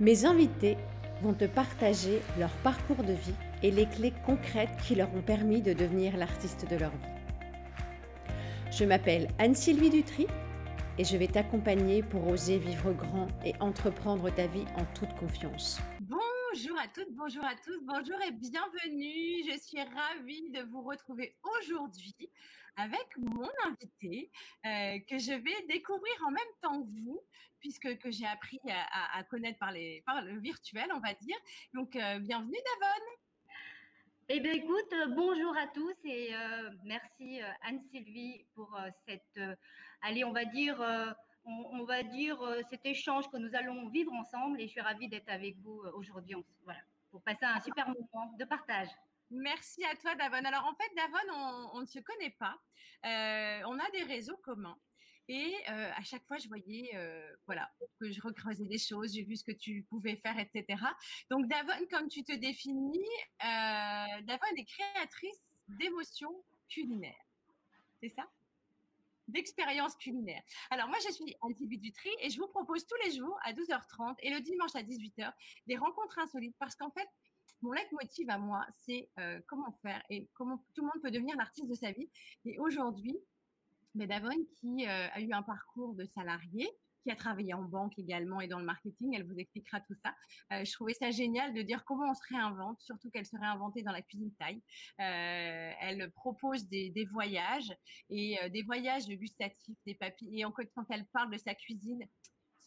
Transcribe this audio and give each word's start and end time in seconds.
Mes 0.00 0.24
invités 0.24 0.78
vont 1.22 1.34
te 1.34 1.44
partager 1.44 2.22
leur 2.38 2.48
parcours 2.62 3.04
de 3.04 3.12
vie 3.12 3.34
et 3.62 3.70
les 3.70 3.84
clés 3.84 4.14
concrètes 4.24 4.74
qui 4.82 4.94
leur 4.94 5.14
ont 5.14 5.20
permis 5.20 5.60
de 5.60 5.74
devenir 5.74 6.16
l'artiste 6.16 6.66
de 6.70 6.76
leur 6.76 6.90
vie. 6.90 8.32
Je 8.72 8.86
m'appelle 8.86 9.28
Anne-Sylvie 9.38 9.90
Dutry 9.90 10.26
et 10.96 11.04
je 11.04 11.18
vais 11.18 11.26
t'accompagner 11.26 12.02
pour 12.02 12.26
oser 12.28 12.56
vivre 12.56 12.92
grand 12.92 13.26
et 13.44 13.52
entreprendre 13.60 14.30
ta 14.30 14.46
vie 14.46 14.64
en 14.78 14.86
toute 14.94 15.12
confiance. 15.18 15.82
Bonjour 16.52 16.78
à 16.80 16.88
toutes, 16.88 17.12
bonjour 17.12 17.44
à 17.44 17.54
tous, 17.54 17.80
bonjour 17.82 18.20
et 18.22 18.32
bienvenue. 18.32 19.44
Je 19.46 19.58
suis 19.60 19.80
ravie 19.80 20.50
de 20.50 20.62
vous 20.62 20.82
retrouver 20.82 21.36
aujourd'hui 21.44 22.30
avec 22.76 23.06
mon 23.18 23.48
invité 23.66 24.30
euh, 24.66 24.98
que 25.08 25.18
je 25.18 25.32
vais 25.32 25.66
découvrir 25.68 26.12
en 26.26 26.30
même 26.30 26.54
temps 26.60 26.82
que 26.82 26.88
vous, 27.02 27.20
puisque 27.60 27.98
que 27.98 28.10
j'ai 28.10 28.26
appris 28.26 28.60
à, 28.66 29.22
connaître 29.24 29.58
par, 29.58 29.70
les, 29.70 30.02
le 30.24 30.40
virtuel, 30.40 30.88
on 30.92 30.98
va 30.98 31.14
dire. 31.14 31.36
Donc, 31.72 31.94
euh, 31.94 32.18
bienvenue 32.18 32.58
Davon. 32.80 33.04
Eh 34.30 34.40
bien, 34.40 34.52
écoute, 34.52 34.92
euh, 34.92 35.06
bonjour 35.08 35.56
à 35.56 35.68
tous 35.68 35.94
et 36.04 36.32
merci 36.84 37.40
Anne-Sylvie 37.62 38.44
pour 38.54 38.76
cette, 39.06 39.40
allez, 40.02 40.24
on 40.24 40.32
va 40.32 40.44
dire, 40.46 40.78
on, 41.72 41.84
va 41.84 42.02
dire 42.02 42.38
cet 42.70 42.86
échange 42.86 43.28
que 43.30 43.36
nous 43.36 43.54
allons 43.54 43.88
vivre 43.88 44.12
ensemble 44.12 44.60
et 44.60 44.66
je 44.66 44.72
suis 44.72 44.80
ravie 44.80 45.08
d'être 45.08 45.28
avec 45.28 45.56
vous 45.58 45.82
aujourd'hui, 45.94 46.36
voilà, 46.64 46.80
pour 47.10 47.22
passer 47.22 47.44
un 47.44 47.60
super 47.60 47.88
moment 47.88 48.32
de 48.38 48.44
partage. 48.44 48.88
Merci 49.30 49.84
à 49.84 49.94
toi, 49.94 50.14
Davon. 50.16 50.44
Alors, 50.44 50.64
en 50.66 50.74
fait, 50.74 50.92
Davon, 50.96 51.70
on, 51.74 51.80
ne 51.80 51.86
se 51.86 52.00
connaît 52.00 52.34
pas. 52.38 52.58
Euh, 53.06 53.62
on 53.66 53.78
a 53.78 53.90
des 53.92 54.02
réseaux 54.02 54.36
communs. 54.38 54.78
Et 55.28 55.54
euh, 55.68 55.92
à 55.94 56.02
chaque 56.02 56.26
fois, 56.26 56.38
je 56.38 56.48
voyais, 56.48 56.90
euh, 56.96 57.36
voilà, 57.46 57.70
que 58.00 58.10
je 58.10 58.20
recreusais 58.20 58.64
des 58.64 58.78
choses, 58.78 59.14
j'ai 59.14 59.22
vu 59.22 59.36
ce 59.36 59.44
que 59.44 59.52
tu 59.52 59.86
pouvais 59.88 60.16
faire, 60.16 60.36
etc. 60.36 60.82
Donc, 61.30 61.46
Davon, 61.46 61.72
comme 61.90 62.08
tu 62.08 62.24
te 62.24 62.32
définis, 62.32 62.98
Davon 63.40 64.46
est 64.56 64.64
créatrice 64.64 65.40
d'émotions 65.68 66.42
culinaires. 66.68 67.14
C'est 68.00 68.08
ça? 68.08 68.28
D'expériences 69.30 69.96
culinaires. 69.96 70.42
Alors, 70.70 70.88
moi, 70.88 70.98
je 71.06 71.12
suis 71.12 71.36
Antibi 71.40 71.78
Dutry 71.78 72.10
et 72.20 72.30
je 72.30 72.38
vous 72.38 72.48
propose 72.48 72.86
tous 72.86 72.96
les 73.04 73.16
jours 73.16 73.38
à 73.44 73.52
12h30 73.52 74.16
et 74.20 74.30
le 74.30 74.40
dimanche 74.40 74.74
à 74.74 74.82
18h 74.82 75.32
des 75.66 75.76
rencontres 75.76 76.18
insolites 76.18 76.56
parce 76.58 76.74
qu'en 76.74 76.90
fait, 76.90 77.08
mon 77.62 77.72
leitmotiv 77.72 78.28
à 78.30 78.38
moi, 78.38 78.66
c'est 78.84 79.08
euh, 79.18 79.40
comment 79.46 79.72
faire 79.82 80.02
et 80.08 80.28
comment 80.34 80.58
tout 80.74 80.82
le 80.82 80.86
monde 80.86 81.02
peut 81.02 81.10
devenir 81.10 81.36
l'artiste 81.36 81.68
de 81.68 81.74
sa 81.74 81.92
vie. 81.92 82.08
Et 82.44 82.58
aujourd'hui, 82.58 83.16
ben, 83.94 84.08
Davon, 84.08 84.30
qui 84.60 84.86
euh, 84.86 85.08
a 85.12 85.20
eu 85.20 85.32
un 85.32 85.42
parcours 85.42 85.94
de 85.94 86.04
salarié, 86.06 86.68
qui 87.02 87.10
a 87.10 87.16
travaillé 87.16 87.54
en 87.54 87.62
banque 87.62 87.98
également 87.98 88.40
et 88.40 88.48
dans 88.48 88.58
le 88.58 88.64
marketing, 88.64 89.14
elle 89.14 89.26
vous 89.26 89.38
expliquera 89.38 89.80
tout 89.80 89.94
ça. 90.02 90.14
Euh, 90.52 90.64
je 90.64 90.72
trouvais 90.72 90.94
ça 90.94 91.10
génial 91.10 91.54
de 91.54 91.62
dire 91.62 91.84
comment 91.84 92.10
on 92.10 92.14
se 92.14 92.22
réinvente, 92.28 92.80
surtout 92.80 93.10
qu'elle 93.10 93.26
se 93.26 93.36
réinventait 93.36 93.82
dans 93.82 93.92
la 93.92 94.02
cuisine 94.02 94.32
taille. 94.38 94.62
elle 94.98 96.10
propose 96.12 96.68
des, 96.68 96.92
voyages 97.12 97.72
et 98.08 98.38
des 98.50 98.62
voyages 98.62 99.06
gustatifs, 99.06 99.78
des 99.86 99.94
papilles. 99.94 100.40
Et 100.40 100.44
en, 100.44 100.52
quand 100.52 100.84
elle 100.90 101.06
parle 101.06 101.30
de 101.30 101.38
sa 101.38 101.54
cuisine, 101.54 102.06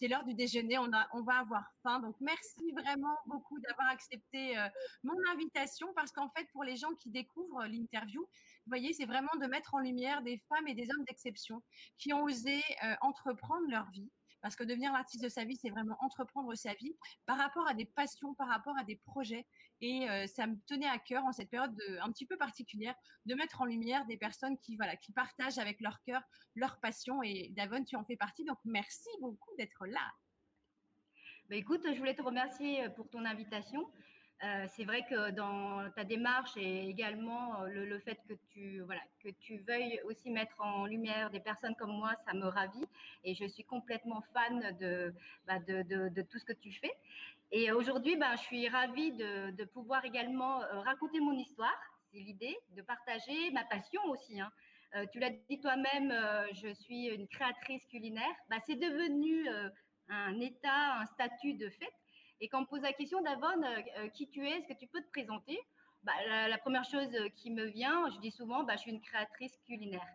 c'est 0.04 0.08
l'heure 0.08 0.26
du 0.26 0.34
déjeuner, 0.34 0.78
on, 0.80 0.92
a, 0.92 1.08
on 1.14 1.22
va 1.22 1.40
avoir 1.40 1.64
faim. 1.82 2.00
Donc, 2.00 2.16
merci 2.20 2.72
vraiment 2.74 3.16
beaucoup 3.26 3.60
d'avoir 3.60 3.90
accepté 3.90 4.58
euh, 4.58 4.68
mon 5.04 5.16
invitation 5.32 5.88
parce 5.96 6.12
qu'en 6.12 6.30
fait, 6.32 6.46
pour 6.52 6.64
les 6.64 6.76
gens 6.76 6.94
qui 6.96 7.10
découvrent 7.10 7.66
l'interview, 7.66 8.22
vous 8.22 8.70
voyez, 8.70 8.94
c'est 8.94 9.06
vraiment 9.06 9.32
de 9.40 9.48
mettre 9.48 9.74
en 9.76 9.80
lumière 9.80 10.22
des 10.22 10.42
femmes 10.50 10.68
et 10.68 10.74
des 10.74 10.90
hommes 10.90 11.06
d'exception 11.06 11.62
qui 11.98 12.14
ont 12.14 12.24
osé 12.24 12.62
euh, 12.84 12.96
entreprendre 13.02 13.66
leur 13.70 13.90
vie, 13.92 14.10
parce 14.44 14.58
que 14.58 14.66
devenir 14.66 14.92
l'artiste 14.92 15.24
de 15.24 15.30
sa 15.30 15.46
vie, 15.46 15.56
c'est 15.56 15.70
vraiment 15.70 15.96
entreprendre 16.02 16.54
sa 16.54 16.74
vie 16.74 16.96
par 17.26 17.38
rapport 17.38 17.66
à 17.66 17.74
des 17.74 17.86
passions, 17.86 18.34
par 18.36 18.50
rapport 18.50 18.78
à 18.78 18.84
des 18.84 18.98
projets. 18.98 19.48
Et 19.80 20.10
euh, 20.10 20.28
ça 20.28 20.48
me 20.48 20.58
tenait 20.68 20.88
à 20.88 21.00
cœur 21.00 21.24
en 21.24 21.32
cette 21.32 21.50
période 21.50 21.74
un 22.02 22.12
petit 22.12 22.26
peu 22.26 22.36
particulière 22.36 22.94
de 23.26 23.36
mettre 23.36 23.62
en 23.62 23.66
lumière 23.66 24.06
des 24.06 24.18
personnes 24.18 24.58
qui, 24.60 24.78
partagent 25.16 25.60
avec 25.60 25.80
leur 25.80 26.02
cœur 26.04 26.22
leur 26.56 26.80
passion. 26.82 27.24
Et 27.24 27.52
Davon, 27.56 27.86
tu 27.86 27.96
en 27.96 28.04
fais 28.04 28.18
partie. 28.18 28.44
Donc, 28.44 28.58
merci 28.66 29.10
beaucoup 29.22 29.50
d'être 29.58 29.88
là. 29.88 30.12
Bah, 31.50 31.56
écoute, 31.56 31.82
je 31.86 31.98
voulais 31.98 32.16
te 32.16 32.22
remercier 32.22 32.84
euh, 32.84 32.90
pour 32.90 33.10
ton 33.10 33.24
invitation. 33.24 33.90
Euh, 34.44 34.66
c'est 34.76 34.84
vrai 34.84 35.06
que 35.10 35.32
dans 35.32 35.90
ta 35.92 36.04
démarche 36.04 36.58
et 36.58 36.90
également 36.90 37.64
euh, 37.64 37.68
le, 37.68 38.00
fait 38.00 38.20
que 38.28 38.34
tu, 38.52 38.82
voilà, 38.82 39.00
que 39.24 39.30
tu 39.30 39.60
veuilles 39.60 40.02
aussi 40.04 40.32
mettre 40.32 40.60
en 40.60 40.86
lumière 40.86 41.30
des 41.30 41.40
personnes 41.40 41.76
comme 41.76 41.92
moi, 41.92 42.14
ça 42.28 42.34
me 42.34 42.48
ravit 42.48 42.86
et 43.24 43.36
je 43.36 43.46
suis 43.46 43.64
complètement 43.64 44.22
fan 44.34 44.76
de, 44.82 45.14
bah, 45.48 45.60
de, 45.60 46.22
tout 46.24 46.40
ce 46.40 46.46
que 46.46 46.54
tu 46.54 46.74
fais. 46.74 46.92
Et 47.52 47.72
aujourd'hui, 47.72 48.18
bah, 48.18 48.36
je 48.36 48.42
suis 48.42 48.68
ravie 48.68 49.14
de, 49.14 49.64
pouvoir 49.66 50.04
également 50.04 50.62
euh, 50.62 50.82
raconter 50.82 51.22
mon 51.22 51.38
histoire. 51.38 51.78
C'est 52.12 52.20
l'idée 52.20 52.58
de 52.76 52.82
partager 52.82 53.50
ma 53.52 53.64
passion 53.64 54.02
aussi. 54.08 54.42
Hein. 54.42 54.52
tu 55.14 55.20
l'as 55.20 55.32
dit 55.50 55.60
toi-même, 55.62 56.14
je 56.54 56.74
suis 56.74 57.06
une 57.08 57.28
créatrice 57.28 57.86
culinaire. 57.86 58.36
Bah, 58.50 58.58
c'est 58.68 58.76
devenu 58.76 59.48
un 60.10 60.40
état, 60.42 61.00
un 61.00 61.06
statut 61.06 61.54
de 61.54 61.70
fait 61.70 61.94
et 62.44 62.50
quand 62.50 62.58
on 62.58 62.62
me 62.64 62.68
pose 62.68 62.82
la 62.82 62.92
question, 62.92 63.22
Davon, 63.22 63.64
euh, 63.64 63.80
euh, 64.00 64.10
qui 64.10 64.28
tu 64.28 64.46
es, 64.46 64.58
est-ce 64.58 64.68
que 64.68 64.78
tu 64.78 64.86
peux 64.88 65.02
te 65.02 65.10
présenter? 65.12 65.58
Bah, 66.04 66.12
la, 66.50 66.58
première 66.58 66.84
chose 66.84 67.08
euh, 67.16 67.30
qui 67.38 67.50
me 67.50 67.64
vient, 67.64 68.10
je 68.10 68.20
dis 68.20 68.32
souvent, 68.32 68.66
bah, 68.66 68.74
je 68.76 68.82
suis 68.82 68.92
une 68.92 69.00
créatrice 69.00 69.58
culinaire. 69.66 70.06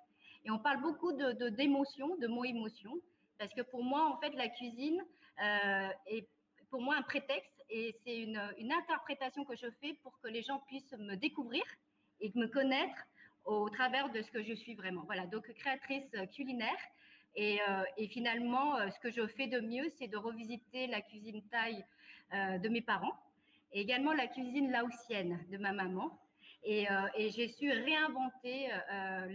Et 0.45 0.51
on 0.51 0.59
parle 0.59 0.83
beaucoup 0.83 1.15
de 1.15 1.49
d'émotions, 1.49 2.17
de, 2.17 2.27
mots 2.27 2.45
émotions, 2.45 3.01
parce 3.39 3.55
que 3.55 3.63
pour 3.63 3.83
moi, 3.83 4.15
en 4.15 4.21
fait, 4.21 4.35
la 4.35 4.49
cuisine 4.49 5.03
est 6.07 6.29
pour 6.71 6.83
moi 6.83 6.97
un 6.97 7.03
prétexte 7.03 7.65
et 7.71 7.97
c'est 8.05 8.19
une, 8.19 8.39
interprétation 8.73 9.45
que 9.45 9.57
je 9.57 9.71
fais 9.81 9.95
pour 10.03 10.21
que 10.21 10.29
les 10.29 10.43
gens 10.43 10.61
puissent 10.67 10.93
me 10.99 11.15
découvrir 11.15 11.65
et 12.21 12.31
me 12.35 12.47
connaître 12.47 12.99
au 13.47 13.71
travers 13.71 14.11
de 14.11 14.21
ce 14.21 14.31
que 14.31 14.43
je 14.43 14.53
suis 14.53 14.75
vraiment. 14.75 15.03
Voilà, 15.07 15.27
donc 15.27 15.51
créatrice 15.55 16.11
culinaire. 16.35 16.79
Euh, 17.39 17.83
et, 17.97 18.09
finalement, 18.09 18.77
ce 18.91 18.99
que 19.01 19.11
je 19.11 19.27
fais 19.29 19.47
de 19.47 19.61
mieux, 19.61 19.89
c'est 19.99 20.09
de 20.09 20.17
revisiter 20.17 20.87
la 20.89 21.01
cuisine 21.01 21.43
thaï 21.51 21.85
de 22.33 22.69
mes 22.69 22.83
parents 22.83 23.19
également 23.73 24.13
la 24.13 24.27
cuisine 24.27 24.71
laotienne 24.71 25.45
de 25.51 25.59
ma 25.59 25.73
maman. 25.73 26.19
Et, 26.65 26.87
j'ai 27.31 27.49
su 27.49 27.71
réinventer 27.71 28.69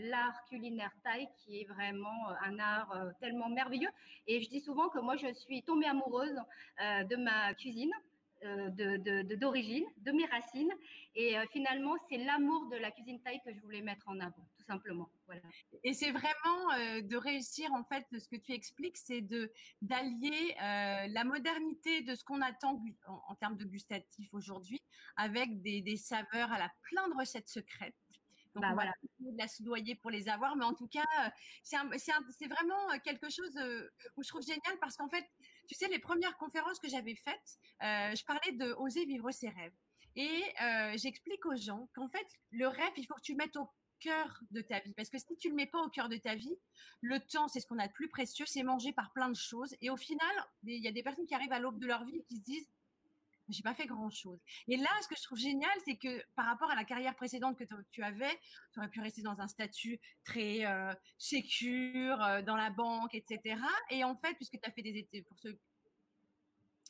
l'art 0.10 0.44
culinaire 0.50 0.94
thaï, 1.04 1.28
qui 1.38 1.62
est 1.62 1.66
vraiment 1.66 2.30
un 2.44 2.60
art 2.60 2.94
tellement 3.20 3.50
merveilleux. 3.50 3.90
Et 4.28 4.42
je 4.42 4.50
dis 4.50 4.60
souvent 4.60 4.90
que 4.90 5.00
moi, 5.00 5.16
je 5.16 5.32
suis 5.34 5.64
tombée 5.64 5.86
amoureuse 5.86 6.38
de 6.80 7.16
ma 7.16 7.54
cuisine 7.54 7.92
euh, 7.94 8.13
d'origine, 9.38 9.86
de, 9.98 10.12
mes 10.12 10.26
racines. 10.26 10.72
Et 11.16 11.38
euh, 11.38 11.46
finalement, 11.52 11.96
c'est 12.10 12.18
l'amour 12.18 12.68
de 12.68 12.78
la 12.78 12.92
cuisine 12.92 13.22
thaï 13.22 13.40
que 13.46 13.54
je 13.54 13.60
voulais 13.62 13.82
mettre 13.82 14.08
en 14.10 14.20
avant, 14.20 14.48
tout 14.58 14.64
simplement. 14.66 15.10
Voilà. 15.26 15.42
Et 15.84 15.94
c'est 15.94 16.12
vraiment 16.12 16.72
euh, 16.78 17.02
de 17.02 17.18
réussir, 17.18 17.72
en 17.74 17.84
fait, 17.84 18.06
ce 18.18 18.28
que 18.28 18.36
tu 18.36 18.54
expliques, 18.54 18.98
c'est 18.98 19.22
de 19.22 19.52
d'allier 19.82 20.56
la 20.60 21.24
modernité 21.24 22.02
de 22.02 22.16
ce 22.16 22.24
qu'on 22.24 22.42
attend 22.42 22.82
en, 23.08 23.36
termes 23.36 23.58
de 23.58 23.66
gustatif 23.66 24.34
aujourd'hui 24.34 24.82
avec 25.16 25.62
des, 25.62 25.82
des 25.82 25.98
saveurs 25.98 26.52
à 26.52 26.58
la 26.58 26.72
plein 26.84 27.08
de 27.10 27.16
recettes 27.20 27.50
secrètes 27.50 27.96
donc, 28.56 28.64
bah, 28.64 28.74
voilà, 28.74 28.94
de 29.20 29.38
la 29.38 29.48
soudoyer 29.48 29.96
pour 29.96 30.12
les 30.12 30.30
avoir. 30.30 30.56
Mais 30.56 30.66
en 30.66 30.74
tout 30.74 30.88
cas, 30.88 31.06
c'est 31.64 32.48
vraiment 32.48 33.00
quelque 33.04 33.30
chose 33.30 33.58
où 34.16 34.24
je 34.24 34.28
trouve 34.30 34.42
génial 34.44 34.78
parce 34.80 34.98
qu'en 34.98 35.10
fait, 35.10 35.26
tu 35.68 35.76
sais, 35.76 35.88
les 35.88 36.00
premières 36.00 36.38
conférences 36.38 36.80
que 36.80 36.90
j'avais 36.90 37.16
faites, 37.16 37.58
je 37.82 38.24
parlais 38.26 38.52
de 38.52 38.74
oser 38.74 39.06
vivre 39.06 39.32
ses 39.32 39.50
rêves. 39.50 39.74
Et 40.16 40.44
j'explique 40.96 41.46
aux 41.46 41.56
gens 41.56 41.90
qu'en 41.96 42.08
fait, 42.10 42.28
le 42.52 42.68
rêve, 42.68 42.94
il 42.98 43.06
faut 43.06 43.16
que 43.16 43.22
tu 43.22 43.32
le 43.32 43.38
mettes 43.38 43.56
au 43.58 43.68
cœur 44.00 44.40
de 44.52 44.62
ta 44.62 44.80
vie. 44.80 44.94
Parce 44.94 45.10
que 45.10 45.18
si 45.18 45.36
tu 45.38 45.50
le 45.50 45.56
mets 45.56 45.66
pas 45.66 45.82
au 45.82 45.90
cœur 45.90 46.10
de 46.10 46.18
ta 46.18 46.36
vie, 46.36 46.56
le 47.02 47.20
temps, 47.20 47.48
c'est 47.48 47.62
ce 47.62 47.68
qu'on 47.68 47.80
a 47.80 47.88
de 47.88 47.94
plus 47.94 48.10
précieux, 48.10 48.46
c'est 48.46 48.62
mangé 48.62 48.92
par 48.92 49.14
plein 49.14 49.30
de 49.30 49.36
choses. 49.36 49.76
Et 49.82 49.90
au 49.90 49.98
final, 49.98 50.30
il 50.64 50.84
y 50.84 50.88
a 50.88 50.92
des 50.92 51.02
personnes 51.02 51.26
qui 51.26 51.34
arrivent 51.34 51.54
à 51.54 51.60
l'aube 51.60 51.80
de 51.80 51.88
leur 51.88 52.04
vie 52.04 52.18
et 52.18 52.24
qui 52.24 52.36
se 52.36 52.42
disent, 52.42 52.68
j'ai 53.50 53.64
pas 53.64 53.74
fait 53.74 53.86
grand 53.86 54.10
chose. 54.10 54.40
Et 54.68 54.78
là, 54.78 54.90
ce 55.02 55.08
que 55.08 55.16
je 55.16 55.24
trouve 55.24 55.38
génial, 55.38 55.72
c'est 55.86 55.98
que 55.98 56.24
par 56.36 56.46
rapport 56.46 56.70
à 56.72 56.76
la 56.76 56.84
carrière 56.84 57.16
précédente 57.16 57.58
que 57.58 57.66
tu 57.92 58.04
avais, 58.04 58.40
tu 58.72 58.80
aurais 58.80 58.90
pu 58.90 59.02
rester 59.02 59.22
dans 59.22 59.42
un 59.42 59.48
statut 59.48 60.00
très 60.24 60.66
euh, 60.66 60.94
sécure, 61.18 62.22
euh, 62.24 62.42
dans 62.42 62.56
la 62.56 62.70
banque, 62.70 63.14
etc. 63.16 63.58
Et 63.90 64.04
en 64.04 64.16
fait, 64.16 64.34
puisque 64.36 64.60
tu 64.60 64.70
as 64.70 64.72
fait 64.72 64.82
des 64.82 64.98
études, 64.98 65.26
pour 65.26 65.38
ceux 65.40 65.60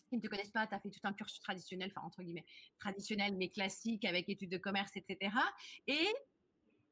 qui 0.10 0.18
ne 0.18 0.22
te 0.22 0.28
connaissent 0.28 0.52
pas, 0.52 0.68
tu 0.68 0.76
as 0.76 0.80
fait 0.80 0.92
tout 0.92 1.00
un 1.04 1.14
cursus 1.14 1.40
traditionnel, 1.42 1.92
enfin 1.96 2.06
entre 2.06 2.22
guillemets, 2.22 2.46
traditionnel 2.80 3.36
mais 3.36 3.50
classique 3.50 4.06
avec 4.06 4.30
études 4.30 4.52
de 4.52 4.58
commerce, 4.58 4.92
etc. 4.96 5.36
Et 5.88 6.08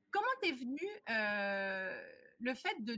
comment 0.10 0.26
t'es 0.42 0.52
venu 0.52 0.82
euh, 1.10 2.21
le 2.42 2.54
fait 2.56 2.76
de, 2.80 2.94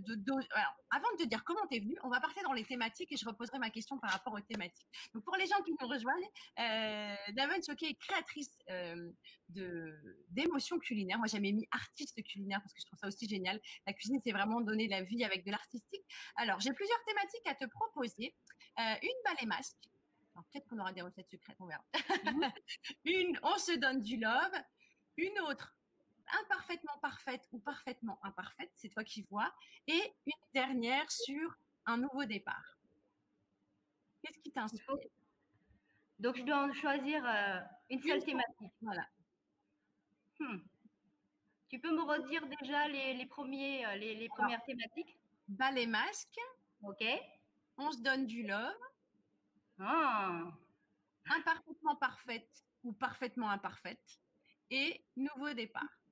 alors, 0.51 0.75
avant 0.91 1.11
de 1.17 1.23
te 1.23 1.27
dire 1.27 1.43
comment 1.43 1.65
tu 1.67 1.77
es 1.77 1.79
venu, 1.79 1.95
on 2.03 2.09
va 2.09 2.19
partir 2.19 2.43
dans 2.43 2.53
les 2.53 2.63
thématiques 2.63 3.11
et 3.11 3.17
je 3.17 3.25
reposerai 3.25 3.59
ma 3.59 3.69
question 3.69 3.97
par 3.99 4.11
rapport 4.11 4.33
aux 4.33 4.39
thématiques. 4.39 4.87
Donc 5.13 5.23
pour 5.23 5.35
les 5.35 5.45
gens 5.45 5.61
qui 5.65 5.73
nous 5.79 5.87
rejoignent, 5.87 6.29
euh, 6.59 7.15
Damon 7.33 7.55
est 7.55 7.99
créatrice 7.99 8.51
euh, 8.69 9.11
de 9.49 9.93
d'émotions 10.29 10.79
culinaires. 10.79 11.17
Moi 11.17 11.27
j'avais 11.27 11.51
mis 11.51 11.67
artiste 11.71 12.23
culinaire 12.23 12.61
parce 12.61 12.73
que 12.73 12.79
je 12.79 12.85
trouve 12.85 12.99
ça 12.99 13.07
aussi 13.07 13.27
génial. 13.27 13.59
La 13.85 13.93
cuisine 13.93 14.19
c'est 14.23 14.31
vraiment 14.31 14.61
donner 14.61 14.87
la 14.87 15.01
vie 15.01 15.23
avec 15.23 15.45
de 15.45 15.51
l'artistique. 15.51 16.05
Alors 16.35 16.59
j'ai 16.59 16.73
plusieurs 16.73 17.03
thématiques 17.05 17.47
à 17.47 17.55
te 17.55 17.65
proposer. 17.65 18.35
Euh, 18.79 18.95
une 19.01 19.37
et 19.41 19.45
masque, 19.45 19.77
peut-être 20.51 20.67
qu'on 20.67 20.79
aura 20.79 20.93
des 20.93 21.01
recettes 21.01 21.29
secrètes, 21.29 21.57
on 21.59 21.67
verra. 21.67 21.83
Une, 23.05 23.39
on 23.43 23.57
se 23.57 23.77
donne 23.77 24.01
du 24.01 24.17
love. 24.17 24.53
Une 25.17 25.39
autre, 25.41 25.75
imparfaitement 26.41 26.97
parfaite 27.01 27.47
ou 27.51 27.59
parfaitement 27.59 28.19
imparfaite, 28.23 28.71
c'est 28.75 28.89
toi 28.89 29.03
qui 29.03 29.23
vois. 29.23 29.53
Et 29.87 30.13
une 30.25 30.33
dernière 30.53 31.09
sur 31.11 31.57
un 31.85 31.97
nouveau 31.97 32.25
départ. 32.25 32.77
Qu'est-ce 34.21 34.39
qui 34.39 34.51
t'inspire 34.51 34.95
Donc, 36.19 36.37
je 36.37 36.43
dois 36.43 36.63
en 36.63 36.73
choisir 36.73 37.23
euh, 37.25 37.59
une 37.89 38.01
seule 38.01 38.23
thématique. 38.23 38.71
Voilà. 38.81 39.05
Hmm. 40.39 40.59
Tu 41.69 41.79
peux 41.79 41.91
me 41.91 42.03
redire 42.03 42.45
déjà 42.47 42.87
les, 42.87 43.25
premiers, 43.25 43.85
euh, 43.85 43.95
les, 43.95 44.29
premières 44.29 44.63
thématiques? 44.63 45.17
Bas 45.47 45.71
les 45.71 45.87
masques. 45.87 46.39
Ok. 46.83 47.03
On 47.77 47.91
se 47.91 47.99
donne 47.99 48.27
du 48.27 48.43
love. 48.43 48.77
Ah. 49.79 50.51
Imparfaitement 51.25 51.95
parfaite 51.95 52.63
ou 52.83 52.93
parfaitement 52.93 53.49
imparfaite. 53.49 54.19
Et 54.69 55.03
nouveau 55.15 55.53
départ. 55.53 56.02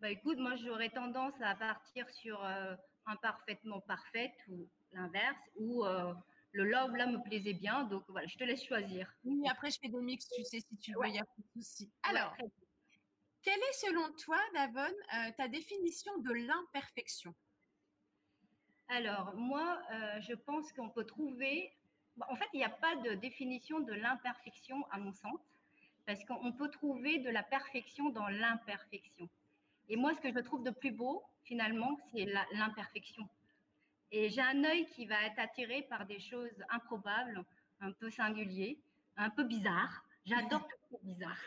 Bah 0.00 0.10
écoute, 0.10 0.38
moi 0.38 0.56
j'aurais 0.56 0.90
tendance 0.90 1.32
à 1.40 1.54
partir 1.54 2.08
sur 2.10 2.44
euh, 2.44 2.76
imparfaitement 3.06 3.80
parfaite 3.80 4.34
ou 4.48 4.68
l'inverse, 4.92 5.40
ou 5.58 5.86
euh, 5.86 6.12
le 6.52 6.64
love 6.64 6.94
là 6.96 7.06
me 7.06 7.22
plaisait 7.22 7.54
bien, 7.54 7.84
donc 7.84 8.04
voilà, 8.08 8.26
je 8.26 8.36
te 8.36 8.44
laisse 8.44 8.62
choisir. 8.62 9.10
Oui, 9.24 9.48
après 9.48 9.70
je 9.70 9.78
fais 9.80 9.88
des 9.88 10.00
mix, 10.02 10.28
tu 10.28 10.44
sais, 10.44 10.60
si 10.60 10.76
tu 10.76 10.92
veux, 10.92 11.06
il 11.06 11.12
n'y 11.12 11.18
a 11.18 11.24
pas 11.24 11.32
de 11.38 11.62
souci. 11.62 11.90
Alors, 12.02 12.36
quelle 13.42 13.58
est 13.58 13.72
selon 13.86 14.12
toi, 14.22 14.38
Davon, 14.52 14.80
euh, 14.82 15.30
ta 15.38 15.48
définition 15.48 16.12
de 16.18 16.32
l'imperfection? 16.32 17.34
Alors, 18.88 19.34
moi, 19.34 19.80
je 20.20 20.34
pense 20.34 20.72
qu'on 20.72 20.90
peut 20.90 21.04
trouver, 21.04 21.72
bah, 22.16 22.26
en 22.28 22.36
fait, 22.36 22.46
il 22.52 22.58
n'y 22.58 22.64
a 22.64 22.70
pas 22.70 22.94
de 22.96 23.14
définition 23.14 23.80
de 23.80 23.92
l'imperfection 23.94 24.86
à 24.90 24.98
mon 24.98 25.12
sens, 25.12 25.40
parce 26.04 26.24
qu'on 26.24 26.52
peut 26.52 26.70
trouver 26.70 27.18
de 27.18 27.30
la 27.30 27.42
perfection 27.42 28.10
dans 28.10 28.28
l'imperfection. 28.28 29.28
Et 29.88 29.96
moi, 29.96 30.14
ce 30.14 30.20
que 30.20 30.32
je 30.32 30.40
trouve 30.40 30.64
de 30.64 30.70
plus 30.70 30.90
beau, 30.90 31.22
finalement, 31.44 31.96
c'est 32.12 32.26
l'imperfection. 32.52 33.28
Et 34.12 34.28
j'ai 34.30 34.40
un 34.40 34.64
œil 34.64 34.86
qui 34.86 35.06
va 35.06 35.22
être 35.24 35.38
attiré 35.38 35.82
par 35.82 36.06
des 36.06 36.20
choses 36.20 36.64
improbables, 36.70 37.44
un 37.80 37.92
peu 37.92 38.10
singuliers, 38.10 38.78
un 39.16 39.30
peu 39.30 39.44
bizarres. 39.44 40.04
J'adore 40.24 40.66
tout 40.66 40.96
ce 40.98 41.06
bizarre. 41.06 41.42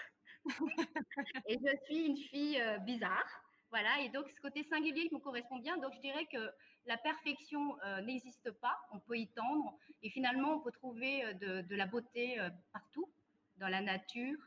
et 1.48 1.58
je 1.58 1.86
suis 1.86 2.06
une 2.06 2.18
fille 2.18 2.62
euh, 2.62 2.78
bizarre. 2.80 3.44
Voilà, 3.70 4.00
et 4.02 4.10
donc 4.10 4.28
ce 4.30 4.42
côté 4.42 4.64
singulier 4.64 5.10
me 5.12 5.20
correspond 5.20 5.60
bien. 5.60 5.78
Donc 5.78 5.94
je 5.96 6.00
dirais 6.00 6.26
que 6.32 6.50
la 6.86 6.98
perfection 6.98 7.78
euh, 7.86 8.02
n'existe 8.02 8.52
pas, 8.52 8.78
on 8.92 9.00
peut 9.00 9.18
y 9.18 9.28
tendre. 9.28 9.78
Et 10.02 10.10
finalement, 10.10 10.54
on 10.54 10.60
peut 10.60 10.72
trouver 10.72 11.24
euh, 11.24 11.34
de, 11.34 11.62
de 11.62 11.76
la 11.76 11.86
beauté 11.86 12.38
partout, 12.74 13.10
dans 13.58 13.68
la 13.68 13.82
nature, 13.82 14.38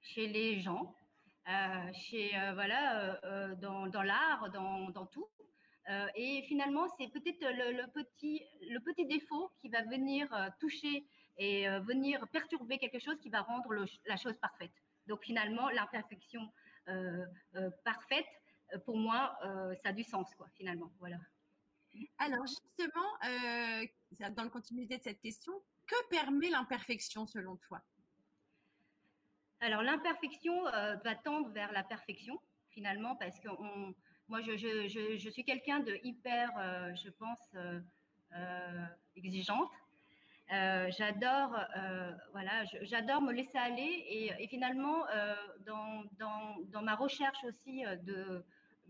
chez 0.00 0.26
les 0.26 0.60
gens, 0.60 0.94
chez 1.94 2.36
euh, 2.36 2.52
voilà 2.52 3.18
euh, 3.24 3.54
dans, 3.56 3.86
dans 3.86 4.02
l'art, 4.02 4.50
dans, 4.52 4.90
dans, 4.90 5.06
tout. 5.06 5.28
et 6.14 6.42
finalement, 6.42 6.86
c'est 6.98 7.08
peut-être 7.08 7.40
le, 7.40 7.86
petit 7.92 8.42
le 8.68 8.80
petit 8.80 9.06
défaut 9.06 9.50
qui 9.60 9.68
va 9.68 9.82
venir 9.82 10.28
toucher 10.60 11.06
et 11.38 11.68
venir 11.80 12.26
perturber 12.28 12.78
quelque 12.78 12.98
chose 12.98 13.18
qui 13.20 13.30
va 13.30 13.42
rendre 13.42 13.72
la 14.06 14.16
chose 14.16 14.36
parfaite. 14.38 14.72
Donc 15.06 15.22
finalement, 15.22 15.70
l'imperfection 15.70 16.52
parfaite, 17.84 18.26
pour 18.84 18.98
moi, 18.98 19.38
ça 19.82 19.90
a 19.90 19.92
du 19.92 20.02
sens, 20.02 20.34
quoi, 20.34 20.48
finalement. 20.56 20.92
Voilà. 20.98 21.18
Alors 22.18 22.46
justement, 22.46 23.10
dans 24.36 24.44
le 24.44 24.50
continuité 24.50 24.98
de 24.98 25.02
cette 25.02 25.20
question, 25.20 25.54
que 25.86 26.08
permet 26.10 26.50
l'imperfection 26.50 27.26
selon 27.26 27.56
toi? 27.56 27.82
Alors 29.60 29.82
l'imperfection 29.82 30.66
euh, 30.68 30.96
va 31.04 31.14
tendre 31.14 31.48
vers 31.50 31.72
la 31.72 31.82
perfection 31.82 32.38
finalement 32.70 33.16
parce 33.16 33.38
que 33.40 33.48
moi 34.28 34.40
je, 34.42 35.30
suis 35.30 35.44
quelqu'un 35.44 35.80
de 35.80 35.98
hyper, 36.04 36.50
euh, 36.58 36.94
je 36.94 37.10
pense, 37.10 37.40
euh, 37.54 38.86
exigeante. 39.16 39.70
j'adore, 40.50 41.58
voilà, 42.32 42.64
j'adore 42.82 43.22
me 43.22 43.32
laisser 43.32 43.58
aller 43.58 44.04
et, 44.38 44.46
finalement 44.48 45.04
dans, 45.66 46.82
ma 46.82 46.94
recherche 46.94 47.42
aussi 47.44 47.82
de, 48.02 48.44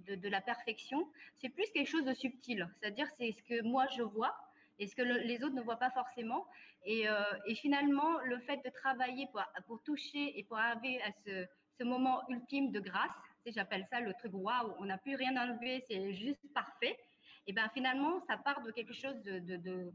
de 0.06 0.28
la 0.28 0.40
perfection, 0.40 1.08
c'est 1.36 1.48
plus 1.48 1.70
quelque 1.72 1.88
chose 1.88 2.04
de 2.04 2.14
subtil. 2.14 2.68
C'est-à-dire 2.78 3.08
c'est 3.16 3.32
ce 3.32 3.42
que 3.42 3.62
moi 3.62 3.86
je 3.96 4.02
vois 4.02 4.36
et 4.78 4.86
ce 4.86 4.94
que 4.94 5.02
les 5.02 5.42
autres 5.42 5.54
ne 5.54 5.62
voient 5.62 5.78
pas 5.78 5.90
forcément. 5.90 6.46
Euh, 6.86 7.22
et, 7.46 7.54
finalement, 7.54 8.18
le 8.20 8.38
fait 8.40 8.58
de 8.64 8.70
travailler 8.70 9.28
pour, 9.66 9.82
toucher 9.82 10.38
et 10.38 10.44
pour 10.44 10.58
arriver 10.58 11.00
à 11.02 11.10
ce, 11.24 11.84
moment 11.84 12.22
ultime 12.28 12.72
de 12.72 12.80
grâce, 12.80 13.10
j'appelle 13.46 13.86
ça 13.90 14.00
le 14.00 14.12
truc 14.14 14.32
waouh, 14.34 14.74
on 14.78 14.86
n'a 14.86 14.98
plus 14.98 15.14
rien 15.14 15.36
à 15.36 15.44
enlever, 15.44 15.84
c'est 15.88 16.12
juste 16.14 16.40
parfait. 16.52 16.98
Et 17.46 17.52
bien 17.52 17.68
finalement, 17.68 18.20
ça 18.26 18.36
part 18.36 18.62
de 18.62 18.72
quelque 18.72 18.92
chose 18.92 19.14
de, 19.22 19.38
de, 19.38 19.92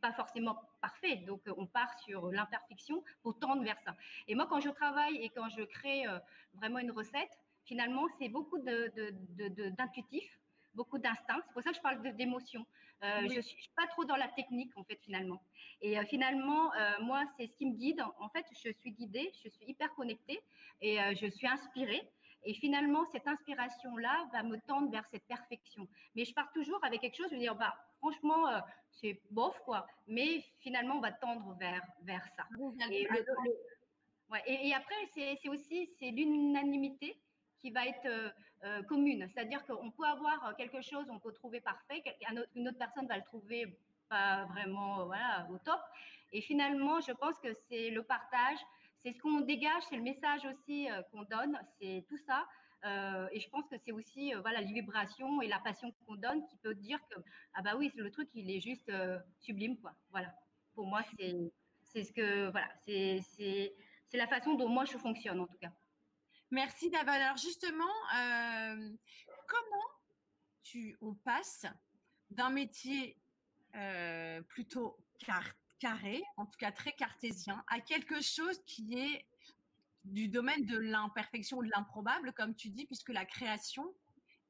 pas 0.00 0.12
forcément 0.12 0.60
parfait. 0.80 1.16
Donc 1.26 1.40
on 1.56 1.66
part 1.66 1.98
sur 2.00 2.30
l'imperfection 2.30 3.02
pour 3.22 3.38
tendre 3.38 3.62
vers 3.64 3.78
ça. 3.84 3.96
Et 4.28 4.34
moi, 4.34 4.46
quand 4.48 4.60
je 4.60 4.68
travaille 4.68 5.16
et 5.16 5.30
quand 5.30 5.48
je 5.48 5.62
crée 5.62 6.06
euh, 6.06 6.18
vraiment 6.54 6.78
une 6.78 6.92
recette, 6.92 7.32
finalement, 7.64 8.06
c'est 8.18 8.28
beaucoup 8.28 8.58
d'intuitif 8.58 10.38
beaucoup 10.74 10.98
d'instinct. 10.98 11.40
C'est 11.46 11.52
pour 11.52 11.62
ça 11.62 11.70
que 11.70 11.76
je 11.76 11.80
parle 11.80 12.16
d'émotion. 12.16 12.64
Euh, 13.02 13.28
Je 13.28 13.36
ne 13.36 13.40
suis 13.40 13.68
pas 13.76 13.86
trop 13.88 14.04
dans 14.04 14.16
la 14.16 14.28
technique, 14.28 14.76
en 14.76 14.84
fait, 14.84 14.98
finalement. 15.02 15.42
Et 15.80 15.98
euh, 15.98 16.04
finalement, 16.04 16.72
euh, 16.74 17.00
moi, 17.00 17.24
c'est 17.36 17.46
ce 17.48 17.56
qui 17.56 17.66
me 17.66 17.74
guide. 17.76 18.00
En 18.18 18.28
fait, 18.28 18.46
je 18.52 18.70
suis 18.72 18.92
guidée, 18.92 19.32
je 19.42 19.48
suis 19.48 19.64
hyper 19.66 19.92
connectée 19.94 20.40
et 20.80 21.00
euh, 21.00 21.14
je 21.20 21.26
suis 21.26 21.46
inspirée. 21.46 22.08
Et 22.44 22.54
finalement, 22.54 23.04
cette 23.12 23.26
inspiration-là 23.26 24.28
va 24.32 24.42
me 24.42 24.56
tendre 24.66 24.90
vers 24.90 25.06
cette 25.12 25.24
perfection. 25.26 25.88
Mais 26.14 26.24
je 26.24 26.32
pars 26.34 26.50
toujours 26.52 26.84
avec 26.84 27.00
quelque 27.00 27.16
chose, 27.16 27.28
je 27.30 27.34
veux 27.34 27.40
dire, 27.40 27.54
bah, 27.54 27.74
franchement, 27.98 28.48
c'est 28.90 29.20
bof, 29.30 29.56
quoi. 29.64 29.86
Mais 30.08 30.44
finalement, 30.58 30.96
on 30.96 31.00
va 31.00 31.12
tendre 31.12 31.56
vers, 31.60 31.84
vers 32.02 32.24
ça. 32.36 32.44
Et, 32.90 33.06
ouais, 34.28 34.42
et, 34.46 34.68
et 34.68 34.74
après, 34.74 34.96
c'est 35.14 35.48
aussi 35.48 35.88
c'est 36.00 36.10
l'unanimité 36.10 37.16
qui 37.60 37.70
va 37.70 37.86
être 37.86 38.34
euh, 38.64 38.78
euh, 38.78 38.82
commune. 38.82 39.28
C'est-à-dire 39.28 39.64
qu'on 39.66 39.90
peut 39.90 40.04
avoir 40.04 40.54
quelque 40.56 40.80
chose, 40.82 41.06
on 41.10 41.18
peut 41.18 41.32
trouver 41.32 41.60
parfait, 41.60 42.02
une 42.54 42.68
autre 42.68 42.78
personne 42.78 43.06
va 43.06 43.16
le 43.16 43.24
trouver 43.24 43.76
pas 44.08 44.44
vraiment 44.46 45.06
voilà, 45.06 45.46
au 45.50 45.58
top. 45.58 45.80
Et 46.32 46.40
finalement, 46.40 47.00
je 47.00 47.12
pense 47.12 47.38
que 47.38 47.48
c'est 47.68 47.90
le 47.90 48.02
partage, 48.02 48.58
c'est 48.98 49.12
ce 49.12 49.18
qu'on 49.18 49.40
dégage, 49.40 49.82
c'est 49.88 49.96
le 49.96 50.02
message 50.02 50.46
aussi 50.46 50.90
euh, 50.90 51.02
qu'on 51.10 51.22
donne, 51.22 51.58
c'est 51.80 52.04
tout 52.08 52.18
ça. 52.18 52.46
et 53.32 53.40
je 53.40 53.48
pense 53.50 53.66
que 53.68 53.76
c'est 53.84 53.92
aussi 53.92 54.32
voilà 54.44 54.60
les 54.60 54.72
vibrations 54.72 55.40
et 55.40 55.48
la 55.48 55.60
passion 55.60 55.92
qu'on 56.00 56.16
donne 56.16 56.44
qui 56.48 56.56
peut 56.56 56.74
dire 56.74 56.98
que 57.10 57.16
ah 57.54 57.62
bah 57.62 57.74
oui 57.78 57.92
le 57.94 58.10
truc 58.10 58.28
il 58.34 58.50
est 58.50 58.58
juste 58.68 58.90
sublime 59.38 59.76
quoi 59.82 59.92
voilà 60.10 60.30
pour 60.74 60.86
moi 60.86 61.02
c'est 61.12 61.36
c'est 61.90 62.02
ce 62.02 62.12
que 62.12 62.50
voilà 62.50 62.70
c'est 62.84 63.20
c'est 64.08 64.18
la 64.18 64.26
façon 64.26 64.54
dont 64.54 64.68
moi 64.68 64.84
je 64.84 64.98
fonctionne 64.98 65.38
en 65.38 65.46
tout 65.46 65.60
cas 65.60 65.72
Merci 66.52 66.90
David. 66.90 67.08
Alors 67.08 67.38
justement, 67.38 67.94
euh, 68.14 68.90
comment 69.46 69.88
tu, 70.62 70.98
on 71.00 71.14
passe 71.14 71.64
d'un 72.28 72.50
métier 72.50 73.16
euh, 73.74 74.42
plutôt 74.42 74.98
carré, 75.80 76.22
en 76.36 76.44
tout 76.44 76.58
cas 76.58 76.70
très 76.70 76.92
cartésien, 76.92 77.64
à 77.68 77.80
quelque 77.80 78.20
chose 78.20 78.60
qui 78.66 78.98
est 78.98 79.24
du 80.04 80.28
domaine 80.28 80.66
de 80.66 80.76
l'imperfection 80.76 81.56
ou 81.56 81.64
de 81.64 81.70
l'improbable, 81.74 82.34
comme 82.34 82.54
tu 82.54 82.68
dis, 82.68 82.84
puisque 82.84 83.08
la 83.08 83.24
création, 83.24 83.94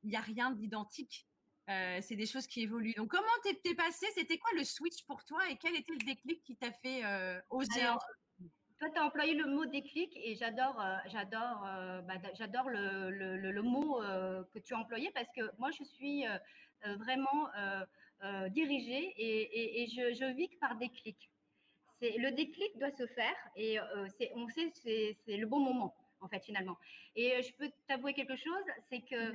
il 0.02 0.10
n'y 0.10 0.16
a 0.16 0.20
rien 0.20 0.50
d'identique. 0.50 1.28
Euh, 1.70 2.00
c'est 2.02 2.16
des 2.16 2.26
choses 2.26 2.48
qui 2.48 2.62
évoluent. 2.62 2.94
Donc, 2.94 3.12
comment 3.12 3.28
t'es 3.44 3.74
passé? 3.76 4.06
C'était 4.16 4.38
quoi 4.38 4.50
le 4.56 4.64
switch 4.64 5.04
pour 5.04 5.24
toi 5.24 5.48
et 5.48 5.56
quel 5.56 5.76
était 5.76 5.92
le 5.92 6.04
déclic 6.04 6.42
qui 6.42 6.56
t'a 6.56 6.72
fait 6.72 7.04
oser 7.48 7.86
toi, 8.82 8.90
tu 8.90 8.98
as 8.98 9.04
employé 9.04 9.34
le 9.34 9.46
mot 9.46 9.64
déclic 9.64 10.10
et 10.16 10.34
j'adore, 10.34 10.80
euh, 10.80 10.96
j'adore, 11.06 11.64
euh, 11.66 12.00
bah, 12.02 12.14
j'adore 12.34 12.68
le, 12.68 13.10
le, 13.10 13.36
le, 13.36 13.62
mot 13.62 14.02
euh, 14.02 14.42
que 14.52 14.58
tu 14.58 14.74
as 14.74 14.78
employé 14.78 15.08
parce 15.14 15.28
que 15.36 15.42
moi, 15.58 15.70
je 15.70 15.84
suis 15.84 16.24
vraiment 16.98 17.48
dirigée 18.50 19.14
et, 19.16 19.82
et, 19.82 19.86
je, 19.86 20.14
je, 20.14 20.24
vis 20.34 20.48
que 20.48 20.56
par 20.56 20.74
déclic. 20.76 21.30
C'est, 22.00 22.16
le 22.18 22.32
déclic 22.32 22.76
doit 22.78 22.90
se 22.90 23.06
faire 23.06 23.36
et 23.54 23.78
c'est, 24.18 24.32
on 24.34 24.48
sait 24.48 24.72
c'est, 24.82 25.16
c'est 25.24 25.36
le 25.36 25.46
bon 25.46 25.60
moment 25.60 25.94
en 26.20 26.26
fait 26.26 26.42
finalement. 26.44 26.76
Et 27.14 27.40
je 27.40 27.52
peux 27.54 27.70
t'avouer 27.86 28.14
quelque 28.14 28.34
chose, 28.34 28.64
c'est 28.90 29.02
que 29.02 29.32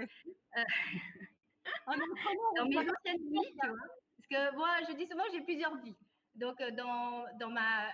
dans 2.58 2.66
mes 2.66 2.80
anciennes 2.80 3.30
vies, 3.32 3.56
tu 3.62 3.68
vois, 3.68 3.77
parce 4.18 4.27
que 4.30 4.56
moi, 4.58 4.70
je 4.89 4.94
dis 4.96 5.08
souvent, 5.08 5.24
j'ai 5.32 5.39
plusieurs 5.42 5.77
vies. 5.77 5.96
Donc, 6.36 6.62
dans, 6.74 7.24
dans 7.39 7.50
ma 7.50 7.88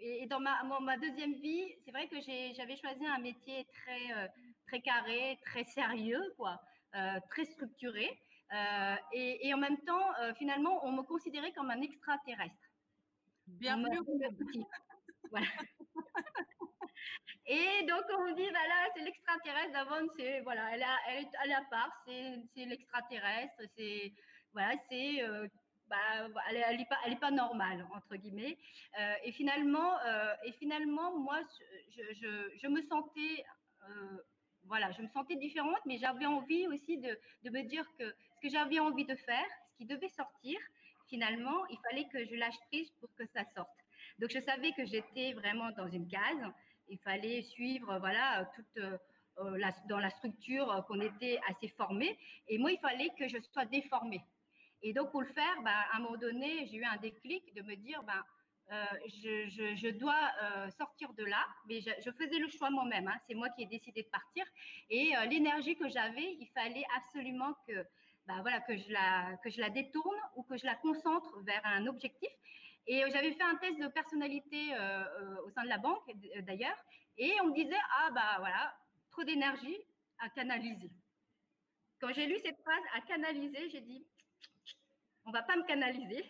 et 0.00 0.26
dans 0.26 0.40
ma, 0.40 0.62
ma 0.80 0.96
deuxième 0.96 1.34
vie, 1.34 1.74
c'est 1.84 1.90
vrai 1.90 2.08
que 2.08 2.16
j'avais 2.20 2.76
choisi 2.76 3.06
un 3.06 3.18
métier 3.18 3.66
très, 3.72 4.12
euh, 4.12 4.28
très 4.66 4.80
carré, 4.80 5.38
très 5.44 5.64
sérieux, 5.64 6.22
quoi, 6.36 6.60
euh, 6.94 7.18
très 7.30 7.44
structuré. 7.44 8.08
Euh, 8.52 8.96
et, 9.12 9.46
et, 9.46 9.54
en 9.54 9.58
même 9.58 9.78
temps, 9.82 10.08
finalement, 10.38 10.84
on 10.86 10.92
me 10.92 11.02
considérait 11.02 11.52
comme 11.52 11.70
un 11.70 11.82
extraterrestre. 11.82 12.54
Bienvenue 13.46 13.98
Voilà. 15.30 15.46
Et 17.50 17.82
donc, 17.86 18.02
on 18.18 18.34
dit, 18.34 18.48
voilà, 18.50 18.88
c'est 18.94 19.02
l'extraterrestre 19.02 19.72
d'avant, 19.72 20.06
c'est, 20.18 20.40
voilà, 20.40 20.70
elle, 20.72 20.84
elle, 21.08 21.50
est, 21.50 21.54
à 21.54 21.62
part, 21.70 21.90
c'est, 22.06 22.64
l'extraterrestre, 22.66 23.62
c'est, 23.74 24.12
voilà, 24.52 24.74
c'est, 24.90 25.22
bah, 25.88 25.96
elle 26.50 26.76
n'est 26.76 26.86
pas, 26.86 26.98
pas, 27.20 27.30
normale, 27.30 27.86
entre 27.94 28.16
guillemets. 28.16 28.58
Euh, 28.98 29.14
et, 29.24 29.32
finalement, 29.32 29.98
euh, 30.06 30.34
et 30.44 30.52
finalement, 30.52 31.18
moi, 31.18 31.40
je, 31.90 32.68
me 32.68 32.82
sentais, 32.82 33.44
voilà, 34.64 34.90
je 34.92 35.02
me 35.02 35.08
sentais 35.08 35.36
différente, 35.36 35.80
mais 35.86 35.98
j'avais 35.98 36.26
envie 36.26 36.66
aussi 36.66 36.98
de, 36.98 37.18
me 37.44 37.62
dire 37.62 37.84
que 37.98 38.04
ce 38.34 38.40
que 38.42 38.48
j'avais 38.48 38.78
envie 38.78 39.04
de 39.04 39.16
faire, 39.16 39.46
ce 39.72 39.76
qui 39.78 39.86
devait 39.86 40.08
sortir, 40.10 40.58
finalement, 41.08 41.66
il 41.66 41.78
fallait 41.88 42.06
que 42.12 42.24
je 42.24 42.34
lâche 42.34 42.58
prise 42.68 42.90
pour 43.00 43.08
que 43.14 43.26
ça 43.26 43.44
sorte. 43.54 43.70
Donc, 44.18 44.30
je 44.30 44.40
savais 44.40 44.72
que 44.72 44.84
j'étais 44.84 45.32
vraiment 45.32 45.70
dans 45.72 45.88
une 45.88 46.08
case. 46.08 46.52
Il 46.88 46.98
fallait 46.98 47.42
suivre, 47.42 47.98
voilà, 47.98 48.50
toute 48.54 48.98
euh, 49.40 49.60
dans 49.88 50.00
la 50.00 50.10
structure 50.10 50.84
qu'on 50.88 51.00
était 51.00 51.38
assez 51.48 51.68
formé. 51.68 52.18
Et 52.48 52.58
moi, 52.58 52.72
il 52.72 52.78
fallait 52.78 53.10
que 53.18 53.28
je 53.28 53.38
sois 53.52 53.64
déformée. 53.66 54.20
Et 54.82 54.92
donc, 54.92 55.10
pour 55.10 55.22
le 55.22 55.28
faire, 55.28 55.62
ben, 55.62 55.72
à 55.92 55.96
un 55.96 56.00
moment 56.00 56.16
donné, 56.16 56.66
j'ai 56.66 56.76
eu 56.76 56.84
un 56.84 56.96
déclic 56.96 57.54
de 57.54 57.62
me 57.62 57.74
dire, 57.76 58.02
ben, 58.04 58.22
euh, 58.70 58.84
je, 59.06 59.74
je, 59.76 59.88
dois 59.90 60.30
euh, 60.42 60.70
sortir 60.70 61.12
de 61.14 61.24
là, 61.24 61.46
mais 61.68 61.80
je, 61.80 62.10
faisais 62.12 62.38
le 62.38 62.48
choix 62.48 62.70
moi-même. 62.70 63.08
Hein. 63.08 63.18
C'est 63.26 63.34
moi 63.34 63.48
qui 63.50 63.62
ai 63.62 63.66
décidé 63.66 64.02
de 64.02 64.08
partir. 64.08 64.44
Et 64.90 65.12
l'énergie 65.30 65.76
que 65.76 65.88
j'avais, 65.88 66.36
il 66.40 66.48
fallait 66.54 66.84
absolument 66.96 67.54
que, 67.66 67.84
ben, 68.26 68.40
voilà, 68.42 68.60
que, 68.60 68.76
je 68.76 68.92
la, 68.92 69.36
que 69.42 69.50
je 69.50 69.60
la 69.60 69.70
détourne 69.70 70.18
ou 70.36 70.42
que 70.42 70.56
je 70.56 70.66
la 70.66 70.74
concentre 70.74 71.40
vers 71.40 71.64
un 71.64 71.86
objectif. 71.86 72.30
Et 72.88 73.04
euh, 73.04 73.08
j'avais 73.12 73.32
fait 73.32 73.42
un 73.42 73.56
test 73.56 73.78
de 73.78 73.86
personnalité 73.88 74.74
euh, 74.74 75.04
euh, 75.04 75.46
au 75.46 75.50
sein 75.50 75.62
de 75.62 75.68
la 75.68 75.76
banque, 75.76 76.10
d'ailleurs, 76.40 76.82
et 77.18 77.32
on 77.42 77.48
me 77.48 77.54
disait 77.54 77.76
ah 78.00 78.10
bah 78.12 78.36
voilà, 78.38 78.74
trop 79.10 79.24
d'énergie 79.24 79.76
à 80.18 80.30
canaliser. 80.30 80.90
Quand 82.00 82.12
j'ai 82.14 82.26
lu 82.26 82.38
cette 82.42 82.58
phrase 82.62 82.82
à 82.94 83.02
canaliser, 83.02 83.68
j'ai 83.68 83.82
dit 83.82 84.06
on 85.28 85.30
va 85.30 85.42
pas 85.42 85.56
me 85.56 85.64
canaliser. 85.64 86.24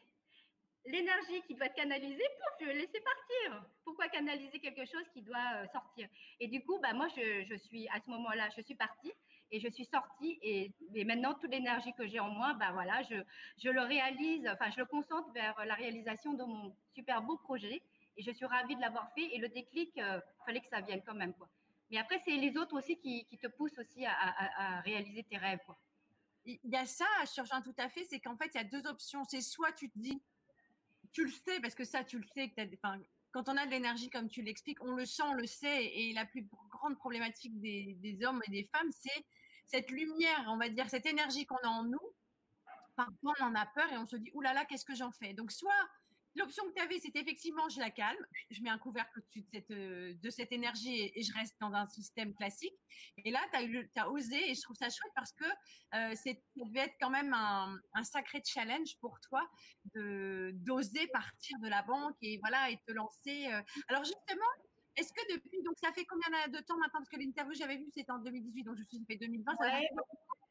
L'énergie 0.85 1.43
qui 1.47 1.55
doit 1.55 1.67
être 1.67 1.76
canalisée, 1.76 2.25
pour 2.40 2.49
je 2.61 2.67
vais 2.67 2.75
laisser 2.75 3.00
partir. 3.00 3.64
Pourquoi 3.85 4.09
canaliser 4.09 4.59
quelque 4.59 4.85
chose 4.87 5.05
qui 5.12 5.23
doit 5.23 5.67
sortir? 5.73 6.09
Et 6.40 6.49
du 6.49 6.64
coup, 6.64 6.78
bah 6.81 6.93
moi, 6.95 7.07
je, 7.17 7.57
suis 7.57 7.88
à 7.88 8.00
ce 8.00 8.11
moment-là, 8.11 8.49
je 8.57 8.62
suis 8.62 8.75
partie 8.75 9.12
et 9.52 9.61
je 9.61 9.69
suis 9.69 9.85
sortie 9.85 10.38
et, 10.43 10.73
maintenant 11.05 11.35
toute 11.35 11.50
l'énergie 11.50 11.93
que 11.95 12.07
j'ai 12.07 12.19
en 12.21 12.31
moi, 12.31 12.55
ben 12.55 12.73
voilà, 12.73 13.02
je, 13.02 13.71
le 13.71 13.81
réalise, 13.83 14.49
enfin 14.49 14.71
je 14.71 14.78
le 14.78 14.87
concentre 14.87 15.31
vers 15.33 15.55
la 15.64 15.75
réalisation 15.75 16.35
de 16.35 16.45
mon 16.45 16.75
super 16.95 17.23
beau 17.23 17.37
projet 17.37 17.81
et 18.17 18.23
je 18.23 18.31
suis 18.33 18.47
ravie 18.47 18.76
de 18.76 18.81
l'avoir 18.81 19.11
fait 19.14 19.35
et 19.35 19.38
le 19.38 19.49
déclic, 19.49 19.93
il 19.97 20.02
euh, 20.02 20.21
fallait 20.45 20.61
que 20.61 20.69
ça 20.69 20.81
vienne 20.81 21.02
quand 21.07 21.14
même 21.14 21.33
quoi. 21.35 21.49
Mais 21.90 21.99
après 21.99 22.21
c'est 22.26 22.37
les 22.37 22.59
autres 22.59 22.76
aussi 22.76 22.99
qui, 22.99 23.25
qui 23.25 23.38
te 23.38 23.47
poussent 23.47 23.78
aussi 23.78 24.05
à, 24.05 24.12
à, 24.12 24.81
réaliser 24.83 25.23
tes 25.23 25.38
rêves 25.38 25.61
quoi. 25.64 25.78
Il 26.50 26.71
y 26.71 26.76
a 26.76 26.87
ça, 26.87 27.05
rejoins 27.40 27.61
tout 27.61 27.75
à 27.76 27.88
fait, 27.90 28.05
c'est 28.07 28.21
qu'en 28.21 28.37
fait 28.37 28.50
il 28.55 28.57
y 28.57 28.61
a 28.61 28.64
deux 28.64 28.87
options, 28.87 29.23
c'est 29.25 29.43
soit 29.43 29.73
tu 29.73 29.90
te 29.90 29.99
dis, 29.99 30.23
tu 31.12 31.25
le 31.25 31.31
sais 31.31 31.61
parce 31.61 31.75
que 31.75 31.85
ça 31.85 32.05
tu 32.05 32.19
le 32.19 32.25
sais, 32.25 32.52
quand 33.31 33.49
on 33.49 33.57
a 33.57 33.67
de 33.67 33.71
l'énergie, 33.71 34.09
comme 34.09 34.28
tu 34.28 34.43
l'expliques, 34.43 34.83
on 34.83 34.93
le 34.93 35.05
sent, 35.05 35.23
on 35.25 35.35
le 35.35 35.47
sait. 35.47 35.85
Et 35.85 36.12
la 36.14 36.25
plus 36.25 36.49
grande 36.71 36.97
problématique 36.97 37.61
des, 37.61 37.95
des 38.00 38.25
hommes 38.25 38.40
et 38.47 38.50
des 38.50 38.64
femmes, 38.64 38.90
c'est 38.90 39.25
cette 39.67 39.90
lumière, 39.90 40.47
on 40.49 40.57
va 40.57 40.69
dire, 40.69 40.88
cette 40.88 41.07
énergie 41.07 41.45
qu'on 41.45 41.59
a 41.59 41.69
en 41.69 41.85
nous, 41.85 42.00
parfois 42.97 43.35
on 43.40 43.45
en 43.45 43.55
a 43.55 43.67
peur 43.67 43.93
et 43.93 43.99
on 43.99 44.07
se 44.07 44.17
dit, 44.17 44.31
oulala, 44.33 44.55
là 44.55 44.61
là, 44.61 44.67
qu'est-ce 44.67 44.85
que 44.85 44.95
j'en 44.95 45.12
fais? 45.12 45.35
Donc, 45.35 45.52
soit 45.52 45.88
l'option 46.38 46.64
que 46.68 46.75
tu 46.75 46.80
avais, 46.80 46.99
c'est 46.99 47.14
effectivement, 47.14 47.68
je 47.68 47.78
la 47.80 47.90
calme, 47.90 48.25
je 48.50 48.62
mets 48.62 48.71
un 48.71 48.78
couvercle 48.78 49.18
au-dessus 49.18 49.42
de 49.42 49.49
cette, 49.52 49.71
euh, 49.71 50.14
de 50.14 50.30
cette 50.30 50.52
énergie 50.52 51.12
et, 51.14 51.23
je 51.23 51.33
reste 51.35 51.57
dans 51.61 51.73
un 51.73 51.87
système 51.87 52.35
classique. 52.35 52.75
Et 53.25 53.30
là, 53.30 53.40
tu 53.52 54.00
as, 54.00 54.11
osé 54.11 54.50
et 54.50 54.54
je 54.54 54.62
trouve 54.62 54.76
ça 54.76 54.88
chouette 54.88 55.12
parce 55.14 55.33
que 55.33 55.45
euh, 55.45 56.14
ça 56.14 56.30
devait 56.57 56.80
être 56.80 56.97
quand 57.00 57.11
même 57.11 57.35
un, 57.35 57.78
sacré 58.02 58.40
challenge 58.45 58.97
pour 59.00 59.18
toi 59.21 59.47
de 59.95 60.52
d'oser 60.54 61.09
partir 61.09 61.59
de 61.61 61.68
la 61.68 61.83
banque 61.83 62.16
et 62.23 62.38
voilà 62.38 62.71
et 62.71 62.78
te 62.87 62.92
lancer. 62.92 63.47
Euh. 63.52 63.61
Alors 63.88 64.04
justement, 64.04 64.47
est-ce 64.97 65.12
que 65.12 65.35
depuis, 65.35 65.62
donc 65.62 65.75
ça 65.78 65.92
fait 65.92 66.04
combien 66.07 66.28
de 66.49 66.59
temps 66.64 66.78
maintenant? 66.78 67.00
Parce 67.00 67.09
que 67.09 67.18
l'interview 67.18 67.52
que 67.52 67.59
j'avais 67.59 67.76
vue, 67.76 67.90
c'était 67.92 68.11
en 68.11 68.18
2018, 68.18 68.64
donc 68.64 68.76
je 68.76 68.85
suis 68.85 69.04
fait 69.04 69.16
2020. 69.16 69.52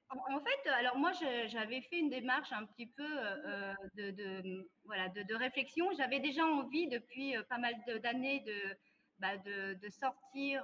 En 0.10 0.40
fait, 0.40 0.70
alors 0.70 0.98
moi, 0.98 1.12
j'avais 1.48 1.82
fait 1.82 2.00
une 2.00 2.10
démarche 2.10 2.52
un 2.52 2.66
petit 2.66 2.88
peu 2.88 3.06
euh, 3.06 3.74
de, 3.96 4.70
voilà, 4.86 5.10
de, 5.10 5.36
réflexion. 5.36 5.90
J'avais 5.98 6.20
déjà 6.20 6.46
envie 6.46 6.88
depuis 6.88 7.36
euh, 7.36 7.44
pas 7.44 7.58
mal 7.58 7.74
d'années 8.02 8.42
de, 8.42 8.78
bah, 9.20 9.38
de, 9.38 9.90
sortir 9.90 10.64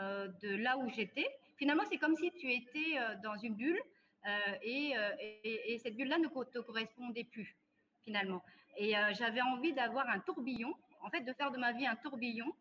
euh, 0.00 0.28
de 0.42 0.56
là 0.56 0.76
où 0.78 0.88
j'étais. 0.90 1.26
Finalement, 1.56 1.84
c'est 1.88 1.98
comme 1.98 2.16
si 2.16 2.32
tu 2.32 2.52
étais 2.52 2.98
dans 3.22 3.36
une 3.36 3.54
bulle 3.54 3.80
et, 4.62 4.94
et, 5.44 5.78
cette 5.78 5.96
bulle-là 5.96 6.18
ne 6.18 6.26
te 6.26 6.58
correspondait 6.58 7.24
plus, 7.24 7.56
finalement. 8.02 8.42
Et 8.76 8.94
j'avais 9.12 9.42
envie 9.42 9.72
d'avoir 9.72 10.08
un 10.08 10.18
tourbillon, 10.18 10.74
en 11.02 11.10
fait, 11.10 11.20
de 11.20 11.32
faire 11.34 11.52
de 11.52 11.58
ma 11.58 11.72
vie 11.72 11.86
un 11.86 11.94
tourbillon 11.96 12.52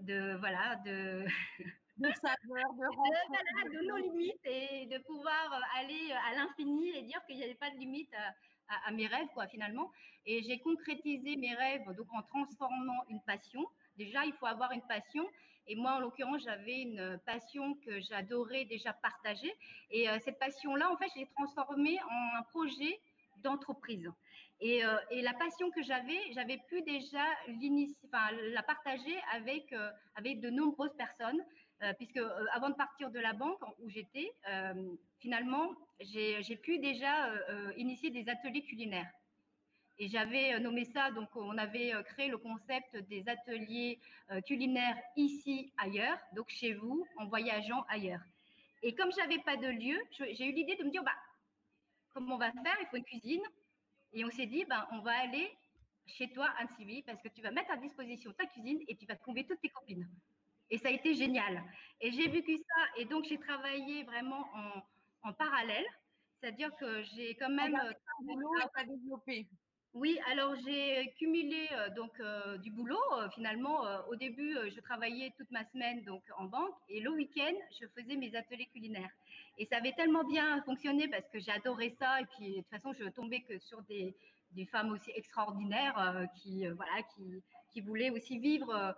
de 0.00 0.36
voilà 0.36 0.76
de 0.84 1.24
de 1.98 2.08
saveur, 2.12 2.72
de, 2.74 3.70
de, 3.70 3.78
de 3.78 3.86
nos 3.86 3.96
limites 3.96 4.44
et 4.44 4.86
de 4.86 4.98
pouvoir 4.98 5.60
aller 5.76 6.12
à 6.12 6.34
l'infini 6.36 6.90
et 6.90 7.02
dire 7.02 7.24
qu'il 7.26 7.36
n'y 7.36 7.44
avait 7.44 7.54
pas 7.54 7.70
de 7.70 7.76
limite 7.76 8.12
à, 8.68 8.90
mes 8.90 9.06
rêves 9.06 9.28
quoi 9.34 9.46
finalement. 9.46 9.90
Et 10.26 10.42
j'ai 10.42 10.58
concrétisé 10.58 11.36
mes 11.36 11.54
rêves 11.54 11.88
donc 11.96 12.08
en 12.12 12.22
transformant 12.22 13.04
une 13.08 13.20
passion. 13.22 13.64
Déjà, 13.96 14.24
il 14.24 14.32
faut 14.34 14.46
avoir 14.46 14.72
une 14.72 14.82
passion. 14.82 15.26
Et 15.68 15.74
moi, 15.74 15.92
en 15.92 16.00
l'occurrence, 16.00 16.42
j'avais 16.44 16.82
une 16.82 17.18
passion 17.26 17.74
que 17.86 18.00
j'adorais 18.00 18.64
déjà 18.66 18.92
partager. 18.92 19.52
Et 19.90 20.08
euh, 20.08 20.18
cette 20.24 20.38
passion-là, 20.38 20.92
en 20.92 20.96
fait, 20.96 21.06
je 21.14 21.20
l'ai 21.20 21.28
transformée 21.34 21.98
en 22.02 22.38
un 22.38 22.42
projet 22.42 23.00
d'entreprise. 23.38 24.10
Et, 24.60 24.84
euh, 24.84 24.96
et, 25.10 25.22
la 25.22 25.34
passion 25.34 25.70
que 25.70 25.82
j'avais, 25.82 26.18
j'avais 26.32 26.58
pu 26.68 26.80
déjà 26.82 27.24
enfin, 28.06 28.34
la 28.54 28.62
partager 28.62 29.16
avec, 29.32 29.72
euh, 29.72 29.90
avec 30.14 30.40
de 30.40 30.48
nombreuses 30.48 30.94
personnes, 30.96 31.40
euh, 31.82 31.92
puisque 31.94 32.20
avant 32.52 32.70
de 32.70 32.74
partir 32.74 33.10
de 33.10 33.18
la 33.18 33.32
banque 33.32 33.60
où 33.80 33.88
j'étais, 33.88 34.32
finalement, 35.18 35.74
j'ai 36.00 36.56
pu 36.56 36.78
déjà 36.78 37.30
initier 37.76 38.10
des 38.10 38.28
ateliers 38.28 38.62
culinaires. 38.62 39.10
Et 39.98 40.08
j'avais 40.08 40.58
nommé 40.60 40.84
ça, 40.84 41.10
donc 41.10 41.34
on 41.36 41.56
avait 41.56 41.92
créé 42.04 42.28
le 42.28 42.36
concept 42.36 42.96
des 43.08 43.26
ateliers 43.28 43.98
culinaires 44.46 44.98
ici, 45.16 45.72
ailleurs, 45.78 46.18
donc 46.34 46.50
chez 46.50 46.74
vous, 46.74 47.06
en 47.16 47.26
voyageant 47.26 47.82
ailleurs. 47.88 48.20
Et 48.82 48.94
comme 48.94 49.10
j'avais 49.12 49.38
pas 49.38 49.56
de 49.56 49.68
lieu, 49.68 49.98
j'ai 50.10 50.46
eu 50.46 50.52
l'idée 50.52 50.76
de 50.76 50.84
me 50.84 50.90
dire, 50.90 51.02
bah, 51.02 51.16
comment 52.12 52.34
on 52.34 52.38
va 52.38 52.52
faire? 52.52 52.76
Il 52.80 52.86
faut 52.90 52.96
une 52.96 53.04
cuisine, 53.04 53.42
et 54.12 54.24
on 54.24 54.30
s'est 54.30 54.46
dit, 54.46 54.64
ben, 54.66 54.86
on 54.92 55.00
va 55.00 55.18
aller 55.18 55.50
chez 56.06 56.30
toi, 56.30 56.48
Anne-Sylvie, 56.58 57.02
parce 57.02 57.20
que 57.20 57.28
tu 57.28 57.42
vas 57.42 57.50
mettre 57.50 57.70
à 57.70 57.76
disposition 57.76 58.32
ta 58.32 58.46
cuisine 58.46 58.78
et 58.88 58.96
tu 58.96 59.06
vas 59.06 59.16
trouver 59.16 59.44
toutes 59.44 59.60
tes 59.60 59.70
copines. 59.70 60.08
Et 60.70 60.78
ça 60.78 60.88
a 60.88 60.90
été 60.90 61.14
génial. 61.14 61.62
Et 62.00 62.12
j'ai 62.12 62.28
vécu 62.28 62.56
ça. 62.58 62.82
Et 62.98 63.04
donc, 63.04 63.24
j'ai 63.24 63.38
travaillé 63.38 64.04
vraiment 64.04 64.46
en, 65.22 65.32
parallèle. 65.32 65.84
C'est-à-dire 66.40 66.70
que 66.76 67.02
j'ai 67.02 67.34
quand 67.34 67.50
même. 67.50 67.74
Euh, 67.74 68.84
développé. 68.86 69.46
Oui, 69.94 70.18
alors 70.30 70.54
j'ai 70.64 71.12
cumulé 71.18 71.68
euh, 71.72 71.88
donc 71.90 72.12
euh, 72.20 72.58
du 72.58 72.70
boulot. 72.70 73.00
finalement, 73.34 73.82
au 74.08 74.14
début, 74.14 74.54
je 74.70 74.78
travaillais 74.80 75.32
toute 75.38 75.50
ma 75.50 75.64
semaine 75.70 76.04
donc 76.04 76.22
en 76.36 76.44
banque 76.44 76.74
et 76.88 77.00
le 77.00 77.10
week-end, 77.10 77.54
je 77.80 77.86
faisais 77.88 78.14
mes 78.16 78.36
ateliers 78.36 78.68
culinaires. 78.72 79.10
Et 79.58 79.64
ça 79.66 79.78
avait 79.78 79.92
tellement 79.92 80.22
bien 80.24 80.62
fonctionné 80.62 81.08
parce 81.08 81.26
que 81.30 81.38
j'adorais 81.40 81.96
ça 81.98 82.20
et 82.20 82.26
puis 82.26 82.50
de 82.50 82.56
toute 82.56 82.68
façon, 82.68 82.92
je 82.92 83.08
tombais 83.08 83.40
que 83.40 83.58
sur 83.58 83.82
des, 83.84 84.14
des 84.52 84.66
femmes 84.66 84.92
aussi 84.92 85.10
extraordinaires 85.14 86.28
qui 86.36 86.66
voilà 86.66 87.02
qui, 87.14 87.42
qui 87.72 87.80
voulaient 87.80 88.10
aussi 88.10 88.38
vivre 88.38 88.96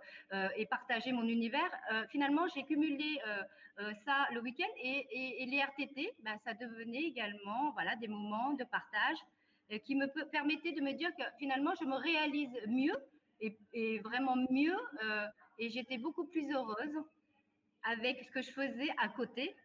et 0.55 0.65
partager 0.65 1.11
mon 1.11 1.27
univers. 1.27 1.69
finalement, 2.09 2.47
j'ai 2.53 2.63
cumulé 2.63 3.19
ça 4.05 4.27
le 4.31 4.41
week-end 4.41 4.71
et, 4.77 5.45
les 5.45 5.61
RTT, 5.61 6.13
bah, 6.23 6.37
ça 6.45 6.53
devenait 6.53 7.03
également 7.03 7.71
voilà 7.71 7.95
des 7.97 8.07
moments 8.07 8.53
de 8.53 8.63
partage 8.63 9.17
qui 9.85 9.95
me 9.95 10.07
permettait 10.31 10.71
de 10.71 10.81
me 10.81 10.93
dire 10.93 11.15
que 11.15 11.23
finalement, 11.37 11.73
je 11.79 11.85
me 11.85 11.95
réalise 11.95 12.49
mieux 12.67 12.95
et, 13.41 13.99
vraiment 13.99 14.35
mieux. 14.49 14.77
Euh, 15.03 15.27
et 15.57 15.69
j'étais 15.69 15.97
beaucoup 15.97 16.25
plus 16.25 16.51
heureuse 16.51 17.03
avec 17.83 18.23
ce 18.23 18.31
que 18.31 18.41
je 18.41 18.51
faisais 18.51 18.89
à 18.97 19.09
côté 19.09 19.55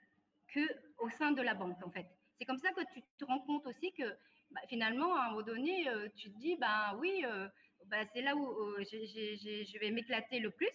que 0.49 0.61
au 0.99 1.09
sein 1.11 1.33
de 1.33 1.43
la 1.43 1.55
banque, 1.55 1.85
en 1.85 1.91
fait. 1.91 2.07
C'est 2.39 2.45
comme 2.45 2.59
ça 2.59 2.71
que 2.73 2.81
tu 2.93 3.03
te 3.19 3.25
rends 3.25 3.41
compte 3.41 3.67
aussi 3.67 3.93
que 3.93 4.05
bah, 4.51 4.61
finalement, 4.69 5.15
à 5.15 5.27
un 5.27 5.31
moment 5.31 5.43
donné, 5.43 5.89
euh, 5.89 6.09
tu 6.17 6.31
te 6.31 6.39
dis, 6.39 6.57
ben 6.57 6.97
oui, 6.99 7.25
euh, 7.27 7.49
bah, 7.89 8.05
c'est 8.13 8.23
là 8.23 8.37
où 8.37 8.77
je 8.81 9.79
vais 9.79 9.91
m'éclater 9.91 10.41
le 10.41 10.51
plus. 10.51 10.69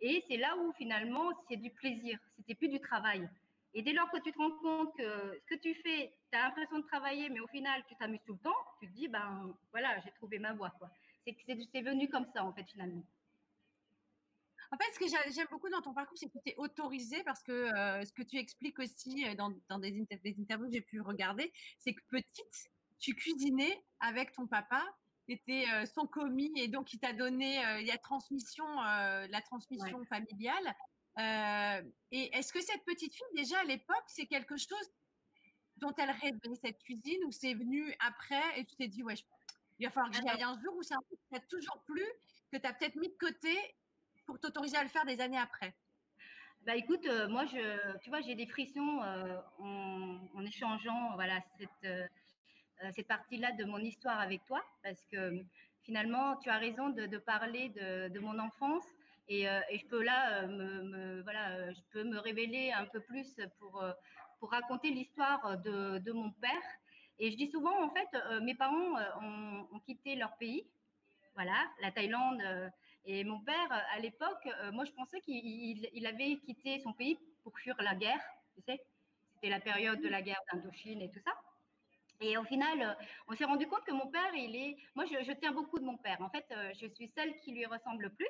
Et 0.00 0.24
c'est 0.28 0.38
là 0.38 0.56
où 0.56 0.72
finalement, 0.72 1.30
c'est 1.48 1.56
du 1.56 1.70
plaisir. 1.70 2.18
C'était 2.36 2.54
plus 2.54 2.68
du 2.68 2.80
travail. 2.80 3.28
Et 3.74 3.82
dès 3.82 3.92
lors 3.92 4.10
que 4.10 4.18
tu 4.18 4.32
te 4.32 4.38
rends 4.38 4.58
compte 4.58 4.96
que 4.96 5.38
ce 5.40 5.54
que 5.54 5.60
tu 5.60 5.74
fais, 5.74 6.12
tu 6.32 6.38
as 6.38 6.42
l'impression 6.42 6.78
de 6.78 6.86
travailler, 6.86 7.28
mais 7.28 7.40
au 7.40 7.46
final, 7.48 7.84
tu 7.88 7.94
t'amuses 7.96 8.20
tout 8.26 8.32
le 8.32 8.38
temps, 8.40 8.56
tu 8.80 8.88
te 8.88 8.92
dis, 8.92 9.08
ben 9.08 9.54
voilà, 9.70 10.00
j'ai 10.00 10.10
trouvé 10.12 10.38
ma 10.38 10.52
voie. 10.54 10.72
C'est 11.24 11.82
venu 11.82 12.08
comme 12.08 12.26
ça, 12.34 12.44
en 12.44 12.52
fait, 12.52 12.64
finalement. 12.64 13.04
En 14.72 14.76
fait, 14.76 14.92
ce 14.94 14.98
que 15.00 15.32
j'aime 15.32 15.46
beaucoup 15.50 15.68
dans 15.68 15.82
ton 15.82 15.92
parcours, 15.92 16.16
c'est 16.16 16.28
que 16.28 16.38
tu 16.44 16.50
es 16.50 16.56
autorisé 16.56 17.22
parce 17.24 17.42
que 17.42 17.68
ce 18.04 18.12
que 18.12 18.22
tu 18.22 18.38
expliques 18.38 18.78
aussi 18.78 19.24
dans, 19.34 19.78
des, 19.78 20.00
interviews 20.00 20.68
que 20.68 20.72
j'ai 20.72 20.80
pu 20.80 21.00
regarder, 21.00 21.52
c'est 21.78 21.92
que 21.92 22.02
petite, 22.08 22.70
tu 22.98 23.14
cuisinais 23.14 23.82
avec 23.98 24.32
ton 24.32 24.46
papa, 24.46 24.84
tu 25.36 25.52
étais 25.52 25.86
son 25.86 26.06
commis 26.06 26.52
et 26.56 26.68
donc 26.68 26.92
il 26.92 26.98
t'a 26.98 27.12
donné 27.12 27.62
la 27.86 27.98
transmission, 27.98 28.64
la 28.76 29.40
transmission 29.42 30.04
familiale. 30.04 30.74
et 32.10 32.36
est-ce 32.36 32.52
que 32.52 32.60
cette 32.60 32.84
petite 32.84 33.14
fille, 33.14 33.26
déjà 33.36 33.60
à 33.60 33.64
l'époque, 33.64 34.04
c'est 34.08 34.26
quelque 34.26 34.56
chose 34.56 34.90
dont 35.76 35.94
elle 35.98 36.10
rêvait, 36.10 36.54
cette 36.62 36.78
cuisine, 36.82 37.24
ou 37.24 37.32
c'est 37.32 37.54
venu 37.54 37.94
après 38.00 38.42
et 38.56 38.64
tu 38.64 38.76
t'es 38.76 38.88
dit, 38.88 39.02
ouais, 39.02 39.14
il 39.78 39.86
va 39.86 39.90
falloir 39.90 40.12
que 40.12 40.18
j'y 40.18 40.28
aille 40.28 40.42
un 40.42 40.60
jour, 40.60 40.76
ou 40.76 40.82
c'est 40.82 40.94
un 40.94 41.02
truc 41.02 41.18
qui 41.18 41.28
t'a 41.30 41.40
toujours 41.40 41.82
plu, 41.86 42.04
que 42.52 42.58
tu 42.58 42.66
as 42.66 42.72
peut-être 42.72 42.96
mis 42.96 43.08
de 43.08 43.16
côté 43.18 43.56
pour 44.26 44.38
t'autoriser 44.38 44.76
à 44.76 44.82
le 44.82 44.88
faire 44.88 45.04
des 45.06 45.20
années 45.20 45.38
après? 45.38 45.74
Bah 46.66 46.76
écoute, 46.76 47.06
euh, 47.06 47.26
moi 47.28 47.46
je, 47.46 47.98
tu 48.00 48.10
vois, 48.10 48.20
j'ai 48.20 48.34
des 48.34 48.46
frissons 48.46 49.00
euh, 49.02 49.40
en, 49.58 50.44
échangeant 50.44 51.14
voilà 51.14 51.40
cette 51.58 51.68
euh, 51.84 52.06
cette 52.94 53.08
partie-là 53.08 53.52
de 53.52 53.64
mon 53.64 53.78
histoire 53.78 54.20
avec 54.20 54.44
toi, 54.46 54.62
parce 54.82 55.04
que 55.06 55.44
finalement 55.82 56.36
tu 56.36 56.48
as 56.50 56.58
raison 56.58 56.90
de, 56.90 57.18
parler 57.18 57.70
de, 57.70 58.18
mon 58.20 58.38
enfance 58.38 58.84
et, 59.28 59.44
et, 59.44 59.78
je 59.78 59.86
peux 59.86 60.02
là 60.02 60.46
me, 60.46 61.22
voilà, 61.22 61.72
je 61.72 61.80
peux 61.92 62.04
me 62.04 62.18
révéler 62.18 62.72
un 62.72 62.86
peu 62.86 63.00
plus 63.00 63.40
pour 63.58 63.84
pour 64.38 64.50
raconter 64.50 64.90
l'histoire 64.90 65.58
de, 65.58 66.12
mon 66.12 66.30
père. 66.30 66.66
Et 67.18 67.30
je 67.30 67.36
dis 67.36 67.50
souvent 67.50 67.84
en 67.84 67.90
fait, 67.90 68.08
mes 68.42 68.54
parents 68.54 68.94
ont, 69.20 69.78
quitté 69.80 70.16
leur 70.16 70.36
pays, 70.36 70.66
voilà, 71.34 71.70
la 71.80 71.90
Thaïlande 71.92 72.42
et 73.04 73.24
mon 73.24 73.40
père, 73.40 73.72
à 73.94 73.98
l'époque, 73.98 74.46
euh, 74.46 74.72
moi, 74.72 74.84
je 74.84 74.92
pensais 74.92 75.20
qu'il 75.20 76.06
avait 76.06 76.36
quitté 76.38 76.80
son 76.80 76.92
pays 76.92 77.18
pour 77.42 77.58
fuir 77.58 77.74
la 77.80 77.94
guerre. 77.94 78.20
Tu 78.54 78.62
sais, 78.62 78.80
c'était 79.34 79.48
la 79.48 79.60
période 79.60 80.00
de 80.00 80.08
la 80.08 80.22
guerre 80.22 80.40
d'Indochine 80.52 81.00
et 81.00 81.10
tout 81.10 81.20
ça. 81.24 81.32
Et 82.20 82.36
au 82.36 82.44
final, 82.44 82.82
euh, 82.82 83.04
on 83.28 83.34
s'est 83.34 83.44
rendu 83.44 83.66
compte 83.66 83.84
que 83.84 83.92
mon 83.92 84.06
père, 84.08 84.34
il 84.34 84.54
est. 84.54 84.76
Moi, 84.94 85.06
je, 85.06 85.32
tiens 85.32 85.52
beaucoup 85.52 85.78
de 85.78 85.84
mon 85.84 85.96
père. 85.96 86.20
En 86.20 86.30
fait, 86.30 86.46
euh, 86.52 86.72
je 86.80 86.86
suis 86.88 87.08
celle 87.16 87.34
qui 87.40 87.52
lui 87.52 87.66
ressemble 87.66 88.02
le 88.02 88.10
plus. 88.10 88.28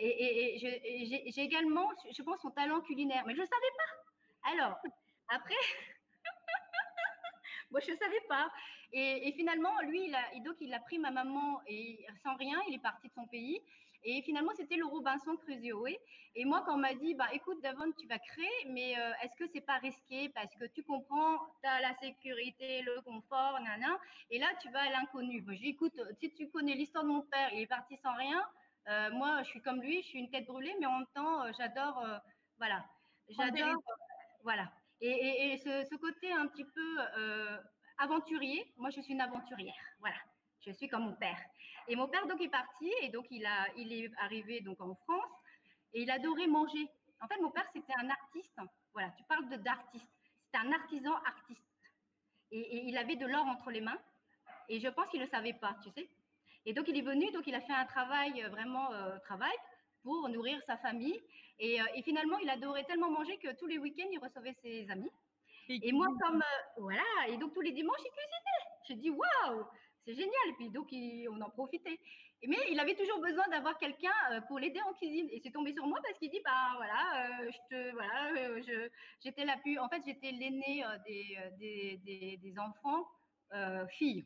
et, 0.00 0.54
et 0.54 1.32
j'ai 1.32 1.42
également, 1.42 1.88
je 2.10 2.22
pense, 2.22 2.40
son 2.40 2.50
talent 2.50 2.80
culinaire. 2.80 3.24
Mais 3.26 3.34
je 3.34 3.40
ne 3.40 3.46
savais 3.46 3.72
pas. 3.76 4.52
Alors, 4.52 4.78
après, 5.28 5.54
moi, 7.70 7.80
je 7.80 7.92
ne 7.92 7.96
savais 7.96 8.20
pas. 8.28 8.50
Et, 8.92 9.32
finalement, 9.36 9.78
lui, 9.82 10.06
il 10.06 10.14
a, 10.14 10.40
donc, 10.40 10.56
il 10.60 10.72
a 10.72 10.80
pris 10.80 10.98
ma 10.98 11.10
maman 11.10 11.60
et 11.66 12.06
sans 12.22 12.34
rien, 12.36 12.60
il 12.68 12.74
est 12.74 12.82
parti 12.82 13.08
de 13.08 13.12
son 13.12 13.26
pays. 13.26 13.60
Et 14.10 14.22
finalement, 14.22 14.52
c'était 14.56 14.76
le 14.76 14.86
Robinson 14.86 15.36
Crusoe. 15.36 15.94
Et 16.34 16.46
moi, 16.46 16.62
quand 16.64 16.76
on 16.76 16.78
m'a 16.78 16.94
dit, 16.94 17.12
bah, 17.12 17.28
écoute, 17.34 17.60
Davon, 17.62 17.92
tu 17.92 18.06
vas 18.06 18.18
créer, 18.18 18.64
mais 18.68 18.98
euh, 18.98 19.12
est-ce 19.22 19.36
que 19.36 19.46
c'est 19.52 19.60
pas 19.60 19.76
risqué? 19.76 20.30
Parce 20.30 20.54
que 20.56 20.64
tu 20.64 20.82
comprends, 20.82 21.36
tu 21.62 21.68
as 21.68 21.82
la 21.82 21.94
sécurité, 21.98 22.80
le 22.80 23.02
confort, 23.02 23.60
nana. 23.60 24.00
Et 24.30 24.38
là, 24.38 24.46
tu 24.62 24.70
vas 24.70 24.80
à 24.80 24.88
l'inconnu. 24.88 25.42
Moi, 25.42 25.52
je 25.56 25.60
dis, 25.60 25.68
écoute, 25.68 25.92
si 26.20 26.32
tu 26.32 26.48
connais 26.48 26.74
l'histoire 26.74 27.04
de 27.04 27.10
mon 27.10 27.20
père, 27.20 27.50
il 27.52 27.60
est 27.60 27.66
parti 27.66 27.98
sans 27.98 28.14
rien. 28.14 28.42
Euh, 28.88 29.10
moi, 29.10 29.42
je 29.42 29.50
suis 29.50 29.60
comme 29.60 29.82
lui, 29.82 30.00
je 30.00 30.08
suis 30.08 30.20
une 30.20 30.30
tête 30.30 30.46
brûlée, 30.46 30.74
mais 30.80 30.86
en 30.86 31.00
même 31.00 31.06
temps, 31.14 31.44
euh, 31.44 31.50
j'adore, 31.58 32.02
voilà, 32.56 32.86
j'adore, 33.28 33.82
voilà. 34.42 34.72
Et, 35.02 35.58
ce, 35.58 35.84
ce, 35.84 35.96
côté 35.96 36.32
un 36.32 36.46
petit 36.46 36.64
peu 36.64 36.96
aventurier. 37.98 38.72
Moi, 38.78 38.88
je 38.88 39.02
suis 39.02 39.12
une 39.12 39.20
aventurière. 39.20 39.74
Voilà. 40.00 40.16
Je 40.60 40.72
suis 40.72 40.88
comme 40.88 41.04
mon 41.04 41.14
père. 41.14 41.38
Et 41.88 41.96
mon 41.96 42.08
père, 42.08 42.26
donc, 42.26 42.40
est 42.40 42.48
parti 42.48 42.92
et 43.02 43.08
donc, 43.08 43.26
il, 43.30 43.44
a, 43.46 43.66
il 43.76 43.92
est 43.92 44.10
arrivé 44.18 44.60
donc 44.60 44.80
en 44.80 44.94
France 44.94 45.30
et 45.94 46.02
il 46.02 46.10
adorait 46.10 46.46
manger. 46.46 46.88
En 47.20 47.26
fait, 47.26 47.40
mon 47.40 47.50
père, 47.50 47.66
c'était 47.72 47.94
un 47.98 48.08
artiste. 48.10 48.58
Voilà, 48.92 49.10
tu 49.16 49.24
parles 49.24 49.48
d'artiste. 49.62 50.06
C'était 50.44 50.66
un 50.66 50.72
artisan 50.72 51.14
artiste. 51.26 51.62
Et, 52.50 52.86
il 52.86 52.96
avait 52.96 53.16
de 53.16 53.26
l'or 53.26 53.46
entre 53.46 53.70
les 53.70 53.80
mains. 53.80 53.98
Et 54.68 54.80
je 54.80 54.88
pense 54.88 55.08
qu'il 55.08 55.20
ne 55.20 55.24
le 55.24 55.30
savait 55.30 55.54
pas, 55.54 55.76
tu 55.82 55.90
sais. 55.90 56.08
Et 56.66 56.74
donc, 56.74 56.86
il 56.88 56.96
est 56.96 57.02
venu, 57.02 57.30
donc, 57.32 57.46
il 57.46 57.54
a 57.54 57.60
fait 57.60 57.72
un 57.72 57.86
travail, 57.86 58.42
euh, 58.42 58.48
vraiment 58.48 58.92
euh, 58.92 59.18
travail, 59.20 59.56
pour 60.02 60.28
nourrir 60.28 60.60
sa 60.66 60.76
famille. 60.76 61.20
Et, 61.58 61.80
euh, 61.80 61.84
et, 61.94 62.02
finalement, 62.02 62.38
il 62.38 62.50
adorait 62.50 62.84
tellement 62.84 63.10
manger 63.10 63.38
que 63.38 63.54
tous 63.56 63.66
les 63.66 63.78
week-ends, 63.78 64.08
il 64.12 64.18
recevait 64.18 64.56
ses 64.62 64.90
amis. 64.90 65.10
Et 65.68 65.92
moi, 65.92 66.06
comme, 66.20 66.40
euh, 66.40 66.80
voilà, 66.80 67.02
et 67.28 67.36
donc 67.36 67.52
tous 67.52 67.60
les 67.60 67.72
dimanches, 67.72 68.00
il 68.00 68.10
cuisinait. 68.10 68.64
J'ai 68.88 68.94
dit, 68.94 69.10
waouh, 69.10 69.66
c'est 70.08 70.14
génial. 70.14 70.54
Puis 70.56 70.70
donc, 70.70 70.88
on 71.30 71.40
en 71.40 71.50
profitait. 71.50 72.00
Mais 72.46 72.56
il 72.70 72.78
avait 72.78 72.94
toujours 72.94 73.20
besoin 73.20 73.46
d'avoir 73.48 73.78
quelqu'un 73.78 74.12
euh, 74.30 74.40
pour 74.42 74.58
l'aider 74.58 74.80
en 74.88 74.94
cuisine. 74.94 75.28
Et 75.32 75.40
c'est 75.42 75.50
tombé 75.50 75.72
sur 75.72 75.86
moi 75.86 75.98
parce 76.02 76.18
qu'il 76.18 76.30
dit, 76.30 76.40
bah 76.44 76.72
voilà, 76.76 77.42
euh, 77.42 77.50
je 77.50 77.58
te, 77.68 77.92
voilà, 77.92 78.62
je, 78.62 78.88
j'étais 79.22 79.44
la 79.44 79.56
plus, 79.56 79.78
en 79.78 79.88
fait, 79.88 80.00
j'étais 80.06 80.30
l'aînée 80.30 80.84
des, 81.06 82.00
des, 82.04 82.36
des, 82.36 82.58
enfants 82.58 83.06
filles. 83.90 84.24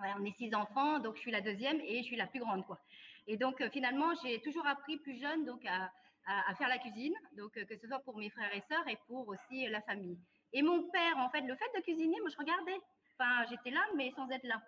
On 0.00 0.24
est 0.24 0.36
six 0.36 0.54
enfants, 0.54 1.00
donc 1.00 1.16
je 1.16 1.22
suis 1.22 1.32
la 1.32 1.40
deuxième 1.40 1.80
et 1.80 1.98
je 1.98 2.04
suis 2.04 2.16
la 2.16 2.28
plus 2.28 2.38
grande, 2.38 2.64
quoi. 2.66 2.78
Et 3.26 3.36
donc 3.36 3.62
finalement, 3.72 4.14
j'ai 4.22 4.40
toujours 4.40 4.66
appris 4.66 4.96
plus 4.98 5.20
jeune, 5.20 5.44
donc 5.44 5.66
à, 5.66 5.90
à, 6.26 6.50
à 6.50 6.54
faire 6.54 6.68
la 6.68 6.78
cuisine, 6.78 7.14
donc 7.36 7.52
que 7.52 7.76
ce 7.76 7.88
soit 7.88 7.98
pour 8.00 8.16
mes 8.16 8.30
frères 8.30 8.54
et 8.54 8.62
sœurs 8.70 8.86
et 8.86 8.96
pour 9.08 9.26
aussi 9.26 9.66
la 9.66 9.82
famille. 9.82 10.18
Et 10.52 10.62
mon 10.62 10.88
père, 10.90 11.16
en 11.18 11.28
fait, 11.30 11.40
le 11.40 11.56
fait 11.56 11.70
de 11.76 11.82
cuisiner, 11.82 12.20
moi, 12.20 12.30
je 12.30 12.38
regardais. 12.38 12.78
Enfin, 13.18 13.44
j'étais 13.50 13.70
là, 13.70 13.84
mais 13.96 14.12
sans 14.12 14.30
être 14.30 14.44
là. 14.44 14.62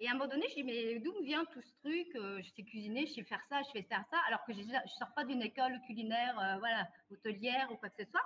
Et 0.00 0.08
à 0.08 0.12
un 0.12 0.14
moment 0.14 0.28
donné, 0.30 0.46
je 0.48 0.54
dis, 0.54 0.64
mais 0.64 0.98
d'où 0.98 1.12
vient 1.22 1.44
tout 1.46 1.60
ce 1.60 1.72
truc 1.80 2.08
euh, 2.16 2.40
Je 2.42 2.50
sais 2.50 2.62
cuisiner, 2.62 3.06
je 3.06 3.12
sais 3.12 3.22
faire 3.22 3.44
ça, 3.50 3.60
je 3.62 3.70
sais 3.78 3.82
faire 3.82 4.04
ça, 4.10 4.18
alors 4.26 4.42
que 4.46 4.54
je 4.54 4.60
ne 4.60 4.88
sors 4.98 5.12
pas 5.14 5.24
d'une 5.24 5.42
école 5.42 5.78
culinaire, 5.86 6.38
euh, 6.40 6.58
voilà, 6.58 6.88
hôtelière 7.10 7.70
ou 7.70 7.76
quoi 7.76 7.90
que 7.90 8.02
ce 8.02 8.10
soit. 8.10 8.24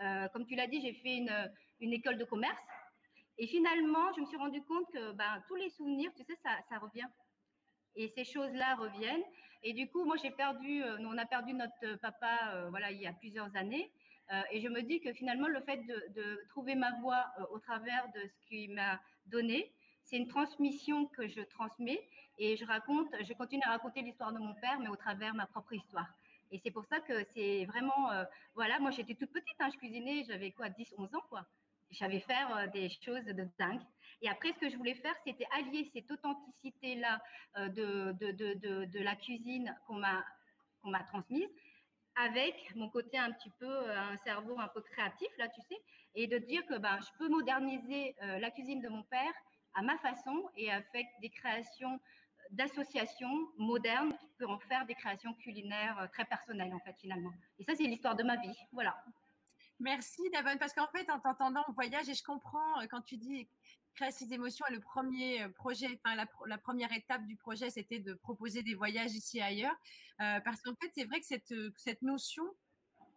Euh, 0.00 0.28
comme 0.28 0.46
tu 0.46 0.54
l'as 0.54 0.68
dit, 0.68 0.80
j'ai 0.80 0.94
fait 0.94 1.16
une, 1.16 1.92
école 1.92 2.18
de 2.18 2.24
commerce. 2.24 2.62
Et 3.36 3.48
finalement, 3.48 4.12
je 4.14 4.20
me 4.20 4.26
suis 4.26 4.36
rendu 4.36 4.62
compte 4.62 4.86
que 4.92 5.12
ben, 5.12 5.42
tous 5.48 5.56
les 5.56 5.70
souvenirs, 5.70 6.12
tu 6.16 6.22
sais, 6.24 6.38
ça, 6.42 6.78
revient. 6.78 7.08
Et 7.96 8.08
ces 8.08 8.24
choses-là 8.24 8.76
reviennent. 8.76 9.24
Et 9.64 9.72
du 9.72 9.88
coup, 9.90 10.04
moi, 10.04 10.16
j'ai 10.22 10.30
perdu, 10.30 10.84
on 10.84 11.18
a 11.18 11.26
perdu 11.26 11.52
notre 11.52 11.96
papa, 11.96 12.68
voilà, 12.70 12.92
il 12.92 13.00
y 13.00 13.06
a 13.06 13.12
plusieurs 13.12 13.54
années. 13.56 13.90
Euh, 14.32 14.42
et 14.50 14.60
je 14.60 14.68
me 14.68 14.82
dis 14.82 15.00
que 15.00 15.12
finalement, 15.12 15.48
le 15.48 15.60
fait 15.62 15.78
de, 15.86 16.46
trouver 16.50 16.74
ma 16.74 16.92
voix 17.00 17.24
euh, 17.38 17.44
au 17.50 17.58
travers 17.58 18.06
de 18.14 18.20
ce 18.20 18.48
qu'il 18.48 18.74
m'a 18.74 19.00
donné, 19.26 19.72
c'est 20.08 20.16
une 20.16 20.28
transmission 20.28 21.06
que 21.06 21.28
je 21.28 21.40
transmets 21.40 22.02
et 22.38 22.56
je 22.56 22.64
raconte, 22.64 23.08
je 23.22 23.32
continue 23.34 23.62
à 23.64 23.70
raconter 23.70 24.02
l'histoire 24.02 24.32
de 24.32 24.38
mon 24.38 24.54
père, 24.54 24.78
mais 24.80 24.88
au 24.88 24.96
travers 24.96 25.34
ma 25.34 25.46
propre 25.46 25.74
histoire. 25.74 26.08
Et 26.50 26.58
c'est 26.58 26.70
pour 26.70 26.84
ça 26.86 27.00
que 27.00 27.24
c'est 27.34 27.66
vraiment, 27.66 28.10
euh, 28.12 28.24
voilà, 28.54 28.78
moi 28.78 28.90
j'étais 28.90 29.14
toute 29.14 29.30
petite, 29.32 29.56
hein, 29.60 29.68
je 29.72 29.76
cuisinais, 29.76 30.24
j'avais 30.26 30.52
quoi, 30.52 30.70
10, 30.70 30.94
11 30.96 31.14
ans, 31.14 31.24
quoi. 31.28 31.44
J'avais 31.90 32.20
faire 32.20 32.70
des 32.72 32.90
choses 32.90 33.24
de 33.24 33.48
dingue. 33.58 33.80
Et 34.20 34.28
après, 34.28 34.52
ce 34.52 34.58
que 34.58 34.68
je 34.68 34.76
voulais 34.76 34.94
faire, 34.96 35.14
c'était 35.26 35.46
allier 35.56 35.90
cette 35.94 36.10
authenticité-là 36.10 37.18
de, 37.56 38.12
de, 38.12 38.32
de, 38.32 38.84
de, 38.84 39.00
la 39.00 39.16
cuisine 39.16 39.74
qu'on 39.86 39.94
m'a 39.94 40.22
m'a 40.84 41.02
transmise 41.04 41.48
avec 42.16 42.74
mon 42.74 42.88
côté 42.88 43.16
un 43.16 43.30
petit 43.32 43.50
peu, 43.60 43.66
euh, 43.66 43.96
un 43.96 44.16
cerveau 44.18 44.58
un 44.58 44.68
peu 44.68 44.80
créatif, 44.80 45.28
là, 45.38 45.48
tu 45.48 45.60
sais, 45.62 45.80
et 46.14 46.26
de 46.26 46.38
dire 46.38 46.66
que 46.66 46.76
ben, 46.78 46.98
je 47.00 47.18
peux 47.18 47.28
moderniser 47.28 48.16
euh, 48.22 48.38
la 48.38 48.50
cuisine 48.50 48.80
de 48.80 48.88
mon 48.88 49.04
père 49.04 49.32
à 49.74 49.82
ma 49.82 49.96
façon 49.98 50.48
et 50.56 50.70
avec 50.70 51.06
des 51.20 51.30
créations 51.30 51.94
euh, 51.94 52.42
d'associations 52.50 53.48
modernes 53.58 54.16
qui 54.18 54.26
peuvent 54.38 54.50
en 54.50 54.58
faire 54.58 54.86
des 54.86 54.94
créations 54.94 55.34
culinaires 55.34 56.08
très 56.12 56.24
personnelles, 56.24 56.72
en 56.74 56.80
fait, 56.80 56.94
finalement. 56.98 57.32
Et 57.58 57.64
ça, 57.64 57.74
c'est 57.76 57.84
l'histoire 57.84 58.16
de 58.16 58.22
ma 58.22 58.36
vie. 58.36 58.56
Voilà. 58.72 59.02
Merci, 59.80 60.22
Davon, 60.32 60.56
parce 60.58 60.72
qu'en 60.72 60.88
fait, 60.88 61.08
en 61.10 61.20
t'entendant, 61.20 61.62
on 61.68 61.72
voyage 61.72 62.08
et 62.08 62.14
je 62.14 62.24
comprends 62.24 62.80
quand 62.90 63.02
tu 63.02 63.16
dis 63.16 63.48
créer 63.98 64.10
ses 64.10 64.32
émotions. 64.32 64.64
Et 64.70 64.74
le 64.74 64.80
premier 64.80 65.42
euh, 65.42 65.48
projet, 65.48 66.00
enfin, 66.04 66.16
la, 66.46 66.58
première 66.58 66.92
étape 66.92 67.24
du 67.26 67.36
projet, 67.36 67.70
c'était 67.70 67.98
de 67.98 68.14
proposer 68.14 68.62
des 68.62 68.74
voyages 68.74 69.12
ici 69.12 69.38
et 69.38 69.42
ailleurs. 69.42 69.76
Euh, 70.20 70.40
parce 70.40 70.62
qu'en 70.62 70.74
fait, 70.74 70.90
c'est 70.94 71.04
vrai 71.04 71.20
que 71.20 71.26
cette, 71.26 71.52
euh, 71.52 71.72
cette 71.76 72.02
notion, 72.02 72.44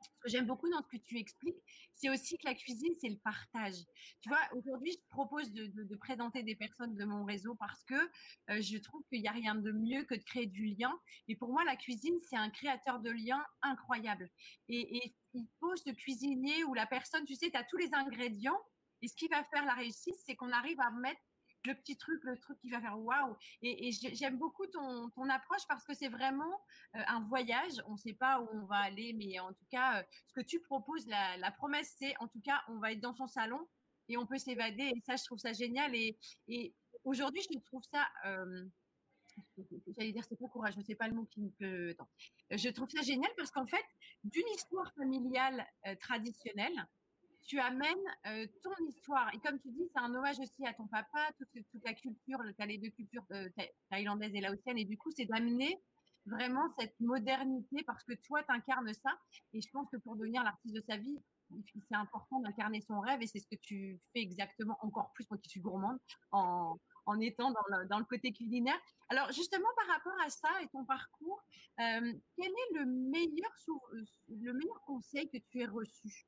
ce 0.04 0.30
j'aime 0.30 0.46
beaucoup 0.46 0.70
dans 0.70 0.82
ce 0.82 0.88
que 0.88 1.02
tu 1.02 1.18
expliques, 1.18 1.62
c'est 1.96 2.10
aussi 2.10 2.38
que 2.38 2.46
la 2.46 2.56
cuisine, 2.56 2.94
c'est 3.00 3.10
le 3.10 3.18
partage. 3.18 3.76
Tu 4.22 4.30
vois, 4.30 4.42
aujourd'hui, 4.54 4.92
je 4.92 5.10
propose 5.10 5.52
de, 5.54 5.96
présenter 5.96 6.44
des 6.44 6.56
personnes 6.56 6.96
de 6.96 7.06
mon 7.06 7.24
réseau 7.26 7.56
parce 7.56 7.84
que 7.84 8.10
je 8.48 8.78
trouve 8.78 9.04
qu'il 9.10 9.22
n'y 9.22 9.28
a 9.28 9.32
rien 9.32 9.56
de 9.56 9.72
mieux 9.72 10.04
que 10.06 10.16
de 10.16 10.24
créer 10.24 10.48
du 10.48 10.66
lien. 10.66 10.98
Et 11.28 11.36
pour 11.36 11.52
moi, 11.52 11.64
la 11.64 11.76
cuisine, 11.76 12.18
c'est 12.30 12.38
un 12.38 12.50
créateur 12.50 13.00
de 13.00 13.12
liens 13.12 13.46
incroyable. 13.62 14.30
Et, 14.68 15.14
il 15.34 15.48
faut 15.62 15.76
se 15.78 15.90
cuisiner 15.92 16.66
où 16.66 16.74
la 16.74 16.86
personne, 16.86 17.24
tu 17.24 17.36
sais, 17.36 17.50
tu 17.50 17.58
as 17.58 17.64
tous 17.64 17.78
les 17.78 17.94
ingrédients, 17.94 18.60
et 19.02 19.08
ce 19.08 19.16
qui 19.16 19.28
va 19.30 19.44
faire 19.46 19.66
la 19.66 19.74
réussite, 19.74 20.16
c'est 20.26 20.36
qu'on 20.36 20.52
arrive 20.52 20.80
à 20.82 20.92
mettre 20.92 21.22
le 21.66 21.76
petit 21.76 21.98
truc, 21.98 22.24
le 22.24 22.38
truc 22.40 22.60
qui 22.60 22.70
va 22.70 22.82
faire 22.82 23.00
waouh. 23.00 23.36
Et, 23.62 23.92
j'aime 23.92 24.38
beaucoup 24.38 24.66
ton, 24.68 25.30
approche 25.30 25.66
parce 25.68 25.84
que 25.86 25.94
c'est 25.94 26.10
vraiment 26.10 26.62
euh, 26.96 27.02
un 27.08 27.22
voyage. 27.22 27.82
On 27.88 27.94
ne 27.94 27.98
sait 27.98 28.14
pas 28.14 28.42
où 28.42 28.50
on 28.54 28.66
va 28.66 28.78
aller, 28.78 29.14
mais 29.14 29.40
en 29.40 29.54
tout 29.54 29.66
cas, 29.70 30.00
euh, 30.00 30.04
ce 30.28 30.34
que 30.34 30.42
tu 30.42 30.60
proposes, 30.60 31.08
la, 31.08 31.52
promesse, 31.52 31.96
c'est 31.98 32.16
en 32.20 32.28
tout 32.28 32.42
cas, 32.42 32.62
on 32.68 32.80
va 32.80 32.92
être 32.92 33.00
dans 33.00 33.14
son 33.14 33.28
salon 33.28 33.68
et 34.10 34.18
on 34.18 34.26
peut 34.26 34.38
s'évader. 34.38 34.92
Et 34.96 35.02
ça, 35.06 35.16
je 35.16 35.24
trouve 35.24 35.40
ça 35.40 35.54
génial. 35.54 35.96
Et, 35.96 36.18
et 36.48 36.74
aujourd'hui, 37.04 37.42
je 37.42 37.60
trouve 37.60 37.84
ça 37.84 38.08
euh, 38.26 38.66
j'allais 39.98 40.12
dire 40.12 40.24
c'est 40.28 40.38
pas 40.38 40.48
courageux, 40.48 40.82
c'est 40.86 40.96
pas 40.96 41.08
le 41.08 41.16
mot 41.16 41.26
qui 41.26 41.42
me 41.42 41.50
peut. 41.52 41.96
Je 42.52 42.70
trouve 42.70 42.90
ça 42.90 43.02
génial 43.02 43.32
parce 43.38 43.50
qu'en 43.50 43.66
fait, 43.66 43.86
d'une 44.24 44.48
histoire 44.54 44.92
familiale 44.94 45.66
traditionnelle, 46.00 46.86
tu 47.44 47.60
amènes 47.60 47.98
ton 48.64 48.86
histoire. 48.88 49.30
Et 49.34 49.40
comme 49.40 49.60
tu 49.60 49.70
dis, 49.72 49.90
c'est 49.94 50.00
un 50.00 50.14
hommage 50.14 50.40
aussi 50.40 50.66
à 50.66 50.74
ton 50.74 50.88
papa, 50.88 51.32
toute, 51.38 51.50
toute 51.72 51.84
la 51.84 51.94
culture, 51.94 52.40
tu 52.56 52.62
as 52.62 52.66
les 52.66 52.78
deux 52.78 52.90
cultures 52.90 53.26
thaïlandaises 53.90 54.34
et 54.34 54.42
laotiennes. 54.42 54.78
Et 54.78 54.86
du 54.86 54.98
coup, 54.98 55.12
c'est 55.16 55.26
d'amener 55.26 55.80
vraiment 56.26 56.70
cette 56.80 57.00
modernité 57.00 57.84
parce 57.86 58.04
que 58.04 58.14
toi, 58.26 58.44
tu 58.44 58.52
incarnes 58.52 58.94
ça. 58.94 59.12
Et 59.54 59.62
je 59.62 59.70
pense 59.72 59.90
que 59.90 59.98
pour 59.98 60.16
devenir 60.16 60.44
l'artiste 60.44 60.76
de 60.76 60.84
sa 60.88 60.98
vie, 60.98 61.20
c'est 61.90 61.96
important 61.96 62.40
d'incarner 62.40 62.82
son 62.82 63.00
rêve 63.00 63.22
et 63.22 63.28
c'est 63.28 63.40
ce 63.40 63.48
que 63.48 63.60
tu 63.62 64.00
fais 64.14 64.22
exactement 64.22 64.78
encore 64.82 65.12
plus, 65.14 65.30
moi 65.30 65.38
qui 65.40 65.50
suis 65.50 65.60
gourmande, 65.60 65.98
en, 66.32 66.78
en 67.06 67.20
étant 67.20 67.52
dans 67.52 67.78
le, 67.78 67.88
dans 67.88 68.00
le, 68.00 68.06
côté 68.06 68.32
culinaire. 68.32 68.80
Alors 69.10 69.32
justement, 69.32 69.68
par 69.76 69.88
rapport 69.88 70.20
à 70.26 70.30
ça 70.30 70.50
et 70.62 70.68
ton 70.70 70.86
parcours, 70.86 71.42
euh, 71.80 72.14
quel 72.38 72.52
est 72.52 72.80
le 72.80 72.86
meilleur, 72.86 73.52
le 74.30 74.54
meilleur 74.54 74.82
conseil 74.86 75.30
que 75.30 75.38
tu 75.50 75.60
aies 75.60 75.66
reçu? 75.66 76.26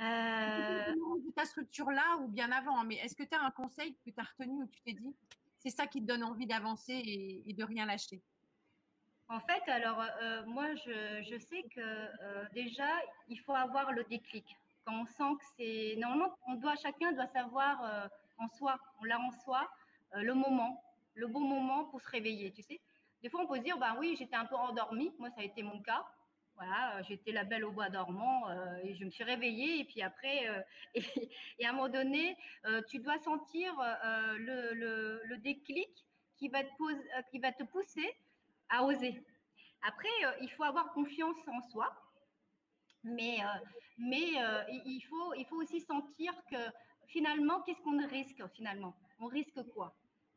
Euh... 0.00 0.94
ta 1.36 1.44
structure 1.44 1.90
là 1.90 2.18
ou 2.20 2.28
bien 2.28 2.50
avant, 2.52 2.82
mais 2.84 2.96
est-ce 2.96 3.14
que 3.14 3.22
tu 3.22 3.34
as 3.34 3.42
un 3.42 3.50
conseil 3.50 3.94
que 4.04 4.10
tu 4.10 4.20
as 4.20 4.24
retenu 4.24 4.62
ou 4.62 4.66
tu 4.66 4.80
t'es 4.82 4.92
dit, 4.92 5.14
c'est 5.58 5.70
ça 5.70 5.86
qui 5.86 6.00
te 6.00 6.06
donne 6.06 6.24
envie 6.24 6.46
d'avancer 6.46 6.92
et, 6.92 7.48
et 7.48 7.52
de 7.52 7.64
rien 7.64 7.86
lâcher? 7.86 8.20
En 9.28 9.40
fait, 9.40 9.62
alors 9.70 10.00
euh, 10.00 10.44
moi, 10.46 10.74
je, 10.74 11.22
je, 11.22 11.38
sais 11.38 11.62
que 11.74 11.80
euh, 11.80 12.44
déjà, 12.52 12.88
il 13.28 13.40
faut 13.40 13.54
avoir 13.54 13.92
le 13.92 14.04
déclic. 14.04 14.44
Quand 14.84 15.00
on 15.00 15.06
sent 15.06 15.38
que 15.38 15.44
c'est 15.56 15.96
normalement, 15.98 16.36
on 16.46 16.54
doit 16.54 16.76
chacun 16.76 17.12
doit 17.12 17.26
savoir 17.28 17.82
euh, 17.82 18.08
en 18.38 18.48
soi, 18.48 18.78
on 19.00 19.04
l'a 19.04 19.18
en 19.18 19.30
soi, 19.30 19.68
le 20.12 20.34
moment, 20.34 20.80
le 21.14 21.26
bon 21.26 21.40
moment 21.40 21.86
pour 21.86 22.00
se 22.00 22.08
réveiller. 22.08 22.52
Tu 22.52 22.62
sais, 22.62 22.80
des 23.22 23.30
fois, 23.30 23.40
on 23.40 23.46
peut 23.46 23.56
se 23.56 23.62
dire, 23.62 23.78
bah 23.78 23.96
oui, 23.98 24.14
j'étais 24.18 24.36
un 24.36 24.44
peu 24.44 24.54
endormie. 24.54 25.12
Moi, 25.18 25.30
ça 25.30 25.40
a 25.40 25.44
été 25.44 25.62
mon 25.62 25.80
cas. 25.80 26.04
Voilà, 26.56 27.02
j'étais 27.02 27.32
la 27.32 27.44
belle 27.44 27.64
au 27.64 27.72
bois 27.72 27.90
dormant 27.90 28.44
et 28.84 28.94
je 28.94 29.04
me 29.04 29.10
suis 29.10 29.24
réveillée. 29.24 29.80
Et 29.80 29.84
puis 29.84 30.02
après, 30.02 30.44
et, 30.94 31.02
et, 31.58 31.66
à 31.66 31.70
un 31.70 31.72
moment 31.72 31.88
donné, 31.88 32.36
tu 32.88 33.00
dois 33.00 33.18
sentir 33.18 33.74
le, 34.38 34.72
le, 35.24 35.36
déclic 35.38 35.90
qui 36.36 36.48
va 36.48 36.62
te, 36.62 37.30
qui 37.30 37.38
va 37.40 37.52
te 37.52 37.64
pousser 37.64 38.16
à 38.68 38.84
oser. 38.84 39.22
Après, 39.82 40.08
euh, 40.24 40.32
il 40.40 40.50
faut 40.50 40.64
avoir 40.64 40.92
confiance 40.92 41.36
en 41.46 41.60
soi, 41.60 41.92
mais, 43.02 43.38
euh, 43.40 43.46
mais 43.98 44.42
euh, 44.42 44.62
il, 44.86 45.00
faut, 45.02 45.34
il 45.34 45.44
faut 45.46 45.56
aussi 45.56 45.80
sentir 45.80 46.32
que 46.50 46.56
finalement, 47.06 47.60
qu'est-ce 47.62 47.82
qu'on 47.82 48.06
risque 48.08 48.42
finalement? 48.54 48.96
On 49.18 49.26
risque 49.26 49.62
quoi? 49.74 49.94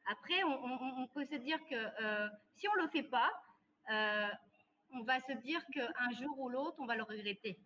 Après, 0.09 0.43
on, 0.43 1.07
peut 1.07 1.25
se 1.25 1.35
dire 1.35 1.59
que 1.65 1.75
si 2.55 2.65
on 2.69 2.75
ne 2.77 2.83
le 2.83 2.87
fait 2.89 3.03
pas, 3.03 3.29
on 4.93 5.03
va 5.03 5.19
se 5.21 5.33
dire 5.33 5.61
qu'un 5.73 6.11
jour 6.19 6.39
ou 6.39 6.49
l'autre, 6.49 6.77
on 6.79 6.85
va 6.85 6.95
le 6.95 7.03
regretter. 7.03 7.59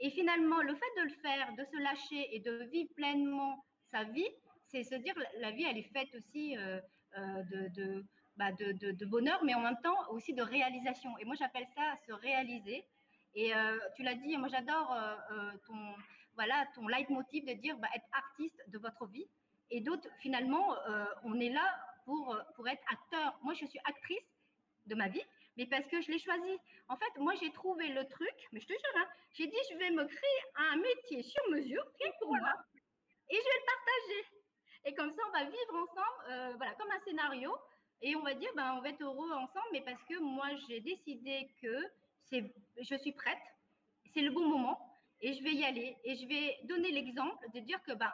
Et 0.00 0.10
finalement, 0.10 0.60
le 0.60 0.74
fait 0.74 0.94
de 0.98 1.02
le 1.02 1.14
faire, 1.22 1.54
de 1.56 1.64
se 1.64 1.76
lâcher 1.82 2.34
et 2.34 2.40
de 2.40 2.64
vivre 2.70 2.90
pleinement 2.94 3.64
sa 3.90 4.04
vie, 4.04 4.28
c'est 4.66 4.84
se 4.84 4.94
dire 4.94 5.14
la 5.40 5.50
vie, 5.50 5.64
elle 5.64 5.78
est 5.78 5.92
faite 5.92 6.14
aussi 6.14 6.54
de, 6.54 7.68
de, 7.74 8.04
bah, 8.38 8.52
de, 8.52 9.04
bonheur, 9.04 9.42
mais 9.44 9.54
en 9.54 9.60
même 9.60 9.80
temps 9.82 10.08
aussi 10.10 10.32
de 10.32 10.42
réalisation. 10.42 11.18
Et 11.18 11.24
moi, 11.24 11.34
j'appelle 11.36 11.66
ça 11.74 11.96
se 12.06 12.12
réaliser. 12.12 12.86
Et 13.34 13.52
euh, 13.52 13.78
tu 13.96 14.04
l'as 14.04 14.14
dit, 14.14 14.36
moi, 14.36 14.48
j'adore 14.48 14.92
euh, 14.92 15.16
euh, 15.32 15.52
ton, 15.66 15.94
voilà, 16.34 16.66
ton 16.76 16.86
leitmotiv 16.86 17.44
de 17.44 17.54
dire 17.54 17.76
bah, 17.78 17.88
être 17.96 18.06
artiste 18.12 18.62
de 18.68 18.78
votre 18.78 19.06
vie. 19.06 19.26
Et 19.70 19.80
d'autres, 19.80 20.08
finalement, 20.20 20.76
on 21.24 21.38
est 21.40 21.50
là 21.50 21.68
pour, 22.06 22.38
pour 22.54 22.66
être 22.68 22.82
acteur. 22.90 23.38
Moi, 23.42 23.52
je 23.52 23.66
suis 23.66 23.78
actrice 23.84 24.24
de 24.86 24.94
ma 24.94 25.08
vie, 25.08 25.22
mais 25.58 25.66
parce 25.66 25.86
que 25.88 26.00
je 26.00 26.10
l'ai 26.10 26.20
choisi. 26.20 26.56
En 26.88 26.96
fait, 26.96 27.18
moi, 27.18 27.34
j'ai 27.34 27.50
trouvé 27.50 27.88
le 27.88 28.06
truc, 28.06 28.48
mais 28.52 28.60
je 28.60 28.66
te 28.66 28.72
jure, 28.72 28.96
hein, 28.96 29.08
j'ai 29.34 29.48
dit, 29.48 29.56
je 29.70 29.76
vais 29.76 29.90
me 29.90 30.04
créer 30.04 30.40
un 30.54 30.76
métier 30.76 31.22
sur 31.22 31.42
mesure, 31.50 31.84
rien 32.00 32.12
pour 32.20 32.34
moi, 32.34 32.54
et 33.28 33.36
je 33.36 33.42
vais 33.42 33.60
le 33.60 33.66
partager. 33.66 34.26
Et 34.84 34.94
comme 34.94 35.12
ça, 35.12 35.22
on 35.28 35.32
va 35.32 35.44
vivre 35.44 35.74
ensemble, 35.74 36.56
voilà, 36.56 36.72
comme 36.74 36.90
un 36.90 37.00
scénario. 37.00 37.54
Et 38.00 38.14
on 38.14 38.22
va 38.22 38.32
dire, 38.34 38.50
ben, 38.54 38.74
on 38.74 38.80
va 38.80 38.90
être 38.90 39.02
heureux 39.02 39.32
ensemble, 39.32 39.66
mais 39.72 39.80
parce 39.80 40.00
que 40.04 40.20
moi, 40.20 40.46
j'ai 40.68 40.80
décidé 40.80 41.50
que 41.60 41.84
c'est, 42.30 42.44
je 42.80 42.94
suis 42.94 43.12
prête, 43.12 43.42
c'est 44.14 44.22
le 44.22 44.30
bon 44.30 44.46
moment, 44.46 44.78
et 45.20 45.34
je 45.34 45.42
vais 45.42 45.52
y 45.52 45.64
aller. 45.64 45.96
Et 46.04 46.14
je 46.14 46.26
vais 46.28 46.58
donner 46.62 46.92
l'exemple 46.92 47.44
de 47.52 47.58
dire 47.58 47.82
que 47.82 47.92
ben, 47.92 48.12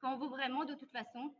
quand 0.00 0.12
on 0.12 0.18
veut 0.18 0.28
vraiment, 0.28 0.66
de 0.66 0.74
toute 0.74 0.90
façon, 0.90 1.34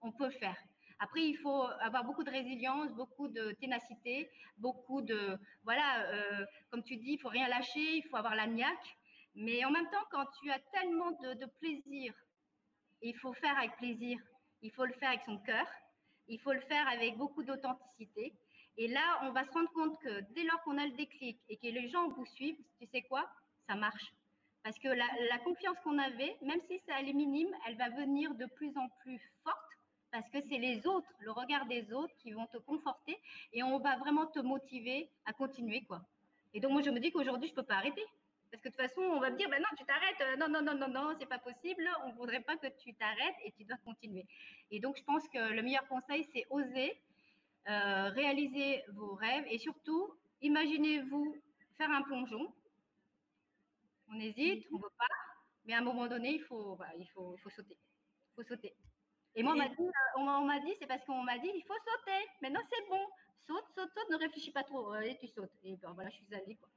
on 0.00 0.10
peut 0.12 0.24
le 0.24 0.38
faire. 0.38 0.56
Après, 1.02 1.22
il 1.22 1.36
faut 1.38 1.62
avoir 1.80 2.04
beaucoup 2.04 2.24
de 2.24 2.30
résilience, 2.30 2.92
beaucoup 2.92 3.28
de 3.28 3.52
ténacité, 3.52 4.30
beaucoup 4.58 5.00
de, 5.00 5.38
voilà, 5.64 6.04
euh, 6.10 6.44
comme 6.70 6.82
tu 6.82 6.96
dis, 6.96 7.12
il 7.12 7.18
faut 7.18 7.30
rien 7.30 7.48
lâcher, 7.48 7.96
il 7.96 8.04
faut 8.10 8.16
avoir 8.16 8.34
la 8.34 8.46
niaque. 8.46 8.96
Mais 9.34 9.64
en 9.64 9.70
même 9.70 9.88
temps, 9.90 10.04
quand 10.10 10.26
tu 10.40 10.50
as 10.50 10.58
tellement 10.72 11.12
de, 11.12 11.46
plaisir, 11.58 12.12
il 13.00 13.16
faut 13.16 13.32
faire 13.32 13.56
avec 13.56 13.76
plaisir, 13.78 14.18
il 14.60 14.70
faut 14.72 14.84
le 14.84 14.92
faire 14.94 15.08
avec 15.08 15.22
son 15.24 15.38
cœur, 15.38 15.66
il 16.28 16.38
faut 16.40 16.52
le 16.52 16.60
faire 16.60 16.86
avec 16.88 17.16
beaucoup 17.16 17.42
d'authenticité. 17.44 18.34
Et 18.76 18.88
là, 18.88 19.20
on 19.22 19.32
va 19.32 19.44
se 19.46 19.50
rendre 19.52 19.70
compte 19.72 19.98
que 20.02 20.20
dès 20.34 20.44
lors 20.44 20.62
qu'on 20.64 20.76
a 20.76 20.86
le 20.86 20.96
déclic 20.96 21.40
et 21.48 21.56
que 21.56 21.66
les 21.66 21.88
gens 21.88 22.08
vous 22.10 22.26
suivent, 22.26 22.60
tu 22.78 22.86
sais 22.92 23.02
quoi? 23.02 23.26
Ça 23.66 23.74
marche. 23.74 24.12
Parce 24.62 24.78
que 24.78 24.88
la, 24.88 25.38
confiance 25.38 25.78
qu'on 25.82 25.98
avait, 25.98 26.36
même 26.42 26.60
si 26.68 26.78
ça 26.86 27.00
est 27.00 27.12
minime, 27.12 27.54
elle 27.66 27.78
va 27.78 27.88
venir 27.88 28.34
de 28.34 28.44
plus 28.56 28.76
en 28.76 28.88
plus 29.02 29.18
forte 29.42 29.56
parce 30.10 30.28
que 30.30 30.38
c'est 30.48 30.58
les 30.58 30.86
autres, 30.86 31.08
le 31.20 31.30
regard 31.30 31.66
des 31.66 31.92
autres 31.92 32.14
qui 32.18 32.32
vont 32.32 32.46
te 32.46 32.58
conforter 32.58 33.18
et 33.52 33.62
on 33.62 33.78
va 33.78 33.96
vraiment 33.96 34.26
te 34.26 34.40
motiver 34.40 35.10
à 35.24 35.32
continuer. 35.32 35.82
quoi. 35.82 36.02
Et 36.52 36.60
donc, 36.60 36.72
moi, 36.72 36.82
je 36.82 36.90
me 36.90 37.00
dis 37.00 37.10
qu'aujourd'hui, 37.10 37.48
je 37.48 37.52
ne 37.52 37.56
peux 37.56 37.66
pas 37.66 37.76
arrêter. 37.76 38.04
Parce 38.50 38.62
que 38.64 38.68
de 38.68 38.74
toute 38.74 38.82
façon, 38.82 39.00
on 39.02 39.20
va 39.20 39.30
me 39.30 39.36
dire, 39.36 39.48
ben 39.48 39.60
non, 39.60 39.68
tu 39.78 39.84
t'arrêtes. 39.84 40.20
Euh, 40.22 40.36
non, 40.36 40.48
non, 40.48 40.62
non, 40.62 40.74
non, 40.74 40.88
non, 40.88 41.14
c'est 41.18 41.28
pas 41.28 41.38
possible. 41.38 41.88
On 42.04 42.08
ne 42.08 42.14
voudrait 42.14 42.40
pas 42.40 42.56
que 42.56 42.66
tu 42.82 42.92
t'arrêtes 42.94 43.36
et 43.44 43.52
tu 43.52 43.64
dois 43.64 43.76
continuer. 43.84 44.26
Et 44.72 44.80
donc, 44.80 44.96
je 44.96 45.04
pense 45.04 45.28
que 45.28 45.52
le 45.52 45.62
meilleur 45.62 45.86
conseil, 45.86 46.28
c'est 46.32 46.46
oser 46.50 47.00
euh, 47.68 48.08
réaliser 48.10 48.82
vos 48.94 49.14
rêves 49.14 49.44
et 49.48 49.58
surtout, 49.58 50.14
imaginez-vous 50.40 51.36
faire 51.76 51.90
un 51.90 52.02
plongeon. 52.02 52.52
On 54.08 54.18
hésite, 54.18 54.66
on 54.72 54.78
ne 54.78 54.82
veut 54.82 54.88
pas, 54.98 55.04
mais 55.64 55.74
à 55.74 55.78
un 55.78 55.82
moment 55.82 56.08
donné, 56.08 56.34
il 56.34 56.42
faut, 56.42 56.74
bah, 56.76 56.88
il 56.98 57.06
faut, 57.10 57.36
il 57.36 57.40
faut 57.40 57.50
sauter. 57.50 57.76
Il 57.76 58.34
faut 58.34 58.48
sauter. 58.48 58.74
Et 59.36 59.42
moi, 59.42 59.52
on 59.52 59.56
m'a 59.56 59.68
dit, 59.68 59.82
euh, 59.82 60.18
on 60.18 60.44
m'a 60.44 60.58
dit, 60.60 60.74
c'est 60.78 60.86
parce 60.86 61.04
qu'on 61.04 61.22
m'a 61.22 61.38
dit, 61.38 61.50
il 61.54 61.62
faut 61.62 61.74
sauter. 61.74 62.26
Maintenant, 62.42 62.60
c'est 62.70 62.88
bon. 62.88 63.04
Saute, 63.46 63.64
saute, 63.74 63.90
saute, 63.94 64.10
ne 64.10 64.16
réfléchis 64.16 64.52
pas 64.52 64.64
trop. 64.64 64.94
Et 64.96 65.16
tu 65.18 65.28
sautes. 65.28 65.52
Et 65.62 65.76
ben, 65.76 65.92
voilà, 65.92 66.10
je 66.10 66.16
suis 66.16 66.34
allée, 66.34 66.56
quoi 66.56 66.68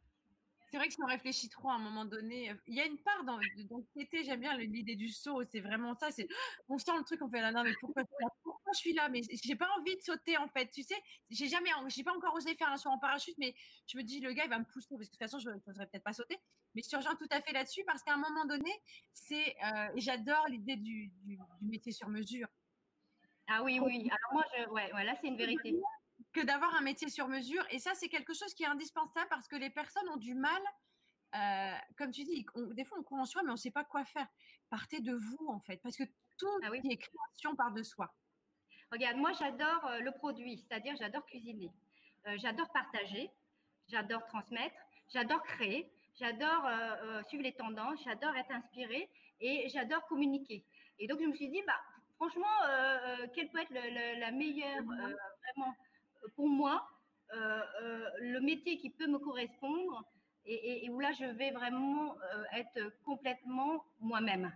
c'est 0.74 0.80
vrai 0.80 0.88
que 0.88 0.94
si 0.96 1.04
on 1.04 1.06
réfléchit 1.06 1.50
trop 1.50 1.70
à 1.70 1.76
un 1.76 1.78
moment 1.78 2.04
donné, 2.04 2.50
euh, 2.50 2.56
il 2.66 2.74
y 2.74 2.82
a 2.82 2.86
une 2.88 2.98
part 2.98 3.24
dans 3.26 3.38
l'anxiété, 3.70 4.24
j'aime 4.24 4.40
bien 4.40 4.58
l'idée 4.58 4.96
du 4.96 5.08
saut, 5.08 5.44
c'est 5.44 5.60
vraiment 5.60 5.94
ça, 5.94 6.10
c'est 6.10 6.28
on 6.68 6.80
sent 6.80 6.98
le 6.98 7.04
truc, 7.04 7.22
on 7.22 7.30
fait 7.30 7.42
là, 7.42 7.52
non 7.52 7.62
mais 7.62 7.74
pourquoi, 7.80 8.02
pourquoi 8.42 8.72
je 8.74 8.80
suis 8.80 8.94
là, 8.94 9.08
mais 9.08 9.22
j'ai 9.44 9.56
pas 9.56 9.70
envie 9.78 9.96
de 9.96 10.02
sauter 10.02 10.36
en 10.38 10.48
fait, 10.48 10.72
tu 10.72 10.82
sais, 10.82 10.96
j'ai 11.30 11.48
jamais, 11.48 11.70
j'ai 11.90 12.04
pas 12.04 12.16
encore 12.18 12.34
osé 12.34 12.56
faire 12.56 12.72
un 12.72 12.78
saut 12.78 12.90
en 12.90 12.98
parachute, 12.98 13.36
mais 13.38 13.54
je 13.86 14.00
me 14.00 14.02
dis 14.02 14.20
le 14.20 14.34
gars 14.34 14.46
il 14.46 14.50
va 14.50 14.58
me 14.58 14.66
pousser, 14.66 14.88
parce 14.90 15.02
que 15.02 15.06
de 15.06 15.10
toute 15.12 15.20
façon 15.20 15.38
je 15.38 15.52
n'oserais 15.52 15.86
peut-être 15.86 16.04
pas 16.04 16.14
sauter, 16.14 16.40
mais 16.74 16.82
je 16.82 16.90
te 16.90 16.96
rejoins 16.96 17.16
tout 17.18 17.30
à 17.30 17.40
fait 17.40 17.54
là-dessus, 17.54 17.84
parce 17.86 18.02
qu'à 18.02 18.16
un 18.16 18.18
moment 18.18 18.46
donné, 18.46 18.72
c'est, 19.14 19.56
euh, 19.64 19.90
et 19.96 20.02
j'adore 20.02 20.48
l'idée 20.48 20.78
du, 20.78 21.12
du, 21.22 21.38
métier 21.62 21.92
sur 21.92 22.10
mesure. 22.10 22.48
Ah 23.48 23.62
oui, 23.62 23.80
oui, 23.80 24.10
alors 24.10 24.34
moi, 24.34 24.44
je, 24.58 24.70
ouais, 24.72 24.92
ouais 24.92 25.04
là 25.04 25.14
c'est 25.22 25.28
une 25.28 25.38
vérité 25.38 25.80
que 26.34 26.42
d'avoir 26.42 26.76
un 26.76 26.82
métier 26.82 27.10
sur 27.10 27.28
mesure. 27.28 27.66
Et 27.70 27.80
ça, 27.80 27.92
c'est 27.94 28.10
quelque 28.10 28.34
chose 28.34 28.54
qui 28.54 28.64
est 28.64 28.68
indispensable 28.68 29.28
parce 29.30 29.48
que 29.48 29.56
les 29.56 29.70
personnes 29.70 30.08
ont 30.10 30.18
du 30.18 30.34
mal, 30.34 30.62
euh, 31.36 31.74
comme 31.98 32.12
tu 32.12 32.24
dis, 32.24 32.46
des 32.72 32.84
fois 32.84 32.98
on 33.00 33.04
croit 33.04 33.20
en 33.20 33.26
soi, 33.26 33.44
mais 33.44 33.50
on 33.50 33.54
ne 33.54 33.58
sait 33.58 33.72
pas 33.72 33.84
quoi 33.84 34.04
faire. 34.04 34.28
Partez 34.70 35.00
de 35.00 35.14
vous, 35.14 35.48
en 35.48 35.60
fait, 35.60 35.78
parce 35.78 35.96
que 35.96 36.04
tout 36.38 36.48
ah 36.64 36.72
oui. 36.72 36.82
est 36.90 36.98
création 36.98 37.56
part 37.56 37.72
de 37.72 37.84
soi. 37.84 38.14
Regarde, 38.92 39.18
moi, 39.18 39.32
j'adore 39.34 39.86
euh, 39.88 40.00
le 40.00 40.12
produit, 40.12 40.58
c'est-à-dire 40.58 40.96
j'adore 40.98 41.26
cuisiner, 41.26 41.72
euh, 42.28 42.36
j'adore 42.38 42.72
partager, 42.72 43.32
j'adore 43.88 44.26
transmettre, 44.26 44.76
j'adore 45.14 45.44
créer, 45.44 45.92
j'adore 46.16 46.68
suivre 47.28 47.44
les 47.44 47.54
tendances, 47.54 48.00
j'adore 48.04 48.36
être 48.36 48.52
inspirée 48.52 49.10
et 49.40 49.68
j'adore 49.70 50.06
communiquer. 50.08 50.64
Et 51.00 51.08
donc, 51.08 51.20
je 51.20 51.26
me 51.26 51.36
suis 51.36 51.50
dit, 51.50 51.62
bah, 51.66 51.80
franchement, 52.18 52.46
quelle 53.34 53.50
peut 53.50 53.60
être 53.60 53.74
la 54.20 54.32
meilleure, 54.32 54.84
mmh 54.84 55.16
vraiment, 55.56 55.76
pour 56.36 56.48
moi, 56.48 56.88
euh, 57.34 57.62
euh, 57.82 58.10
le 58.20 58.40
métier 58.42 58.78
qui 58.78 58.92
peut 58.92 59.08
me 59.08 59.18
correspondre 59.18 60.04
et, 60.46 60.90
où 60.90 61.00
là, 61.00 61.12
je 61.14 61.26
vais 61.26 61.52
vraiment 61.52 62.16
euh, 62.16 62.44
être 62.54 62.92
complètement 63.06 63.84
moi-même. 64.02 64.52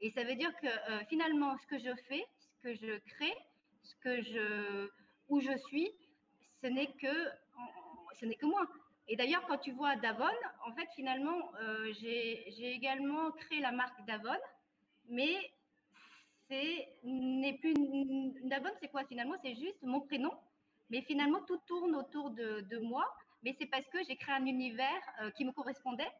Et 0.00 0.10
ça 0.10 0.24
veut 0.24 0.34
dire 0.34 0.50
que 0.60 0.68
finalement, 1.08 1.56
ce 1.58 1.66
que 1.66 1.78
je 1.78 1.94
fais, 2.08 2.24
ce 2.38 2.62
que 2.62 2.74
je 2.74 2.98
crée, 3.10 3.34
ce 3.82 3.94
que 3.96 4.22
je, 4.22 4.90
où 5.28 5.40
je 5.40 5.56
suis, 5.68 5.90
ce 6.62 6.66
n'est 6.68 6.90
que, 6.92 7.30
ce 8.14 8.24
n'est 8.24 8.34
que 8.34 8.46
moi. 8.46 8.66
Et 9.08 9.16
d'ailleurs, 9.16 9.46
quand 9.46 9.58
tu 9.58 9.72
vois 9.72 9.94
Davon, 9.96 10.24
en 10.66 10.74
fait, 10.74 10.88
finalement, 10.96 11.52
j'ai 12.00 12.72
également 12.72 13.30
créé 13.32 13.60
la 13.60 13.72
marque 13.72 14.04
Davon, 14.06 14.40
mais 15.08 15.36
c'est 16.48 16.88
n'est 17.04 17.58
plus 17.58 17.74
Davon, 18.44 18.70
c'est 18.80 18.88
quoi 18.88 19.04
finalement 19.04 19.36
C'est 19.42 19.54
juste 19.54 19.82
mon 19.82 20.00
prénom, 20.00 20.32
mais 20.90 21.02
finalement 21.02 21.40
tout 21.46 21.58
tourne 21.66 21.94
autour 21.94 22.30
de, 22.30 22.78
moi. 22.78 23.04
Mais 23.42 23.54
c'est 23.58 23.66
parce 23.66 23.86
que 23.88 23.98
j'ai 24.08 24.16
créé 24.16 24.34
un 24.34 24.46
univers 24.46 25.00
euh, 25.20 25.30
qui 25.30 25.44
me 25.44 25.52
correspondait, 25.52 26.10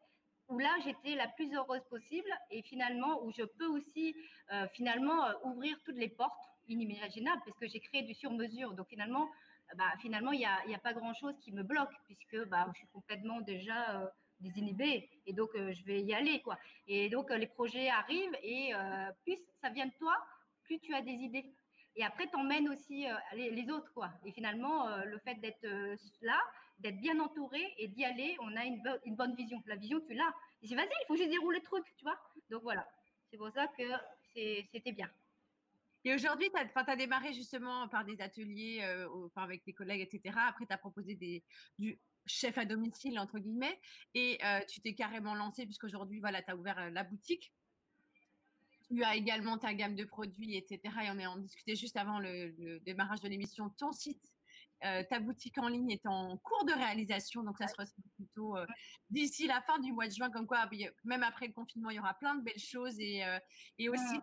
où 0.49 0.59
là 0.59 0.73
j'étais 0.83 1.15
la 1.15 1.27
plus 1.27 1.53
heureuse 1.53 1.83
possible, 1.89 2.29
et 2.51 2.61
finalement 2.63 3.23
où 3.23 3.31
je 3.31 3.43
peux 3.43 3.67
aussi 3.67 4.15
euh, 4.53 4.67
finalement 4.73 5.25
euh, 5.25 5.33
ouvrir 5.43 5.77
toutes 5.83 5.97
les 5.97 6.09
portes 6.09 6.45
inimaginables, 6.67 7.41
parce 7.45 7.57
que 7.57 7.67
j'ai 7.67 7.79
créé 7.79 8.03
du 8.03 8.13
sur-mesure. 8.13 8.73
Donc 8.73 8.87
finalement, 8.87 9.29
bah, 9.75 9.91
finalement 9.99 10.31
il 10.31 10.39
n'y 10.39 10.45
a, 10.45 10.57
a, 10.57 10.79
pas 10.79 10.93
grand-chose 10.93 11.35
qui 11.41 11.51
me 11.51 11.63
bloque, 11.63 11.93
puisque 12.05 12.47
bah, 12.47 12.67
je 12.73 12.79
suis 12.79 12.87
complètement 12.87 13.41
déjà 13.41 14.09
désinhibée, 14.39 15.09
et 15.25 15.33
donc 15.33 15.49
je 15.55 15.83
vais 15.83 16.01
y 16.01 16.13
aller 16.13 16.41
quoi. 16.41 16.57
Et 16.87 17.09
donc 17.09 17.31
les 17.31 17.47
projets 17.47 17.89
arrivent, 17.89 18.37
et 18.43 18.71
plus 19.23 19.37
ça 19.61 19.69
vient 19.69 19.87
de 19.87 19.93
toi, 19.97 20.15
plus 20.63 20.79
tu 20.79 20.93
as 20.93 21.01
des 21.01 21.11
idées. 21.11 21.53
Et 21.97 22.03
après, 22.03 22.27
tu 22.27 22.35
emmènes 22.35 22.69
aussi 22.69 23.07
les, 23.33 23.71
autres, 23.71 23.91
quoi. 23.93 24.11
Et 24.23 24.31
finalement, 24.31 24.97
le 25.03 25.17
fait 25.19 25.35
d'être 25.35 25.67
là, 26.21 26.39
d'être 26.79 26.99
bien 26.99 27.19
entouré 27.19 27.73
et 27.79 27.87
d'y 27.87 28.05
aller, 28.05 28.37
on 28.39 28.55
a 28.55 28.65
une, 28.65 28.81
bonne 29.15 29.35
vision. 29.35 29.61
La 29.65 29.75
vision, 29.75 29.99
tu 30.01 30.13
l'as. 30.13 30.33
Et 30.61 30.75
vas-y, 30.75 30.85
il 30.85 31.07
faut 31.07 31.15
juste 31.15 31.31
dérouler 31.31 31.57
le 31.57 31.65
truc, 31.65 31.83
tu 31.97 32.03
vois. 32.03 32.19
Donc 32.51 32.61
voilà, 32.61 32.87
c'est 33.31 33.37
pour 33.37 33.51
ça 33.51 33.67
que 33.67 33.83
c'était 34.71 34.91
bien. 34.91 35.09
Et 36.03 36.13
aujourd'hui, 36.13 36.49
tu 36.51 36.79
as, 36.91 36.95
démarré 36.95 37.33
justement 37.33 37.87
par 37.87 38.05
des 38.05 38.21
ateliers 38.21 38.85
enfin, 39.25 39.41
avec 39.41 39.63
tes 39.63 39.73
collègues, 39.73 40.01
etc. 40.01 40.37
Après, 40.47 40.67
tu 40.67 40.73
as 40.73 40.77
proposé 40.77 41.15
du 41.79 41.99
chef 42.27 42.57
à 42.59 42.65
domicile, 42.65 43.19
entre 43.19 43.39
guillemets, 43.39 43.79
et 44.13 44.39
tu 44.69 44.81
t'es 44.81 44.93
carrément 44.93 45.33
lancé, 45.33 45.65
puisqu'aujourd'hui, 45.65 46.19
voilà, 46.19 46.43
tu 46.43 46.51
as 46.51 46.55
ouvert 46.55 46.91
la 46.91 47.03
boutique. 47.03 47.51
Tu 48.89 49.03
as 49.03 49.15
également 49.15 49.57
ta 49.57 49.73
gamme 49.73 49.95
de 49.95 50.05
produits, 50.05 50.55
etc. 50.55 50.79
Et 51.03 51.09
on 51.27 51.31
en 51.31 51.37
discutait 51.37 51.75
juste 51.75 51.97
avant 51.97 52.19
le, 52.19 52.79
démarrage 52.79 53.21
de 53.21 53.27
l'émission. 53.27 53.69
Ton 53.77 53.91
site, 53.91 54.21
ta 54.81 55.19
boutique 55.19 55.57
en 55.57 55.67
ligne 55.67 55.91
est 55.91 56.05
en 56.05 56.37
cours 56.37 56.65
de 56.65 56.71
réalisation, 56.71 57.43
donc 57.43 57.57
ça 57.57 57.67
sera 57.67 57.83
plutôt 58.15 58.55
d'ici 59.09 59.47
la 59.47 59.61
fin 59.61 59.79
du 59.79 59.91
mois 59.91 60.07
de 60.07 60.13
juin. 60.13 60.29
Comme 60.29 60.47
quoi, 60.47 60.69
même 61.03 61.23
après 61.23 61.47
le 61.47 61.53
confinement, 61.53 61.89
il 61.89 61.97
y 61.97 61.99
aura 61.99 62.13
plein 62.13 62.35
de 62.35 62.43
belles 62.43 62.59
choses 62.59 62.97
et, 62.99 63.23
et 63.77 63.89
aussi 63.89 64.21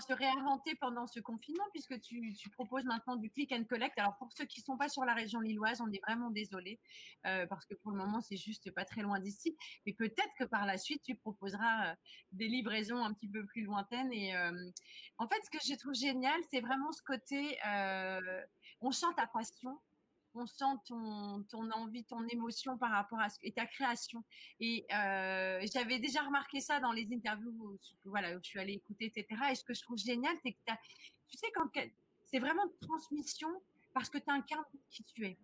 se 0.00 0.12
réinventer 0.12 0.74
pendant 0.76 1.06
ce 1.06 1.20
confinement 1.20 1.64
puisque 1.72 2.00
tu, 2.00 2.34
proposes 2.52 2.84
maintenant 2.84 3.16
du 3.16 3.30
click 3.30 3.52
and 3.52 3.64
collect. 3.64 3.98
Alors 3.98 4.16
pour 4.16 4.32
ceux 4.32 4.44
qui 4.44 4.60
ne 4.60 4.64
sont 4.64 4.76
pas 4.76 4.88
sur 4.88 5.04
la 5.04 5.14
région 5.14 5.40
lilloise, 5.40 5.80
on 5.80 5.90
est 5.92 6.00
vraiment 6.06 6.30
désolé 6.30 6.80
euh, 7.26 7.46
parce 7.46 7.66
que 7.66 7.74
pour 7.74 7.90
le 7.90 7.98
moment 7.98 8.20
c'est 8.20 8.36
juste 8.36 8.70
pas 8.72 8.84
très 8.84 9.02
loin 9.02 9.20
d'ici. 9.20 9.56
Mais 9.86 9.92
peut-être 9.92 10.32
que 10.38 10.44
par 10.44 10.66
la 10.66 10.78
suite 10.78 11.02
tu 11.02 11.14
proposeras 11.14 11.90
euh, 11.90 11.94
des 12.32 12.48
livraisons 12.48 13.02
un 13.04 13.12
petit 13.12 13.28
peu 13.28 13.44
plus 13.46 13.62
lointaines. 13.62 14.12
Et 14.12 14.36
euh, 14.36 14.52
en 15.18 15.28
fait, 15.28 15.40
ce 15.44 15.50
que 15.50 15.64
je 15.64 15.78
trouve 15.78 15.94
génial, 15.94 16.40
c'est 16.50 16.60
vraiment 16.60 16.92
ce 16.92 17.02
côté, 17.02 17.58
on 18.80 18.90
sent 18.90 19.06
ta 19.16 19.26
passion, 19.26 19.78
on 20.34 20.46
sent 20.46 20.64
ton, 20.86 21.70
envie, 21.72 22.04
ton 22.04 22.26
émotion 22.28 22.76
par 22.76 22.90
rapport 22.90 23.20
à 23.20 23.28
ce, 23.28 23.38
et 23.42 23.52
ta 23.52 23.66
création. 23.66 24.24
Et 24.60 24.84
euh, 24.92 25.64
j'avais 25.72 25.98
déjà 25.98 26.22
remarqué 26.22 26.60
ça 26.60 26.80
dans 26.80 26.92
les 26.92 27.08
interviews 27.12 27.54
où, 27.58 27.78
voilà, 28.04 28.34
où 28.36 28.40
je 28.42 28.48
suis 28.48 28.58
allée 28.58 28.74
écouter, 28.74 29.06
etc. 29.14 29.26
Et 29.50 29.54
ce 29.54 29.64
que 29.64 29.74
je 29.74 29.82
trouve 29.82 29.98
génial, 29.98 30.36
c'est 30.42 30.52
que 30.52 30.58
tu 31.28 31.36
sais, 31.36 31.50
quand 31.54 31.68
c'est 32.24 32.38
vraiment 32.38 32.64
une 32.64 32.88
transmission 32.88 33.48
parce 33.92 34.10
que 34.10 34.18
tu 34.18 34.28
incarnes 34.30 34.64
qui 34.90 35.04
tu 35.04 35.24
es. 35.24 35.38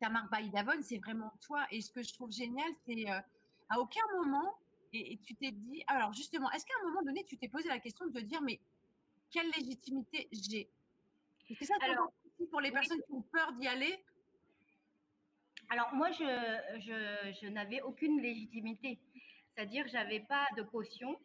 Ta 0.00 0.08
marque 0.08 0.32
by 0.34 0.50
Davon, 0.50 0.82
c'est 0.82 0.98
vraiment 0.98 1.32
toi. 1.40 1.66
Et 1.70 1.80
ce 1.80 1.90
que 1.90 2.02
je 2.02 2.12
trouve 2.14 2.32
génial, 2.32 2.70
c'est 2.86 3.08
euh, 3.08 3.20
à 3.68 3.78
aucun 3.78 4.00
moment, 4.16 4.58
et, 4.92 5.18
tu 5.18 5.36
t'es 5.36 5.52
dit, 5.52 5.84
alors 5.86 6.12
justement, 6.12 6.50
est-ce 6.50 6.66
qu'à 6.66 6.74
un 6.82 6.88
moment 6.88 7.02
donné, 7.02 7.24
tu 7.24 7.36
t'es 7.36 7.48
posé 7.48 7.68
la 7.68 7.78
question 7.78 8.06
de 8.06 8.12
te 8.12 8.24
dire, 8.24 8.42
mais 8.42 8.60
quelle 9.30 9.48
légitimité 9.50 10.28
j'ai? 10.32 10.68
Alors, 11.80 12.12
pour 12.46 12.60
les 12.60 12.70
personnes 12.70 13.02
qui 13.02 13.12
ont 13.12 13.22
peur 13.22 13.52
d'y 13.52 13.68
aller? 13.68 14.02
Alors, 15.70 15.94
moi, 15.94 16.10
je, 16.10 16.24
je, 16.80 17.32
je 17.40 17.46
n'avais 17.48 17.80
aucune 17.82 18.20
légitimité. 18.20 18.98
C'est-à-dire, 19.54 19.86
je 19.88 19.94
n'avais 19.94 20.20
pas 20.20 20.46
de 20.56 20.62
caution 20.62 21.16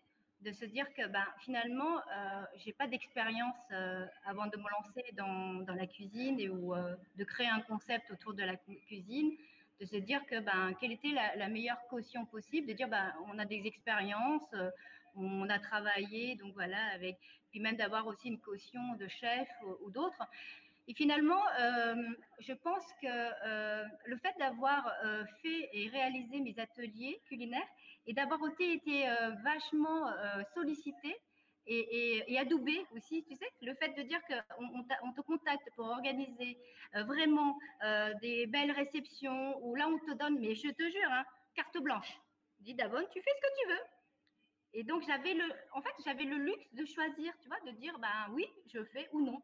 de 0.41 0.51
se 0.51 0.65
dire 0.65 0.85
que 0.93 1.07
ben, 1.07 1.25
finalement, 1.39 1.97
euh, 1.97 2.43
je 2.57 2.67
n'ai 2.67 2.73
pas 2.73 2.87
d'expérience 2.87 3.55
euh, 3.71 4.05
avant 4.25 4.45
de 4.45 4.57
me 4.57 4.69
lancer 4.69 5.03
dans, 5.13 5.63
dans 5.65 5.73
la 5.73 5.87
cuisine 5.87 6.39
et, 6.39 6.49
ou 6.49 6.75
euh, 6.75 6.95
de 7.15 7.23
créer 7.23 7.47
un 7.47 7.61
concept 7.61 8.11
autour 8.11 8.33
de 8.33 8.43
la 8.43 8.55
cuisine, 8.55 9.31
de 9.81 9.85
se 9.85 9.97
dire 9.97 10.23
que 10.27 10.39
ben, 10.39 10.75
quelle 10.79 10.91
était 10.91 11.11
la, 11.35 11.47
meilleure 11.47 11.81
caution 11.89 12.25
possible, 12.25 12.67
de 12.67 12.73
dire 12.73 12.87
ben, 12.87 13.13
on 13.27 13.39
a 13.39 13.45
des 13.45 13.65
expériences, 13.65 14.53
on 15.15 15.49
a 15.49 15.59
travaillé, 15.59 16.35
donc 16.35 16.53
voilà, 16.53 16.83
avec, 16.93 17.17
puis 17.49 17.59
même 17.59 17.75
d'avoir 17.75 18.05
aussi 18.05 18.27
une 18.27 18.39
caution 18.39 18.95
de 18.95 19.07
chef 19.07 19.47
ou 19.81 19.89
d'autres. 19.89 20.23
Et 20.87 20.93
finalement, 20.93 21.41
euh, 21.59 21.95
je 22.39 22.53
pense 22.53 22.85
que 23.01 23.07
euh, 23.07 23.85
le 24.05 24.17
fait 24.17 24.35
d'avoir 24.37 24.87
euh, 25.03 25.25
fait 25.41 25.69
et 25.73 25.89
réalisé 25.89 26.39
mes 26.41 26.57
ateliers 26.59 27.19
culinaires 27.27 27.67
et 28.05 28.13
d'avoir 28.13 28.39
été 28.59 29.07
vachement 29.43 30.05
sollicité 30.53 31.17
et, 31.65 32.37
adoubé 32.37 32.85
aussi, 32.95 33.23
tu 33.23 33.35
sais, 33.35 33.49
le 33.63 33.73
fait 33.73 33.89
de 33.97 34.03
dire 34.03 34.19
qu'on 34.27 34.85
on, 35.01 35.11
te 35.11 35.21
contacte 35.21 35.67
pour 35.75 35.87
organiser 35.87 36.55
vraiment 36.93 37.57
des 38.21 38.45
belles 38.45 38.69
réceptions 38.69 39.57
où 39.63 39.73
là 39.73 39.87
on 39.87 39.97
te 39.97 40.15
donne, 40.19 40.37
mais 40.39 40.53
je 40.53 40.69
te 40.69 40.83
jure, 40.83 41.11
hein, 41.11 41.23
carte 41.55 41.79
blanche. 41.79 42.13
Dis 42.59 42.75
Davon, 42.75 43.03
tu 43.11 43.19
fais 43.23 43.31
ce 43.35 43.41
que 43.41 43.61
tu 43.61 43.67
veux. 43.69 43.83
Et 44.73 44.83
donc 44.83 45.01
j'avais 45.07 45.33
le, 45.33 45.45
en 45.73 45.81
fait, 45.81 45.93
j'avais 46.05 46.25
le 46.25 46.37
luxe 46.37 46.73
de 46.73 46.85
choisir, 46.85 47.33
tu 47.41 47.47
vois, 47.47 47.59
de 47.65 47.71
dire 47.71 47.97
ben 47.97 48.33
oui, 48.33 48.45
je 48.71 48.83
fais 48.83 49.09
ou 49.13 49.25
non. 49.25 49.41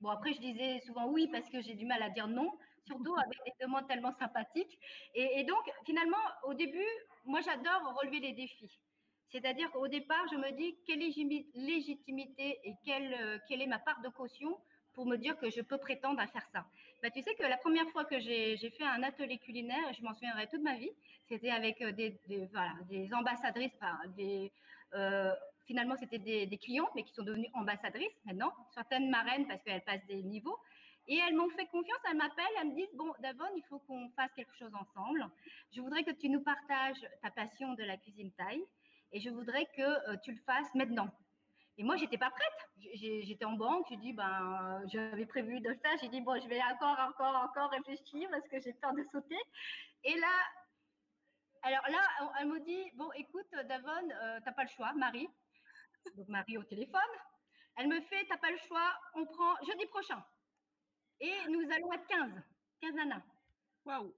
Bon, 0.00 0.08
après, 0.08 0.32
je 0.32 0.40
disais 0.40 0.80
souvent 0.80 1.08
oui 1.08 1.28
parce 1.28 1.48
que 1.50 1.60
j'ai 1.60 1.74
du 1.74 1.84
mal 1.84 2.02
à 2.02 2.08
dire 2.08 2.26
non, 2.26 2.50
surtout 2.86 3.14
avec 3.16 3.38
des 3.44 3.64
demandes 3.64 3.86
tellement 3.86 4.12
sympathiques. 4.12 4.78
Et, 5.14 5.44
donc, 5.44 5.70
finalement, 5.84 6.16
au 6.44 6.54
début, 6.54 6.88
moi, 7.24 7.40
j'adore 7.42 7.94
relever 8.00 8.20
les 8.20 8.32
défis. 8.32 8.80
C'est-à-dire 9.28 9.70
qu'au 9.70 9.88
départ, 9.88 10.24
je 10.30 10.36
me 10.36 10.50
dis 10.52 10.76
quelle 10.86 11.00
légitimité 11.54 12.58
et 12.64 12.74
quelle, 12.84 13.14
euh, 13.14 13.38
quelle 13.46 13.62
est 13.62 13.66
ma 13.66 13.78
part 13.78 14.00
de 14.00 14.08
caution 14.08 14.58
pour 14.94 15.06
me 15.06 15.16
dire 15.16 15.38
que 15.38 15.50
je 15.50 15.60
peux 15.60 15.78
prétendre 15.78 16.18
à 16.18 16.26
faire 16.26 16.46
ça? 16.52 16.64
Bah, 17.02 17.10
tu 17.10 17.22
sais 17.22 17.34
que 17.34 17.44
la 17.44 17.56
première 17.58 17.88
fois 17.90 18.04
que 18.04 18.18
j'ai 18.18 18.56
fait 18.56 18.84
un 18.84 19.02
atelier 19.02 19.38
culinaire, 19.38 19.92
je 19.96 20.02
m'en 20.02 20.14
souviendrai 20.14 20.48
toute 20.48 20.62
ma 20.62 20.76
vie, 20.76 20.90
c'était 21.28 21.50
avec 21.50 21.80
euh, 21.82 21.92
des, 21.92 22.18
voilà, 22.52 22.72
des 22.88 23.12
ambassadrices, 23.14 23.78
des, 24.16 24.50
euh, 24.94 25.32
finalement, 25.70 25.94
c'était 26.00 26.18
des, 26.18 26.46
des, 26.46 26.58
clientes, 26.58 26.90
mais 26.96 27.04
qui 27.04 27.12
sont 27.14 27.22
devenues 27.22 27.48
ambassadrices 27.54 28.18
maintenant, 28.24 28.52
certaines 28.74 29.08
marraines 29.08 29.46
parce 29.46 29.62
qu'elles 29.62 29.84
passent 29.84 30.04
des 30.06 30.20
niveaux. 30.20 30.58
Et 31.06 31.16
elles 31.16 31.36
m'ont 31.36 31.48
fait 31.50 31.66
confiance, 31.66 31.98
elles 32.10 32.16
m'appellent, 32.16 32.56
elles 32.60 32.68
me 32.70 32.74
disent, 32.74 32.94
bon, 32.94 33.12
Davon, 33.20 33.44
il 33.56 33.62
faut 33.68 33.78
qu'on 33.78 34.10
fasse 34.16 34.32
quelque 34.34 34.54
chose 34.56 34.72
ensemble. 34.74 35.24
Je 35.72 35.80
voudrais 35.80 36.02
que 36.02 36.10
tu 36.10 36.28
nous 36.28 36.42
partages 36.42 37.06
ta 37.22 37.30
passion 37.30 37.74
de 37.74 37.84
la 37.84 37.96
cuisine 37.98 38.32
thaï 38.32 38.60
et 39.12 39.20
je 39.20 39.30
voudrais 39.30 39.66
que 39.76 40.10
euh, 40.10 40.16
tu 40.24 40.32
le 40.32 40.40
fasses 40.44 40.74
maintenant. 40.74 41.08
Et 41.78 41.84
moi, 41.84 41.96
j'étais 41.96 42.18
pas 42.18 42.30
prête. 42.30 42.90
J'étais 42.94 43.44
en 43.44 43.52
banque, 43.52 43.86
j'ai 43.90 43.96
dit, 43.96 44.12
ben, 44.12 44.82
j'avais 44.92 45.26
prévu 45.26 45.60
de 45.60 45.68
le 45.68 45.76
faire. 45.76 45.96
J'ai 46.02 46.08
dit, 46.08 46.20
bon, 46.20 46.40
je 46.40 46.48
vais 46.48 46.60
encore, 46.64 46.98
encore, 47.08 47.36
encore 47.44 47.70
réfléchir 47.70 48.28
parce 48.30 48.46
que 48.48 48.60
j'ai 48.60 48.72
peur 48.72 48.92
de 48.92 49.04
sauter. 49.12 49.38
Et 50.04 50.14
là, 50.18 50.34
alors 51.62 51.86
là, 51.90 52.32
elle 52.40 52.48
me 52.48 52.58
dit, 52.60 52.90
bon, 52.94 53.10
écoute, 53.12 53.46
Davon, 53.68 54.10
euh, 54.10 54.40
t'as 54.44 54.52
pas 54.52 54.64
le 54.64 54.70
choix, 54.70 54.92
Marie, 54.94 55.28
donc 56.16 56.28
Marie 56.28 56.58
au 56.58 56.64
téléphone. 56.64 57.00
Elle 57.76 57.88
me 57.88 58.00
fait, 58.02 58.26
t'as 58.28 58.36
pas 58.38 58.50
le 58.50 58.58
choix, 58.58 58.92
on 59.14 59.24
prend 59.26 59.54
jeudi 59.66 59.86
prochain. 59.86 60.22
Et 61.20 61.32
nous 61.48 61.62
allons 61.72 61.92
être 61.92 62.06
15, 62.08 62.32
15 62.80 62.94
nanas. 62.94 63.22
Waouh. 63.84 64.14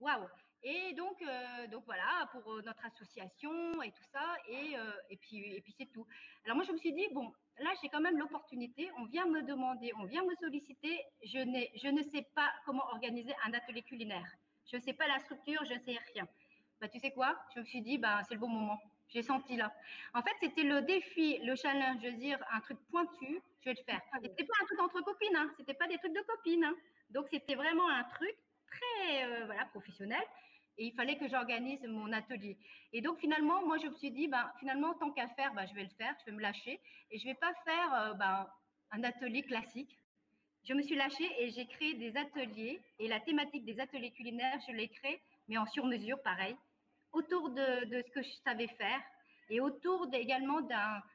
Waouh. 0.00 0.28
Et 0.64 0.92
donc, 0.94 1.20
euh, 1.22 1.66
donc 1.66 1.84
voilà, 1.86 2.28
pour 2.30 2.52
euh, 2.52 2.62
notre 2.62 2.86
association 2.86 3.82
et 3.82 3.90
tout 3.90 4.04
ça, 4.12 4.36
et, 4.46 4.76
euh, 4.76 4.92
et 5.10 5.16
puis, 5.16 5.56
et 5.56 5.60
puis 5.60 5.74
c'est 5.76 5.90
tout. 5.92 6.06
Alors 6.44 6.56
moi, 6.56 6.64
je 6.64 6.72
me 6.72 6.76
suis 6.78 6.92
dit, 6.92 7.08
bon, 7.12 7.32
là, 7.58 7.70
j'ai 7.82 7.88
quand 7.88 8.00
même 8.00 8.16
l'opportunité, 8.16 8.88
on 8.98 9.06
vient 9.06 9.26
me 9.26 9.42
demander, 9.42 9.92
on 9.98 10.04
vient 10.04 10.22
me 10.22 10.34
solliciter, 10.36 11.00
je, 11.24 11.38
je 11.82 11.88
ne 11.88 12.02
sais 12.02 12.22
pas 12.36 12.52
comment 12.64 12.84
organiser 12.92 13.34
un 13.44 13.52
atelier 13.54 13.82
culinaire. 13.82 14.26
Je 14.70 14.76
ne 14.76 14.82
sais 14.82 14.92
pas 14.92 15.08
la 15.08 15.18
structure, 15.18 15.64
je 15.64 15.74
ne 15.74 15.80
sais 15.80 15.98
rien. 16.14 16.28
Bah, 16.80 16.88
tu 16.88 17.00
sais 17.00 17.10
quoi? 17.10 17.36
Je 17.54 17.60
me 17.60 17.64
suis 17.64 17.82
dit, 17.82 17.98
bah, 17.98 18.22
c'est 18.28 18.34
le 18.34 18.40
bon 18.40 18.48
moment. 18.48 18.78
J'ai 19.12 19.22
senti 19.22 19.56
là. 19.56 19.72
En 20.14 20.22
fait, 20.22 20.32
c'était 20.40 20.62
le 20.62 20.80
défi, 20.82 21.38
le 21.44 21.54
challenge, 21.54 21.98
je 22.02 22.08
veux 22.08 22.16
dire, 22.16 22.38
un 22.50 22.60
truc 22.60 22.78
pointu, 22.90 23.42
je 23.60 23.70
vais 23.70 23.76
le 23.78 23.84
faire. 23.84 24.00
Ah 24.12 24.18
c'était 24.22 24.44
pas 24.44 24.54
un 24.62 24.64
truc 24.64 24.80
entre 24.80 25.00
copines, 25.02 25.36
hein. 25.36 25.50
c'était 25.58 25.74
pas 25.74 25.86
des 25.86 25.98
trucs 25.98 26.14
de 26.14 26.22
copines. 26.22 26.64
Hein. 26.64 26.74
Donc, 27.10 27.26
c'était 27.30 27.54
vraiment 27.54 27.88
un 27.90 28.04
truc 28.04 28.34
très 28.66 29.24
euh, 29.24 29.44
voilà, 29.44 29.66
professionnel. 29.66 30.22
Et 30.78 30.86
il 30.86 30.94
fallait 30.94 31.18
que 31.18 31.28
j'organise 31.28 31.82
mon 31.86 32.10
atelier. 32.12 32.56
Et 32.94 33.02
donc, 33.02 33.18
finalement, 33.18 33.62
moi, 33.66 33.76
je 33.76 33.88
me 33.88 33.94
suis 33.96 34.10
dit, 34.10 34.28
ben, 34.28 34.50
finalement, 34.58 34.94
tant 34.94 35.10
qu'à 35.10 35.28
faire, 35.28 35.52
ben, 35.52 35.66
je 35.66 35.74
vais 35.74 35.82
le 35.82 35.90
faire, 35.98 36.14
je 36.20 36.30
vais 36.30 36.36
me 36.36 36.40
lâcher. 36.40 36.80
Et 37.10 37.18
je 37.18 37.26
ne 37.26 37.32
vais 37.32 37.38
pas 37.38 37.52
faire 37.66 37.94
euh, 37.94 38.14
ben, 38.14 38.48
un 38.92 39.04
atelier 39.04 39.42
classique. 39.42 39.98
Je 40.64 40.72
me 40.72 40.80
suis 40.80 40.94
lâchée 40.94 41.28
et 41.38 41.50
j'ai 41.50 41.66
créé 41.66 41.92
des 41.94 42.16
ateliers. 42.16 42.80
Et 42.98 43.08
la 43.08 43.20
thématique 43.20 43.66
des 43.66 43.78
ateliers 43.78 44.12
culinaires, 44.12 44.58
je 44.66 44.72
l'ai 44.72 44.88
créée, 44.88 45.20
mais 45.48 45.58
en 45.58 45.66
sur-mesure, 45.66 46.22
pareil 46.22 46.56
autour 47.12 47.50
de, 47.50 47.62
ce 47.90 48.10
que 48.10 48.22
je 48.22 48.32
savais 48.44 48.68
faire 48.68 49.00
et 49.50 49.60
autour 49.60 50.08
également 50.12 50.60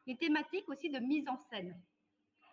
d'une 0.06 0.18
thématique 0.18 0.68
aussi 0.70 0.90
de 0.90 1.00
mise 1.00 1.28
en 1.28 1.38
scène. 1.50 1.76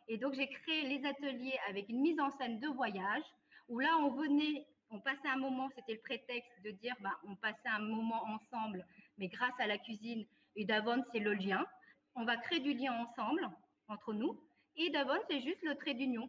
Et 0.09 0.19
donc, 0.19 0.35
j'ai 0.35 0.49
créé 0.49 0.83
les 0.89 1.07
ateliers 1.07 1.59
avec 1.69 1.89
une 1.89 2.01
mise 2.01 2.21
en 2.21 2.31
scène 2.39 2.61
de 2.61 2.69
voyage 2.69 3.25
où 3.69 3.79
là, 3.79 3.97
on 4.01 4.11
venait, 4.11 4.67
on 4.91 5.01
passait 5.01 5.29
un 5.29 5.37
moment, 5.37 5.71
c'était 5.75 5.95
le 5.95 6.01
prétexte 6.01 6.53
de 6.63 6.71
dire, 6.73 6.95
bah, 7.01 7.19
on 7.27 7.37
passait 7.37 7.69
un 7.69 7.81
moment 7.81 8.23
ensemble, 8.27 8.87
mais 9.19 9.29
grâce 9.29 9.59
à 9.59 9.67
la 9.67 9.79
cuisine. 9.79 10.27
Et 10.57 10.65
Davon, 10.65 11.03
c'est 11.13 11.21
le 11.21 11.35
lien. 11.35 11.67
On 12.15 12.25
va 12.25 12.37
créer 12.37 12.61
du 12.61 12.75
lien 12.75 12.93
ensemble, 12.93 13.49
entre 13.89 14.13
nous. 14.13 14.41
Et 14.77 14.91
Davon, 14.91 15.19
c'est 15.29 15.41
juste 15.41 15.63
le 15.63 15.75
trait 15.75 15.95
d'union. 15.95 16.29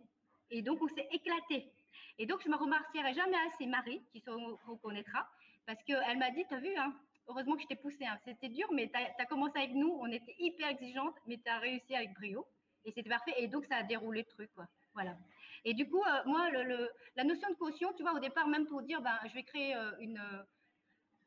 Et 0.50 0.62
donc, 0.62 0.82
on 0.82 0.88
s'est 0.90 1.08
éclaté. 1.12 1.72
Et 2.18 2.26
donc, 2.26 2.42
je 2.44 2.50
me 2.50 2.56
remercierai 2.56 3.14
jamais 3.14 3.38
assez 3.52 3.66
Marie, 3.66 4.02
qui 4.12 4.22
se 4.22 4.30
reconnaîtra, 4.30 5.28
parce 5.66 5.82
qu'elle 5.84 6.18
m'a 6.18 6.32
dit, 6.32 6.46
tu 6.48 6.56
as 6.56 6.60
vu, 6.60 6.76
hein, 6.78 6.94
heureusement 7.28 7.56
que 7.56 7.62
je 7.62 7.68
t'ai 7.68 7.76
poussé, 7.76 8.06
hein, 8.06 8.18
c'était 8.26 8.50
dur, 8.50 8.68
mais 8.74 8.90
tu 8.90 8.98
as, 8.98 9.26
commencé 9.26 9.58
avec 9.58 9.74
nous, 9.74 9.98
on 10.02 10.12
était 10.12 10.36
hyper 10.40 10.70
exigeante, 10.70 11.16
mais 11.28 11.38
tu 11.38 11.50
as 11.50 11.60
réussi 11.60 11.96
avec 11.96 12.14
brio. 12.14 12.46
Et 12.86 12.92
c'était 12.92 13.10
parfait. 13.10 13.34
Et 13.38 13.48
donc, 13.48 13.66
ça 13.66 13.78
a 13.78 13.84
déroulé 13.84 14.22
le 14.22 14.28
truc, 14.28 14.52
quoi. 14.54 14.68
Voilà. 14.94 15.18
Et 15.64 15.74
du 15.74 15.90
coup, 15.90 16.02
euh, 16.04 16.22
moi, 16.26 16.50
le, 16.52 16.90
la 17.16 17.24
notion 17.24 17.50
de 17.50 17.56
caution, 17.56 17.92
tu 17.94 18.04
vois, 18.04 18.14
au 18.14 18.20
départ, 18.20 18.48
même 18.48 18.68
pour 18.68 18.84
dire, 18.84 19.02
ben, 19.02 19.18
je 19.28 19.34
vais 19.34 19.44
créer 19.44 19.76
euh, 19.76 19.92
une, 20.00 20.20
euh, 20.20 20.44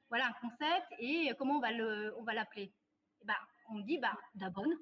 voilà, 0.08 0.28
un 0.28 0.48
concept 0.48 0.86
et 1.00 1.32
comment 1.36 1.56
on 1.56 1.60
va 1.60 1.72
le, 1.72 2.14
on 2.16 2.22
va 2.22 2.34
l'appeler? 2.34 2.72
Ben, 3.24 3.34
on 3.70 3.74
me 3.74 3.82
dit, 3.82 3.98
ben, 3.98 4.16
Dabonne. 4.36 4.72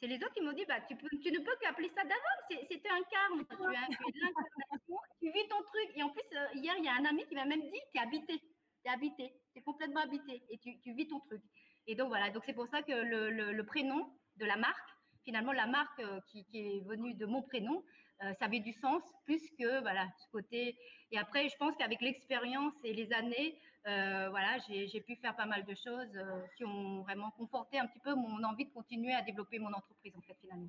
C'est 0.00 0.08
les 0.08 0.16
autres 0.16 0.34
qui 0.34 0.42
m'ont 0.42 0.52
dit, 0.52 0.64
bah, 0.66 0.80
tu, 0.88 0.96
peux, 0.96 1.08
tu 1.22 1.30
ne 1.30 1.38
peux 1.38 1.56
qu'appeler 1.60 1.90
ça 1.96 2.02
Davon. 2.02 2.66
C'était 2.68 2.90
un 2.90 3.02
carme. 3.04 3.46
Tu, 3.46 3.76
as, 3.76 3.88
tu 5.20 5.30
vis 5.30 5.48
ton 5.48 5.62
truc. 5.62 5.90
Et 5.94 6.02
en 6.02 6.10
plus, 6.10 6.22
hier, 6.54 6.74
il 6.78 6.84
y 6.84 6.88
a 6.88 6.94
un 6.94 7.04
ami 7.04 7.24
qui 7.26 7.36
m'a 7.36 7.44
même 7.44 7.62
dit, 7.62 7.80
tu 7.92 7.98
es 7.98 8.02
habité. 8.02 8.42
Tu 8.82 8.90
es 8.90 8.92
habité. 8.92 9.32
Tu 9.52 9.60
es 9.60 9.62
complètement 9.62 10.00
habité. 10.00 10.42
Et 10.50 10.58
tu, 10.58 10.92
vis 10.94 11.08
ton 11.08 11.20
truc. 11.20 11.42
Et 11.86 11.94
donc, 11.94 12.08
voilà. 12.08 12.30
Donc, 12.30 12.42
c'est 12.46 12.54
pour 12.54 12.68
ça 12.68 12.82
que 12.82 12.92
le, 12.92 13.62
prénom 13.62 14.10
de 14.36 14.44
la 14.44 14.56
marque, 14.56 14.88
finalement, 15.24 15.52
la 15.52 15.66
marque 15.66 16.02
qui, 16.30 16.44
qui, 16.46 16.58
est 16.58 16.80
venue 16.86 17.14
de 17.14 17.26
mon 17.26 17.42
prénom, 17.42 17.82
euh, 18.24 18.32
ça 18.40 18.46
avait 18.46 18.60
du 18.60 18.72
sens 18.72 19.02
plus 19.24 19.42
que 19.58 19.80
voilà 19.80 20.08
ce 20.18 20.30
côté. 20.32 20.76
Et 21.12 21.18
après, 21.18 21.48
je 21.48 21.56
pense 21.56 21.76
qu'avec 21.76 22.00
l'expérience 22.00 22.74
et 22.82 22.92
les 22.92 23.12
années, 23.12 23.56
euh, 23.86 24.28
voilà, 24.30 24.58
j'ai 24.68 25.00
pu 25.00 25.16
faire 25.16 25.36
pas 25.36 25.46
mal 25.46 25.64
de 25.64 25.74
choses 25.74 26.16
euh, 26.16 26.42
qui 26.56 26.64
ont 26.64 27.02
vraiment 27.02 27.30
conforté 27.32 27.78
un 27.78 27.86
petit 27.86 28.00
peu 28.00 28.14
mon 28.14 28.42
envie 28.42 28.64
de 28.64 28.72
continuer 28.72 29.14
à 29.14 29.22
développer 29.22 29.58
mon 29.58 29.72
entreprise 29.72 30.16
en 30.16 30.20
fait 30.22 30.36
finalement. 30.40 30.68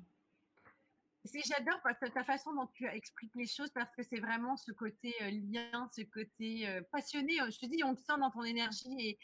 J'adore 1.24 1.80
ta 2.14 2.24
façon 2.24 2.54
dont 2.54 2.66
tu 2.68 2.86
expliques 2.86 3.34
les 3.34 3.46
choses 3.46 3.70
parce 3.72 3.94
que 3.94 4.02
c'est 4.02 4.20
vraiment 4.20 4.56
ce 4.56 4.72
côté 4.72 5.14
euh, 5.20 5.30
lien, 5.30 5.88
ce 5.94 6.00
côté 6.02 6.66
euh, 6.66 6.80
passionné. 6.90 7.34
Je 7.50 7.58
te 7.58 7.66
dis, 7.66 7.84
on 7.84 7.94
te 7.94 8.00
sent 8.00 8.18
dans 8.18 8.30
ton 8.30 8.42
énergie 8.42 8.96
et, 8.98 9.18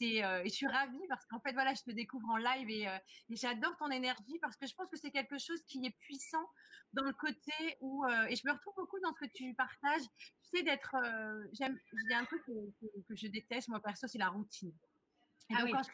et, 0.00 0.24
euh, 0.24 0.42
et 0.44 0.48
je 0.48 0.54
suis 0.54 0.66
ravie 0.66 1.00
parce 1.08 1.24
qu'en 1.26 1.40
fait, 1.40 1.52
voilà, 1.52 1.72
je 1.72 1.82
te 1.82 1.90
découvre 1.90 2.28
en 2.28 2.36
live 2.36 2.68
et, 2.68 2.82
et 3.30 3.36
j'adore 3.36 3.74
ton 3.78 3.90
énergie 3.90 4.38
parce 4.42 4.56
que 4.56 4.66
je 4.66 4.74
pense 4.74 4.90
que 4.90 4.98
c'est 4.98 5.10
quelque 5.10 5.38
chose 5.38 5.62
qui 5.66 5.84
est 5.86 5.96
puissant 6.00 6.46
dans 6.92 7.04
le 7.04 7.12
côté 7.12 7.52
où, 7.80 8.06
et 8.06 8.36
je 8.36 8.46
me 8.46 8.52
retrouve 8.52 8.74
beaucoup 8.76 8.98
dans 9.00 9.14
ce 9.14 9.26
que 9.26 9.32
tu 9.32 9.54
partages, 9.54 10.02
tu 10.42 10.58
sais, 10.58 10.62
d'être, 10.62 10.96
j'aime, 11.52 11.78
il 11.92 12.10
y 12.10 12.14
a 12.14 12.18
un 12.18 12.24
truc 12.24 12.42
que, 12.44 13.14
je 13.14 13.26
déteste, 13.26 13.68
moi 13.68 13.80
perso, 13.80 14.06
c'est 14.06 14.18
la 14.18 14.28
routine. 14.28 14.72
Et 15.50 15.54
ah 15.56 15.62
donc, 15.62 15.72
quand 15.72 15.82
je 15.82 15.90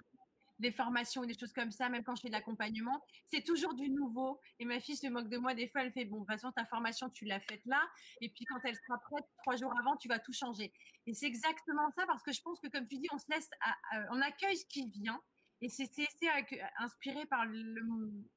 des 0.59 0.71
formations 0.71 1.23
ou 1.23 1.27
des 1.27 1.39
choses 1.39 1.53
comme 1.53 1.71
ça, 1.71 1.89
même 1.89 2.05
quand 2.05 2.15
je 2.15 2.23
fais 2.23 2.29
de 2.29 2.33
l'accompagnement, 2.33 3.05
c'est 3.27 3.43
toujours 3.43 3.75
du 3.75 3.89
nouveau. 3.91 4.41
Et 4.59 4.65
ma 4.65 4.81
fille 4.81 4.97
se 4.97 5.07
moque 5.07 5.29
de 5.29 5.39
moi 5.39 5.55
des 5.55 5.69
fois, 5.69 5.83
elle 5.83 5.93
fait 5.93 6.05
bon, 6.05 6.17
de 6.17 6.21
toute 6.21 6.33
façon, 6.33 6.53
ta 6.53 6.65
formation, 6.65 7.11
tu 7.11 7.25
l'as 7.25 7.41
faite 7.41 7.65
là, 7.67 7.83
et 8.21 8.29
puis 8.29 8.45
quand 8.45 8.59
elle 8.65 8.77
sera 8.77 8.99
prête, 8.99 9.25
trois 9.39 9.57
jours 9.57 9.73
avant, 9.79 9.97
tu 9.97 10.09
vas 10.09 10.19
tout 10.19 10.33
changer. 10.33 10.73
Et 11.07 11.15
c'est 11.15 11.27
exactement 11.27 11.91
ça, 11.97 12.05
parce 12.07 12.23
que 12.23 12.33
je 12.33 12.41
pense 12.43 12.61
que 12.61 12.69
comme 12.69 12.87
tu 12.87 12.97
dis, 12.97 13.09
on 13.13 13.19
se 13.19 13.27
laisse, 13.31 13.51
on 14.11 14.21
accueille 14.21 14.57
ce 14.57 14.67
qui 14.67 14.89
vient. 14.89 15.21
Et 15.61 15.69
c'est 15.71 15.89
inspiré 16.79 17.25
par 17.27 17.47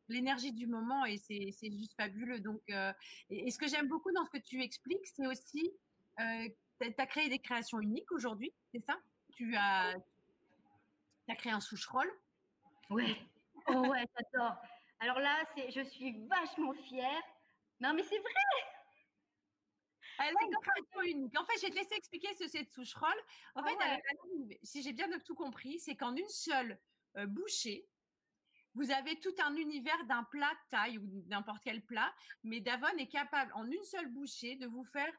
l'énergie 0.07 0.53
du 0.53 0.65
moment 0.65 1.03
et 1.03 1.17
c'est 1.17 1.71
juste 1.71 1.93
fabuleux. 1.97 2.39
Donc, 2.39 2.61
euh, 2.69 2.93
et, 3.29 3.51
ce 3.51 3.57
que 3.57 3.67
j'aime 3.67 3.87
beaucoup 3.87 4.11
dans 4.13 4.23
ce 4.23 4.29
que 4.29 4.37
tu 4.37 4.61
expliques, 4.61 5.05
c'est 5.13 5.27
aussi, 5.27 5.73
euh, 6.21 6.47
tu 6.79 6.93
as 6.97 7.05
créé 7.05 7.27
des 7.27 7.39
créations 7.39 7.81
uniques 7.81 8.11
aujourd'hui, 8.13 8.53
c'est 8.71 8.83
ça? 8.85 8.97
Tu 9.33 9.55
as, 9.57 9.95
tu 11.27 11.33
as 11.33 11.35
créé 11.35 11.51
un 11.51 11.59
souche-roll 11.59 12.09
Ouais. 12.89 13.15
Oh 13.69 13.85
ouais, 13.89 14.05
j'adore. 14.15 14.55
Alors 15.01 15.19
là, 15.19 15.43
c'est, 15.53 15.69
je 15.71 15.81
suis 15.81 16.25
vachement 16.27 16.73
fière. 16.73 17.21
Non, 17.81 17.93
mais 17.93 18.01
c'est 18.03 18.17
vrai. 18.17 18.31
Elle 20.19 20.33
a 20.33 21.03
une 21.03 21.11
unique. 21.11 21.37
En 21.37 21.43
fait, 21.43 21.57
je 21.57 21.63
vais 21.63 21.71
te 21.71 21.75
laisser 21.75 21.95
expliquer 21.95 22.33
ce 22.39 22.47
c'est 22.47 22.63
de 22.63 22.69
souche-roll. 22.69 23.17
En 23.55 23.63
ah 23.65 23.67
fait, 23.67 24.59
si 24.63 24.81
j'ai 24.81 24.93
bien 24.93 25.09
tout 25.25 25.35
compris, 25.35 25.81
c'est 25.81 25.97
qu'en 25.97 26.15
une 26.15 26.29
seule 26.29 26.79
euh, 27.17 27.25
bouchée, 27.25 27.85
vous 28.73 28.89
avez 28.91 29.19
tout 29.19 29.35
un 29.43 29.53
univers 29.57 30.01
d'un 30.05 30.23
plat 30.23 30.51
de 30.51 30.69
taille 30.69 30.97
ou 30.97 31.25
n'importe 31.27 31.61
quel 31.63 31.83
plat, 31.83 32.13
mais 32.43 32.61
Davon 32.61 32.95
est 32.97 33.11
capable 33.11 33.51
en 33.53 33.65
une 33.69 33.83
seule 33.83 34.07
bouchée 34.07 34.55
de 34.55 34.67
vous 34.67 34.85
faire 34.85 35.11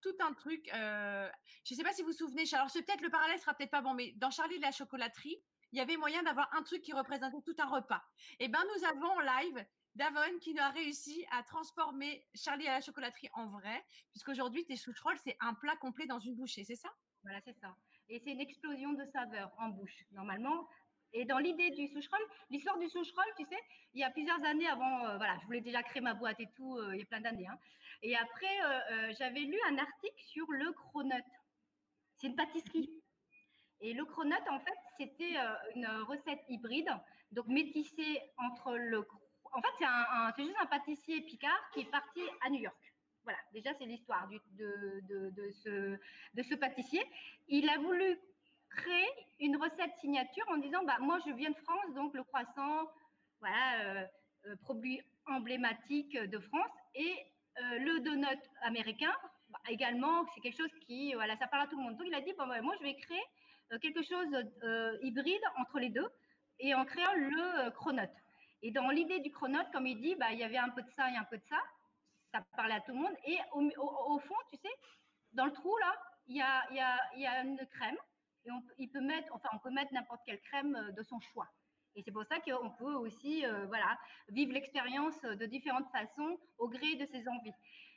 tout 0.00 0.14
un 0.20 0.32
truc. 0.32 0.68
Euh, 0.74 1.28
je 1.64 1.74
ne 1.74 1.76
sais 1.76 1.84
pas 1.84 1.92
si 1.92 2.02
vous 2.02 2.08
vous 2.08 2.14
souvenez, 2.14 2.44
alors 2.52 2.70
c'est 2.70 2.82
peut-être 2.82 3.02
le 3.02 3.10
parallèle 3.10 3.38
sera 3.38 3.54
peut-être 3.54 3.70
pas 3.70 3.82
bon, 3.82 3.94
mais 3.94 4.12
dans 4.16 4.30
Charlie 4.30 4.58
de 4.58 4.62
la 4.62 4.72
chocolaterie, 4.72 5.42
il 5.72 5.78
y 5.78 5.82
avait 5.82 5.96
moyen 5.96 6.22
d'avoir 6.22 6.52
un 6.54 6.62
truc 6.62 6.82
qui 6.82 6.92
représentait 6.92 7.42
tout 7.44 7.56
un 7.58 7.66
repas. 7.66 8.02
Et 8.38 8.44
eh 8.44 8.48
ben 8.48 8.62
nous 8.74 8.84
avons 8.86 9.12
en 9.12 9.20
live 9.20 9.64
Davon 9.94 10.38
qui 10.40 10.58
a 10.58 10.70
réussi 10.70 11.24
à 11.32 11.42
transformer 11.42 12.24
Charlie 12.34 12.68
à 12.68 12.74
la 12.74 12.80
chocolaterie 12.80 13.28
en 13.34 13.46
vrai, 13.46 13.84
puisqu'aujourd'hui 14.12 14.64
tes 14.64 14.76
choucherolles 14.76 15.18
c'est 15.22 15.36
un 15.40 15.54
plat 15.54 15.76
complet 15.76 16.06
dans 16.06 16.20
une 16.20 16.36
bouchée, 16.36 16.64
c'est 16.64 16.76
ça? 16.76 16.90
Voilà, 17.22 17.40
c'est 17.44 17.58
ça. 17.60 17.76
Et 18.08 18.18
c'est 18.18 18.30
une 18.30 18.40
explosion 18.40 18.92
de 18.92 19.04
saveurs 19.12 19.52
en 19.58 19.68
bouche. 19.68 20.04
Normalement, 20.12 20.68
et 21.12 21.24
dans 21.24 21.38
l'idée 21.38 21.70
du 21.70 21.88
soucheroll, 21.88 22.20
l'histoire 22.50 22.78
du 22.78 22.88
soucheroll, 22.88 23.26
tu 23.36 23.44
sais, 23.44 23.58
il 23.94 24.00
y 24.00 24.04
a 24.04 24.10
plusieurs 24.10 24.42
années 24.44 24.68
avant, 24.68 25.06
euh, 25.06 25.16
voilà, 25.16 25.36
je 25.40 25.46
voulais 25.46 25.60
déjà 25.60 25.82
créer 25.82 26.00
ma 26.00 26.14
boîte 26.14 26.38
et 26.38 26.48
tout, 26.54 26.76
euh, 26.76 26.94
il 26.94 27.00
y 27.00 27.02
a 27.02 27.06
plein 27.06 27.20
d'années. 27.20 27.48
Hein. 27.48 27.58
Et 28.02 28.16
après, 28.16 28.60
euh, 28.62 29.12
j'avais 29.18 29.40
lu 29.40 29.58
un 29.68 29.78
article 29.78 30.22
sur 30.22 30.46
le 30.50 30.72
cronut. 30.72 31.24
C'est 32.16 32.28
une 32.28 32.36
pâtisserie. 32.36 32.90
Et 33.80 33.92
le 33.94 34.04
cronut, 34.04 34.34
en 34.50 34.60
fait, 34.60 34.76
c'était 34.98 35.36
une 35.74 35.86
recette 36.06 36.40
hybride, 36.48 36.90
donc 37.32 37.46
métissée 37.46 38.20
entre 38.36 38.76
le. 38.76 39.06
En 39.52 39.62
fait, 39.62 39.86
c'est 40.36 40.44
juste 40.44 40.56
un 40.60 40.66
pâtissier 40.66 41.22
picard 41.22 41.58
qui 41.72 41.80
est 41.80 41.90
parti 41.90 42.20
à 42.42 42.50
New 42.50 42.60
York. 42.60 42.76
Voilà, 43.24 43.38
déjà, 43.52 43.70
c'est 43.78 43.86
l'histoire 43.86 44.28
de, 44.28 45.00
de, 45.30 45.50
ce, 45.62 45.98
de 46.34 46.42
ce 46.42 46.54
pâtissier. 46.54 47.02
Il 47.48 47.68
a 47.68 47.78
voulu 47.78 48.18
créer 48.70 49.08
une 49.40 49.56
recette 49.56 49.94
signature 50.00 50.44
en 50.48 50.56
disant 50.56 50.82
bah, 50.84 50.98
Moi, 51.00 51.18
je 51.26 51.32
viens 51.32 51.50
de 51.50 51.56
France, 51.56 51.94
donc 51.94 52.14
le 52.14 52.24
croissant, 52.24 52.90
voilà, 53.40 53.80
euh, 53.84 54.06
euh, 54.46 54.56
produit 54.62 55.00
emblématique 55.26 56.16
de 56.16 56.38
France. 56.38 56.70
Et 56.94 57.14
euh, 57.58 57.78
le 57.78 58.00
donut 58.00 58.40
américain, 58.62 59.12
bah, 59.48 59.60
également, 59.68 60.26
c'est 60.34 60.40
quelque 60.40 60.56
chose 60.56 60.72
qui, 60.86 61.14
voilà, 61.14 61.36
ça 61.36 61.46
parle 61.46 61.64
à 61.64 61.66
tout 61.66 61.76
le 61.76 61.82
monde. 61.82 61.96
Donc, 61.96 62.06
il 62.06 62.14
a 62.14 62.20
dit 62.20 62.32
bon, 62.38 62.46
bah, 62.46 62.60
Moi, 62.62 62.74
je 62.78 62.84
vais 62.84 62.94
créer 62.96 63.22
quelque 63.80 64.02
chose 64.02 64.26
hybride 65.02 65.42
entre 65.58 65.78
les 65.78 65.90
deux 65.90 66.08
et 66.58 66.74
en 66.74 66.84
créant 66.84 67.14
le 67.14 67.70
cronut. 67.70 68.10
Et 68.62 68.70
dans 68.70 68.90
l'idée 68.90 69.20
du 69.20 69.30
cronut, 69.30 69.64
comme 69.72 69.86
il 69.86 70.00
dit, 70.00 70.14
bah, 70.16 70.32
il 70.32 70.38
y 70.38 70.44
avait 70.44 70.58
un 70.58 70.68
peu 70.68 70.82
de 70.82 70.90
ça 70.90 71.10
et 71.10 71.16
un 71.16 71.24
peu 71.24 71.38
de 71.38 71.44
ça. 71.48 71.58
Ça 72.32 72.44
parlait 72.56 72.74
à 72.74 72.80
tout 72.80 72.92
le 72.92 72.98
monde. 72.98 73.16
Et 73.24 73.38
au, 73.52 74.18
fond, 74.20 74.34
tu 74.52 74.58
sais, 74.58 74.74
dans 75.32 75.46
le 75.46 75.52
trou, 75.52 75.76
là, 75.78 75.96
il 76.26 76.36
y 76.36 76.42
a, 76.42 77.42
une 77.42 77.58
crème 77.66 77.96
et 78.44 78.50
on, 78.50 78.62
il 78.78 78.90
peut 78.90 79.00
mettre, 79.00 79.34
enfin, 79.34 79.48
on 79.52 79.58
peut 79.58 79.70
mettre 79.70 79.92
n'importe 79.92 80.20
quelle 80.24 80.40
crème 80.40 80.74
euh, 80.76 80.92
de 80.92 81.02
son 81.02 81.20
choix. 81.20 81.48
Et 81.96 82.02
c'est 82.02 82.12
pour 82.12 82.24
ça 82.24 82.38
qu'on 82.40 82.70
peut 82.70 82.94
aussi, 82.94 83.44
euh, 83.44 83.66
voilà, 83.66 83.98
vivre 84.28 84.52
l'expérience 84.52 85.20
de 85.22 85.46
différentes 85.46 85.90
façons 85.90 86.38
au 86.58 86.68
gré 86.68 86.94
de 86.96 87.06
ses 87.06 87.26
envies. 87.28 87.52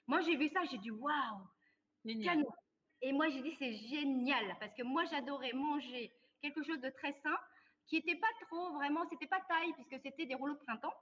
Moi, 0.07 0.21
j'ai 0.21 0.35
vu 0.35 0.49
ça, 0.49 0.61
j'ai 0.69 0.77
dit 0.77 0.91
waouh, 0.91 1.47
Et 3.01 3.11
moi, 3.13 3.29
j'ai 3.29 3.41
dit 3.41 3.55
c'est 3.59 3.73
génial 3.73 4.57
parce 4.59 4.73
que 4.73 4.83
moi, 4.83 5.03
j'adorais 5.05 5.53
manger 5.53 6.11
quelque 6.41 6.63
chose 6.63 6.79
de 6.79 6.89
très 6.89 7.13
sain 7.23 7.37
qui 7.87 7.95
n'était 7.97 8.15
pas 8.15 8.27
trop 8.41 8.73
vraiment, 8.73 9.05
c'était 9.09 9.27
pas 9.27 9.41
taille 9.47 9.73
puisque 9.73 10.01
c'était 10.01 10.25
des 10.25 10.35
rouleaux 10.35 10.55
de 10.55 10.59
printemps. 10.59 10.93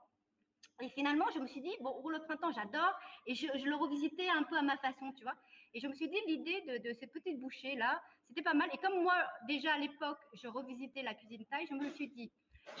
Et 0.80 0.88
finalement, 0.90 1.26
je 1.34 1.38
me 1.38 1.46
suis 1.46 1.60
dit, 1.60 1.74
bon, 1.80 1.90
rouleau 1.90 2.18
de 2.18 2.24
printemps, 2.24 2.50
j'adore. 2.52 2.94
Et 3.26 3.34
je, 3.34 3.46
je, 3.54 3.64
le 3.66 3.76
revisitais 3.76 4.28
un 4.28 4.42
peu 4.42 4.56
à 4.56 4.62
ma 4.62 4.76
façon, 4.78 5.12
tu 5.12 5.22
vois. 5.22 5.36
Et 5.74 5.80
je 5.80 5.86
me 5.86 5.94
suis 5.94 6.08
dit, 6.08 6.18
l'idée 6.26 6.60
de, 6.62 6.88
de 6.88 6.92
ces 6.94 7.06
petites 7.06 7.38
bouchées-là, 7.40 8.02
c'était 8.26 8.42
pas 8.42 8.54
mal. 8.54 8.68
Et 8.72 8.78
comme 8.78 9.02
moi, 9.02 9.14
déjà 9.46 9.74
à 9.74 9.78
l'époque, 9.78 10.18
je 10.32 10.48
revisitais 10.48 11.02
la 11.02 11.14
cuisine 11.14 11.44
thaï, 11.46 11.66
je 11.66 11.74
me 11.74 11.90
suis 11.90 12.08
dit, 12.08 12.32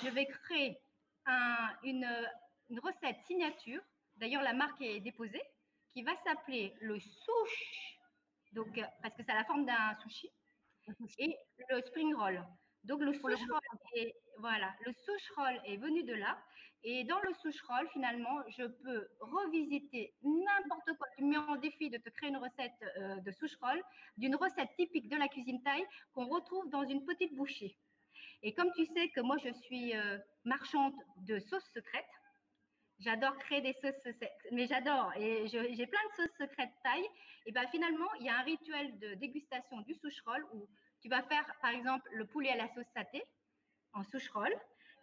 je 0.02 0.08
vais 0.08 0.26
créer 0.26 0.78
une, 1.84 2.06
recette 2.82 3.20
signature. 3.26 3.80
D'ailleurs, 4.16 4.42
la 4.42 4.52
marque 4.52 4.80
est 4.80 5.00
déposée, 5.00 5.42
qui 5.92 6.02
va 6.02 6.12
s'appeler 6.24 6.74
le 6.80 6.98
souche, 6.98 7.98
donc, 8.52 8.80
parce 9.02 9.14
que 9.14 9.22
c'est 9.26 9.34
la 9.34 9.44
forme 9.44 9.66
d'un 9.66 9.94
sushi, 10.02 10.30
et 11.18 11.36
le 11.70 11.80
spring 11.82 12.14
roll. 12.14 12.42
Donc 12.84 13.00
le 13.00 13.12
souche 13.12 13.38
roll 13.48 13.78
est, 13.94 14.14
voilà, 14.38 14.74
le 14.84 14.92
souche 14.92 15.30
roll 15.36 15.60
est 15.66 15.76
venu 15.76 16.02
de 16.02 16.14
là. 16.14 16.36
Et 16.84 17.04
dans 17.04 17.20
le 17.20 17.32
souche 17.34 17.62
roll, 17.62 17.88
finalement, 17.92 18.42
je 18.48 18.64
peux 18.64 19.08
revisiter 19.20 20.14
n'importe 20.22 20.98
quoi. 20.98 21.06
Tu 21.16 21.22
me 21.22 21.30
mets 21.30 21.36
en 21.36 21.54
défi 21.56 21.90
de 21.90 21.98
te 21.98 22.08
créer 22.10 22.30
une 22.30 22.38
recette 22.38 22.72
euh, 22.96 23.20
de 23.20 23.30
souche 23.30 23.56
roll, 23.60 23.80
d'une 24.16 24.34
recette 24.34 24.70
typique 24.76 25.08
de 25.08 25.16
la 25.16 25.28
cuisine 25.28 25.62
thaï 25.62 25.84
qu'on 26.12 26.26
retrouve 26.26 26.68
dans 26.70 26.82
une 26.82 27.04
petite 27.04 27.36
bouchée. 27.36 27.76
Et 28.42 28.54
comme 28.54 28.70
tu 28.74 28.86
sais 28.86 29.08
que 29.10 29.20
moi 29.20 29.36
je 29.44 29.52
suis 29.52 29.94
euh, 29.96 30.18
marchande 30.44 30.94
de 31.18 31.38
sauces 31.38 31.70
secrètes, 31.74 32.04
J'adore 33.04 33.36
créer 33.38 33.60
des 33.60 33.72
sauces, 33.82 34.14
mais 34.52 34.66
j'adore. 34.66 35.12
Et 35.16 35.48
j'ai 35.48 35.86
plein 35.86 36.00
de 36.10 36.14
sauces 36.16 36.36
secrètes 36.38 36.70
taille. 36.84 37.06
Et 37.46 37.52
ben 37.52 37.66
finalement, 37.68 38.06
il 38.20 38.26
y 38.26 38.28
a 38.28 38.38
un 38.38 38.42
rituel 38.42 38.96
de 39.00 39.14
dégustation 39.14 39.80
du 39.80 39.94
souche-roll 39.94 40.46
où 40.54 40.68
tu 41.00 41.08
vas 41.08 41.22
faire, 41.22 41.44
par 41.60 41.72
exemple, 41.72 42.08
le 42.12 42.26
poulet 42.26 42.50
à 42.50 42.56
la 42.56 42.68
sauce 42.68 42.86
saté 42.94 43.22
en 43.92 44.04
souche-roll. 44.04 44.54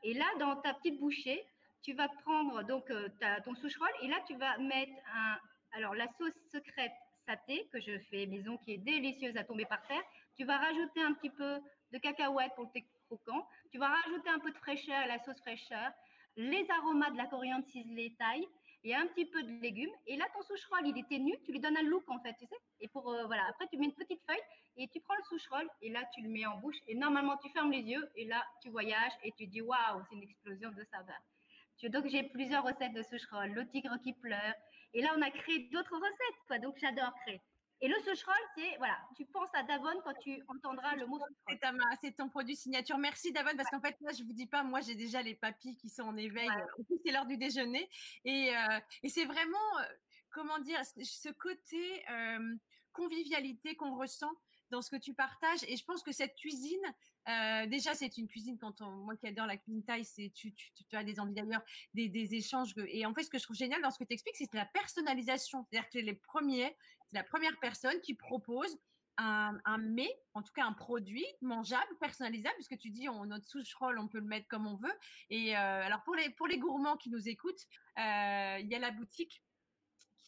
Et 0.04 0.14
là, 0.14 0.26
dans 0.40 0.56
ta 0.62 0.74
petite 0.76 0.98
bouchée, 0.98 1.46
tu 1.82 1.94
vas 1.94 2.08
prendre 2.24 2.64
donc 2.64 2.90
euh, 2.90 3.10
ton 3.44 3.54
souche-roll 3.56 3.92
et 4.02 4.08
là, 4.08 4.18
tu 4.26 4.36
vas 4.38 4.58
mettre 4.60 4.94
un, 5.14 5.38
alors 5.74 5.94
la 5.94 6.08
sauce 6.18 6.40
secrète 6.54 6.94
saté 7.28 7.68
que 7.74 7.82
je 7.82 8.00
fais 8.10 8.26
maison 8.28 8.58
qui 8.60 8.74
est 8.74 8.78
délicieuse 8.78 9.36
à 9.36 9.44
tomber 9.44 9.66
par 9.66 9.86
terre. 9.88 10.04
Tu 10.38 10.46
vas 10.46 10.58
rajouter 10.58 11.02
un 11.02 11.14
petit 11.16 11.30
peu 11.30 11.60
de 11.92 11.98
cacahuètes 11.98 12.56
pour 12.56 12.64
le 12.64 12.70
Tu 13.72 13.78
vas 13.78 13.88
rajouter 13.88 14.30
un 14.30 14.40
peu 14.40 14.52
de 14.52 14.58
fraîcheur, 14.58 15.08
la 15.08 15.20
sauce 15.20 15.40
fraîcheur, 15.40 15.92
les 16.36 16.66
aromas 16.70 17.10
de 17.12 17.18
la 17.18 17.26
coriandre 17.26 17.66
ciselée 17.66 18.16
taille 18.18 18.48
et 18.84 18.96
un 18.96 19.08
petit 19.08 19.26
peu 19.26 19.44
de 19.44 19.52
légumes. 19.62 19.92
Et 20.08 20.16
là, 20.16 20.26
ton 20.34 20.42
souche-roll, 20.44 20.88
il 20.88 20.98
était 20.98 21.20
nu, 21.20 21.34
tu 21.44 21.52
lui 21.52 21.60
donnes 21.60 21.78
un 21.78 21.84
look 21.84 22.04
en 22.10 22.20
fait, 22.20 22.34
tu 22.40 22.46
sais. 22.46 22.56
Et 22.80 22.88
pour 22.88 23.10
euh, 23.10 23.26
voilà, 23.26 23.44
après 23.50 23.68
tu 23.68 23.78
mets 23.78 23.86
une 23.86 23.96
petite 23.96 24.22
feuille 24.28 24.42
et 24.78 24.88
tu 24.88 25.02
prends 25.02 25.16
le 25.16 25.24
souche-roll 25.24 25.68
et 25.82 25.90
là 25.90 26.02
tu 26.14 26.22
le 26.22 26.30
mets 26.30 26.46
en 26.46 26.58
bouche 26.58 26.78
et 26.88 26.96
normalement 26.96 27.38
tu 27.38 27.50
fermes 27.50 27.72
les 27.72 27.82
yeux 27.82 28.10
et 28.16 28.26
là 28.26 28.44
tu 28.62 28.70
voyages 28.70 29.12
et 29.24 29.32
tu 29.34 29.48
dis 29.48 29.62
waouh, 29.62 30.04
c'est 30.10 30.16
une 30.16 30.24
explosion 30.24 30.72
de 30.72 30.84
saveur. 30.86 31.20
Donc 31.84 32.08
j'ai 32.08 32.24
plusieurs 32.24 32.64
recettes 32.64 32.94
de 32.94 33.04
souche-roll, 33.04 33.52
le 33.52 33.68
tigre 33.70 33.98
qui 34.04 34.14
pleure. 34.14 34.54
Et 34.94 35.02
là 35.02 35.10
on 35.18 35.22
a 35.22 35.32
créé 35.32 35.70
d'autres 35.72 35.96
recettes 35.96 36.40
quoi. 36.48 36.60
Donc 36.60 36.78
j'adore 36.78 37.14
créer. 37.26 37.42
Et 37.82 37.88
le 37.88 37.96
souche-roll, 38.00 38.36
c'est, 38.58 38.76
voilà, 38.78 38.98
tu 39.16 39.26
penses 39.26 39.50
à 39.54 39.64
Davon 39.64 40.02
quand 40.04 40.14
tu 40.22 40.44
entendras 40.50 40.96
le 40.96 41.06
mot 41.06 41.20
C'est 42.02 42.16
ton 42.16 42.28
produit 42.28 42.56
signature. 42.56 42.98
Merci 42.98 43.32
Davon, 43.32 43.56
parce 43.56 43.70
qu'en 43.70 43.80
fait, 43.80 43.96
là, 44.02 44.12
je 44.12 44.24
vous 44.24 44.34
dis 44.34 44.48
pas, 44.48 44.64
moi, 44.64 44.82
j'ai 44.82 44.96
déjà 44.96 45.22
les 45.22 45.36
papilles 45.36 45.78
qui 45.78 45.90
sont 45.90 46.04
en 46.04 46.18
éveil. 46.18 46.50
c'est 47.06 47.12
l'heure 47.12 47.26
du 47.26 47.38
déjeuner. 47.38 47.90
Et, 48.26 48.56
euh, 48.56 48.80
et 49.04 49.10
c'est 49.10 49.26
vraiment, 49.26 49.80
euh, 49.80 49.84
comment 50.32 50.60
dire, 50.60 50.82
ce 50.84 51.30
côté 51.30 52.04
euh, 52.10 52.56
convivialité 52.92 53.76
qu'on 53.76 53.98
ressent 53.98 54.32
dans 54.72 54.82
ce 54.82 54.92
que 54.92 54.98
tu 54.98 55.14
partages. 55.14 55.64
Et 55.68 55.78
je 55.78 55.86
pense 55.86 56.04
que 56.04 56.12
cette 56.12 56.36
cuisine, 56.36 56.84
euh, 57.30 57.68
déjà, 57.68 57.94
c'est 57.94 58.18
une 58.18 58.28
cuisine, 58.28 58.58
quand 58.58 58.82
on, 58.82 58.90
moi 58.90 59.16
qui 59.16 59.28
adore 59.28 59.46
la 59.46 59.58
cuisine 59.58 59.84
taille, 59.84 60.06
c'est, 60.06 60.32
tu, 60.34 60.54
tu, 60.54 60.96
as 60.96 61.04
des 61.04 61.20
envies 61.20 61.34
d'ailleurs, 61.34 61.62
des, 61.94 62.36
échanges. 62.36 62.74
Et 62.88 63.06
en 63.06 63.14
fait, 63.14 63.24
ce 63.24 63.30
que 63.30 63.38
je 63.38 63.44
trouve 63.44 63.56
génial 63.56 63.82
dans 63.82 63.92
ce 63.92 64.00
que 64.00 64.04
tu 64.04 64.14
expliques, 64.14 64.36
c'est 64.38 64.54
la 64.54 64.66
personnalisation. 64.66 65.64
C'est-à-dire 65.64 65.90
que 65.90 66.00
les 66.00 66.16
premiers, 66.16 66.76
c'est 67.08 67.18
la 67.18 67.24
première 67.24 67.58
personne 67.60 68.00
qui 68.02 68.16
propose 68.16 68.78
un, 69.18 69.58
un 69.66 69.78
mets, 69.78 70.18
en 70.34 70.42
tout 70.42 70.54
cas 70.54 70.66
un 70.66 70.74
produit 70.74 71.26
mangeable, 71.42 71.92
personnalisable, 72.00 72.56
puisque 72.56 72.78
tu 72.78 72.90
dis 72.90 73.10
on, 73.10 73.26
notre 73.26 73.46
souche 73.46 73.74
roll, 73.76 74.00
on 74.00 74.08
peut 74.08 74.20
le 74.20 74.26
mettre 74.26 74.48
comme 74.48 74.66
on 74.66 74.78
veut. 74.78 74.94
Et 75.30 75.56
euh, 75.56 75.86
alors 75.86 76.02
pour 76.04 76.16
les, 76.16 76.30
pour 76.32 76.48
les 76.48 76.58
gourmands 76.58 76.96
qui 76.96 77.10
nous 77.10 77.28
écoutent, 77.28 77.68
euh, 77.98 78.58
il 78.60 78.68
y 78.68 78.76
a 78.76 78.80
la 78.80 78.92
boutique 78.92 79.44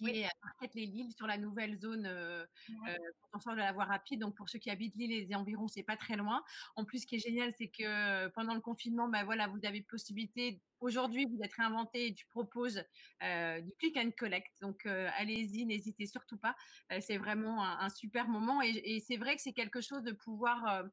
qui 0.02 0.10
est 0.22 0.30
Marquette 0.43 0.76
les 0.76 0.86
Lilles 0.86 1.12
sur 1.14 1.28
la 1.28 1.38
nouvelle 1.38 1.78
zone 1.80 2.06
euh, 2.06 2.45
euh, 2.88 3.39
sort 3.41 3.54
de 3.54 3.60
la 3.60 3.72
voie 3.72 3.86
rapide. 3.86 4.20
Donc 4.22 4.36
pour 4.36 4.49
ceux 4.49 4.60
qui 4.60 4.70
habitent 4.70 4.95
Lille 4.95 5.12
et 5.12 5.26
les 5.26 5.36
environs, 5.36 5.68
c'est 5.68 5.84
pas 5.84 5.97
très 5.97 6.16
loin. 6.16 6.43
En 6.76 6.86
plus, 6.86 6.99
ce 6.99 7.08
qui 7.08 7.16
est 7.16 7.20
génial, 7.20 7.54
c'est 7.58 7.70
que 7.70 8.28
pendant 8.30 8.54
le 8.54 8.62
confinement, 8.62 9.08
bah 9.08 9.24
voilà, 9.24 9.47
vous 9.47 9.60
avez 9.64 9.82
possibilité 9.82 10.62
aujourd'hui 10.80 11.26
vous 11.26 11.43
êtes 11.43 11.54
réinventé 11.54 12.08
et 12.08 12.14
tu 12.16 12.26
proposes 12.26 12.84
euh, 13.24 13.62
du 13.62 13.72
click 13.80 13.97
and 13.97 14.12
collect. 14.18 14.52
Donc 14.62 14.86
allez-y, 14.86 15.66
n'hésitez 15.66 16.08
surtout 16.08 16.38
pas. 16.38 16.56
c'est 17.02 17.18
vraiment 17.18 17.64
un, 17.64 17.89
super 17.89 18.28
moment 18.28 18.62
et, 18.62 18.70
et 18.70 18.99
c'est 18.99 19.18
vrai 19.18 19.36
que 19.36 19.41
c'est 19.41 19.54
quelque 19.54 19.82
chose 19.82 20.04
de 20.04 20.12
pouvoir. 20.12 20.84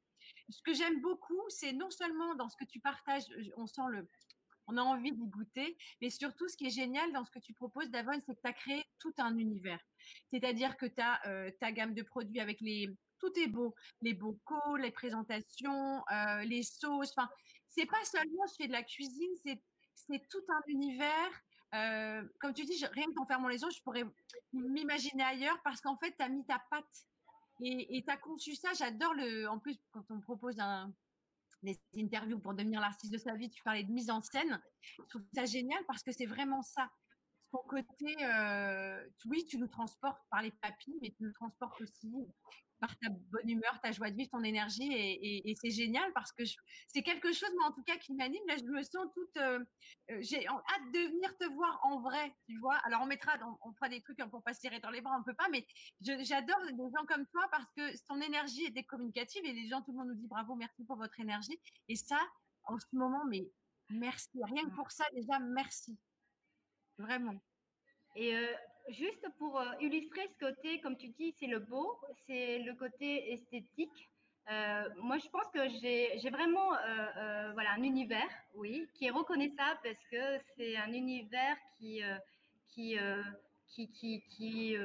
ce 0.51 0.61
que 0.63 0.75
j'aime 0.75 1.01
beaucoup, 1.01 1.43
c'est 1.49 1.73
non 1.73 1.91
seulement 1.91 2.35
dans 2.35 2.49
ce 2.49 2.57
que 2.57 2.65
tu 2.65 2.81
partages, 2.81 3.25
on 3.57 3.67
sent 3.67 3.83
le 3.91 4.07
on 4.69 4.77
a 4.77 4.83
envie 4.83 5.13
d'y 5.13 5.27
goûter. 5.27 5.77
Mais 6.01 6.11
surtout, 6.11 6.49
ce 6.49 6.57
qui 6.57 6.67
est 6.67 6.71
génial 6.71 7.13
dans 7.13 7.25
ce 7.25 7.31
que 7.31 7.39
tu 7.39 7.55
proposes, 7.55 7.91
Davon, 7.91 8.13
c'est 8.25 8.35
que 8.35 8.41
tu 8.41 8.49
as 8.49 8.53
créé 8.53 8.85
tout 8.99 9.13
un 9.19 9.37
univers. 9.37 9.81
C'est-à-dire 10.31 10.77
que 10.77 10.87
tu 10.87 11.01
as 11.01 11.27
euh, 11.27 11.51
ta 11.61 11.73
gamme 11.73 11.95
de 11.95 12.03
produits 12.03 12.41
avec 12.41 12.61
les. 12.61 12.89
Tout 13.19 13.33
est 13.41 13.49
beau. 13.49 13.75
Les 14.03 14.15
bocaux, 14.15 14.77
les 14.77 14.93
présentations, 14.93 16.05
euh, 16.13 16.43
les 16.45 16.63
sauces. 16.63 17.13
Enfin, 17.17 17.29
c'est 17.67 17.87
pas 17.87 18.05
seulement 18.05 18.45
je 18.49 18.55
fais 18.63 18.69
de 18.69 18.73
la 18.73 18.85
cuisine, 18.85 19.31
c'est, 19.45 19.61
c'est 19.95 20.23
tout 20.29 20.45
un 20.49 20.61
univers. 20.69 21.43
Euh, 21.75 22.23
comme 22.41 22.55
tu 22.55 22.65
dis, 22.65 22.85
rien 22.93 23.07
qu'en 23.17 23.27
fermant 23.27 23.49
les 23.49 23.61
yeux, 23.61 23.71
je 23.75 23.83
pourrais 23.83 24.05
m'imaginer 24.53 25.25
ailleurs 25.25 25.61
parce 25.65 25.81
qu'en 25.81 25.97
fait, 25.97 26.15
tu 26.17 26.25
as 26.25 26.29
mis 26.29 26.47
ta 26.47 26.63
patte 26.71 27.07
et 27.61 28.03
tu 28.07 28.11
as 28.11 28.17
conçu 28.17 28.55
ça. 28.55 28.73
J'adore 28.75 29.15
le. 29.15 29.49
En 29.49 29.59
plus, 29.59 29.77
quand 29.91 30.05
on 30.11 30.21
propose 30.21 30.61
un, 30.61 30.93
des 31.63 31.81
interviews 31.97 32.39
pour 32.39 32.55
devenir 32.55 32.81
l'artiste 32.81 33.13
de 33.13 33.19
sa 33.19 33.35
vie, 33.35 33.51
tu 33.51 33.63
parlais 33.63 33.85
de 33.85 33.93
mise 33.93 34.11
en 34.11 34.23
scène. 34.23 34.61
Je 34.81 35.03
trouve 35.09 35.23
ça 35.35 35.45
génial 35.45 35.83
parce 35.87 36.03
que 36.03 36.13
c'est 36.13 36.27
vraiment 36.27 36.63
ça. 36.63 36.91
Ton 37.51 37.63
côté, 37.69 38.17
euh, 38.25 39.03
oui, 39.27 39.45
tu 39.47 39.59
nous 39.59 39.69
transportes 39.69 40.21
par 40.31 40.43
les 40.43 40.51
papilles, 40.51 40.99
mais 41.01 41.11
tu 41.11 41.23
nous 41.23 41.33
transportes 41.33 41.81
aussi 41.81 42.13
par 42.81 42.97
ta 42.99 43.09
bonne 43.09 43.49
humeur, 43.49 43.81
ta 43.83 43.93
joie 43.93 44.11
de 44.11 44.17
vivre, 44.17 44.31
ton 44.31 44.43
énergie. 44.43 44.89
Et, 44.93 45.55
c'est 45.61 45.71
génial 45.71 46.13
parce 46.13 46.33
que 46.33 46.43
c'est 46.89 47.03
quelque 47.03 47.33
chose, 47.33 47.51
moi 47.59 47.69
en 47.69 47.73
tout 47.73 47.83
cas, 47.83 47.97
qui 47.97 48.15
m'anime. 48.15 48.43
Là, 48.47 48.57
je 48.57 48.65
me 48.65 48.83
sens 48.83 49.07
toute. 49.15 49.37
Euh, 49.37 49.65
euh, 50.11 50.19
j'ai 50.21 50.47
hâte 50.47 50.93
de 50.93 50.99
venir 51.11 51.37
te 51.37 51.45
voir 51.55 51.81
en 51.83 52.01
vrai, 52.01 52.35
tu 52.47 52.59
vois. 52.59 52.77
Alors, 52.85 53.03
on 53.03 53.07
mettra, 53.07 53.33
on, 53.63 53.73
fera 53.73 53.89
des 53.89 54.01
trucs 54.01 54.19
pour 54.31 54.43
pas 54.43 54.55
se 54.55 54.61
tirer 54.61 54.81
dans 54.81 54.91
les 54.91 55.01
bras, 55.01 55.17
on 55.19 55.23
peut 55.23 55.35
pas, 55.35 55.49
mais 55.51 55.67
j'adore 56.01 56.61
des 56.67 56.77
gens 56.77 57.05
comme 57.07 57.27
toi 57.27 57.47
parce 57.51 57.67
que 57.77 58.07
ton 58.07 58.21
énergie 58.21 58.65
était 58.65 58.85
communicative 58.85 59.45
et 59.45 59.53
les 59.53 59.69
gens, 59.69 59.83
tout 59.83 59.93
le 59.93 59.99
monde 59.99 60.09
nous 60.09 60.15
dit 60.15 60.27
bravo, 60.29 60.55
merci 60.55 60.85
pour 60.85 60.97
votre 60.97 61.19
énergie. 61.21 61.59
Et 61.89 61.97
ça, 61.97 62.21
en 62.65 62.79
ce 62.79 62.87
moment, 62.93 63.25
mais 63.29 63.49
merci. 63.91 64.39
Rien 64.43 64.69
que 64.69 64.75
pour 64.75 64.91
ça, 64.91 65.05
déjà, 65.15 65.39
merci. 65.39 65.97
Vraiment. 66.99 67.41
Et 68.17 68.37
euh, 68.37 68.53
juste 68.91 69.27
pour 69.39 69.59
euh, 69.59 69.65
illustrer 69.81 70.29
ce 70.29 70.47
côté, 70.47 70.81
comme 70.81 70.97
tu 70.97 71.09
dis, 71.09 71.35
c'est 71.39 71.47
le 71.47 71.59
beau, 71.59 71.99
c'est 72.27 72.59
le 72.61 72.75
côté 72.75 73.33
esthétique. 73.33 74.09
Euh, 74.51 74.89
moi, 75.03 75.19
je 75.19 75.29
pense 75.29 75.47
que 75.53 75.69
j'ai 75.69 76.31
vraiment 76.31 76.75
euh, 76.75 77.53
voilà, 77.53 77.73
un 77.73 77.83
univers, 77.83 78.31
oui, 78.55 78.89
qui 78.95 79.07
est 79.07 79.11
reconnaissable 79.11 79.79
parce 79.83 80.03
que 80.11 80.39
c'est 80.57 80.77
un 80.77 80.93
univers 80.93 81.57
qui, 81.77 82.01
qui, 82.69 82.97
qui, 83.67 83.89
qui, 83.91 84.23
qui, 84.31 84.77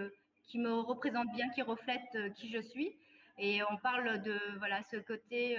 qui, 0.48 0.60
me 0.60 0.74
représente 0.74 1.32
bien, 1.34 1.50
qui 1.50 1.62
reflète 1.62 2.34
qui 2.36 2.50
je 2.50 2.62
suis. 2.62 2.94
Et 3.38 3.64
on 3.72 3.78
parle 3.78 4.22
de 4.22 4.38
voilà, 4.58 4.84
ce 4.84 4.98
côté 4.98 5.58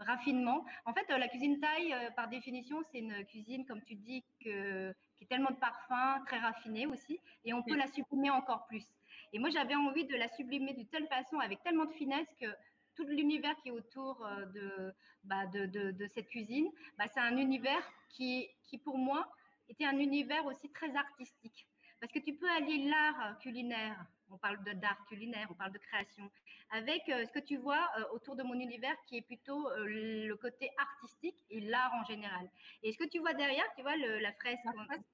raffinement. 0.00 0.66
En 0.84 0.92
fait, 0.92 1.08
la 1.08 1.28
cuisine 1.28 1.58
thaï, 1.58 1.94
par 2.14 2.28
définition, 2.28 2.82
c'est 2.92 2.98
une 2.98 3.24
cuisine, 3.24 3.64
comme 3.64 3.82
tu 3.82 3.94
dis, 3.94 4.22
que 4.44 4.94
qui 5.16 5.24
est 5.24 5.28
tellement 5.28 5.50
de 5.50 5.56
parfum, 5.56 6.22
très 6.26 6.38
raffiné 6.38 6.86
aussi, 6.86 7.20
et 7.44 7.52
on 7.54 7.62
peut 7.62 7.76
la 7.76 7.86
sublimer 7.86 8.30
encore 8.30 8.66
plus. 8.66 8.84
Et 9.32 9.38
moi, 9.38 9.50
j'avais 9.50 9.74
envie 9.74 10.04
de 10.04 10.14
la 10.16 10.28
sublimer 10.28 10.74
de 10.74 10.84
telle 10.84 11.06
façon, 11.08 11.38
avec 11.38 11.62
tellement 11.62 11.84
de 11.84 11.92
finesse 11.92 12.28
que 12.40 12.46
tout 12.94 13.04
l'univers 13.04 13.54
qui 13.62 13.68
est 13.68 13.72
autour 13.72 14.24
euh, 14.24 14.46
de, 14.46 14.94
bah, 15.24 15.46
de, 15.46 15.66
de, 15.66 16.06
cette 16.06 16.28
cuisine, 16.28 16.68
bah, 16.98 17.04
c'est 17.12 17.20
un 17.20 17.36
univers 17.36 17.82
qui, 18.10 18.48
qui, 18.64 18.78
pour 18.78 18.98
moi, 18.98 19.28
était 19.68 19.84
un 19.84 19.98
univers 19.98 20.44
aussi 20.46 20.70
très 20.70 20.94
artistique. 20.96 21.66
Parce 22.00 22.12
que 22.12 22.18
tu 22.18 22.34
peux 22.34 22.50
allier 22.50 22.88
l'art 22.88 23.38
culinaire 23.38 24.06
on 24.30 24.38
parle 24.38 24.62
d'art 24.74 25.04
culinaire, 25.08 25.46
on 25.50 25.54
parle 25.54 25.72
de 25.72 25.78
création, 25.78 26.30
avec 26.70 27.08
euh, 27.08 27.24
ce 27.26 27.32
que 27.32 27.38
tu 27.38 27.56
vois 27.56 27.88
euh, 27.98 28.04
autour 28.12 28.36
de 28.36 28.42
mon 28.42 28.54
univers 28.54 28.96
qui 29.06 29.18
est 29.18 29.22
plutôt 29.22 29.68
euh, 29.70 29.86
le 29.86 30.34
côté 30.36 30.70
artistique 30.78 31.44
et 31.50 31.60
l'art 31.60 31.92
en 31.94 32.04
général. 32.04 32.48
Et 32.82 32.92
ce 32.92 32.98
que 32.98 33.08
tu 33.08 33.18
vois 33.18 33.34
derrière, 33.34 33.64
tu 33.76 33.82
vois 33.82 33.96
la 33.96 34.32
fresque 34.32 34.62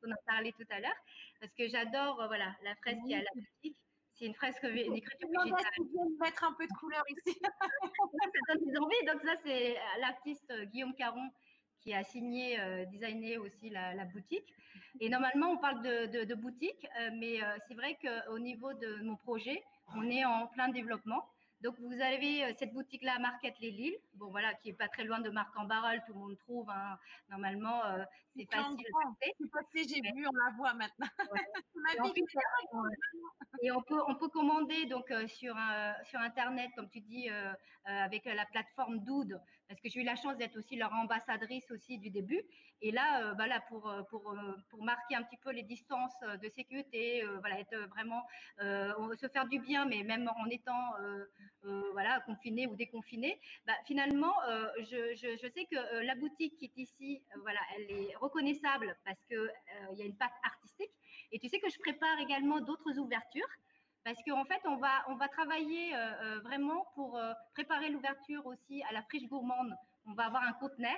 qu'on 0.00 0.10
a 0.10 0.16
parlé 0.26 0.52
tout 0.52 0.66
à 0.70 0.80
l'heure, 0.80 0.96
parce 1.40 1.52
que 1.54 1.68
j'adore 1.68 2.16
voilà 2.26 2.54
la 2.62 2.74
fresque 2.76 3.00
qui 3.06 3.12
est 3.12 3.16
à 3.16 3.22
la 3.22 3.30
boutique. 3.34 3.76
C'est 4.14 4.26
une 4.26 4.34
fresque 4.34 4.64
d'écriture 4.66 5.28
végétale. 5.30 5.64
Je 5.78 6.22
mettre 6.22 6.44
un 6.44 6.52
peu 6.52 6.66
de 6.66 6.72
couleur 6.78 7.02
ici. 7.08 7.38
ça 8.48 8.54
donne 8.54 8.70
des 8.70 8.78
envies. 8.78 9.04
Donc 9.06 9.22
ça, 9.22 9.34
c'est 9.44 9.76
l'artiste 9.98 10.52
Guillaume 10.70 10.94
Caron 10.94 11.28
qui 11.82 11.92
a 11.94 12.04
signé, 12.04 12.58
designé 12.92 13.38
aussi 13.38 13.70
la 13.70 14.04
boutique. 14.04 14.54
Et 15.00 15.08
normalement, 15.08 15.48
on 15.50 15.56
parle 15.58 15.82
de, 15.82 16.34
boutique, 16.34 16.86
euh, 17.00 17.10
mais 17.18 17.42
euh, 17.42 17.46
c'est 17.66 17.74
vrai 17.74 17.98
qu'au 18.00 18.38
niveau 18.38 18.72
de 18.74 19.02
mon 19.02 19.16
projet, 19.16 19.62
on 19.94 20.08
est 20.08 20.24
en 20.24 20.46
plein 20.48 20.68
développement. 20.68 21.26
Donc, 21.62 21.76
vous 21.78 22.00
avez 22.00 22.44
euh, 22.44 22.52
cette 22.58 22.72
boutique-là, 22.72 23.18
Market 23.20 23.54
Les 23.60 23.70
Lilles, 23.70 23.98
bon, 24.14 24.30
voilà, 24.30 24.52
qui 24.54 24.70
est 24.70 24.74
pas 24.74 24.88
très 24.88 25.04
loin 25.04 25.20
de 25.20 25.30
Marc 25.30 25.56
en 25.56 25.64
Barrel, 25.64 26.02
tout 26.06 26.12
le 26.12 26.18
monde 26.18 26.38
trouve. 26.38 26.68
Hein. 26.70 26.98
Normalement, 27.30 27.82
c'est 28.36 28.46
facile. 28.46 29.88
J'ai 29.88 30.00
vu, 30.14 30.26
on 30.26 30.32
la 30.32 30.56
voit 30.56 30.74
maintenant. 30.74 31.06
Et, 33.62 33.70
on, 33.70 33.82
peut, 33.82 34.00
on 34.08 34.14
peut 34.16 34.28
commander 34.28 34.86
donc 34.86 35.12
sur, 35.28 35.54
sur 36.04 36.20
Internet, 36.20 36.70
comme 36.74 36.90
tu 36.90 37.00
dis, 37.00 37.28
avec 37.84 38.24
la 38.24 38.46
plateforme 38.46 38.98
Doud, 39.00 39.40
parce 39.72 39.80
que 39.80 39.88
j'ai 39.88 40.00
eu 40.00 40.04
la 40.04 40.16
chance 40.16 40.36
d'être 40.36 40.56
aussi 40.58 40.76
leur 40.76 40.92
ambassadrice 40.92 41.70
aussi 41.70 41.98
du 41.98 42.10
début. 42.10 42.42
Et 42.82 42.90
là, 42.90 43.24
euh, 43.24 43.34
bah 43.34 43.46
pour, 43.68 43.88
euh, 43.88 44.02
pour, 44.02 44.32
euh, 44.32 44.56
pour, 44.68 44.82
marquer 44.82 45.14
un 45.14 45.22
petit 45.22 45.36
peu 45.36 45.50
les 45.50 45.62
distances 45.62 46.18
de 46.42 46.48
sécurité, 46.48 47.24
voilà, 47.40 47.58
être 47.60 47.76
vraiment, 47.88 48.26
se 48.58 49.28
faire 49.32 49.46
du 49.46 49.60
bien, 49.60 49.86
mais 49.86 50.02
même 50.02 50.28
en 50.36 50.46
étant 50.46 50.94
voilà, 51.92 52.20
confinés 52.26 52.66
ou 52.66 52.74
déconfinés, 52.76 53.40
bah, 53.66 53.74
finalement, 53.86 54.34
je, 54.78 55.14
je, 55.14 55.48
sais 55.48 55.64
que 55.70 56.04
la 56.04 56.14
boutique 56.16 56.56
qui 56.58 56.66
est 56.66 56.76
ici, 56.76 57.22
voilà, 57.40 57.60
elle 57.76 57.90
est 57.90 58.16
reconnaissable 58.16 58.96
parce 59.04 59.22
qu'il 59.28 59.52
il 59.92 59.98
y 59.98 60.02
a 60.02 60.04
une 60.04 60.16
patte 60.16 60.32
artistique. 60.44 60.90
Et 61.30 61.38
tu 61.38 61.48
sais 61.48 61.60
que 61.60 61.70
je 61.70 61.78
prépare 61.78 62.18
également 62.18 62.60
d'autres 62.60 62.98
ouvertures 62.98 63.48
parce 64.04 64.18
qu'en 64.26 64.44
fait, 64.44 64.60
on 64.64 64.76
va, 64.76 65.04
on 65.08 65.14
va 65.14 65.28
travailler 65.28 65.92
vraiment 66.42 66.86
pour 66.94 67.20
préparer 67.54 67.88
l'ouverture 67.88 68.44
aussi 68.46 68.82
à 68.88 68.92
la 68.92 69.02
friche 69.02 69.28
gourmande. 69.28 69.74
On 70.06 70.14
va 70.14 70.26
avoir 70.26 70.42
un 70.42 70.52
conteneur 70.54 70.96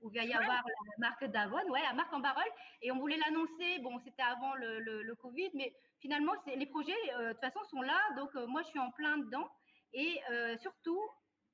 où 0.00 0.10
il 0.10 0.18
va 0.18 0.24
y 0.24 0.32
avoir 0.32 0.62
la 0.66 1.08
marque 1.08 1.24
Davon, 1.24 1.70
ouais, 1.70 1.82
la 1.82 1.94
marque 1.94 2.12
en 2.12 2.20
barrel. 2.20 2.48
Et 2.82 2.92
on 2.92 2.98
voulait 2.98 3.16
l'annoncer, 3.16 3.78
bon, 3.80 3.98
c'était 4.04 4.22
avant 4.22 4.54
le, 4.54 4.80
le, 4.80 5.14
Covid, 5.16 5.50
mais 5.54 5.72
finalement, 6.00 6.32
les 6.46 6.66
projets, 6.66 6.92
de 7.18 7.32
toute 7.32 7.40
façon, 7.40 7.60
sont 7.70 7.82
là. 7.82 7.98
Donc, 8.16 8.34
moi, 8.48 8.62
je 8.62 8.68
suis 8.68 8.78
en 8.78 8.90
plein 8.92 9.18
dedans. 9.18 9.48
Et 9.92 10.20
surtout, 10.60 11.00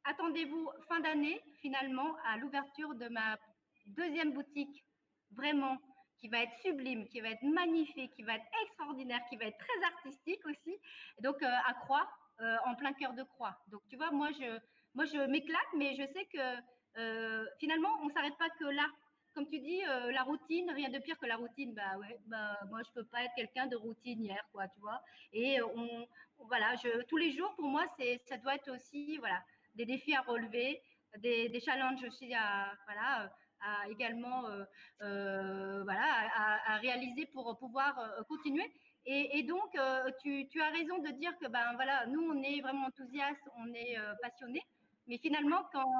attendez-vous 0.04 0.70
fin 0.88 1.00
d'année, 1.00 1.40
finalement, 1.60 2.16
à 2.26 2.36
l'ouverture 2.38 2.94
de 2.94 3.08
ma 3.08 3.38
deuxième 3.86 4.32
boutique, 4.32 4.84
vraiment, 5.32 5.76
qui 6.20 6.28
va 6.28 6.42
être 6.42 6.52
sublime, 6.62 7.08
qui 7.08 7.20
va 7.20 7.30
être 7.30 7.42
magnifique, 7.42 8.12
qui 8.14 8.22
va 8.22 8.34
être 8.34 8.46
extraordinaire, 8.64 9.20
qui 9.28 9.36
va 9.36 9.46
être 9.46 9.58
très 9.58 9.84
artistique 9.84 10.44
aussi. 10.46 10.78
donc, 11.20 11.42
à 11.42 11.74
Croix, 11.80 12.08
en 12.66 12.74
plein 12.74 12.92
cœur 12.92 13.12
de 13.14 13.22
Croix. 13.22 13.56
Donc, 13.68 13.82
tu 13.88 13.96
vois, 13.96 14.10
moi, 14.10 14.30
je, 14.32 14.58
moi, 14.94 15.04
je 15.06 15.18
m'éclate, 15.26 15.72
mais 15.76 15.94
je 15.94 16.06
sais 16.12 16.26
que 16.26 17.48
finalement, 17.58 17.90
on 18.02 18.06
ne 18.06 18.12
s'arrête 18.12 18.36
pas 18.38 18.50
que 18.50 18.64
là. 18.64 18.86
Comme 19.34 19.48
tu 19.48 19.60
dis, 19.60 19.80
la 19.80 20.22
routine, 20.22 20.70
rien 20.72 20.88
de 20.90 20.98
pire 20.98 21.18
que 21.18 21.26
la 21.26 21.36
routine. 21.36 21.72
Bah 21.74 21.96
ouais, 21.98 22.18
bah, 22.26 22.58
moi, 22.68 22.80
je 22.82 22.90
peux 22.92 23.04
pas 23.04 23.22
être 23.24 23.34
quelqu'un 23.36 23.66
de 23.66 23.76
routinière, 23.76 24.44
quoi, 24.52 24.66
tu 24.68 24.80
vois. 24.80 25.00
Et 25.32 25.62
on, 25.62 26.08
voilà, 26.38 26.74
je, 26.76 27.02
tous 27.04 27.16
les 27.16 27.30
jours, 27.30 27.54
pour 27.56 27.68
moi, 27.68 27.84
ça 28.28 28.36
doit 28.38 28.56
être 28.56 28.70
aussi, 28.74 29.18
voilà, 29.18 29.42
des 29.74 29.84
défis 29.84 30.14
à 30.14 30.22
relever, 30.22 30.82
des, 31.18 31.48
des 31.48 31.60
challenges 31.60 32.02
aussi 32.04 32.34
à, 32.34 32.72
voilà, 32.86 33.32
à 33.60 33.88
également, 33.88 34.42
voilà, 34.98 36.64
à, 36.66 36.76
réaliser 36.78 37.26
pour 37.26 37.58
pouvoir 37.58 37.94
continuer. 38.28 38.72
Et, 39.06 39.42
donc, 39.42 39.70
tu, 40.22 40.60
as 40.60 40.70
raison 40.70 40.98
de 40.98 41.10
dire 41.10 41.36
que, 41.38 41.48
ben 41.48 41.74
voilà, 41.74 42.06
nous, 42.06 42.22
on 42.22 42.42
est 42.42 42.60
vraiment 42.60 42.86
enthousiastes, 42.86 43.48
on 43.58 43.72
est 43.74 43.96
passionnés, 44.22 44.62
mais 45.06 45.18
finalement, 45.18 45.62
quand 45.72 45.92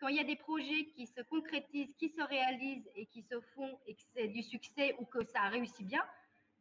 quand 0.00 0.08
il 0.08 0.16
y 0.16 0.20
a 0.20 0.24
des 0.24 0.36
projets 0.36 0.86
qui 0.94 1.06
se 1.06 1.22
concrétisent, 1.22 1.94
qui 1.98 2.10
se 2.10 2.20
réalisent 2.20 2.90
et 2.94 3.06
qui 3.06 3.22
se 3.22 3.40
font 3.54 3.78
et 3.86 3.94
que 3.94 4.02
c'est 4.14 4.28
du 4.28 4.42
succès 4.42 4.94
ou 4.98 5.06
que 5.06 5.24
ça 5.24 5.48
réussit 5.48 5.86
bien, 5.86 6.04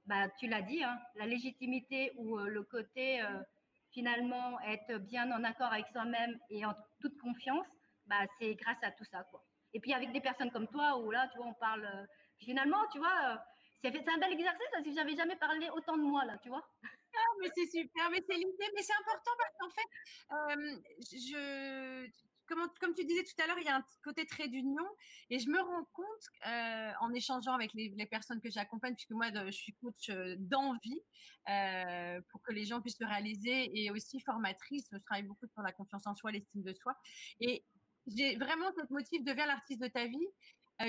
bah, 0.05 0.29
tu 0.39 0.47
l'as 0.47 0.61
dit, 0.61 0.83
hein, 0.83 0.99
la 1.15 1.25
légitimité 1.25 2.11
ou 2.15 2.37
euh, 2.37 2.47
le 2.47 2.63
côté 2.63 3.21
euh, 3.21 3.41
finalement 3.91 4.59
être 4.61 4.97
bien 4.97 5.31
en 5.31 5.43
accord 5.43 5.71
avec 5.71 5.87
soi-même 5.87 6.37
et 6.49 6.65
en 6.65 6.73
toute 6.99 7.17
confiance, 7.19 7.67
bah, 8.05 8.25
c'est 8.39 8.55
grâce 8.55 8.81
à 8.81 8.91
tout 8.91 9.05
ça. 9.05 9.23
Quoi. 9.31 9.43
Et 9.73 9.79
puis 9.79 9.93
avec 9.93 10.11
des 10.11 10.21
personnes 10.21 10.51
comme 10.51 10.67
toi, 10.67 10.97
où 10.97 11.11
là, 11.11 11.27
tu 11.31 11.37
vois, 11.37 11.47
on 11.47 11.53
parle, 11.53 11.85
euh, 11.85 12.05
finalement, 12.39 12.85
tu 12.91 12.99
vois, 12.99 13.43
c'est 13.81 13.89
un 13.89 14.17
bel 14.17 14.31
exercice 14.31 14.67
parce 14.71 14.83
que 14.83 14.91
j'avais 14.93 15.15
jamais 15.15 15.35
parlé 15.35 15.69
autant 15.69 15.97
de 15.97 16.03
moi, 16.03 16.25
là, 16.25 16.37
tu 16.41 16.49
vois. 16.49 16.63
Ah, 17.15 17.33
mais 17.41 17.49
c'est 17.55 17.65
super, 17.65 18.09
mais 18.09 18.23
c'est 18.27 18.35
l'idée, 18.35 18.69
mais 18.75 18.81
c'est 18.81 18.93
important 18.93 19.31
parce 19.37 19.53
qu'en 19.59 19.69
fait, 19.69 20.85
je, 21.11 22.09
comme, 22.47 22.93
tu 22.93 23.05
disais 23.05 23.23
tout 23.23 23.41
à 23.41 23.47
l'heure, 23.47 23.57
il 23.59 23.65
y 23.65 23.69
a 23.69 23.77
un 23.77 23.85
côté 24.03 24.25
très 24.25 24.47
d'union 24.47 24.85
et 25.29 25.39
je 25.39 25.49
me 25.49 25.59
rends 25.59 25.85
compte 25.93 26.07
euh, 26.47 26.91
en 27.01 27.13
échangeant 27.13 27.53
avec 27.53 27.73
les, 27.73 28.05
personnes 28.05 28.41
que 28.41 28.49
j'accompagne, 28.49 28.93
puisque 28.95 29.11
moi 29.11 29.27
je 29.33 29.51
suis 29.51 29.73
coach 29.73 30.09
euh, 30.09 30.35
d'envie 30.37 31.01
euh, 31.49 32.21
pour 32.29 32.41
que 32.41 32.51
les 32.51 32.65
gens 32.65 32.81
puissent 32.81 32.97
se 32.97 33.05
réaliser 33.05 33.71
et 33.73 33.91
aussi 33.91 34.19
formatrice. 34.19 34.87
Je 34.91 34.97
travaille 34.97 35.23
beaucoup 35.23 35.47
sur 35.47 35.61
la 35.61 35.71
confiance 35.71 36.05
en 36.05 36.15
soi, 36.15 36.31
l'estime 36.31 36.63
de 36.63 36.73
soi 36.73 36.95
et 37.39 37.63
j'ai 38.07 38.35
vraiment 38.35 38.71
cette 38.77 38.89
motif 38.89 39.23
deviens 39.23 39.45
l'artiste 39.45 39.81
de 39.81 39.87
ta 39.87 40.05
vie. 40.05 40.27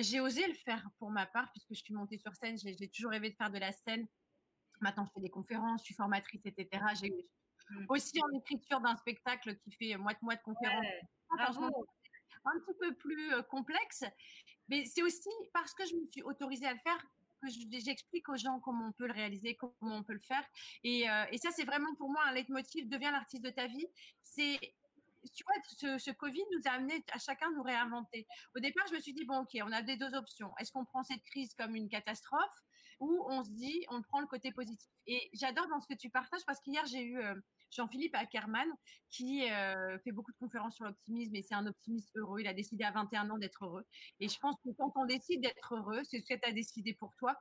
j'ai 0.01 0.21
osé 0.21 0.47
le 0.47 0.55
faire 0.55 0.89
pour 0.99 1.11
ma 1.11 1.27
part 1.27 1.51
puisque 1.53 1.75
je 1.75 1.83
suis 1.83 1.95
montée 1.95 2.19
sur 2.19 2.35
scène. 2.35 2.57
J'ai 2.59 2.89
toujours 2.89 3.11
rêvé 3.11 3.31
de 3.31 3.37
faire 3.37 3.51
de 3.51 3.59
la 3.59 3.73
scène. 3.73 4.07
Maintenant, 4.81 5.05
je 5.07 5.13
fais 5.13 5.21
des 5.21 5.31
conférences, 5.31 5.83
je 5.83 5.85
suis 5.87 5.95
formatrice, 5.95 6.45
etc. 6.45 6.85
J'ai 7.01 7.11
mmh. 7.11 7.87
aussi 7.89 8.21
en 8.23 8.37
écriture 8.37 8.81
d'un 8.81 8.97
spectacle 8.97 9.57
qui 9.59 9.71
fait 9.73 9.97
moite-moite 9.97 10.43
conférence 10.43 10.87
un 12.47 12.61
petit 12.61 12.79
peu 12.79 12.95
plus 12.95 13.31
complexe. 13.49 14.05
Mais 14.69 14.85
c'est 14.85 15.03
aussi 15.03 15.31
parce 15.53 15.73
que 15.75 15.87
je 15.87 15.95
me 15.95 16.07
suis 16.11 16.23
autorisée 16.23 16.67
à 16.67 16.73
le 16.73 16.79
faire 16.81 17.07
que 17.43 17.49
j'explique 17.79 18.29
aux 18.29 18.37
gens 18.37 18.59
comment 18.61 18.89
on 18.89 18.93
peut 18.93 19.07
le 19.07 19.13
réaliser, 19.13 19.55
comment 19.57 19.97
on 19.97 20.03
peut 20.03 20.15
le 20.15 20.21
faire. 20.21 20.45
Et, 20.83 21.07
et 21.31 21.39
ça, 21.39 21.51
c'est 21.51 21.65
vraiment 21.65 21.95
pour 21.97 22.11
moi 22.11 22.23
un 22.27 22.33
leitmotiv, 22.33 22.89
deviens 22.89 23.13
l'artiste 23.13 23.45
de 23.45 23.51
ta 23.51 23.67
vie. 23.67 23.87
C'est 24.23 24.59
tu 25.33 25.45
vois, 25.45 25.99
ce, 25.99 26.11
Covid 26.11 26.43
nous 26.53 26.71
a 26.71 26.75
amené 26.75 27.05
à 27.13 27.19
chacun 27.19 27.51
nous 27.53 27.63
réinventer. 27.63 28.27
Au 28.57 28.61
départ, 28.61 28.87
je 28.89 28.95
me 28.95 29.01
suis 29.01 29.15
dit, 29.15 29.25
bon, 29.25 29.41
ok, 29.41 29.57
on 29.63 29.73
a 29.73 29.83
des 29.83 29.97
deux 29.97 30.15
options. 30.15 30.53
Est-ce 30.59 30.73
qu'on 30.73 30.85
prend 30.85 31.03
cette 31.03 31.23
crise 31.25 31.55
comme 31.55 31.75
une 31.75 31.89
catastrophe 31.89 32.63
ou 33.01 33.25
on 33.29 33.43
se 33.43 33.51
dit, 33.51 33.85
on 33.91 34.03
prend 34.03 34.21
le 34.21 34.27
côté 34.27 34.53
positif? 34.53 34.91
Et 35.07 35.31
j'adore 35.33 35.69
dans 35.69 35.81
ce 35.81 35.87
que 35.87 35.95
tu 35.95 36.11
partages 36.11 36.45
parce 36.47 36.61
qu'hier, 36.61 36.85
j'ai 36.87 37.03
eu 37.03 37.19
Jean-Philippe 37.75 38.15
Ackerman, 38.15 38.69
qui 39.11 39.51
euh, 39.51 39.99
fait 40.01 40.13
beaucoup 40.13 40.33
de 40.33 40.37
conférences 40.37 40.77
sur 40.77 40.85
l'optimisme 40.85 41.35
et 41.35 41.43
c'est 41.43 41.55
un 41.55 41.67
optimiste 41.67 42.11
heureux. 42.17 42.41
Il 42.41 42.47
a 42.47 42.55
décidé 42.55 42.85
à 42.85 42.93
21 42.93 43.31
ans 43.31 43.39
d'être 43.39 43.65
heureux. 43.65 43.85
Et 44.21 44.29
je 44.29 44.39
pense 44.39 44.55
que 44.65 44.71
quand 44.79 44.93
on 44.97 45.05
décide 45.07 45.43
d'être 45.43 45.75
heureux, 45.75 46.03
c'est 46.05 46.21
ce 46.21 46.25
que 46.25 46.39
tu 46.39 46.49
as 46.49 46.53
décidé 46.53 46.95
pour 46.95 47.15
toi, 47.17 47.37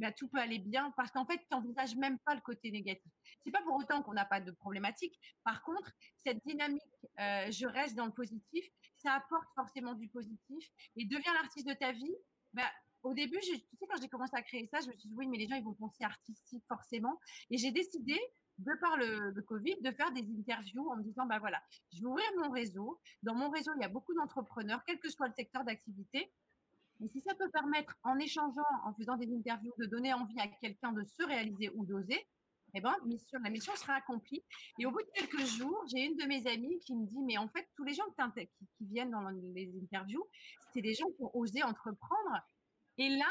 bah, 0.00 0.12
tout 0.12 0.28
peut 0.28 0.38
aller 0.38 0.58
bien 0.58 0.92
parce 0.96 1.10
qu'en 1.10 1.26
fait, 1.26 1.38
tu 1.38 1.46
n'envisages 1.52 1.94
même 1.96 2.18
pas 2.20 2.34
le 2.34 2.40
côté 2.40 2.70
négatif. 2.70 3.12
C'est 3.44 3.50
pas 3.50 3.62
pour 3.62 3.76
autant 3.76 4.02
qu'on 4.02 4.14
n'a 4.14 4.24
pas 4.24 4.40
de 4.40 4.50
problématique. 4.50 5.18
Par 5.44 5.62
contre, 5.62 5.92
cette 6.24 6.44
dynamique, 6.44 6.82
euh, 7.18 7.50
je 7.50 7.66
reste 7.66 7.94
dans 7.94 8.06
le 8.06 8.12
positif, 8.12 8.66
ça 8.96 9.12
apporte 9.12 9.48
forcément 9.54 9.94
du 9.94 10.08
positif 10.08 10.68
et 10.96 11.04
deviens 11.04 11.34
l'artiste 11.34 11.68
de 11.68 11.74
ta 11.74 11.92
vie. 11.92 12.14
Bah, 12.52 12.70
au 13.02 13.14
début, 13.14 13.38
tu 13.40 13.56
sais, 13.56 13.86
quand 13.88 14.00
j'ai 14.00 14.08
commencé 14.08 14.34
à 14.34 14.42
créer 14.42 14.66
ça, 14.66 14.80
je 14.80 14.88
me 14.88 14.92
suis 14.92 15.08
dit, 15.08 15.14
oui, 15.16 15.26
mais 15.26 15.38
les 15.38 15.48
gens, 15.48 15.56
ils 15.56 15.64
vont 15.64 15.74
penser 15.74 16.04
artistique 16.04 16.64
forcément. 16.68 17.18
Et 17.50 17.56
j'ai 17.56 17.70
décidé 17.70 18.18
de 18.58 18.72
par 18.80 18.96
le, 18.96 19.40
Covid, 19.42 19.76
de 19.80 19.90
faire 19.90 20.12
des 20.12 20.22
interviews 20.38 20.88
en 20.90 20.96
me 20.96 21.02
disant, 21.02 21.26
bah 21.26 21.38
voilà, 21.38 21.62
je 21.92 22.00
vais 22.00 22.06
ouvrir 22.06 22.26
mon 22.38 22.50
réseau. 22.50 23.00
Dans 23.22 23.34
mon 23.34 23.50
réseau, 23.50 23.72
il 23.76 23.82
y 23.82 23.84
a 23.84 23.88
beaucoup 23.88 24.14
d'entrepreneurs, 24.14 24.82
quel 24.86 24.98
que 24.98 25.08
soit 25.08 25.28
le 25.28 25.34
secteur 25.34 25.64
d'activité. 25.64 26.30
Et 27.02 27.08
si 27.08 27.20
ça 27.22 27.34
peut 27.34 27.50
permettre, 27.50 27.96
en 28.02 28.18
échangeant, 28.18 28.62
en 28.84 28.94
faisant 28.94 29.16
des 29.16 29.32
interviews, 29.32 29.72
de 29.78 29.86
donner 29.86 30.12
envie 30.12 30.38
à 30.38 30.48
quelqu'un 30.48 30.92
de 30.92 31.02
se 31.04 31.22
réaliser 31.24 31.70
ou 31.74 31.86
d'oser, 31.86 32.26
eh 32.74 32.80
ben, 32.80 32.94
la 33.32 33.50
mission 33.50 33.74
sera 33.74 33.94
accomplie. 33.94 34.44
Et 34.78 34.86
au 34.86 34.90
bout 34.90 35.02
de 35.02 35.10
quelques 35.14 35.44
jours, 35.44 35.82
j'ai 35.92 36.04
une 36.04 36.16
de 36.16 36.26
mes 36.26 36.46
amies 36.46 36.78
qui 36.80 36.94
me 36.94 37.06
dit, 37.06 37.22
mais 37.22 37.38
en 37.38 37.48
fait, 37.48 37.68
tous 37.74 37.84
les 37.84 37.94
gens 37.94 38.04
qui, 38.36 38.86
viennent 38.86 39.10
dans 39.10 39.28
les 39.28 39.72
interviews, 39.82 40.24
c'est 40.72 40.82
des 40.82 40.94
gens 40.94 41.06
qui 41.16 41.22
ont 41.22 41.30
osé 41.34 41.62
entreprendre. 41.62 42.40
Et 42.98 43.08
là, 43.08 43.30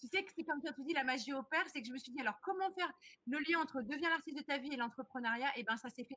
tu 0.00 0.06
sais 0.06 0.24
que 0.24 0.30
c'est 0.34 0.44
comme 0.44 0.62
tu 0.62 0.82
dis, 0.84 0.94
la 0.94 1.04
magie 1.04 1.32
opère, 1.34 1.64
c'est 1.68 1.82
que 1.82 1.86
je 1.86 1.92
me 1.92 1.98
suis 1.98 2.12
dit, 2.12 2.20
alors 2.20 2.40
comment 2.42 2.70
faire 2.72 2.90
le 3.26 3.38
lien 3.38 3.60
entre 3.60 3.82
deviens 3.82 4.08
l'artiste 4.08 4.38
de 4.38 4.42
ta 4.42 4.56
vie 4.56 4.72
et 4.72 4.76
l'entrepreneuriat? 4.76 5.52
Eh 5.56 5.62
ben 5.62 5.76
ça 5.76 5.90
s'est 5.90 6.04
fait 6.04 6.16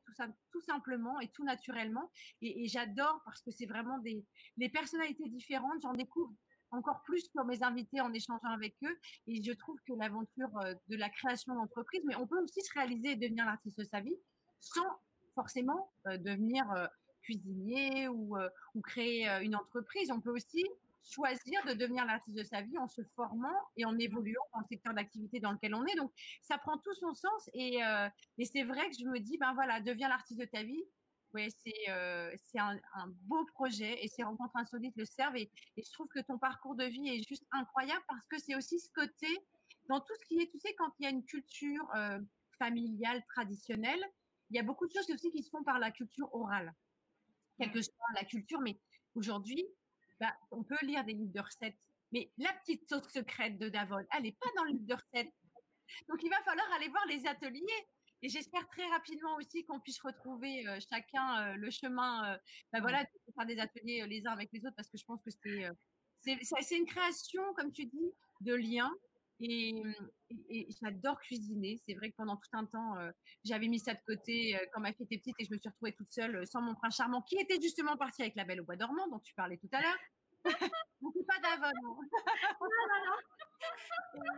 tout, 0.51 0.61
simplement 0.61 1.19
et 1.19 1.29
tout 1.29 1.43
naturellement. 1.43 2.09
Et, 2.41 2.65
j'adore 2.67 3.21
parce 3.25 3.41
que 3.41 3.51
c'est 3.51 3.65
vraiment 3.65 3.97
des 3.99 4.25
les 4.55 4.69
personnalités 4.69 5.27
différentes. 5.27 5.81
J'en 5.81 5.93
découvre 5.93 6.33
encore 6.73 7.01
plus 7.03 7.29
sur 7.31 7.45
mes 7.45 7.63
invités 7.63 8.01
en 8.01 8.11
échangeant 8.13 8.49
avec 8.49 8.75
eux. 8.83 8.99
Et 9.27 9.41
je 9.41 9.51
trouve 9.53 9.77
que 9.87 9.93
l'aventure 9.93 10.49
euh, 10.57 10.73
de 10.89 10.97
la 10.97 11.09
création 11.09 11.53
d'entreprise, 11.55 12.01
mais 12.05 12.15
on 12.15 12.27
peut 12.27 12.41
aussi 12.41 12.61
se 12.61 12.73
réaliser 12.73 13.11
et 13.11 13.15
devenir 13.15 13.45
l'artiste 13.45 13.77
de 13.77 13.83
sa 13.83 14.01
vie 14.01 14.17
sans 14.59 14.87
forcément 15.35 15.91
euh, 16.07 16.17
devenir 16.17 16.69
euh, 16.71 16.87
cuisinier 17.21 18.07
ou, 18.09 18.35
créer 18.83 19.29
une 19.41 19.55
entreprise. 19.55 20.11
On 20.11 20.19
peut 20.19 20.31
aussi 20.31 20.65
choisir 21.05 21.63
de 21.65 21.73
devenir 21.73 22.05
l'artiste 22.05 22.35
de 22.35 22.43
sa 22.43 22.61
vie 22.61 22.77
en 22.77 22.89
se 22.89 23.01
formant 23.15 23.55
et 23.77 23.85
en 23.85 23.97
évoluant 23.97 24.43
dans 24.53 24.59
le 24.59 24.65
secteur 24.65 24.93
d'activité 24.93 25.39
dans 25.39 25.53
lequel 25.53 25.73
on 25.73 25.85
est. 25.85 25.95
Donc, 25.95 26.11
ça 26.41 26.57
prend 26.57 26.77
tout 26.77 26.93
son 26.95 27.13
sens. 27.13 27.49
Et, 27.53 27.79
et 28.37 28.45
c'est 28.45 28.63
vrai 28.63 28.89
que 28.89 28.97
je 28.99 29.05
me 29.05 29.19
dis, 29.19 29.37
ben 29.37 29.53
voilà, 29.53 29.79
deviens 29.79 30.09
l'artiste 30.09 30.41
de 30.41 30.45
ta 30.45 30.63
vie. 30.63 30.83
Ouais, 31.33 31.49
c'est 31.63 31.89
euh, 31.89 32.35
un, 32.59 32.77
un, 32.93 33.07
beau 33.23 33.43
projet 33.45 34.03
et 34.03 34.07
ces 34.07 34.21
rencontres 34.21 34.55
insolites 34.55 34.95
le 34.95 35.05
servent. 35.05 35.35
Et, 35.35 35.49
et, 35.77 35.83
je 35.83 35.91
trouve 35.91 36.07
que 36.07 36.19
ton 36.19 36.37
parcours 36.37 36.75
de 36.75 36.85
vie 36.85 37.09
est 37.09 37.27
juste 37.27 37.45
incroyable 37.51 38.03
parce 38.07 38.25
que 38.27 38.37
c'est 38.37 38.55
aussi 38.55 38.79
ce 38.79 38.89
côté, 38.91 39.27
dans 39.89 39.99
tout 39.99 40.13
ce 40.21 40.25
qui 40.27 40.39
est, 40.39 40.51
tu 40.51 40.59
sais, 40.59 40.75
quand 40.77 40.91
il 40.99 41.03
y 41.03 41.07
a 41.07 41.09
une 41.09 41.25
culture 41.25 41.89
euh, 41.95 42.19
familiale, 42.59 43.23
traditionnelle, 43.25 44.03
il 44.51 44.57
y 44.57 44.59
a 44.59 44.63
beaucoup 44.63 44.85
de 44.85 44.93
choses 44.93 45.09
aussi 45.09 45.31
qui 45.31 45.41
se 45.41 45.49
font 45.49 45.63
par 45.63 45.79
la 45.79 45.89
culture 45.89 46.33
orale. 46.35 46.73
Quelle 47.57 47.71
que 47.71 47.81
soit 47.81 47.93
la 48.15 48.25
culture, 48.25 48.59
mais 48.61 48.79
aujourd'hui, 49.15 49.65
bah, 50.19 50.33
on 50.51 50.63
peut 50.63 50.77
lire 50.83 51.03
des 51.03 51.13
livres 51.13 51.33
de 51.33 51.39
recettes, 51.39 51.79
mais 52.11 52.31
la 52.37 52.53
petite 52.53 52.87
sauce 52.87 53.07
secrète 53.09 53.57
de 53.57 53.69
Davon, 53.69 54.05
elle 54.15 54.23
n'est 54.23 54.33
pas 54.33 54.49
dans 54.55 54.63
le 54.65 54.71
livre 54.71 54.85
de 54.85 54.93
recettes. 54.93 55.33
Donc, 56.07 56.21
il 56.23 56.29
va 56.29 56.41
falloir 56.41 56.71
aller 56.73 56.89
voir 56.89 57.05
les 57.07 57.25
ateliers. 57.25 57.87
Et 58.23 58.29
j'espère 58.29 58.65
très 58.69 58.87
rapidement 58.87 59.35
aussi 59.35 59.65
qu'on 59.65 59.81
puisse 59.81 59.99
retrouver 59.99 60.65
euh, 60.65 60.79
chacun 60.89 61.41
euh, 61.41 61.55
le 61.57 61.69
chemin, 61.69 62.33
euh, 62.33 62.37
bah, 62.71 62.79
voilà, 62.79 63.03
de 63.03 63.33
faire 63.35 63.45
des 63.45 63.59
ateliers 63.59 64.07
les 64.07 64.25
uns 64.25 64.31
avec 64.31 64.49
les 64.53 64.65
autres, 64.65 64.75
parce 64.77 64.87
que 64.87 64.97
je 64.97 65.03
pense 65.03 65.21
que 65.21 65.29
c'est 65.29 66.39
c'est 66.41 66.77
une 66.77 66.85
création, 66.85 67.41
comme 67.57 67.73
tu 67.73 67.85
dis, 67.85 68.13
de 68.39 68.53
liens, 68.53 68.93
Et, 69.41 69.83
j'adore 70.81 71.19
cuisiner. 71.19 71.77
C'est 71.85 71.95
vrai 71.95 72.11
que 72.11 72.15
pendant 72.15 72.37
tout 72.37 72.49
un 72.53 72.65
temps, 72.65 72.95
j'avais 73.43 73.67
mis 73.67 73.79
ça 73.79 73.93
de 73.93 73.99
côté 74.07 74.57
quand 74.71 74.79
ma 74.79 74.93
fille 74.93 75.05
était 75.05 75.17
petite 75.17 75.35
et 75.39 75.43
je 75.43 75.51
me 75.51 75.57
suis 75.59 75.67
retrouvée 75.67 75.91
toute 75.91 76.09
seule 76.09 76.47
sans 76.47 76.61
mon 76.61 76.75
prince 76.75 76.95
charmant 76.95 77.21
qui 77.23 77.35
était 77.35 77.59
justement 77.61 77.97
parti 77.97 78.21
avec 78.21 78.37
la 78.37 78.45
belle 78.45 78.61
au 78.61 78.63
bois 78.63 78.77
dormant 78.77 79.05
dont 79.09 79.19
tu 79.19 79.33
parlais 79.33 79.57
tout 79.57 79.69
à 79.73 79.81
l'heure. 79.81 79.97
Donc, 81.01 81.13
pas 81.27 81.39
d'avant. 81.39 81.71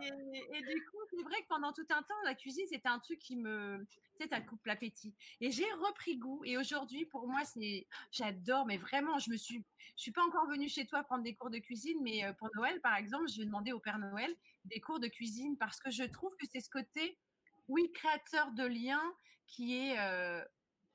et, 0.02 0.60
du 0.62 0.84
coup, 0.86 0.98
c'est 1.10 1.22
vrai 1.22 1.42
que 1.42 1.48
pendant 1.48 1.72
tout 1.72 1.86
un 1.90 2.02
temps, 2.02 2.14
la 2.24 2.34
cuisine, 2.34 2.66
c'était 2.68 2.88
un 2.88 2.98
truc 2.98 3.18
qui 3.18 3.36
me, 3.36 3.86
tu 4.16 4.22
sais, 4.22 4.28
ça 4.28 4.40
coupe 4.40 4.64
l'appétit. 4.66 5.14
Et 5.40 5.50
j'ai 5.50 5.70
repris 5.72 6.16
goût. 6.16 6.42
Et 6.44 6.56
aujourd'hui, 6.56 7.06
pour 7.06 7.26
moi, 7.28 7.44
c'est, 7.44 7.86
j'adore, 8.10 8.66
mais 8.66 8.76
vraiment, 8.76 9.18
je 9.18 9.30
me 9.30 9.36
suis, 9.36 9.64
je 9.96 10.02
suis 10.02 10.12
pas 10.12 10.24
encore 10.24 10.48
venue 10.48 10.68
chez 10.68 10.86
toi 10.86 11.02
prendre 11.02 11.24
des 11.24 11.34
cours 11.34 11.50
de 11.50 11.58
cuisine, 11.58 11.98
mais 12.02 12.24
euh, 12.24 12.32
pour 12.32 12.48
Noël, 12.54 12.80
par 12.80 12.96
exemple, 12.96 13.28
je 13.28 13.38
vais 13.38 13.46
demander 13.46 13.72
au 13.72 13.80
Père 13.80 13.98
Noël 13.98 14.34
des 14.64 14.80
cours 14.80 15.00
de 15.00 15.08
cuisine 15.08 15.56
parce 15.58 15.80
que 15.80 15.90
je 15.90 16.04
trouve 16.04 16.34
que 16.36 16.46
c'est 16.50 16.60
ce 16.60 16.70
côté, 16.70 17.18
oui, 17.68 17.90
créateur 17.92 18.52
de 18.52 18.64
liens 18.64 19.14
qui 19.46 19.76
est, 19.76 19.98
euh, 19.98 20.42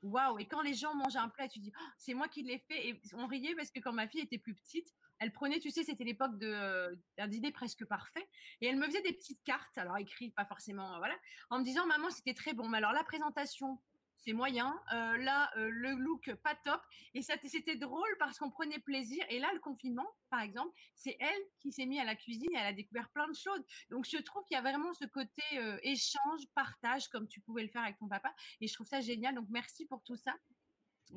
waouh. 0.01 0.39
Et 0.39 0.45
quand 0.45 0.61
les 0.61 0.73
gens 0.73 0.93
mangent 0.95 1.15
un 1.15 1.29
plat, 1.29 1.47
tu 1.47 1.59
dis, 1.59 1.71
oh, 1.75 1.85
c'est 1.97 2.13
moi 2.13 2.27
qui 2.27 2.43
l'ai 2.43 2.59
fait. 2.59 2.89
Et 2.89 3.01
on 3.13 3.27
riait 3.27 3.55
parce 3.55 3.71
que 3.71 3.79
quand 3.79 3.93
ma 3.93 4.07
fille 4.07 4.21
était 4.21 4.37
plus 4.37 4.55
petite, 4.55 4.93
elle 5.21 5.31
prenait, 5.31 5.59
tu 5.59 5.69
sais, 5.69 5.83
c'était 5.83 6.03
l'époque 6.03 6.37
d'un 6.37 7.27
dîner 7.27 7.51
presque 7.51 7.85
parfait, 7.85 8.27
et 8.59 8.67
elle 8.67 8.77
me 8.77 8.85
faisait 8.87 9.03
des 9.03 9.13
petites 9.13 9.43
cartes, 9.43 9.77
alors 9.77 9.97
écrites, 9.97 10.35
pas 10.35 10.45
forcément, 10.45 10.97
voilà, 10.97 11.15
en 11.49 11.59
me 11.59 11.63
disant, 11.63 11.85
maman, 11.85 12.09
c'était 12.09 12.33
très 12.33 12.53
bon, 12.53 12.67
mais 12.67 12.79
alors 12.79 12.91
la 12.91 13.03
présentation, 13.03 13.79
c'est 14.23 14.33
moyen. 14.33 14.79
Euh, 14.93 15.17
là, 15.17 15.51
euh, 15.57 15.69
le 15.69 15.93
look, 15.93 16.33
pas 16.43 16.55
top. 16.55 16.81
Et 17.13 17.21
c'était 17.21 17.75
drôle 17.75 18.15
parce 18.19 18.37
qu'on 18.37 18.49
prenait 18.49 18.79
plaisir. 18.79 19.23
Et 19.29 19.39
là, 19.39 19.49
le 19.53 19.59
confinement, 19.59 20.07
par 20.29 20.41
exemple, 20.41 20.73
c'est 20.95 21.17
elle 21.19 21.41
qui 21.59 21.71
s'est 21.71 21.85
mise 21.85 21.99
à 21.99 22.05
la 22.05 22.15
cuisine 22.15 22.49
et 22.53 22.57
elle 22.57 22.67
a 22.67 22.73
découvert 22.73 23.09
plein 23.09 23.27
de 23.27 23.35
choses. 23.35 23.63
Donc, 23.89 24.05
je 24.05 24.17
trouve 24.17 24.43
qu'il 24.45 24.55
y 24.55 24.57
a 24.57 24.61
vraiment 24.61 24.93
ce 24.93 25.05
côté 25.05 25.41
euh, 25.55 25.79
échange, 25.83 26.41
partage, 26.53 27.07
comme 27.09 27.27
tu 27.27 27.41
pouvais 27.41 27.63
le 27.63 27.69
faire 27.69 27.83
avec 27.83 27.97
ton 27.97 28.07
papa. 28.07 28.33
Et 28.59 28.67
je 28.67 28.73
trouve 28.73 28.87
ça 28.87 29.01
génial. 29.01 29.35
Donc, 29.35 29.47
merci 29.49 29.85
pour 29.85 30.03
tout 30.03 30.15
ça. 30.15 30.35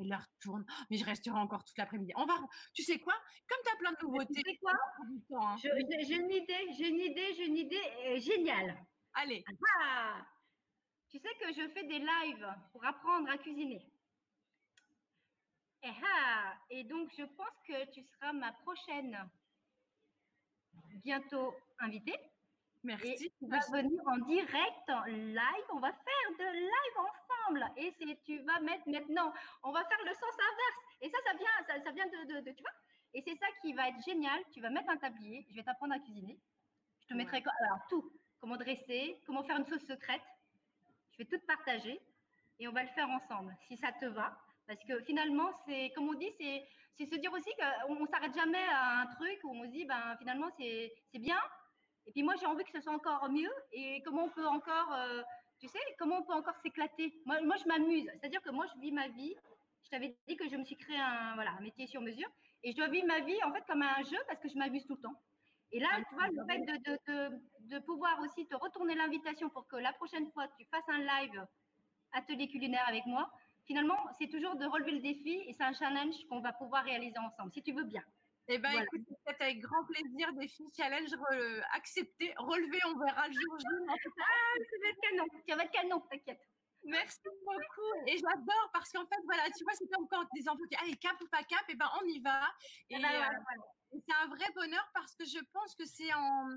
Et 0.00 0.04
là 0.04 0.18
retourne. 0.18 0.64
Mais 0.90 0.96
je 0.96 1.04
resterai 1.04 1.38
encore 1.38 1.64
toute 1.64 1.78
l'après-midi. 1.78 2.12
On 2.16 2.26
va. 2.26 2.34
Tu 2.72 2.82
sais 2.82 2.98
quoi? 2.98 3.14
Comme 3.48 3.58
tu 3.64 3.72
as 3.72 3.76
plein 3.76 3.92
de 3.92 4.06
nouveautés. 4.06 4.42
Tu 4.42 4.50
sais 4.50 4.56
quoi? 4.58 4.72
hein. 5.40 5.56
J'ai 5.60 6.16
une 6.16 6.30
idée, 6.30 6.66
j'ai 6.76 6.88
une 6.88 7.00
idée, 7.00 7.34
j'ai 7.34 7.46
une 7.46 7.56
idée 7.56 8.20
géniale. 8.20 8.76
Allez. 9.14 9.44
Ah 9.78 10.26
tu 11.14 11.20
sais 11.20 11.34
que 11.40 11.52
je 11.52 11.68
fais 11.68 11.84
des 11.84 12.00
lives 12.00 12.54
pour 12.72 12.84
apprendre 12.84 13.30
à 13.30 13.38
cuisiner. 13.38 13.86
Et, 15.84 15.88
eh 15.88 16.04
ah, 16.04 16.54
et 16.70 16.82
donc, 16.82 17.08
je 17.16 17.22
pense 17.22 17.54
que 17.68 17.88
tu 17.92 18.02
seras 18.02 18.32
ma 18.32 18.50
prochaine 18.52 19.16
bientôt 21.04 21.54
invitée. 21.78 22.18
Merci. 22.84 23.26
Et 23.26 23.32
tu 23.38 23.46
vas 23.46 23.60
venir 23.72 24.00
en 24.06 24.18
direct, 24.18 24.88
en 24.88 25.04
live. 25.04 25.66
On 25.72 25.80
va 25.80 25.92
faire 25.92 26.30
de 26.38 26.52
live 26.52 26.96
ensemble. 26.98 27.66
Et 27.76 27.94
tu 28.24 28.38
vas 28.40 28.60
mettre 28.60 28.88
maintenant, 28.88 29.32
on 29.62 29.72
va 29.72 29.84
faire 29.84 30.04
le 30.04 30.14
sens 30.14 30.32
inverse. 30.32 30.78
Et 31.00 31.10
ça, 31.10 31.18
ça 31.26 31.36
vient, 31.36 31.82
ça, 31.84 31.90
vient 31.92 32.06
de, 32.06 32.40
de, 32.40 32.50
tu 32.52 32.62
vois. 32.62 32.72
Et 33.14 33.22
c'est 33.26 33.36
ça 33.36 33.46
qui 33.62 33.72
va 33.72 33.88
être 33.88 34.02
génial. 34.04 34.40
Tu 34.52 34.60
vas 34.60 34.70
mettre 34.70 34.90
un 34.90 34.96
tablier. 34.96 35.46
Je 35.50 35.56
vais 35.56 35.62
t'apprendre 35.62 35.94
à 35.94 35.98
cuisiner. 35.98 36.38
Je 37.02 37.08
te 37.08 37.14
mettrai 37.14 37.42
alors 37.60 37.80
tout. 37.88 38.12
Comment 38.40 38.56
dresser, 38.56 39.22
comment 39.26 39.42
faire 39.44 39.56
une 39.56 39.64
sauce 39.64 39.86
secrète, 39.86 40.20
je 41.12 41.18
vais 41.18 41.24
tout 41.24 41.42
partager 41.46 41.98
et 42.58 42.68
on 42.68 42.72
va 42.72 42.82
le 42.82 42.88
faire 42.90 43.08
ensemble, 43.08 43.56
si 43.66 43.76
ça 43.76 43.92
te 43.92 44.06
va. 44.06 44.36
Parce 44.66 44.82
que 44.84 45.00
finalement, 45.04 45.50
c'est, 45.66 45.92
comme 45.94 46.08
on 46.08 46.14
dit, 46.14 46.30
c'est, 46.38 46.66
se 47.06 47.16
dire 47.16 47.32
aussi 47.32 47.50
qu'on 47.86 48.00
ne 48.00 48.06
s'arrête 48.06 48.34
jamais 48.34 48.62
à 48.70 49.00
un 49.00 49.06
truc 49.06 49.40
où 49.44 49.50
on 49.50 49.64
se 49.64 49.70
dit, 49.70 49.84
ben, 49.84 50.16
finalement, 50.18 50.48
c'est, 50.58 50.92
bien. 51.14 51.38
Et 52.06 52.12
puis 52.12 52.22
moi, 52.22 52.34
j'ai 52.38 52.46
envie 52.46 52.64
que 52.64 52.72
ce 52.72 52.80
soit 52.80 52.92
encore 52.92 53.28
mieux. 53.30 53.52
Et 53.72 54.02
comment 54.04 54.24
on 54.24 54.30
peut 54.30 54.46
encore, 54.46 54.92
euh, 54.92 55.22
tu 55.58 55.68
sais, 55.68 55.78
comment 55.98 56.18
on 56.18 56.22
peut 56.22 56.34
encore 56.34 56.56
s'éclater? 56.62 57.14
Moi, 57.24 57.40
moi, 57.42 57.56
je 57.56 57.66
m'amuse. 57.66 58.06
C'est-à-dire 58.20 58.42
que 58.42 58.50
moi, 58.50 58.66
je 58.74 58.80
vis 58.80 58.92
ma 58.92 59.08
vie. 59.08 59.34
Je 59.84 59.90
t'avais 59.90 60.16
dit 60.28 60.36
que 60.36 60.48
je 60.48 60.56
me 60.56 60.64
suis 60.64 60.76
créé 60.76 60.98
un, 60.98 61.34
voilà, 61.34 61.52
un 61.58 61.60
métier 61.60 61.86
sur 61.86 62.00
mesure. 62.00 62.28
Et 62.62 62.72
je 62.72 62.76
dois 62.76 62.88
vivre 62.88 63.06
ma 63.06 63.20
vie, 63.20 63.42
en 63.44 63.52
fait, 63.52 63.62
comme 63.66 63.82
un 63.82 64.02
jeu 64.02 64.18
parce 64.26 64.40
que 64.40 64.48
je 64.48 64.56
m'amuse 64.56 64.86
tout 64.86 64.94
le 64.94 65.02
temps. 65.02 65.20
Et 65.72 65.80
là, 65.80 65.88
tu 66.08 66.14
vois, 66.14 66.28
le 66.28 66.46
fait 66.46 66.60
de, 66.60 67.68
de, 67.68 67.78
pouvoir 67.80 68.20
aussi 68.20 68.46
te 68.46 68.54
retourner 68.54 68.94
l'invitation 68.94 69.50
pour 69.50 69.66
que 69.66 69.76
la 69.76 69.92
prochaine 69.92 70.30
fois, 70.30 70.46
tu 70.56 70.64
fasses 70.66 70.88
un 70.88 70.98
live 70.98 71.46
atelier 72.12 72.48
culinaire 72.48 72.84
avec 72.86 73.04
moi, 73.06 73.28
finalement, 73.66 73.98
c'est 74.18 74.28
toujours 74.28 74.54
de 74.56 74.66
relever 74.66 74.92
le 74.92 75.00
défi 75.00 75.42
et 75.46 75.52
c'est 75.52 75.64
un 75.64 75.72
challenge 75.72 76.14
qu'on 76.28 76.40
va 76.40 76.52
pouvoir 76.52 76.84
réaliser 76.84 77.18
ensemble, 77.18 77.52
si 77.52 77.62
tu 77.62 77.72
veux 77.72 77.82
bien. 77.82 78.04
Eh 78.48 78.58
bien, 78.58 78.82
écoute, 78.82 79.00
c'est 79.26 79.40
avec 79.40 79.60
grand 79.60 79.84
plaisir, 79.86 80.32
défi, 80.34 80.64
challenge 80.76 81.10
accepté, 81.72 82.34
relevé, 82.36 82.78
on 82.86 82.98
verra 82.98 83.26
le 83.26 83.32
jour 83.32 83.58
J. 83.58 83.66
Ah, 83.88 83.94
ça 83.96 84.76
va 84.82 84.88
être 84.90 85.00
canon, 85.00 85.24
ça 85.48 85.56
va 85.56 85.64
être 85.64 85.72
canon, 85.72 86.00
t'inquiète. 86.10 86.40
Merci 86.84 87.18
beaucoup. 87.46 88.06
Et 88.06 88.18
j'adore 88.18 88.70
parce 88.72 88.90
qu'en 88.92 89.06
fait, 89.06 89.20
voilà, 89.24 89.44
tu 89.56 89.64
vois, 89.64 89.72
c'est 89.72 89.88
comme 89.88 90.06
quand 90.08 90.24
des 90.34 90.46
enfants 90.48 90.60
disent, 90.70 90.78
allez, 90.82 90.96
cap 90.96 91.18
ou 91.22 91.28
pas 91.28 91.42
cap, 91.44 91.64
et 91.68 91.72
eh 91.72 91.74
ben 91.76 91.88
on 92.02 92.06
y 92.06 92.20
va. 92.20 92.42
Et, 92.90 92.96
eh 92.96 93.00
ben, 93.00 93.08
euh, 93.08 94.00
c'est 94.06 94.14
un 94.14 94.26
vrai 94.26 94.46
bonheur 94.54 94.86
parce 94.92 95.14
que 95.14 95.24
je 95.24 95.38
pense 95.52 95.74
que 95.74 95.86
c'est 95.86 96.12
en, 96.12 96.48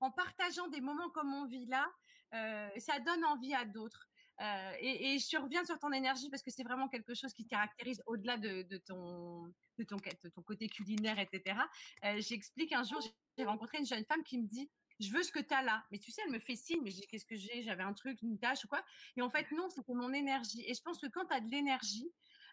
en, 0.00 0.10
partageant 0.10 0.66
des 0.68 0.80
moments 0.80 1.10
comme 1.10 1.32
on 1.32 1.46
vit 1.46 1.66
là, 1.66 1.86
euh, 2.34 2.68
ça 2.78 2.98
donne 2.98 3.24
envie 3.24 3.54
à 3.54 3.64
d'autres. 3.64 4.08
Euh, 4.40 4.72
et, 4.80 5.18
je 5.18 5.36
reviens 5.36 5.64
sur 5.64 5.78
ton 5.78 5.92
énergie 5.92 6.30
parce 6.30 6.42
que 6.42 6.50
c'est 6.50 6.62
vraiment 6.62 6.88
quelque 6.88 7.14
chose 7.14 7.32
qui 7.32 7.44
te 7.44 7.48
caractérise 7.48 8.02
au-delà 8.06 8.36
de, 8.36 8.62
de, 8.62 8.76
ton, 8.78 9.52
de, 9.78 9.84
ton, 9.84 9.96
de 9.96 10.28
ton 10.28 10.42
côté 10.42 10.68
culinaire, 10.68 11.18
etc. 11.18 11.58
Euh, 12.04 12.20
j'explique 12.20 12.72
un 12.72 12.84
jour, 12.84 13.00
j'ai 13.36 13.44
rencontré 13.44 13.78
une 13.78 13.86
jeune 13.86 14.04
femme 14.04 14.22
qui 14.22 14.38
me 14.38 14.46
dit 14.46 14.70
je 15.00 15.12
veux 15.12 15.22
ce 15.22 15.30
que 15.30 15.38
tu 15.40 15.54
as 15.54 15.62
là. 15.62 15.84
Mais 15.90 15.98
tu 15.98 16.10
sais, 16.10 16.22
elle 16.24 16.32
me 16.32 16.38
fait 16.38 16.56
signe, 16.56 16.80
mais 16.82 16.90
je 16.90 16.96
dis, 16.96 17.06
qu'est-ce 17.06 17.24
que 17.24 17.36
j'ai? 17.36 17.62
J'avais 17.62 17.82
un 17.82 17.92
truc, 17.92 18.20
une 18.22 18.38
tâche 18.38 18.64
ou 18.64 18.68
quoi? 18.68 18.84
Et 19.16 19.22
en 19.22 19.30
fait, 19.30 19.50
non, 19.52 19.68
c'était 19.68 19.94
mon 19.94 20.12
énergie. 20.12 20.64
Et 20.66 20.74
je 20.74 20.82
pense 20.82 20.98
que 20.98 21.06
quand 21.06 21.24
tu 21.26 21.34
as 21.34 21.40
de 21.40 21.50
l'énergie, 21.50 22.10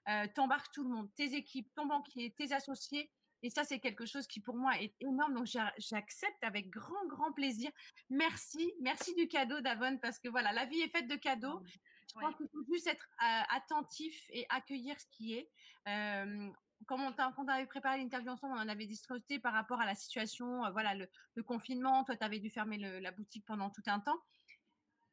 euh, 0.10 0.28
t'embarques 0.36 0.72
tout 0.72 0.84
le 0.84 0.90
monde, 0.90 1.10
tes 1.16 1.34
équipes, 1.34 1.68
ton 1.74 1.88
banquier, 1.88 2.32
tes 2.38 2.54
associés, 2.54 3.12
et 3.46 3.52
ça, 3.52 3.64
c'est 3.64 3.80
quelque 3.80 4.08
chose 4.08 4.26
qui 4.26 4.40
pour 4.40 4.56
moi 4.56 4.82
est 4.82 4.96
énorme. 5.02 5.36
Donc, 5.36 5.46
j'accepte 5.46 6.44
avec 6.44 6.72
grand, 6.72 7.06
grand 7.06 7.32
plaisir. 7.32 7.70
Merci. 8.10 8.74
Merci 8.82 9.14
du 9.14 9.28
cadeau, 9.28 9.62
Davon, 9.62 10.00
parce 10.00 10.18
que 10.18 10.28
voilà, 10.30 10.52
la 10.52 10.66
vie 10.66 10.82
est 10.82 10.90
faite 10.90 11.08
de 11.08 11.16
cadeaux. 11.16 11.62
Je 12.08 12.20
pense 12.20 12.36
qu'il 12.38 12.48
faut 12.52 12.64
juste 12.74 12.88
être 12.88 13.08
euh, 13.22 13.42
attentif 13.50 14.16
et 14.32 14.48
accueillir 14.50 15.00
ce 15.00 15.06
qui 15.12 15.36
est. 15.36 15.52
Euh, 15.88 16.50
quand 16.88 17.00
on, 17.00 17.14
quand 17.14 17.34
on 17.38 17.48
avait 17.48 17.68
préparé 17.68 18.00
l'interview 18.00 18.32
ensemble, 18.32 18.56
on 18.58 18.62
en 18.62 18.68
avait 18.68 18.88
discuté 18.88 19.38
par 19.38 19.54
rapport 19.54 19.80
à 19.80 19.86
la 19.86 19.94
situation, 19.94 20.66
euh, 20.66 20.72
voilà, 20.72 20.96
le, 20.96 21.44
confinement. 21.44 22.04
Toi, 22.04 22.18
tu 22.18 22.26
avais 22.26 22.40
dû 22.40 22.50
fermer 22.50 22.80
la 22.80 23.12
boutique 23.12 23.46
pendant 23.46 23.70
tout 23.70 23.84
un 23.86 24.00
temps. 24.00 24.18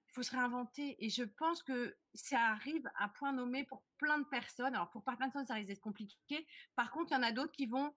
Il 0.08 0.14
faut 0.14 0.22
se 0.22 0.30
réinventer. 0.30 0.96
Et 1.04 1.10
je 1.10 1.24
pense 1.24 1.62
que 1.62 1.94
ça 2.14 2.40
arrive 2.40 2.88
à 2.98 3.08
point 3.08 3.32
nommé 3.34 3.64
pour 3.64 3.82
plein 3.98 4.18
de 4.18 4.24
personnes. 4.24 4.74
Alors, 4.74 4.88
pour 4.90 5.04
plein 5.04 5.14
de 5.14 5.18
personnes, 5.18 5.46
ça 5.46 5.54
risque 5.54 5.68
d'être 5.68 5.80
compliqué. 5.80 6.46
Par 6.76 6.90
contre, 6.90 7.12
il 7.12 7.14
y 7.14 7.18
en 7.18 7.22
a 7.22 7.32
d'autres 7.32 7.52
qui 7.52 7.66
vont 7.66 7.92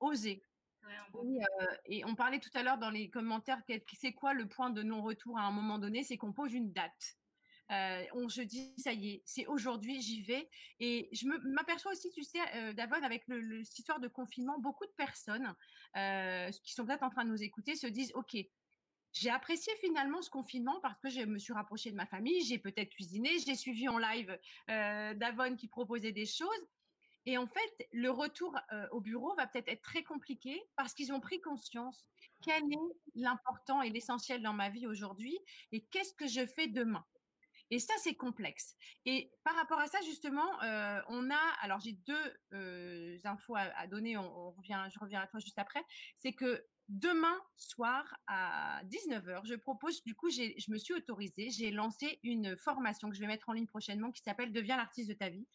oser. 0.00 0.42
Euh, 1.14 1.66
et, 1.86 2.04
on 2.04 2.14
parlait 2.14 2.40
tout 2.40 2.50
à 2.54 2.62
l'heure 2.62 2.78
dans 2.78 2.90
les 2.90 3.10
commentaires, 3.10 3.60
c'est 3.94 4.12
quoi 4.12 4.34
le 4.34 4.48
point 4.48 4.70
de 4.70 4.82
non-retour 4.82 5.38
à 5.38 5.42
un 5.42 5.50
moment 5.50 5.78
donné 5.78 6.02
C'est 6.02 6.16
qu'on 6.16 6.32
pose 6.32 6.52
une 6.52 6.72
date. 6.72 7.16
Euh, 7.70 8.04
on 8.14 8.28
se 8.28 8.40
dit, 8.40 8.74
ça 8.78 8.92
y 8.92 9.10
est, 9.10 9.22
c'est 9.24 9.46
aujourd'hui, 9.46 10.00
j'y 10.00 10.22
vais. 10.22 10.48
Et 10.80 11.08
je 11.12 11.26
m'aperçois 11.26 11.92
aussi, 11.92 12.10
tu 12.10 12.24
sais, 12.24 12.38
euh, 12.56 12.72
Davon, 12.72 13.02
avec 13.02 13.28
le, 13.28 13.62
cette 13.62 13.78
histoire 13.78 14.00
de 14.00 14.08
confinement, 14.08 14.58
beaucoup 14.58 14.86
de 14.86 14.92
personnes 14.96 15.54
qui 16.64 16.72
sont 16.72 16.84
peut-être 16.84 17.02
en 17.02 17.10
train 17.10 17.24
de 17.24 17.30
nous 17.30 17.42
écouter 17.42 17.76
se 17.76 17.86
disent, 17.86 18.12
OK, 18.14 18.36
j'ai 19.12 19.30
apprécié 19.30 19.72
finalement 19.80 20.22
ce 20.22 20.30
confinement 20.30 20.78
parce 20.80 20.98
que 21.00 21.08
je 21.08 21.22
me 21.22 21.38
suis 21.38 21.52
rapprochée 21.52 21.90
de 21.90 21.96
ma 21.96 22.06
famille, 22.06 22.42
j'ai 22.42 22.58
peut-être 22.58 22.90
cuisiné, 22.90 23.38
j'ai 23.44 23.56
suivi 23.56 23.88
en 23.88 23.98
live 23.98 24.38
Davon 24.68 25.56
qui 25.56 25.68
proposait 25.68 26.12
des 26.12 26.26
choses. 26.26 26.68
Et 27.26 27.36
en 27.36 27.46
fait, 27.46 27.88
le 27.92 28.10
retour 28.10 28.56
au 28.92 29.00
bureau 29.00 29.34
va 29.36 29.46
peut-être 29.46 29.68
être 29.68 29.82
très 29.82 30.02
compliqué 30.02 30.60
parce 30.76 30.94
qu'ils 30.94 31.12
ont 31.12 31.20
pris 31.20 31.40
conscience 31.40 32.06
quel 32.42 32.62
est 32.62 32.94
l'important 33.14 33.82
et 33.82 33.90
l'essentiel 33.90 34.42
dans 34.42 34.54
ma 34.54 34.70
vie 34.70 34.86
aujourd'hui 34.86 35.38
et 35.72 35.82
qu'est-ce 35.90 36.14
que 36.14 36.26
je 36.26 36.46
fais 36.46 36.68
demain. 36.68 37.04
Et 37.70 37.78
ça, 37.78 37.94
c'est 38.02 38.14
complexe. 38.14 38.74
Et 39.06 39.30
par 39.44 39.54
rapport 39.54 39.78
à 39.78 39.86
ça, 39.86 40.00
justement, 40.02 40.48
on 41.08 41.30
a, 41.30 41.54
alors 41.62 41.80
j'ai 41.80 41.92
deux 41.92 43.20
infos 43.24 43.54
à, 43.56 43.86
donner, 43.86 44.16
on, 44.16 44.50
revient, 44.52 44.88
je 44.92 44.98
reviens 44.98 45.20
à 45.20 45.26
toi 45.26 45.38
juste 45.40 45.58
après, 45.58 45.84
c'est 46.18 46.32
que 46.32 46.66
demain 46.88 47.38
soir 47.56 48.16
à 48.26 48.82
19h, 48.86 49.46
je 49.46 49.54
propose, 49.54 50.02
du 50.02 50.16
coup, 50.16 50.28
je 50.30 50.70
me 50.72 50.78
suis 50.78 50.94
autorisée, 50.94 51.50
j'ai 51.50 51.70
lancé 51.70 52.18
une 52.24 52.56
formation 52.56 53.08
que 53.08 53.14
je 53.14 53.20
vais 53.20 53.28
mettre 53.28 53.48
en 53.48 53.52
ligne 53.52 53.68
prochainement 53.68 54.10
qui 54.10 54.22
s'appelle 54.22 54.52
Deviens 54.52 54.76
l'artiste 54.76 55.08
de 55.08 55.14
ta 55.14 55.28
vie 55.28 55.46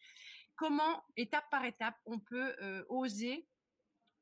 comment, 0.56 1.04
étape 1.16 1.48
par 1.50 1.64
étape, 1.64 1.96
on 2.06 2.18
peut 2.18 2.54
euh, 2.62 2.84
oser 2.88 3.46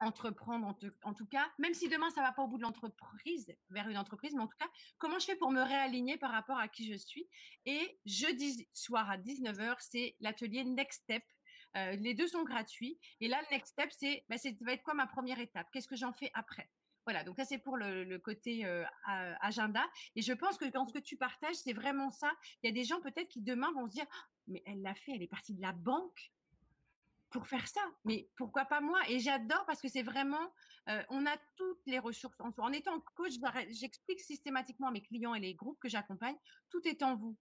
entreprendre, 0.01 0.77
en, 1.05 1.15
tout 1.15 1.27
cas, 1.27 1.47
même 1.59 1.75
si 1.75 1.89
demain 1.89 2.11
ça 2.11 2.21
va 2.21 2.33
pas 2.33 2.43
au 2.43 2.49
bout 2.49 2.59
de 2.59 2.63
l'entreprise, 2.63 3.47
vers 3.71 3.89
une 3.89 3.97
entreprise, 3.97 4.35
mais 4.35 4.43
en 4.43 4.47
tout 4.47 4.57
cas, 4.59 4.69
comment 4.99 5.19
je 5.19 5.27
fais 5.27 5.37
pour 5.37 5.51
me 5.51 5.63
réaligner 5.63 6.19
par 6.19 6.31
rapport 6.31 6.59
à 6.59 6.69
qui 6.69 6.91
je 6.91 6.97
suis? 6.97 7.29
Et 7.65 7.99
jeudi 8.05 8.69
soir 8.73 9.09
à 9.11 9.17
19h, 9.17 9.77
c'est 9.79 10.17
l'atelier 10.21 10.65
Next 10.65 11.03
Step. 11.03 11.23
Euh, 11.77 11.93
les 11.97 12.15
deux 12.15 12.29
sont 12.29 12.45
gratuits. 12.45 12.99
Et 13.21 13.29
là, 13.29 13.41
le 13.43 13.55
Next 13.55 13.73
Step, 13.73 13.91
c'est, 13.91 14.25
bah, 14.29 14.37
ça 14.37 14.51
va 14.61 14.73
être 14.73 14.83
quoi 14.83 14.95
ma 14.95 15.07
première 15.07 15.39
étape? 15.39 15.69
Qu'est-ce 15.73 15.89
que 15.89 15.97
j'en 15.97 16.13
fais 16.13 16.31
après? 16.35 16.69
Voilà, 17.07 17.23
donc 17.25 17.37
ça 17.37 17.45
c'est 17.45 17.59
pour 17.59 17.77
le, 17.77 18.19
côté 18.19 18.65
agenda. 19.41 19.85
Et 20.17 20.23
je 20.23 20.33
pense 20.33 20.57
que 20.57 20.65
dans 20.65 20.87
ce 20.87 20.93
que 20.93 20.99
tu 20.99 21.17
partages, 21.17 21.57
c'est 21.57 21.73
vraiment 21.73 22.11
ça. 22.11 22.33
Il 22.63 22.67
y 22.67 22.71
a 22.71 22.73
des 22.73 22.85
gens 22.85 23.01
peut-être 23.01 23.29
qui 23.29 23.43
demain 23.43 23.71
vont 23.73 23.87
se 23.87 23.93
dire, 23.93 24.07
«Oh, 24.09 24.31
mais 24.49 24.63
elle 24.67 24.83
l'a 24.83 24.95
fait, 24.95 25.13
elle 25.13 25.23
est 25.23 25.29
partie 25.29 25.55
de 25.55 25.61
la 25.61 25.73
banque 25.73 26.33
pour 27.35 27.49
faire 27.49 27.67
ça. 27.67 27.81
Mais 28.05 28.29
pourquoi 28.37 28.65
pas 28.65 28.81
moi? 28.81 29.01
Et 29.09 29.19
j'adore 29.19 29.67
parce 29.67 29.83
que 29.83 29.89
c'est 29.89 30.03
vraiment, 30.05 30.53
on 31.09 31.27
a 31.27 31.37
toutes 31.57 31.85
les 31.85 31.99
ressources 31.99 32.41
en 32.41 32.53
soi. 32.53 32.65
En 32.65 32.73
étant 32.73 33.01
coach, 33.17 33.33
j'explique 33.71 34.21
systématiquement 34.21 34.87
à 34.87 34.91
mes 34.93 35.03
clients 35.03 35.35
et 35.35 35.41
les 35.41 35.55
groupes 35.55 35.81
que 35.81 35.89
j'accompagne, 35.89 36.37
tout 36.71 36.87
est 36.87 37.03
en 37.03 37.17
vous. 37.17 37.37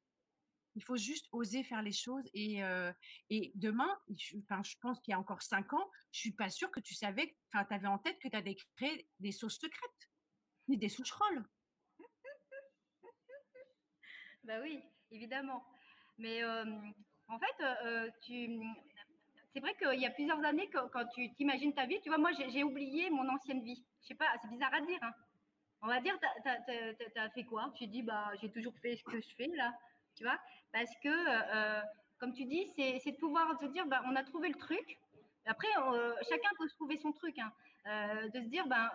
Il 0.76 0.84
faut 0.84 0.96
juste 0.96 1.28
oser 1.32 1.64
faire 1.64 1.82
les 1.82 1.92
choses. 1.92 2.24
Et, 2.34 2.62
et 3.30 3.52
demain, 3.56 3.90
je, 4.16 4.38
pense 4.82 5.00
qu'il 5.02 5.12
y 5.12 5.16
a 5.16 5.20
encore 5.20 5.42
cinq 5.42 5.74
ans, 5.74 5.90
je 6.12 6.20
suis 6.20 6.32
pas 6.32 6.50
sûre 6.50 6.72
que 6.72 6.80
tu 6.80 6.96
savais, 6.96 7.36
enfin, 7.52 7.66
tu 7.66 7.74
avais 7.74 7.88
en 7.88 8.00
tête 8.00 8.18
que 8.20 8.28
tu 8.28 8.36
avais 8.36 8.56
créé 8.76 9.08
des 9.20 9.32
sauces 9.32 9.60
secrètes, 9.60 10.10
ni 10.68 10.78
des 10.78 10.90
soucherolles. 10.90 11.44
bah 14.44 14.60
oui, 14.62 14.82
évidemment. 15.12 15.64
Mais 16.18 16.44
en 16.44 17.40
fait, 17.40 18.12
tu, 18.22 18.60
c'est 19.54 19.60
vrai 19.60 19.76
qu'il 19.76 20.02
y 20.02 20.06
a 20.06 20.10
plusieurs 20.10 20.44
années, 20.44 20.68
quand, 20.72 21.06
tu 21.14 21.32
t'imagines 21.36 21.74
ta 21.74 21.86
vie, 21.86 22.02
tu 22.02 22.10
vois, 22.10 22.18
moi, 22.18 22.32
j'ai 22.34 22.64
oublié 22.64 23.12
mon 23.12 23.28
ancienne 23.30 23.64
vie. 23.64 23.86
Je 24.02 24.08
sais 24.08 24.16
pas, 24.16 24.26
c'est 24.42 24.50
bizarre 24.50 24.74
à 24.74 24.82
dire. 24.82 24.98
Hein. 25.02 25.14
On 25.84 25.88
va 25.88 26.02
dire, 26.02 26.18
tu 26.20 27.20
as, 27.20 27.30
fait 27.30 27.44
quoi? 27.44 27.72
Tu 27.78 27.86
dis, 27.86 28.02
bah, 28.02 28.32
j'ai 28.42 28.52
toujours 28.52 28.74
fait 28.82 28.96
ce 28.96 29.04
que 29.04 29.22
je 29.22 29.36
fais 29.36 29.48
là, 29.56 29.72
tu 30.16 30.24
vois 30.24 30.40
Parce 30.72 30.92
que, 31.02 31.10
euh, 31.10 31.82
comme 32.20 32.34
tu 32.34 32.46
dis, 32.46 32.68
c'est 32.76 33.12
de 33.12 33.18
pouvoir 33.18 33.60
se 33.60 33.66
dire, 33.66 33.86
bah, 33.86 34.02
on 34.06 34.16
a 34.16 34.24
trouvé 34.24 34.50
le 34.50 34.56
truc. 34.56 35.00
Après, 35.46 35.68
euh, 35.78 36.14
chacun 36.30 36.50
peut 36.58 36.70
trouver 36.70 36.98
son 36.98 37.12
truc. 37.12 37.38
Hein. 37.40 37.52
Euh, 37.88 38.30
de 38.30 38.42
se 38.42 38.48
dire, 38.48 38.66
ben, 38.68 38.90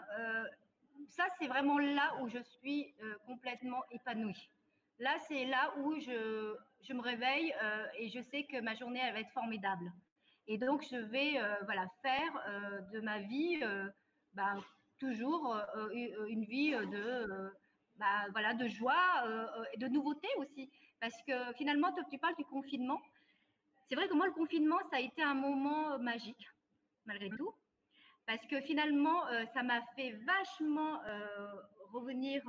ça, 1.09 1.25
c'est 1.39 1.47
vraiment 1.47 1.79
là 1.79 2.17
où 2.21 2.29
je 2.29 2.39
suis 2.39 2.95
complètement 3.27 3.83
épanouie. 3.91 4.51
Là, 4.99 5.17
c'est 5.29 5.45
là 5.45 5.73
où 5.79 5.99
je, 6.01 6.57
je 6.83 6.93
me 6.93 7.01
réveille 7.01 7.55
et 7.99 8.09
je 8.09 8.21
sais 8.21 8.45
que 8.45 8.61
ma 8.61 8.75
journée, 8.75 9.01
elle 9.03 9.13
va 9.13 9.21
être 9.21 9.31
formidable. 9.31 9.93
Et 10.49 10.59
donc, 10.59 10.85
je 10.91 10.97
vais 10.97 11.41
voilà, 11.65 11.87
faire 12.03 12.89
de 12.93 13.01
ma 13.01 13.21
vie 13.21 13.61
bah, 14.33 14.55
toujours 14.99 15.57
une 15.93 16.45
vie 16.45 16.73
de, 16.73 17.53
bah, 17.97 18.27
voilà, 18.33 18.55
de 18.55 18.67
joie 18.67 19.25
et 19.73 19.79
de 19.79 19.87
nouveauté 19.87 20.29
aussi. 20.39 20.71
Parce 21.01 21.21
que 21.23 21.53
finalement, 21.57 21.93
tu 22.11 22.19
parles 22.19 22.37
du 22.37 22.45
confinement. 22.45 23.01
C'est 23.89 23.95
vrai 23.95 24.09
que 24.09 24.15
moi, 24.15 24.27
le 24.27 24.33
confinement, 24.33 24.79
ça 24.91 24.97
a 24.97 25.01
été 25.01 25.23
un 25.23 25.35
moment 25.35 25.99
magique, 25.99 26.49
malgré 27.07 27.31
tout. 27.31 27.53
Parce 28.27 28.45
que 28.47 28.61
finalement, 28.61 29.23
ça 29.55 29.63
m'a 29.63 29.81
fait 29.97 30.13
vachement 30.27 31.01
revenir 31.93 32.47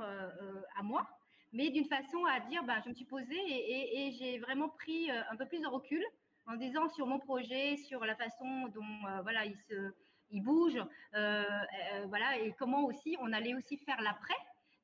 à 0.76 0.82
moi, 0.82 1.08
mais 1.52 1.70
d'une 1.70 1.86
façon 1.86 2.24
à 2.26 2.40
dire, 2.40 2.62
bah, 2.64 2.80
je 2.84 2.90
me 2.90 2.94
suis 2.94 3.06
posée 3.06 3.38
et, 3.38 4.12
j'ai 4.12 4.38
vraiment 4.40 4.68
pris 4.68 5.10
un 5.10 5.36
peu 5.36 5.46
plus 5.46 5.60
de 5.60 5.66
recul 5.66 6.04
en 6.50 6.56
disant 6.56 6.88
sur 6.88 7.06
mon 7.06 7.18
projet, 7.18 7.76
sur 7.76 8.04
la 8.04 8.16
façon 8.16 8.68
dont 8.68 9.06
euh, 9.06 9.22
voilà, 9.22 9.44
il, 9.44 9.56
se, 9.56 9.92
il 10.30 10.42
bouge, 10.42 10.76
euh, 10.76 10.84
euh, 11.14 12.06
voilà, 12.08 12.38
et 12.38 12.52
comment 12.58 12.84
aussi 12.84 13.16
on 13.20 13.32
allait 13.32 13.54
aussi 13.54 13.76
faire 13.78 14.00
l'après, 14.00 14.36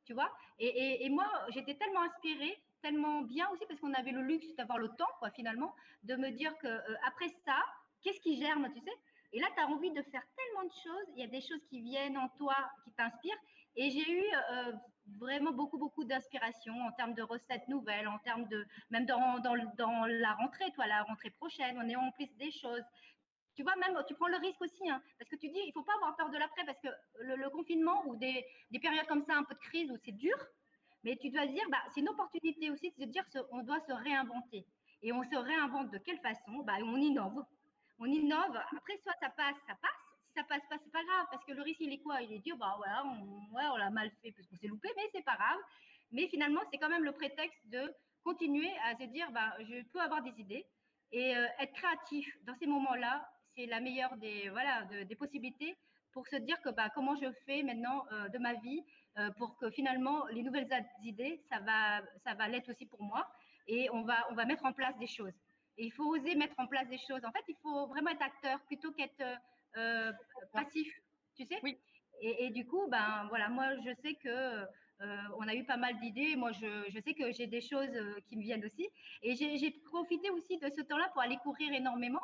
tu 0.05 0.13
vois. 0.13 0.31
Et, 0.59 1.09
moi, 1.11 1.27
j'étais 1.51 1.75
tellement 1.75 2.03
inspirée, 2.03 2.57
tellement 2.83 3.23
bien 3.23 3.49
aussi, 3.51 3.65
parce 3.67 3.81
qu'on 3.81 3.95
avait 3.95 4.13
le 4.13 4.23
luxe 4.23 4.55
d'avoir 4.57 4.79
le 4.79 4.89
temps, 4.89 5.09
finalement, 5.35 5.75
de 6.03 6.17
me 6.17 6.31
dire 6.31 6.57
que 6.59 6.69
après 7.07 7.29
ça, 7.45 7.59
qu'est-ce 8.03 8.21
qui 8.21 8.39
germe, 8.41 8.69
tu 8.75 8.81
sais? 8.81 8.97
Et 9.33 9.41
là, 9.41 9.49
tu 9.55 9.63
as 9.63 9.67
envie 9.67 9.91
de 9.91 10.03
faire 10.03 10.23
tellement 10.37 10.65
de 10.65 10.73
choses. 10.73 11.13
Il 11.17 11.21
y 11.21 11.25
a 11.25 11.27
des 11.27 11.41
choses 11.41 11.63
qui 11.69 11.81
viennent 11.83 12.17
en 12.17 12.29
toi, 12.39 12.57
qui 12.85 12.93
t'inspirent. 12.93 13.39
Et 13.75 13.91
j'ai 13.91 14.11
eu 14.11 14.25
vraiment 15.19 15.53
beaucoup, 15.53 15.79
beaucoup 15.79 16.05
d'inspiration 16.05 16.75
en 16.87 16.93
termes 16.93 17.15
de 17.15 17.23
recettes 17.23 17.69
nouvelles, 17.69 18.09
en 18.09 18.19
termes 18.21 18.47
de, 18.49 18.67
même 18.91 19.07
dans, 19.07 19.39
dans, 19.41 20.07
la 20.07 20.33
rentrée, 20.35 20.71
toi, 20.73 20.87
la 20.87 21.03
rentrée 21.03 21.31
prochaine, 21.31 21.79
on 21.79 21.89
est 21.89 21.97
en 21.97 22.11
plus 22.13 22.29
des 22.37 22.51
choses. 22.51 22.83
Tu 23.55 23.63
vois, 23.63 23.75
même, 23.77 23.97
tu 24.07 24.15
prends 24.15 24.29
le 24.29 24.37
risque 24.37 24.61
aussi, 24.61 24.89
hein, 24.89 25.03
parce 25.19 25.31
que 25.31 25.37
tu 25.37 25.49
dis, 25.49 25.61
il 25.65 25.73
faut 25.73 25.83
pas 25.83 25.95
avoir 25.95 26.17
peur 26.17 26.31
de 26.31 26.37
l'après, 26.37 26.65
parce 26.65 26.79
que 26.81 26.89
le, 27.21 27.49
confinement 27.51 28.03
ou 28.07 28.17
des, 28.17 28.45
des, 28.71 28.79
périodes 28.79 29.07
comme 29.07 29.25
ça, 29.25 29.35
un 29.35 29.45
peu 29.45 29.55
de 29.55 29.61
crise 29.61 29.91
où 29.91 29.97
c'est 30.05 30.13
dur, 30.13 30.37
mais 31.07 31.17
tu 31.17 31.31
dois 31.31 31.47
dire, 31.47 31.63
bah, 31.71 31.79
c'est 31.95 32.01
une 32.01 32.09
opportunité 32.09 32.69
aussi 32.69 32.91
de 32.91 33.05
se 33.05 33.09
dire, 33.09 33.23
on 33.53 33.63
doit 33.63 33.79
se 33.87 33.93
réinventer. 33.93 34.67
Et 35.03 35.13
on 35.13 35.23
se 35.23 35.37
réinvente 35.37 35.93
de 35.93 35.99
quelle 35.99 36.19
façon? 36.19 36.65
Bah, 36.65 36.75
On 36.83 36.97
innove. 36.97 37.45
On 38.01 38.07
innove. 38.07 38.57
Après, 38.77 38.99
soit 39.05 39.15
ça 39.21 39.31
passe, 39.31 39.55
ça 39.69 39.77
passe 39.81 40.03
ça 40.35 40.45
passe 40.45 40.67
pas, 40.69 40.77
c'est 40.85 40.93
pas 40.93 41.03
grave, 41.03 41.27
parce 41.31 41.43
que 41.47 41.53
le 41.53 41.63
risque, 41.63 41.81
il 41.81 41.95
est 41.95 42.03
quoi? 42.03 42.21
Il 42.21 42.31
est 42.31 42.41
dur, 42.41 42.59
bah 42.59 42.77
on, 43.07 43.55
ouais, 43.55 43.65
on 43.73 43.77
l'a 43.77 43.89
mal 43.89 44.11
fait 44.21 44.33
parce 44.33 44.47
qu'on 44.47 44.57
s'est 44.57 44.67
loupé, 44.67 44.91
mais 44.95 45.09
c'est 45.15 45.25
pas 45.25 45.37
grave. 45.37 45.59
Mais 46.13 46.29
finalement, 46.29 46.61
c'est 46.71 46.77
quand 46.77 46.91
même 46.91 47.05
le 47.05 47.13
prétexte 47.13 47.59
de 47.71 47.91
continuer 48.23 48.71
à 48.85 48.95
se 48.99 49.05
dire, 49.05 49.31
bah, 49.33 49.55
je 49.61 49.83
peux 49.85 50.01
avoir 50.01 50.23
des 50.23 50.39
idées 50.39 50.67
et 51.13 51.35
euh, 51.35 51.47
être 51.61 51.73
créatif 51.73 52.29
dans 52.43 52.55
ces 52.57 52.67
moments-là, 52.67 53.27
c'est 53.57 53.67
la 53.67 53.81
meilleure 53.81 54.17
des, 54.17 54.49
voilà, 54.51 54.85
des 54.85 55.17
possibilités 55.17 55.77
pour 56.13 56.27
se 56.29 56.37
dire 56.37 56.61
que 56.63 56.71
bah, 56.71 56.89
comment 56.95 57.15
je 57.17 57.31
fais 57.45 57.63
maintenant 57.63 58.07
euh, 58.11 58.29
de 58.29 58.39
ma 58.39 58.55
vie 58.55 58.83
euh, 59.19 59.31
pour 59.33 59.57
que 59.59 59.71
finalement 59.71 60.27
les 60.29 60.43
nouvelles 60.43 60.69
idées, 61.03 61.43
ça 61.51 61.61
va, 61.61 62.01
ça 62.25 62.35
va 62.35 62.49
l'être 62.49 62.71
aussi 62.71 62.87
pour 62.87 63.03
moi 63.03 63.29
et 63.67 63.91
on 63.91 64.03
va, 64.03 64.27
on 64.31 64.35
va 64.35 64.47
mettre 64.47 64.65
en 64.65 64.73
place 64.73 64.97
des 64.99 65.07
choses. 65.07 65.35
Et 65.77 65.85
il 65.85 65.93
faut 65.93 66.05
oser 66.05 66.35
mettre 66.35 66.55
en 66.59 66.67
place 66.67 66.89
des 66.89 66.97
choses. 66.99 67.23
En 67.25 67.33
fait, 67.33 67.45
il 67.49 67.57
faut 67.63 67.87
vraiment 67.89 68.11
être 68.11 68.23
acteur 68.23 68.59
plutôt 68.63 68.93
qu'être 68.93 69.23
euh, 69.77 70.11
passif, 70.55 70.91
tu 71.37 71.45
sais 71.45 71.59
oui. 71.63 71.77
et, 72.23 72.49
du 72.49 72.67
coup, 72.67 72.87
ben 72.89 73.27
voilà, 73.29 73.51
moi 73.51 73.77
je 73.85 73.93
sais 74.03 74.15
que 74.15 74.65
on 75.39 75.47
a 75.47 75.55
eu 75.55 75.65
pas 75.65 75.77
mal 75.77 76.01
d'idées. 76.01 76.35
Moi, 76.37 76.53
je, 76.53 76.87
je, 76.89 76.99
sais 77.05 77.13
que 77.13 77.31
j'ai 77.31 77.47
des 77.47 77.61
choses 77.61 77.95
qui 78.27 78.37
me 78.39 78.43
viennent 78.43 78.65
aussi. 78.65 78.89
Et 79.23 79.35
j'ai 79.35 79.71
profité 79.85 80.31
aussi 80.31 80.57
de 80.57 80.71
ce 80.71 80.81
temps-là 80.81 81.11
pour 81.13 81.21
aller 81.21 81.37
courir 81.45 81.71
énormément. 81.75 82.23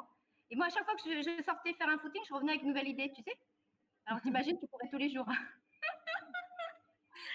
Et 0.52 0.54
moi, 0.54 0.66
à 0.66 0.68
chaque 0.68 0.84
fois 0.84 0.94
que 0.94 1.02
je, 1.02 1.42
sortais 1.42 1.72
faire 1.72 1.88
un 1.88 1.98
footing, 1.98 2.20
je 2.28 2.34
revenais 2.34 2.52
avec 2.52 2.62
une 2.62 2.68
nouvelle 2.68 2.88
idée, 2.88 3.10
tu 3.16 3.22
sais. 3.22 3.34
Alors, 4.04 4.20
t'imagines, 4.20 4.58
tu 4.58 4.66
pourrais 4.66 4.88
tous 4.90 4.98
les 4.98 5.08
jours. 5.08 5.26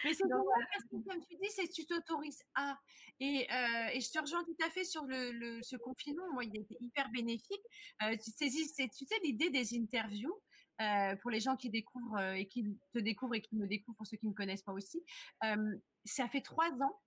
Mais 0.06 0.14
c'est 0.14 0.30
parce 0.30 0.84
que, 0.84 1.10
comme 1.10 1.26
tu 1.26 1.36
dis, 1.42 1.50
c'est 1.50 1.68
tu 1.68 1.84
t'autorises 1.88 2.44
à. 2.54 2.78
Et, 3.20 3.48
euh, 3.52 3.88
et, 3.94 4.00
je 4.02 4.12
te 4.12 4.20
rejoins 4.20 4.44
tout 4.44 4.56
à 4.64 4.70
fait 4.70 4.84
sur 4.84 5.04
le, 5.08 5.60
ce 5.64 5.76
confinement. 5.78 6.32
Moi, 6.32 6.44
il 6.44 6.56
était 6.56 6.78
hyper 6.80 7.10
bénéfique. 7.10 7.64
Euh, 8.04 8.16
tu, 8.24 8.30
sais, 8.30 8.50
tu 8.88 9.06
sais, 9.06 9.20
l'idée 9.24 9.50
des 9.50 9.76
interviews. 9.76 10.40
Euh, 10.80 11.16
pour 11.16 11.32
les 11.32 11.40
gens 11.40 11.56
qui 11.56 11.72
découvrent 11.72 12.36
et 12.36 12.46
qui 12.46 12.64
te 12.94 13.00
découvrent 13.00 13.34
et 13.34 13.42
qui 13.42 13.56
me 13.56 13.66
découvrent, 13.66 13.98
pour 13.98 14.06
ceux 14.06 14.16
qui 14.18 14.28
ne 14.28 14.30
me 14.30 14.36
connaissent 14.36 14.62
pas 14.62 14.74
aussi, 14.74 15.04
ça 16.06 16.28
fait 16.28 16.42
trois 16.42 16.70
ans 16.84 17.02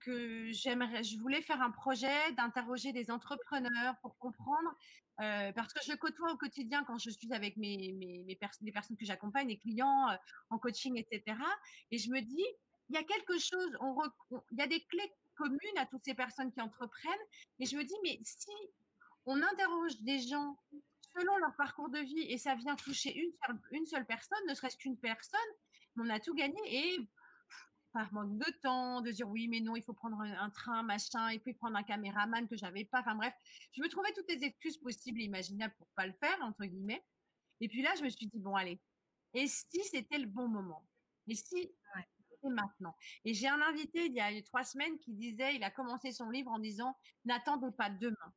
que 0.00 0.50
j'aimerais, 0.52 1.02
je 1.02 1.18
voulais 1.18 1.42
faire 1.42 1.62
un 1.62 1.70
projet 1.70 2.32
d'interroger 2.32 2.92
des 2.92 3.10
entrepreneurs 3.10 3.96
pour 4.02 4.16
comprendre, 4.18 4.74
euh, 5.20 5.52
parce 5.52 5.72
que 5.72 5.80
je 5.86 5.94
côtoie 5.94 6.32
au 6.32 6.36
quotidien 6.36 6.84
quand 6.84 6.98
je 6.98 7.10
suis 7.10 7.32
avec 7.32 7.56
mes, 7.56 7.92
mes, 7.92 8.24
mes 8.24 8.38
les 8.62 8.72
personnes 8.72 8.96
que 8.96 9.04
j'accompagne, 9.04 9.48
les 9.48 9.58
clients 9.58 10.10
euh, 10.10 10.16
en 10.50 10.58
coaching, 10.58 10.96
etc. 10.96 11.36
Et 11.90 11.98
je 11.98 12.10
me 12.10 12.20
dis, 12.20 12.46
il 12.88 12.94
y 12.94 12.98
a 12.98 13.04
quelque 13.04 13.38
chose, 13.38 13.76
il 14.50 14.58
y 14.58 14.62
a 14.62 14.66
des 14.66 14.82
clés 14.84 15.12
communes 15.36 15.78
à 15.78 15.86
toutes 15.86 16.04
ces 16.04 16.14
personnes 16.14 16.52
qui 16.52 16.60
entreprennent. 16.60 17.12
Et 17.58 17.66
je 17.66 17.76
me 17.76 17.84
dis, 17.84 17.94
mais 18.02 18.18
si 18.24 18.50
on 19.26 19.40
interroge 19.42 20.00
des 20.00 20.18
gens 20.20 20.56
selon 21.16 21.36
leur 21.38 21.54
parcours 21.56 21.90
de 21.90 21.98
vie 21.98 22.22
et 22.32 22.38
ça 22.38 22.54
vient 22.54 22.76
toucher 22.76 23.14
une 23.14 23.32
une 23.72 23.86
seule 23.86 24.06
personne, 24.06 24.38
ne 24.48 24.54
serait-ce 24.54 24.76
qu'une 24.76 24.96
personne, 24.96 25.40
on 25.96 26.08
a 26.08 26.20
tout 26.20 26.34
gagné. 26.34 26.60
Et 26.66 26.98
par 27.92 28.12
manque 28.12 28.38
de 28.38 28.50
temps, 28.62 29.00
de 29.00 29.10
dire 29.10 29.28
oui, 29.28 29.48
mais 29.48 29.60
non, 29.60 29.76
il 29.76 29.82
faut 29.82 29.92
prendre 29.92 30.20
un, 30.20 30.50
train, 30.50 30.82
machin, 30.82 31.28
et 31.28 31.38
puis 31.38 31.54
prendre 31.54 31.76
un 31.76 31.82
caméraman 31.82 32.48
que 32.48 32.56
j'avais 32.56 32.84
pas. 32.84 33.00
Enfin 33.00 33.14
bref, 33.14 33.34
je 33.72 33.82
me 33.82 33.88
trouvais 33.88 34.12
toutes 34.12 34.28
les 34.28 34.44
excuses 34.44 34.78
possibles 34.78 35.20
et 35.20 35.24
imaginables 35.24 35.74
pour 35.76 35.88
pas 35.96 36.06
le 36.06 36.12
faire, 36.14 36.38
entre 36.42 36.64
guillemets. 36.64 37.04
Et 37.60 37.68
puis 37.68 37.82
là, 37.82 37.94
je 37.98 38.04
me 38.04 38.08
suis 38.08 38.26
dit, 38.26 38.38
bon, 38.38 38.54
allez, 38.54 38.80
et 39.34 39.46
si 39.46 39.82
c'était 39.84 40.18
le 40.18 40.26
bon 40.26 40.48
moment? 40.48 40.84
Et 41.28 41.34
si 41.34 41.44
c'était 41.44 42.48
maintenant? 42.48 42.96
Et 43.24 43.34
j'ai 43.34 43.48
un 43.48 43.60
invité 43.60 44.06
il 44.06 44.14
y 44.14 44.20
a 44.20 44.30
trois 44.42 44.64
semaines 44.64 44.98
qui 44.98 45.12
disait, 45.12 45.54
il 45.54 45.62
a 45.62 45.70
commencé 45.70 46.12
son 46.12 46.30
livre 46.30 46.50
en 46.50 46.58
disant, 46.58 46.96
n'attendez 47.24 47.70
pas 47.76 47.90
demain. 47.90 48.34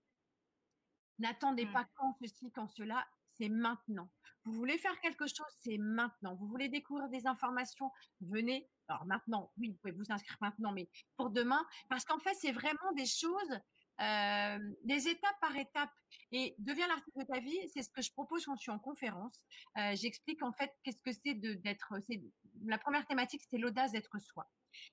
N'attendez 1.19 1.65
mmh. 1.65 1.73
pas 1.73 1.87
quand 1.95 2.15
ceci, 2.21 2.51
quand 2.51 2.67
cela, 2.67 3.07
c'est 3.43 3.49
maintenant. 3.49 4.09
Vous 4.45 4.53
voulez 4.53 4.77
faire 4.77 4.99
quelque 5.01 5.27
chose, 5.27 5.53
c'est 5.59 5.77
maintenant. 5.77 6.35
Vous 6.35 6.47
voulez 6.47 6.69
découvrir 6.69 7.09
des 7.09 7.27
informations, 7.27 7.91
venez. 8.21 8.69
Alors 8.87 9.05
maintenant, 9.05 9.51
oui, 9.57 9.69
vous 9.69 9.77
pouvez 9.77 9.93
vous 9.93 10.11
inscrire 10.11 10.37
maintenant, 10.41 10.71
mais 10.73 10.89
pour 11.17 11.29
demain, 11.29 11.65
parce 11.89 12.05
qu'en 12.05 12.19
fait, 12.19 12.33
c'est 12.35 12.51
vraiment 12.51 12.91
des 12.95 13.05
choses, 13.05 13.59
euh, 14.01 14.59
des 14.83 15.07
étapes 15.07 15.39
par 15.41 15.55
étapes. 15.55 15.91
Et 16.31 16.55
deviens 16.57 16.87
l'artiste 16.87 17.17
de 17.17 17.23
ta 17.23 17.39
vie, 17.39 17.57
c'est 17.73 17.83
ce 17.83 17.89
que 17.89 18.01
je 18.01 18.11
propose 18.11 18.45
quand 18.45 18.55
je 18.55 18.61
suis 18.61 18.71
en 18.71 18.79
conférence. 18.79 19.43
Euh, 19.77 19.95
j'explique 19.95 20.41
en 20.41 20.53
fait 20.53 20.71
qu'est-ce 20.83 21.01
que 21.01 21.11
c'est 21.23 21.35
d'être. 21.35 21.93
La 22.65 22.77
première 22.77 23.05
thématique, 23.07 23.41
c'était 23.41 23.57
l'audace 23.57 23.91
d'être 23.91 24.19
soi. 24.19 24.49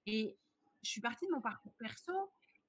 Et 0.06 0.36
je 0.82 0.90
suis 0.90 1.00
partie 1.00 1.26
de 1.26 1.32
mon 1.32 1.40
parcours 1.40 1.74
perso 1.78 2.12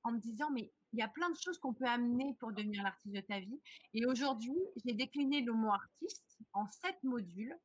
en 0.03 0.11
me 0.11 0.19
disant, 0.19 0.49
mais 0.51 0.71
il 0.93 0.99
y 0.99 1.03
a 1.03 1.07
plein 1.07 1.29
de 1.29 1.37
choses 1.37 1.57
qu'on 1.59 1.73
peut 1.73 1.85
amener 1.85 2.35
pour 2.39 2.51
devenir 2.51 2.83
l'artiste 2.83 3.15
de 3.15 3.21
ta 3.21 3.39
vie. 3.39 3.61
Et 3.93 4.05
aujourd'hui, 4.05 4.57
j'ai 4.85 4.93
décliné 4.93 5.41
le 5.41 5.53
mot 5.53 5.71
artiste 5.71 6.39
en 6.53 6.67
sept 6.67 7.01
modules 7.03 7.57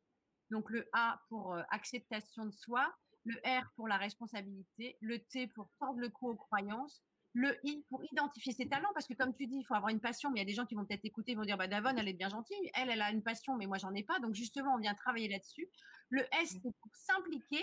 Donc 0.51 0.71
le 0.71 0.89
A 0.93 1.21
pour 1.29 1.55
euh, 1.55 1.63
acceptation 1.71 2.47
de 2.47 2.53
soi, 2.53 2.95
le 3.25 3.35
R 3.45 3.69
pour 3.75 3.89
la 3.89 3.97
responsabilité, 3.97 4.97
le 5.01 5.19
T 5.19 5.49
pour 5.49 5.71
tordre 5.81 5.99
le 5.99 6.09
cou 6.09 6.31
aux 6.31 6.37
croyances, 6.37 7.03
le 7.37 7.55
I 7.65 7.85
pour 7.91 8.03
identifier 8.11 8.53
ses 8.53 8.69
talents, 8.69 8.89
parce 8.95 9.07
que 9.07 9.15
comme 9.15 9.35
tu 9.35 9.47
dis, 9.47 9.59
il 9.59 9.65
faut 9.65 9.75
avoir 9.75 9.91
une 9.91 10.01
passion, 10.01 10.31
mais 10.31 10.39
il 10.39 10.43
y 10.43 10.47
a 10.47 10.47
des 10.47 10.55
gens 10.55 10.65
qui 10.65 10.75
vont 10.75 10.87
peut-être 10.87 11.05
écouter, 11.05 11.33
ils 11.33 11.37
vont 11.37 11.45
dire, 11.45 11.59
bah, 11.59 11.69
Davon, 11.69 11.95
elle 11.97 12.09
est 12.09 12.15
bien 12.15 12.31
gentille, 12.31 12.71
elle, 12.75 12.89
elle 12.89 13.03
a 13.03 13.11
une 13.11 13.23
passion, 13.23 13.57
mais 13.57 13.67
moi, 13.67 13.77
j'en 13.77 13.93
ai 13.93 14.03
pas. 14.05 14.19
Donc, 14.21 14.35
justement, 14.35 14.75
on 14.75 14.79
vient 14.79 14.95
travailler 14.95 15.29
là-dessus. 15.29 15.69
Le 16.09 16.23
S, 16.41 16.55
mmh. 16.55 16.61
c'est 16.63 16.77
pour 16.81 16.95
s'impliquer. 16.95 17.63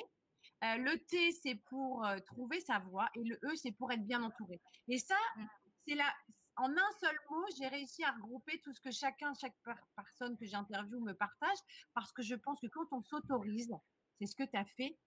Euh, 0.64 0.78
le 0.78 0.97
T, 1.05 1.32
c'est 1.32 1.55
pour 1.55 2.05
euh, 2.05 2.20
trouver 2.20 2.59
sa 2.61 2.80
voie. 2.80 3.09
Et 3.16 3.24
le 3.24 3.36
E, 3.43 3.55
c'est 3.55 3.72
pour 3.72 3.91
être 3.91 4.05
bien 4.05 4.24
entouré. 4.24 4.61
Et 4.88 4.97
ça, 4.97 5.18
mmh. 5.36 5.45
c'est 5.88 5.95
là, 5.95 6.14
en 6.55 6.70
un 6.70 6.91
seul 6.99 7.18
mot, 7.30 7.45
j'ai 7.57 7.68
réussi 7.68 8.03
à 8.03 8.11
regrouper 8.11 8.59
tout 8.61 8.74
ce 8.74 8.82
que 8.82 8.91
chacun, 8.91 9.34
chaque 9.34 9.55
personne 9.95 10.38
que 10.38 10.45
j'interviewe 10.45 11.01
me 11.01 11.14
partage, 11.14 11.57
parce 11.93 12.11
que 12.14 12.22
je 12.22 12.36
pense 12.36 12.59
que 12.59 12.68
quand 12.68 12.86
on 12.91 13.01
s'autorise, 13.01 13.74
c'est 14.20 14.28
ce 14.28 14.36
que 14.36 14.43
tu 14.43 14.55
as 14.55 14.66
fait, 14.66 14.97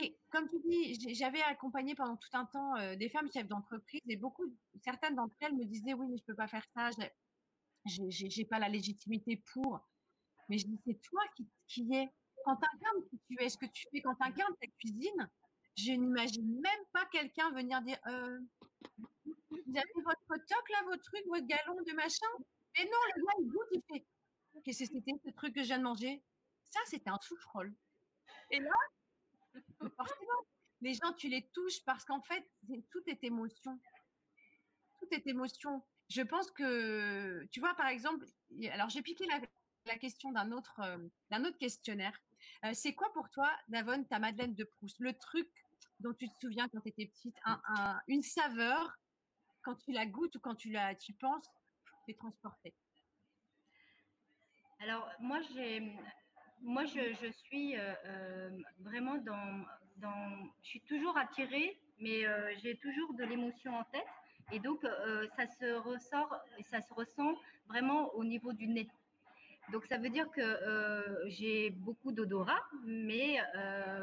et 0.00 0.18
comme 0.30 0.48
tu 0.48 0.56
dis, 0.60 1.14
j'avais 1.14 1.42
accompagné 1.42 1.94
pendant 1.94 2.16
tout 2.16 2.28
un 2.32 2.46
temps 2.46 2.76
euh, 2.76 2.96
des 2.96 3.08
femmes 3.08 3.30
chefs 3.30 3.48
d'entreprise 3.48 4.00
et 4.08 4.16
beaucoup, 4.16 4.44
certaines 4.82 5.14
d'entre 5.16 5.34
elles 5.40 5.54
me 5.54 5.64
disaient 5.64 5.92
oui, 5.92 6.06
mais 6.08 6.16
je 6.16 6.24
peux 6.24 6.34
pas 6.34 6.48
faire 6.48 6.64
ça, 6.74 6.90
j'ai 7.84 8.44
pas 8.46 8.58
la 8.58 8.68
légitimité 8.68 9.42
pour. 9.52 9.80
Mais 10.48 10.58
je 10.58 10.66
dis 10.66 10.80
c'est 10.86 11.00
toi 11.02 11.20
qui, 11.36 11.48
qui 11.68 11.94
es. 11.94 12.10
Quand 12.44 12.56
tu 12.56 12.66
incarnes 12.74 13.04
qui 13.08 13.18
tu 13.28 13.42
es, 13.42 13.48
ce 13.48 13.56
que 13.56 13.66
tu 13.66 13.86
fais, 13.90 14.00
quand 14.00 14.14
tu 14.14 14.32
ta 14.32 14.66
cuisine, 14.78 15.30
je 15.76 15.92
n'imagine 15.92 16.60
même 16.60 16.84
pas 16.92 17.06
quelqu'un 17.06 17.50
venir 17.52 17.80
dire 17.82 17.98
euh, 18.06 18.38
vous 19.50 19.78
avez 19.78 20.02
votre 20.04 20.44
toc 20.46 20.70
là, 20.70 20.82
votre 20.84 21.02
truc, 21.02 21.22
votre 21.26 21.46
galon 21.46 21.80
de 21.82 21.92
machin? 21.94 22.26
Mais 22.76 22.84
non, 22.84 22.98
le 23.14 23.22
gars 23.22 23.32
il 23.40 23.48
goûte, 23.48 23.84
fait 23.90 24.04
qu'est-ce 24.64 24.84
que 24.84 24.90
c'était 24.94 25.12
ce 25.24 25.30
truc 25.30 25.54
que 25.54 25.62
je 25.62 25.68
viens 25.68 25.78
de 25.78 25.84
manger 25.84 26.22
Ça, 26.70 26.80
c'était 26.86 27.10
un 27.10 27.18
souffrol. 27.20 27.72
Et 28.50 28.60
là, 28.60 28.70
forcément, 29.96 30.46
les 30.80 30.94
gens, 30.94 31.12
tu 31.16 31.28
les 31.28 31.46
touches 31.48 31.82
parce 31.84 32.04
qu'en 32.04 32.20
fait, 32.22 32.46
tout 32.90 33.02
est 33.06 33.24
émotion. 33.24 33.78
Tout 34.98 35.06
est 35.12 35.26
émotion. 35.26 35.82
Je 36.08 36.22
pense 36.22 36.50
que, 36.50 37.44
tu 37.50 37.60
vois, 37.60 37.74
par 37.74 37.88
exemple, 37.88 38.26
alors 38.70 38.90
j'ai 38.90 39.02
piqué 39.02 39.24
la, 39.86 39.98
question 39.98 40.32
d'un 40.32 40.52
autre, 40.52 40.80
euh, 40.80 40.98
d'un 41.30 41.44
autre 41.44 41.58
questionnaire. 41.58 42.20
Euh, 42.64 42.70
c'est 42.74 42.94
quoi 42.94 43.12
pour 43.12 43.28
toi, 43.30 43.50
Davon, 43.68 44.04
ta 44.04 44.18
Madeleine 44.18 44.54
de 44.54 44.64
Proust? 44.64 44.98
Le 45.00 45.12
truc 45.14 45.48
dont 46.00 46.12
tu 46.14 46.28
te 46.28 46.34
souviens 46.40 46.68
quand 46.68 46.80
tu 46.80 46.88
étais 46.88 47.06
petite, 47.06 47.36
une 48.08 48.22
saveur, 48.22 48.98
quand 49.62 49.76
tu 49.76 49.92
la 49.92 50.06
goûtes 50.06 50.34
ou 50.36 50.40
quand 50.40 50.54
tu 50.54 50.70
la, 50.70 50.94
tu 50.94 51.12
penses, 51.14 51.46
es 52.08 52.14
transporté. 52.14 52.74
Alors, 54.80 55.08
moi, 55.20 55.38
moi, 56.60 56.84
je, 56.84 57.30
suis 57.44 57.76
euh, 57.76 57.94
euh, 58.04 58.50
vraiment 58.80 59.16
dans, 59.18 59.64
Je 60.62 60.68
suis 60.68 60.80
toujours 60.82 61.16
attirée, 61.16 61.80
mais 62.00 62.24
j'ai 62.60 62.76
toujours 62.78 63.14
de 63.14 63.24
l'émotion 63.24 63.76
en 63.76 63.84
tête. 63.84 64.06
Et 64.50 64.58
donc, 64.58 64.84
ça 65.36 65.46
se 65.46 65.72
ressort 65.74 66.34
ça 66.68 66.80
se 66.82 66.92
ressent 66.92 67.34
vraiment 67.68 68.12
au 68.14 68.24
niveau 68.24 68.52
du 68.52 68.66
nez. 68.66 68.88
Donc, 69.70 69.86
ça 69.86 69.96
veut 69.98 70.10
dire 70.10 70.30
que 70.30 71.22
j'ai 71.26 71.70
beaucoup 71.70 72.12
d'odorat, 72.12 72.62
mais 72.84 73.38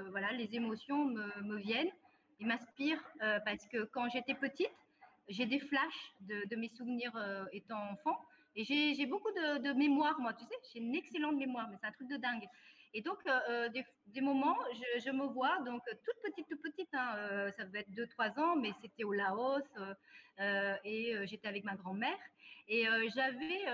voilà, 0.10 0.32
les 0.32 0.55
émotions 0.55 1.05
me, 1.05 1.57
viennent 1.57 1.91
et 2.39 2.45
m'inspirent 2.45 3.03
parce 3.20 3.68
que 3.68 3.84
quand 3.84 4.10
j'étais 4.10 4.36
petite, 4.36 4.72
j'ai 5.28 5.45
des 5.45 5.60
flashs 5.60 6.14
de, 6.22 6.55
mes 6.55 6.70
souvenirs 6.70 7.12
étant 7.51 7.91
enfant. 7.91 8.18
Et 8.55 8.64
j'ai 8.64 9.05
beaucoup 9.05 9.32
de, 9.32 9.74
mémoire, 9.74 10.20
moi, 10.20 10.34
tu 10.34 10.45
sais, 10.45 10.55
j'ai 10.74 10.80
une 10.80 10.95
excellente 10.95 11.36
mémoire, 11.36 11.68
mais 11.70 11.78
c'est 11.80 11.88
un 11.88 11.91
truc 11.91 12.07
de 12.07 12.18
dingue. 12.18 12.47
Et 12.93 13.01
donc, 13.01 13.20
euh, 13.28 13.39
euh, 13.49 13.70
des, 14.07 14.22
moments, 14.22 14.57
je, 14.97 15.12
me 15.12 15.26
vois, 15.26 15.60
donc 15.60 15.82
toute 15.86 16.22
petite, 16.24 16.47
toute 16.49 16.62
petite, 16.62 16.89
hein, 16.93 17.16
euh, 17.18 17.51
ça 17.51 17.64
devait 17.66 17.82
être 17.82 17.91
2-3 17.91 18.39
ans, 18.39 18.55
mais 18.55 18.72
c'était 18.82 19.03
au 19.03 19.14
Laos 19.14 19.64
et 20.84 21.16
j'étais 21.26 21.47
avec 21.47 21.64
ma 21.64 21.76
grand-mère. 21.76 22.18
Et 22.68 22.86
j'avais 23.14 23.66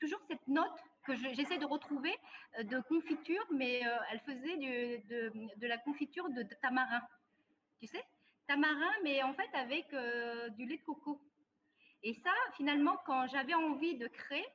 toujours 0.00 0.20
cette 0.28 0.46
note 0.48 0.78
que 1.06 1.14
j'essaie 1.14 1.58
de 1.58 1.66
retrouver 1.66 2.14
de 2.62 2.80
confiture, 2.80 3.44
mais 3.52 3.82
elle 4.10 4.20
faisait 4.20 4.56
de, 4.56 5.66
la 5.66 5.78
confiture 5.78 6.28
de, 6.30 6.42
tamarin. 6.60 7.02
Tu 7.80 7.86
sais? 7.86 8.04
Tamarin, 8.48 8.92
mais 9.04 9.22
en 9.22 9.32
fait 9.32 9.48
avec 9.54 9.86
du 10.56 10.66
lait 10.66 10.78
de 10.78 10.82
coco. 10.84 11.20
Et 12.02 12.14
ça, 12.14 12.32
finalement, 12.56 12.96
quand 13.04 13.26
j'avais 13.28 13.54
envie 13.54 13.96
de 13.96 14.06
créer, 14.08 14.46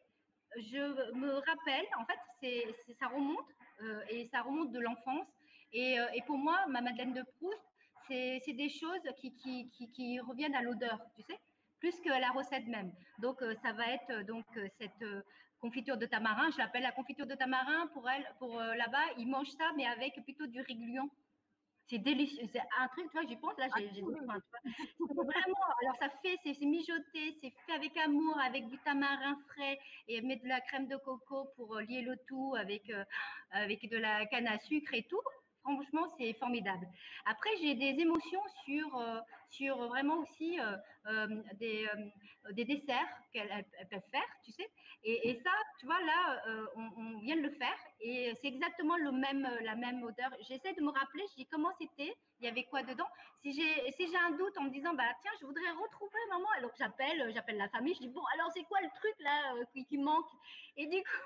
je 0.57 1.13
me 1.13 1.33
rappelle, 1.33 1.85
en 1.99 2.05
fait, 2.05 2.19
c'est, 2.41 2.93
ça 2.99 3.07
remonte 3.07 3.47
euh, 3.81 4.01
et 4.09 4.25
ça 4.25 4.41
remonte 4.41 4.71
de 4.71 4.79
l'enfance. 4.79 5.27
Et, 5.73 5.99
euh, 5.99 6.05
pour 6.25 6.37
moi, 6.37 6.65
ma 6.67 6.81
Madeleine 6.81 7.13
de 7.13 7.23
Proust, 7.37 7.59
c'est, 8.07 8.53
des 8.53 8.69
choses 8.69 9.01
qui, 9.17 10.19
reviennent 10.21 10.55
à 10.55 10.61
l'odeur, 10.61 10.99
tu 11.15 11.23
sais, 11.23 11.39
plus 11.79 11.99
que 12.01 12.09
la 12.09 12.29
recette 12.31 12.67
même. 12.67 12.91
Donc, 13.19 13.41
euh, 13.41 13.53
ça 13.63 13.73
va 13.73 13.87
être 13.89 14.25
donc 14.25 14.45
cette 14.79 15.05
confiture 15.59 15.97
de 15.97 16.05
tamarin. 16.05 16.49
Je 16.51 16.57
l'appelle 16.57 16.83
la 16.83 16.91
confiture 16.91 17.27
de 17.27 17.35
tamarin. 17.35 17.87
Pour 17.87 18.09
elle, 18.09 18.25
pour 18.39 18.59
là-bas, 18.59 19.05
ils 19.17 19.27
mangent 19.27 19.55
ça, 19.57 19.71
mais 19.75 19.85
avec 19.85 20.23
plutôt 20.23 20.47
du 20.47 20.61
riglion. 20.61 21.09
C'est 21.87 21.99
délicieux. 21.99 22.43
C'est 22.51 22.61
un 22.79 22.87
truc, 22.87 23.05
tu 23.11 23.17
vois, 23.17 23.27
j'y 23.27 23.35
pense, 23.35 23.57
là, 23.57 23.67
j'ai 23.77 23.87
ah, 23.87 24.37
Vraiment, 24.99 25.65
alors 25.81 25.95
ça 25.99 26.09
fait, 26.23 26.37
c'est 26.43 26.65
mijoté, 26.65 27.37
c'est 27.41 27.53
fait 27.65 27.73
avec 27.73 27.95
amour, 27.97 28.39
avec 28.39 28.67
du 28.67 28.77
tamarin 28.79 29.37
frais 29.49 29.79
et 30.07 30.21
mettre 30.21 30.43
de 30.43 30.49
la 30.49 30.61
crème 30.61 30.87
de 30.87 30.97
coco 30.97 31.49
pour 31.55 31.75
euh, 31.75 31.81
lier 31.83 32.01
le 32.01 32.17
tout 32.27 32.55
avec, 32.57 32.89
euh, 32.89 33.03
avec 33.51 33.87
de 33.89 33.97
la 33.97 34.25
canne 34.25 34.47
à 34.47 34.57
sucre 34.59 34.93
et 34.95 35.03
tout. 35.03 35.21
Franchement, 35.61 36.07
c'est 36.17 36.33
formidable. 36.33 36.87
Après, 37.25 37.49
j'ai 37.61 37.75
des 37.75 37.99
émotions 38.01 38.41
sur, 38.65 38.97
euh, 38.97 39.19
sur 39.49 39.77
vraiment 39.87 40.17
aussi 40.17 40.57
des, 41.59 41.87
des 42.51 42.65
desserts 42.65 43.07
qu'elles 43.31 43.65
peuvent 43.89 44.09
faire, 44.11 44.27
tu 44.43 44.51
sais. 44.51 44.69
Et, 45.07 45.39
ça, 45.43 45.51
tu 45.79 45.85
vois, 45.85 45.99
là, 46.01 46.41
euh, 46.47 46.65
on, 46.75 47.19
vient 47.19 47.35
de 47.35 47.41
le 47.41 47.51
faire 47.51 47.77
et 47.99 48.33
c'est 48.41 48.47
exactement 48.47 48.97
le 48.97 49.11
même, 49.11 49.47
la 49.61 49.75
même 49.75 50.01
odeur. 50.03 50.31
J'essaie 50.47 50.73
de 50.73 50.81
me 50.81 50.89
rappeler, 50.89 51.23
je 51.29 51.35
dis 51.35 51.45
comment 51.45 51.69
c'était, 51.79 52.15
il 52.39 52.45
y 52.45 52.47
avait 52.47 52.63
quoi 52.63 52.81
dedans. 52.81 53.07
Si 53.41 53.53
j'ai 53.53 53.91
si 53.91 54.07
j'ai 54.07 54.17
un 54.17 54.31
doute 54.31 54.57
en 54.57 54.63
me 54.63 54.71
disant, 54.71 54.95
bah 54.95 55.03
tiens, 55.21 55.31
je 55.39 55.45
voudrais 55.45 55.69
retrouver 55.71 56.17
maman, 56.29 56.47
alors 56.57 56.71
j'appelle, 56.77 57.31
j'appelle 57.35 57.57
la 57.57 57.69
famille, 57.69 57.93
je 57.93 57.99
dis, 57.99 58.07
bon, 58.07 58.23
alors 58.33 58.51
c'est 58.55 58.63
quoi 58.63 58.81
le 58.81 58.89
truc 58.95 59.13
là 59.19 59.55
euh, 59.55 59.83
qui, 59.87 59.97
manque? 59.99 60.25
Et 60.77 60.87
du 60.87 60.97
coup, 60.97 61.25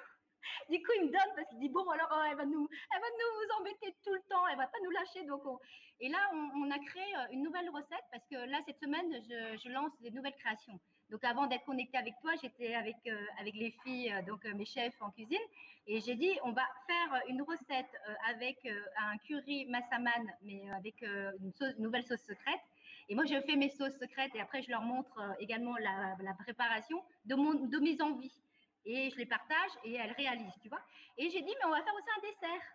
du 0.70 0.78
coup, 0.78 0.92
il 0.98 1.08
me 1.08 1.12
donne 1.12 1.36
parce 1.36 1.48
qu'il 1.50 1.60
dit 1.60 1.70
bon 1.70 1.88
alors 1.90 2.12
euh, 2.14 2.24
elle 2.32 2.38
va 2.38 2.46
nous, 2.46 2.68
elle 2.96 3.02
va 3.02 3.08
nous 3.08 3.60
embêter 3.60 3.96
tout 4.04 4.14
le 4.14 4.22
temps, 4.30 4.48
elle 4.48 4.58
va 4.58 4.68
pas 4.68 4.78
nous 4.84 4.92
lâcher. 4.92 5.24
Donc 5.26 5.44
et 6.00 6.10
là 6.10 6.20
on, 6.34 6.72
a 6.72 6.80
créé 6.80 7.14
une 7.32 7.44
nouvelle 7.44 7.70
recette 7.70 8.06
parce 8.12 8.24
que 8.28 8.36
là 8.50 8.60
cette 8.66 8.80
semaine 8.80 9.12
je, 9.64 9.70
lance 9.70 9.92
des 10.02 10.12
nouvelles 10.12 10.36
créations. 10.36 10.80
Donc 11.10 11.24
avant 11.24 11.48
d'être 11.48 11.66
connectée 11.66 11.98
avec 11.98 12.14
toi, 12.22 12.32
j'étais 12.42 12.76
avec, 12.76 12.96
euh, 13.08 13.26
avec 13.40 13.56
les 13.56 13.72
filles, 13.84 14.14
euh, 14.14 14.22
donc 14.22 14.46
euh, 14.46 14.54
mes 14.54 14.66
chefs 14.66 15.02
en 15.02 15.10
cuisine, 15.10 15.38
et 15.88 16.00
j'ai 16.02 16.16
dit 16.16 16.32
on 16.44 16.52
va 16.52 16.62
faire 16.86 17.22
une 17.28 17.42
recette 17.42 17.90
avec 18.30 18.58
un 18.98 19.18
curry 19.18 19.66
massaman, 19.66 20.32
mais 20.44 20.70
avec 20.72 21.02
une, 21.02 21.52
nouvelle 21.80 22.04
sauce 22.04 22.22
secrète. 22.22 22.62
Et 23.12 23.16
moi, 23.16 23.26
je 23.26 23.42
fais 23.42 23.56
mes 23.56 23.70
sauces 23.70 23.98
secrètes 23.98 24.36
et 24.36 24.40
après, 24.40 24.62
je 24.62 24.70
leur 24.70 24.84
montre 24.84 25.20
également 25.40 25.76
la, 25.78 26.34
préparation 26.38 27.04
de, 27.26 27.34
mon, 27.34 27.56
de 27.56 27.80
mes 27.80 28.00
envies. 28.04 28.40
Et 28.92 29.12
je 29.12 29.18
les 29.18 29.28
partage 29.28 29.70
et 29.84 29.94
elles 29.94 30.14
réalisent, 30.14 30.60
tu 30.64 30.68
vois. 30.68 30.82
Et 31.16 31.30
j'ai 31.30 31.42
dit, 31.42 31.54
mais 31.60 31.66
on 31.68 31.70
va 31.70 31.84
faire 31.84 31.94
aussi 31.94 32.10
un 32.18 32.22
dessert. 32.22 32.66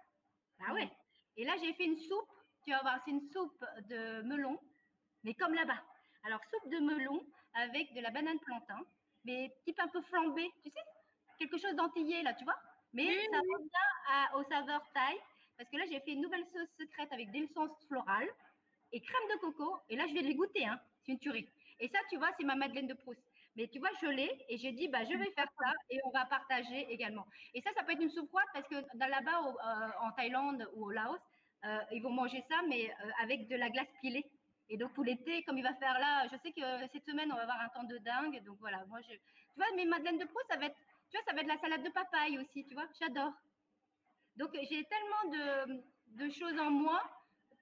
Ah 0.61 0.73
ouais. 0.73 0.89
Et 1.37 1.45
là, 1.45 1.55
j'ai 1.61 1.73
fait 1.75 1.87
une 1.87 1.99
soupe. 1.99 2.31
Tu 2.65 2.71
vas 2.71 2.83
voir, 2.83 3.01
c'est 3.05 3.11
une 3.11 3.29
soupe 3.33 3.65
de 3.89 4.23
melon, 4.23 4.57
mais 5.25 5.35
comme 5.35 5.55
là-bas. 5.55 5.83
Alors, 6.23 6.41
soupe 6.45 6.71
de 6.71 6.79
melon 6.79 7.27
avec 7.55 7.93
de 7.95 8.01
la 8.01 8.11
banane 8.11 8.39
plantain, 8.39 8.81
mais 9.25 9.53
type 9.65 9.81
un 9.81 9.89
peu 9.89 10.01
flambé, 10.03 10.51
tu 10.63 10.71
sais, 10.71 10.81
quelque 11.37 11.59
chose 11.59 11.75
d'antillais 11.75 12.23
là, 12.23 12.33
tu 12.35 12.45
vois. 12.45 12.59
Mais 12.93 13.13
ça 13.27 13.39
revient 13.39 14.37
aux 14.37 14.49
saveurs 14.49 14.87
thaï, 14.93 15.19
parce 15.59 15.69
que 15.69 15.77
là, 15.77 15.85
j'ai 15.91 15.99
fait 16.01 16.13
une 16.13 16.23
nouvelle 16.23 16.47
sauce 16.47 16.71
secrète 16.79 17.13
avec 17.13 17.33
des 17.33 17.41
essences 17.41 17.77
florales 17.89 18.31
et 18.93 19.01
crème 19.01 19.29
de 19.33 19.41
coco. 19.41 19.81
Et 19.89 19.97
là, 19.97 20.07
je 20.07 20.15
vais 20.15 20.23
les 20.23 20.37
goûter, 20.37 20.65
hein. 20.65 20.81
c'est 21.05 21.13
une 21.13 21.19
tuerie. 21.19 21.51
Et 21.81 21.89
ça, 21.89 21.99
tu 22.09 22.19
vois, 22.19 22.31
c'est 22.39 22.45
ma 22.45 22.55
Madeleine 22.55 22.87
de 22.87 22.95
Proust. 22.95 23.21
Mais 23.57 23.69
tu 23.69 23.79
vois, 23.79 23.91
je 24.03 24.07
l'ai 24.07 24.45
et 24.49 24.59
j'ai 24.59 24.73
dit, 24.73 24.89
bah, 24.89 25.05
je 25.05 25.17
vais 25.17 25.31
faire 25.31 25.49
ça 25.59 25.73
et 25.91 26.01
on 26.05 26.11
va 26.11 26.25
partager 26.27 26.91
également. 26.91 27.27
Et 27.55 27.61
ça, 27.61 27.71
ça 27.77 27.85
peut 27.85 27.93
être 27.93 28.03
une 28.03 28.11
soupe 28.11 28.29
froide 28.29 28.47
parce 28.53 28.67
que 28.67 28.75
là-bas, 28.99 29.43
euh, 29.47 30.07
en 30.07 30.11
Thaïlande 30.13 30.69
ou 30.75 30.87
au 30.87 30.91
Laos, 30.91 31.21
euh, 31.65 31.79
ils 31.93 32.03
vont 32.03 32.11
manger 32.11 32.45
ça, 32.49 32.57
mais 32.69 32.91
euh, 32.91 33.11
avec 33.23 33.49
de 33.49 33.57
la 33.57 33.71
glace 33.71 33.89
pilée. 34.01 34.29
Et 34.71 34.77
donc, 34.77 34.93
pour 34.95 35.05
l'été, 35.05 35.45
comme 35.45 35.59
il 35.59 35.63
va 35.63 35.75
faire 35.75 35.99
là, 36.01 36.27
je 36.33 36.37
sais 36.39 36.53
que 36.53 36.89
cette 36.93 37.05
semaine, 37.05 37.31
on 37.31 37.37
va 37.37 37.43
avoir 37.43 37.61
un 37.61 37.69
temps 37.69 37.85
de 37.85 37.99
dingue. 37.99 38.43
Donc, 38.45 38.59
voilà, 38.59 38.85
moi, 38.87 39.01
je, 39.03 39.15
tu 39.15 39.57
vois, 39.57 39.67
mes 39.77 39.85
madeleines 39.85 40.19
de 40.19 40.25
Proust, 40.25 40.47
ça 40.51 40.57
va 40.57 40.67
être, 40.67 40.77
tu 41.11 41.17
vois, 41.17 41.25
ça 41.27 41.35
va 41.35 41.43
être 41.43 41.47
la 41.47 41.59
salade 41.59 41.85
de 41.85 41.91
papaye 41.91 42.39
aussi, 42.39 42.67
tu 42.67 42.75
vois, 42.75 42.87
j'adore. 43.01 43.33
Donc, 44.37 44.51
j'ai 44.55 44.85
tellement 44.85 45.79
de, 46.17 46.29
choses 46.31 46.59
en 46.59 46.71
moi, 46.71 47.01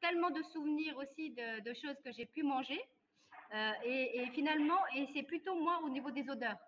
tellement 0.01 0.31
de 0.31 0.43
souvenirs 0.43 0.97
aussi 0.97 1.31
de 1.31 1.75
choses 1.75 2.01
que 2.03 2.13
j'ai 2.13 2.27
pu 2.27 2.45
manger. 2.45 2.81
Euh, 3.55 3.73
et, 3.85 4.23
et, 4.23 4.27
finalement, 4.31 4.81
et 4.95 5.09
c'est 5.15 5.23
plutôt 5.23 5.55
moi 5.55 5.81
au 5.85 5.91
niveau 5.91 6.11
des 6.11 6.29
odeurs, 6.31 6.59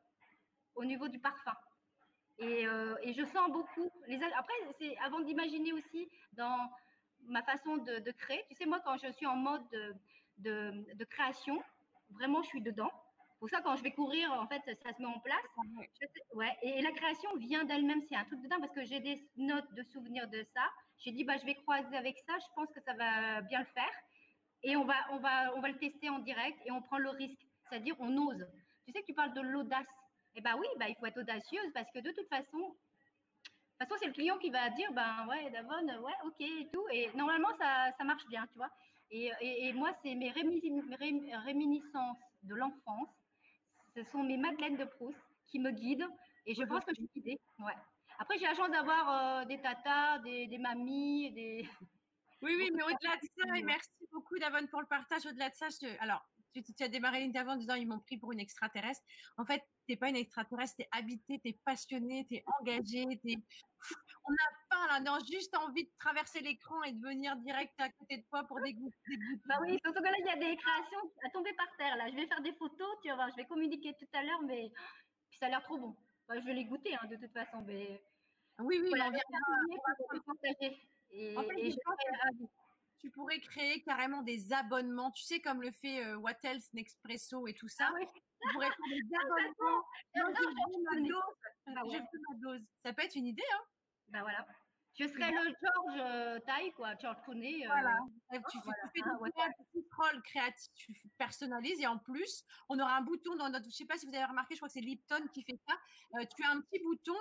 au 0.75 0.85
niveau 0.85 1.09
du 1.09 1.19
parfum. 1.19 1.55
Et, 2.39 2.67
et 3.03 3.13
je 3.15 3.25
sens 3.27 3.49
beaucoup. 3.51 3.91
Les, 4.09 4.17
après, 4.37 4.55
c'est 4.81 4.97
avant 4.99 5.21
d'imaginer 5.21 5.73
aussi 5.73 6.09
dans 6.33 6.69
ma 7.29 7.43
façon 7.43 7.77
de, 7.77 7.99
de, 7.99 8.11
créer. 8.11 8.45
Tu 8.51 8.57
sais, 8.57 8.67
moi, 8.67 8.81
quand 8.85 8.97
je 8.99 9.13
suis 9.13 9.27
en 9.27 9.37
mode 9.37 9.63
de, 9.71 9.95
de, 10.39 10.95
de 10.95 11.05
création, 11.05 11.63
vraiment, 12.11 12.43
je 12.43 12.49
suis 12.49 12.61
dedans. 12.61 12.91
Pour 13.39 13.51
ça, 13.51 13.61
quand 13.61 13.77
je 13.77 13.83
vais 13.83 13.93
courir, 13.93 14.33
en 14.33 14.47
fait, 14.47 14.63
ça, 14.83 14.93
se 14.93 15.03
met 15.03 15.09
en 15.09 15.21
place. 15.21 15.45
ouais, 16.35 16.57
et, 16.63 16.81
la 16.83 16.93
création 16.93 17.35
vient 17.37 17.65
d'elle-même. 17.65 18.01
C'est 18.09 18.17
un 18.17 18.25
truc 18.25 18.41
dedans 18.43 18.61
parce 18.61 18.73
que 18.73 18.85
j'ai 18.85 19.01
des 19.01 19.29
notes 19.37 19.73
de 19.75 19.83
souvenirs 19.83 20.29
de 20.29 20.45
ça. 20.55 20.63
J'ai 20.99 21.13
dit, 21.13 21.25
bah, 21.25 21.37
je 21.39 21.45
vais 21.45 21.55
croiser 21.55 21.97
avec 21.97 22.19
ça. 22.27 22.39
Je 22.39 22.47
pense 22.55 22.69
que 22.73 22.81
ça 22.81 22.95
va 22.95 23.43
bien 23.43 23.61
le 23.61 23.67
faire. 23.67 23.93
Et 24.65 24.77
on 24.77 24.85
va, 24.85 24.95
on 25.13 25.19
va, 25.19 25.55
on 25.57 25.61
va 25.61 25.69
le 25.69 25.79
tester 25.79 26.09
en 26.09 26.19
direct 26.21 26.59
et 26.65 26.73
on 26.73 26.83
prend 26.83 26.99
le 26.99 27.11
risque. 27.11 27.47
C'est-à-dire, 27.69 27.95
on 27.99 28.17
ose. 28.17 28.47
Tu 28.87 28.93
sais 28.93 29.01
que 29.01 29.07
tu 29.07 29.15
parles 29.15 29.35
de 29.35 29.41
l'audace. 29.41 29.87
Eh 30.35 30.41
bien 30.41 30.57
oui, 30.57 30.67
bah, 30.79 30.89
il 30.89 30.97
faut 30.97 31.07
être 31.07 31.21
audacieuse 31.21 31.71
parce 31.73 31.91
que 31.93 32.01
de 32.01 32.11
toute 32.11 32.29
façon, 32.29 32.59
de 32.59 33.85
toute 33.85 33.89
façon, 33.89 33.95
c'est 34.01 34.07
le 34.07 34.13
client 34.13 34.39
qui 34.39 34.51
va 34.51 34.71
dire, 34.71 34.93
ben 34.93 35.27
ouais, 35.29 35.51
Davon, 35.51 35.87
ouais, 36.03 36.13
ok 36.25 36.41
et 36.41 36.69
tout. 36.73 36.85
Et 36.93 37.11
normalement, 37.15 37.51
ça, 37.59 37.93
ça 37.99 38.05
marche 38.05 38.27
bien, 38.27 38.47
tu 38.49 38.57
vois. 38.57 38.71
Et, 39.11 39.31
et, 39.41 39.73
moi, 39.73 39.91
c'est 40.03 40.15
mes 40.15 40.31
réminiscences 40.31 42.19
de 42.43 42.55
l'enfance. 42.55 43.09
Ce 43.95 44.03
sont 44.05 44.23
mes 44.23 44.37
Madeleines 44.37 44.77
de 44.77 44.85
Proust 44.85 45.19
qui 45.47 45.59
me 45.59 45.71
guident. 45.71 46.09
Et 46.47 46.55
je 46.55 46.63
pense 46.63 46.85
que 46.85 46.93
je 46.93 47.01
suis 47.01 47.11
guidée. 47.15 47.39
Ouais. 47.59 47.77
Après, 48.19 48.39
j'ai 48.39 48.47
la 48.47 48.55
chance 48.55 48.71
d'avoir 48.71 49.41
euh, 49.41 49.45
des 49.45 49.61
tatas, 49.61 50.19
des, 50.21 50.47
des 50.47 50.59
mamies, 50.59 51.33
des, 51.33 51.69
oui, 52.45 52.55
oui, 52.59 52.71
mais 52.75 52.83
au-delà 52.83 53.17
de 53.17 53.27
ça, 53.27 53.57
et 53.57 53.63
merci 53.63 53.91
beaucoup 54.13 54.39
Davon 54.39 54.67
pour 54.67 54.81
le 54.81 54.87
partage. 54.87 55.25
Au-delà 55.27 55.49
de 55.49 55.55
ça, 55.55 55.69
alors, 56.01 56.23
tu, 56.53 56.85
as 56.85 56.89
démarré 56.89 57.21
l'interview 57.21 57.53
en 57.53 57.57
disant 57.57 57.75
ils 57.75 57.89
m'ont 57.89 58.01
pris 58.01 58.19
pour 58.19 58.33
une 58.33 58.41
extraterrestre. 58.41 59.03
En 59.39 59.45
fait, 59.45 59.61
tu 59.87 59.93
n'es 59.93 59.97
pas 59.97 60.09
une 60.09 60.17
extraterrestre, 60.17 60.77
tu 60.77 60.83
es 60.83 60.89
habité, 60.93 61.41
tu 61.41 61.49
es 61.49 61.59
passionné, 61.65 62.27
tu 62.29 62.37
es 62.37 62.45
engagé. 62.61 63.05
On 64.27 64.33
a 64.33 64.49
faim 64.71 64.87
là, 64.89 65.01
on 65.03 65.15
a 65.15 65.19
juste 65.31 65.57
envie 65.57 65.85
de 65.85 65.91
traverser 65.99 66.41
l'écran 66.41 66.83
et 66.85 66.93
de 66.93 67.01
venir 67.01 67.37
direct 67.37 67.73
à 67.79 67.91
côté 67.91 68.19
de 68.19 68.25
toi 68.29 68.45
pour 68.45 68.61
dégoûter. 68.61 68.97
Bah 69.47 69.57
oui, 69.63 69.79
surtout 69.85 70.01
que 70.01 70.05
là, 70.05 70.17
il 70.19 70.27
y 70.27 70.31
a 70.31 70.37
des 70.37 70.57
créations 70.57 71.11
à 71.25 71.31
tomber 71.31 71.53
par 71.55 71.69
terre. 71.77 71.97
Là, 71.97 72.11
je 72.11 72.17
vais 72.17 72.27
faire 72.27 72.43
des 72.43 72.55
photos, 72.55 72.97
tu 73.03 73.09
vas 73.09 73.17
voir, 73.17 73.31
je 73.31 73.37
vais 73.37 73.47
communiquer 73.47 73.95
tout 73.99 74.09
à 74.13 74.23
l'heure, 74.23 74.43
mais 74.43 74.71
puis 75.31 75.39
ça 75.39 75.47
a 75.47 75.49
l'air 75.49 75.63
trop 75.63 75.79
bon. 75.79 75.97
je 76.31 76.41
vais 76.41 76.55
les 76.55 76.65
goûter 76.65 76.95
hein, 76.95 77.07
de 77.09 77.17
toute 77.17 77.33
façon, 77.33 77.63
mais. 77.67 78.03
Oui, 78.61 78.79
oui, 78.81 78.91
on 78.93 79.11
vient. 79.11 79.21
Et, 81.15 81.37
en 81.37 81.43
fait, 81.43 81.77
tu 82.99 83.11
pourrais 83.11 83.39
créer 83.39 83.83
carrément 83.83 84.23
des 84.23 84.53
abonnements, 84.53 85.11
tu 85.13 85.23
sais, 85.25 85.41
comme 85.41 85.61
le 85.61 85.71
fait 85.71 86.05
euh, 86.05 86.17
What 86.17 86.39
Else 86.43 86.73
Nespresso 86.73 87.47
et 87.47 87.55
tout 87.55 87.69
ça. 87.69 87.91
Ah 87.93 87.99
tu 88.01 88.53
pourrais 88.53 88.69
faire 88.69 88.87
des 88.89 89.01
abonnements. 89.23 89.85
Ah 91.67 91.83
je 91.85 91.99
veux 91.99 92.21
ma 92.29 92.37
dose. 92.41 92.67
Ça 92.83 92.93
peut 92.93 93.03
être 93.03 93.15
une 93.15 93.27
idée, 93.27 93.43
hein 93.53 93.63
Ben 94.09 94.21
voilà. 94.23 94.47
Je 94.99 95.07
serais 95.07 95.31
le 95.33 95.55
George 95.61 96.01
euh, 96.01 96.39
Taille, 96.47 96.73
quoi, 96.73 96.95
George 97.01 97.21
Clooney. 97.25 97.65
Euh, 97.65 97.67
voilà. 97.67 97.99
Tu, 98.33 98.59
fais, 98.59 98.71
tu 98.95 99.03
fais 99.03 99.11
ah, 99.11 99.45
un 99.45 99.65
petit 99.65 99.87
troll 99.91 100.23
créatif, 100.23 100.73
tu 100.75 100.95
personnalises 101.19 101.81
et 101.81 101.87
en 101.87 101.99
plus, 101.99 102.45
on 102.69 102.79
aura 102.79 102.97
un 102.97 103.03
bouton 103.03 103.35
dans 103.37 103.51
notre. 103.51 103.67
Je 103.67 103.75
sais 103.75 103.87
pas 103.87 103.99
si 103.99 104.07
vous 104.07 104.15
avez 104.15 104.25
remarqué, 104.25 104.55
je 104.55 104.61
crois 104.61 104.69
que 104.69 104.75
c'est 104.75 104.81
Lipton 104.81 105.27
qui 105.33 105.43
fait 105.43 105.59
ça. 105.69 105.75
tu 106.37 106.45
as 106.45 106.51
un 106.51 106.61
petit 106.61 106.83
bouton 106.83 107.19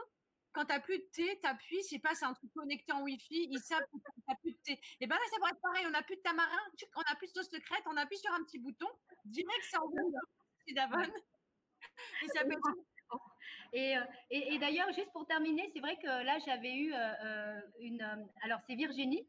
quand 0.53 0.65
tu 0.65 0.73
n'as 0.73 0.79
plus 0.79 0.99
de 0.99 1.05
thé, 1.11 1.39
tu 1.41 1.47
appuies, 1.47 1.81
je 1.83 1.87
sais 1.87 1.99
pas, 1.99 2.13
c'est 2.15 2.25
un 2.25 2.33
truc 2.33 2.51
connecté 2.53 2.91
en 2.93 3.01
Wi-Fi, 3.01 3.47
ils 3.51 3.59
savent 3.59 3.81
que 3.81 3.97
tu 3.97 4.21
n'as 4.27 4.35
plus 4.35 4.51
de 4.51 4.57
thé. 4.63 4.79
Et 4.99 5.07
bien 5.07 5.15
là, 5.15 5.23
ça 5.29 5.37
pourrait 5.37 5.51
être 5.51 5.61
pareil, 5.61 5.85
on 5.87 5.91
n'a 5.91 6.03
plus 6.03 6.15
de 6.15 6.21
tamarin, 6.21 6.61
on 6.95 7.01
n'a 7.01 7.15
plus 7.15 7.27
de 7.27 7.33
sauce 7.33 7.49
secrète, 7.49 7.83
on 7.87 7.97
appuie 7.97 8.17
sur 8.17 8.31
un 8.33 8.43
petit 8.43 8.59
bouton, 8.59 8.87
direct, 9.25 9.63
ça 9.69 9.81
envoie 9.81 10.01
d'Avon. 10.73 11.11
Et 12.23 12.27
ça 12.27 12.43
peut 12.45 12.55
et, 13.73 13.95
et, 14.29 14.53
et 14.53 14.59
d'ailleurs, 14.59 14.91
juste 14.93 15.11
pour 15.11 15.25
terminer, 15.25 15.69
c'est 15.73 15.79
vrai 15.79 15.97
que 15.97 16.07
là, 16.07 16.37
j'avais 16.45 16.75
eu 16.75 16.93
euh, 16.93 16.97
euh, 17.23 17.61
une. 17.79 18.01
Euh, 18.01 18.23
alors, 18.43 18.59
c'est 18.67 18.75
Virginie 18.75 19.27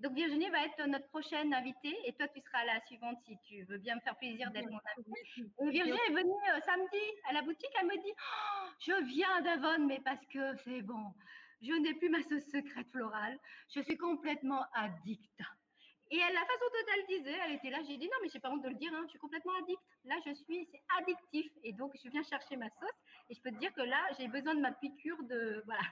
donc 0.00 0.14
Virginie 0.14 0.48
va 0.48 0.64
être 0.64 0.86
notre 0.86 1.06
prochaine 1.08 1.52
invitée 1.52 1.96
et 2.04 2.12
toi 2.14 2.26
tu 2.28 2.40
seras 2.40 2.64
la 2.64 2.80
suivante 2.86 3.18
si 3.26 3.36
tu 3.46 3.62
veux 3.64 3.78
bien 3.78 3.96
me 3.96 4.00
faire 4.00 4.16
plaisir 4.16 4.50
d'être 4.50 4.70
mon 4.70 4.80
invitée. 4.96 5.50
Virginie 5.60 5.98
est 6.08 6.12
venue 6.12 6.32
euh, 6.50 6.60
samedi 6.64 7.04
à 7.28 7.34
la 7.34 7.42
boutique, 7.42 7.70
elle 7.78 7.86
me 7.86 8.02
dit 8.02 8.12
oh, 8.12 8.68
je 8.80 9.04
viens 9.04 9.40
d'Avon 9.42 9.86
mais 9.86 10.00
parce 10.04 10.24
que 10.26 10.56
c'est 10.64 10.80
bon, 10.82 11.12
je 11.60 11.72
n'ai 11.72 11.94
plus 11.94 12.08
ma 12.08 12.22
sauce 12.22 12.44
secrète 12.50 12.88
florale, 12.90 13.38
je 13.74 13.80
suis 13.80 13.96
complètement 13.96 14.64
addict. 14.74 15.42
Et 16.12 16.18
la 16.18 16.40
façon 16.40 16.64
dont 16.72 16.92
elle 16.96 17.18
disait, 17.18 17.38
elle 17.44 17.52
était 17.52 17.70
là, 17.70 17.78
j'ai 17.86 17.96
dit 17.96 18.06
non 18.06 18.16
mais 18.22 18.28
j'ai 18.32 18.40
pas 18.40 18.50
honte 18.50 18.62
de 18.62 18.68
le 18.68 18.74
dire, 18.74 18.92
hein, 18.94 19.02
je 19.04 19.10
suis 19.10 19.18
complètement 19.18 19.52
addict. 19.60 19.82
Là 20.04 20.16
je 20.26 20.32
suis, 20.32 20.66
c'est 20.72 20.82
addictif 20.98 21.52
et 21.62 21.72
donc 21.72 21.92
je 22.02 22.08
viens 22.08 22.22
chercher 22.22 22.56
ma 22.56 22.70
sauce 22.70 22.98
et 23.28 23.34
je 23.34 23.40
peux 23.42 23.50
te 23.50 23.58
dire 23.58 23.72
que 23.74 23.82
là 23.82 24.00
j'ai 24.18 24.28
besoin 24.28 24.54
de 24.54 24.60
ma 24.60 24.72
piqûre 24.72 25.22
de 25.24 25.62
voilà 25.66 25.82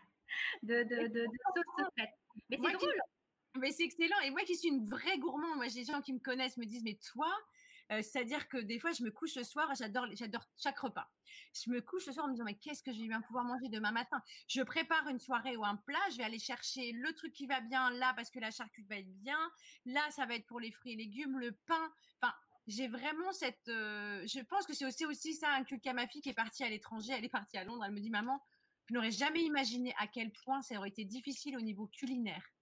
de, 0.62 0.82
de, 0.82 1.06
de, 1.08 1.26
sauce 1.54 1.86
secrète. 1.86 2.10
Mais 2.48 2.58
c'est 2.62 2.72
drôle. 2.72 3.00
Mais 3.56 3.72
c'est 3.72 3.84
excellent. 3.84 4.18
Et 4.24 4.30
moi 4.30 4.42
qui 4.42 4.56
suis 4.56 4.68
une 4.68 4.88
vraie 4.88 5.18
gourmande, 5.18 5.56
moi 5.56 5.68
j'ai 5.68 5.80
des 5.80 5.92
gens 5.92 6.00
qui 6.02 6.12
me 6.12 6.18
connaissent 6.18 6.56
me 6.56 6.66
disent 6.66 6.84
mais 6.84 6.98
toi, 7.12 7.32
euh, 7.90 8.02
c'est-à-dire 8.02 8.48
que 8.48 8.58
des 8.58 8.78
fois 8.78 8.92
je 8.92 9.02
me 9.02 9.10
couche 9.10 9.34
le 9.36 9.44
soir, 9.44 9.72
j'adore 9.74 10.06
j'adore 10.12 10.44
chaque 10.62 10.78
repas. 10.78 11.10
Je 11.54 11.70
me 11.70 11.80
couche 11.80 12.06
le 12.06 12.12
soir 12.12 12.26
en 12.26 12.28
me 12.28 12.34
disant 12.34 12.44
mais 12.44 12.58
qu'est-ce 12.58 12.82
que 12.82 12.92
je 12.92 13.00
vais 13.00 13.08
bien 13.08 13.22
pouvoir 13.22 13.44
manger 13.44 13.68
demain 13.68 13.90
matin? 13.90 14.22
Je 14.46 14.62
prépare 14.62 15.08
une 15.08 15.18
soirée 15.18 15.56
ou 15.56 15.64
un 15.64 15.76
plat, 15.76 15.98
je 16.12 16.18
vais 16.18 16.24
aller 16.24 16.38
chercher 16.38 16.92
le 16.92 17.12
truc 17.14 17.32
qui 17.32 17.46
va 17.46 17.60
bien 17.60 17.90
là 17.90 18.12
parce 18.14 18.30
que 18.30 18.38
la 18.38 18.50
charcuterie 18.50 18.88
va 18.88 18.96
être 18.98 19.20
bien, 19.20 19.38
là 19.86 20.02
ça 20.10 20.26
va 20.26 20.34
être 20.34 20.46
pour 20.46 20.60
les 20.60 20.70
fruits 20.70 20.92
et 20.92 20.96
légumes, 20.96 21.38
le 21.38 21.52
pain. 21.66 21.92
Enfin, 22.20 22.34
j'ai 22.66 22.86
vraiment 22.86 23.32
cette. 23.32 23.68
Euh, 23.68 24.22
je 24.26 24.40
pense 24.40 24.66
que 24.66 24.74
c'est 24.74 25.06
aussi 25.06 25.34
ça 25.34 25.50
inculqué 25.54 25.88
à 25.88 25.94
ma 25.94 26.06
fille 26.06 26.20
qui 26.20 26.28
est 26.28 26.34
partie 26.34 26.64
à 26.64 26.68
l'étranger. 26.68 27.14
Elle 27.16 27.24
est 27.24 27.30
partie 27.30 27.56
à 27.56 27.64
Londres. 27.64 27.82
Elle 27.84 27.92
me 27.92 28.00
dit 28.00 28.10
maman, 28.10 28.42
je 28.88 28.94
n'aurais 28.94 29.10
jamais 29.10 29.42
imaginé 29.42 29.94
à 29.98 30.06
quel 30.06 30.30
point 30.44 30.60
ça 30.60 30.76
aurait 30.76 30.90
été 30.90 31.04
difficile 31.04 31.56
au 31.56 31.62
niveau 31.62 31.86
culinaire 31.86 32.52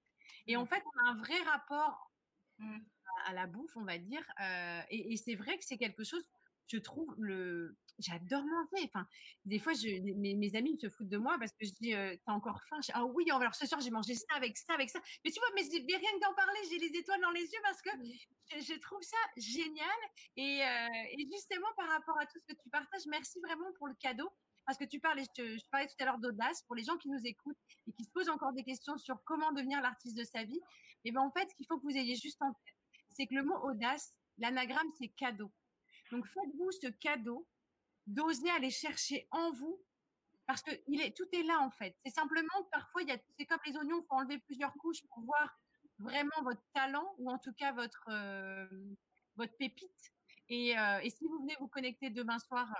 et 0.47 0.57
en 0.57 0.65
mmh. 0.65 0.67
fait, 0.67 0.83
on 0.85 1.07
a 1.07 1.11
un 1.11 1.17
vrai 1.17 1.39
rapport 1.43 2.11
mmh. 2.59 2.79
à, 3.27 3.33
la 3.33 3.47
bouffe, 3.47 3.77
on 3.77 3.85
va 3.85 3.99
dire. 3.99 4.25
Euh, 4.41 4.81
et, 4.91 5.17
c'est 5.17 5.35
vrai 5.35 5.59
que 5.59 5.65
c'est 5.65 5.79
quelque 5.79 6.05
chose, 6.05 6.25
je 6.69 6.79
trouve, 6.79 7.15
le. 7.19 7.77
J'adore 7.99 8.45
manger. 8.45 8.85
Enfin, 8.85 9.09
des 9.47 9.59
fois, 9.59 9.73
je, 9.73 9.89
mes, 10.19 10.55
amis 10.55 10.79
se 10.79 10.91
foutent 10.91 11.09
de 11.09 11.17
moi 11.17 11.39
parce 11.39 11.53
que 11.53 11.65
je 11.65 11.73
dis, 11.81 11.95
euh, 11.95 12.15
t'as 12.27 12.33
encore 12.33 12.63
faim 12.65 12.79
Ah 12.93 13.07
oui, 13.07 13.25
alors 13.31 13.55
ce 13.55 13.67
soir, 13.67 13.81
j'ai 13.81 13.91
mangé 13.91 14.15
ça 14.15 14.27
avec 14.35 14.59
ça, 14.59 14.75
avec 14.75 14.91
ça. 14.91 15.01
Mais 15.25 15.31
tu 15.31 15.41
vois, 15.41 15.49
mais, 15.55 15.63
rien 15.63 16.13
que 16.13 16.21
d'en 16.21 16.35
parler, 16.35 16.61
j'ai 16.71 16.79
les 16.79 16.95
étoiles 16.99 17.23
dans 17.23 17.31
les 17.31 17.41
yeux 17.41 17.61
parce 17.63 17.81
que 17.81 17.97
mmh. 17.97 18.61
je, 18.61 18.79
trouve 18.81 19.03
ça 19.03 19.17
génial. 19.39 19.97
Et, 20.37 20.63
euh, 20.63 21.17
et, 21.19 21.27
justement, 21.33 21.69
par 21.77 21.89
rapport 21.89 22.19
à 22.21 22.27
tout 22.27 22.39
ce 22.39 22.53
que 22.53 22.61
tu 22.61 22.69
partages, 22.69 23.07
merci 23.07 23.41
vraiment 23.41 23.73
pour 23.79 23.89
le 23.89 23.95
cadeau 23.95 24.31
parce 24.67 24.77
que 24.77 24.85
tu 24.85 25.01
parlais, 25.01 25.25
je, 25.37 25.59
tout 25.59 25.95
à 26.01 26.05
l'heure 26.05 26.19
d'audace 26.19 26.63
pour 26.63 26.75
les 26.75 26.85
gens 26.85 26.97
qui 26.97 27.09
nous 27.09 27.21
écoutent 27.25 27.57
et 27.87 27.93
qui 27.93 28.05
se 28.05 28.11
posent 28.11 28.29
encore 28.29 28.53
des 28.53 28.65
questions 28.65 28.99
sur 28.99 29.23
comment 29.25 29.53
devenir 29.53 29.81
l'artiste 29.81 30.17
de 30.17 30.25
sa 30.25 30.45
vie. 30.45 30.61
Et 31.05 31.13
ben 31.13 31.21
en 31.21 31.31
fait, 31.31 31.49
ce 31.49 31.55
qu'il 31.55 31.67
faut 31.67 31.79
que 31.79 31.85
vous 31.85 31.97
ayez 31.97 32.17
juste 32.17 32.43
en 32.43 32.53
tête, 32.53 32.75
c'est 33.11 33.27
que 33.27 33.35
le 33.35 33.45
mot 33.45 33.57
audace, 33.63 34.15
l'anagramme, 34.39 34.91
c'est 34.99 35.09
cadeau. 35.09 35.53
Donc 36.11 36.27
faites-vous 36.27 36.73
ce 36.73 36.89
cadeau 36.89 37.47
d'oser 38.07 38.51
aller 38.51 38.71
chercher 38.71 39.27
en 39.31 39.53
vous 39.53 39.81
parce 40.47 40.63
que 40.63 40.71
est, 40.71 41.17
tout 41.17 41.29
est 41.33 41.43
là 41.43 41.61
en 41.61 41.71
fait. 41.71 41.97
C'est 42.05 42.15
simplement 42.15 42.63
que 42.65 42.71
parfois, 42.71 43.03
il 43.03 43.09
y 43.09 43.13
a, 43.13 43.19
c'est 43.37 43.47
comme 43.47 43.59
les 43.67 43.77
oignons, 43.77 44.01
il 44.01 44.07
faut 44.07 44.15
enlever 44.15 44.39
plusieurs 44.39 44.73
couches 44.75 45.03
pour 45.09 45.25
voir 45.25 45.59
vraiment 45.99 46.43
votre 46.43 46.63
talent 46.73 47.15
ou 47.19 47.31
en 47.31 47.39
tout 47.39 47.53
cas 47.55 47.73
votre, 47.73 48.09
euh, 48.11 48.67
votre 49.37 49.57
pépite. 49.57 50.13
Euh, 50.51 50.99
et, 50.99 51.11
si 51.11 51.25
vous 51.25 51.41
venez 51.41 51.57
vous 51.59 51.67
connecter 51.69 52.11
demain 52.11 52.39
soir 52.39 52.73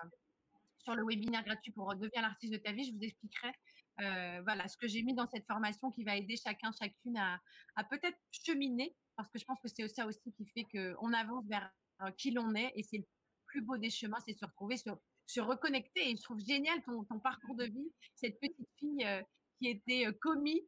sur 0.87 0.95
le 0.95 1.05
webinaire 1.05 1.43
gratuit 1.43 1.73
pour 1.73 1.93
devenir 1.97 2.23
l'artiste 2.23 2.53
de 2.53 2.59
ta 2.59 2.71
vie, 2.71 2.85
je 2.85 2.93
vous 2.93 3.03
expliquerai 3.03 3.53
euh, 4.01 4.41
voilà, 4.45 4.69
ce 4.69 4.77
que 4.77 4.87
j'ai 4.87 5.03
mis 5.03 5.15
dans 5.15 5.27
cette 5.27 5.47
formation 5.47 5.91
qui 5.91 6.05
va 6.05 6.17
aider 6.17 6.37
chacun, 6.37 6.71
chacune 6.81 7.17
à, 7.17 7.41
peut-être 7.91 8.17
cheminer, 8.31 8.95
parce 9.17 9.29
que 9.31 9.39
je 9.39 9.45
pense 9.45 9.59
que 9.61 9.69
c'est 9.69 9.89
ça 9.89 10.07
aussi 10.07 10.33
qui 10.37 10.47
fait 10.47 10.65
qu'on 10.65 11.13
avance 11.13 11.45
vers 11.49 11.69
euh, 12.03 12.11
qui 12.13 12.31
l'on 12.31 12.55
est, 12.55 12.73
et 12.77 12.85
c'est 12.85 12.99
le 12.99 13.07
plus 13.47 13.63
beau 13.63 13.77
des 13.79 13.91
chemins, 13.91 14.19
c'est 14.25 14.35
se 14.35 14.45
retrouver, 14.45 14.77
se, 14.77 15.41
reconnecter. 15.41 16.11
Et 16.11 16.17
je 16.17 16.23
trouve 16.23 16.39
génial 16.39 16.81
ton, 16.85 17.05
parcours 17.19 17.57
de 17.57 17.65
vie, 17.65 17.91
cette 18.15 18.39
petite 18.39 18.69
fille 18.79 19.05
euh, 19.05 19.23
qui 19.59 19.69
était 19.69 20.07
commis, 20.21 20.63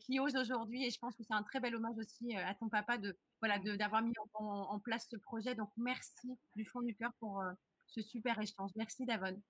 qui 0.00 0.18
ose 0.18 0.34
aujourd'hui, 0.36 0.84
et 0.84 0.90
je 0.90 0.98
pense 0.98 1.14
que 1.14 1.22
c'est 1.22 1.34
un 1.34 1.42
très 1.42 1.60
bel 1.60 1.76
hommage 1.76 1.96
aussi 1.96 2.34
à 2.36 2.54
ton 2.56 2.68
papa 2.68 2.98
de 2.98 3.16
voilà 3.40 3.58
d'avoir 3.58 4.02
mis 4.02 4.12
en, 4.34 4.78
place 4.80 5.06
ce 5.10 5.16
projet. 5.16 5.54
Donc 5.54 5.70
merci 5.78 6.28
du 6.56 6.66
fond 6.66 6.82
du 6.82 6.94
cœur 6.94 7.12
pour 7.20 7.42
ce 7.86 8.00
super 8.02 8.40
échange. 8.40 8.70
Merci 8.76 9.04
Davon. 9.06 9.40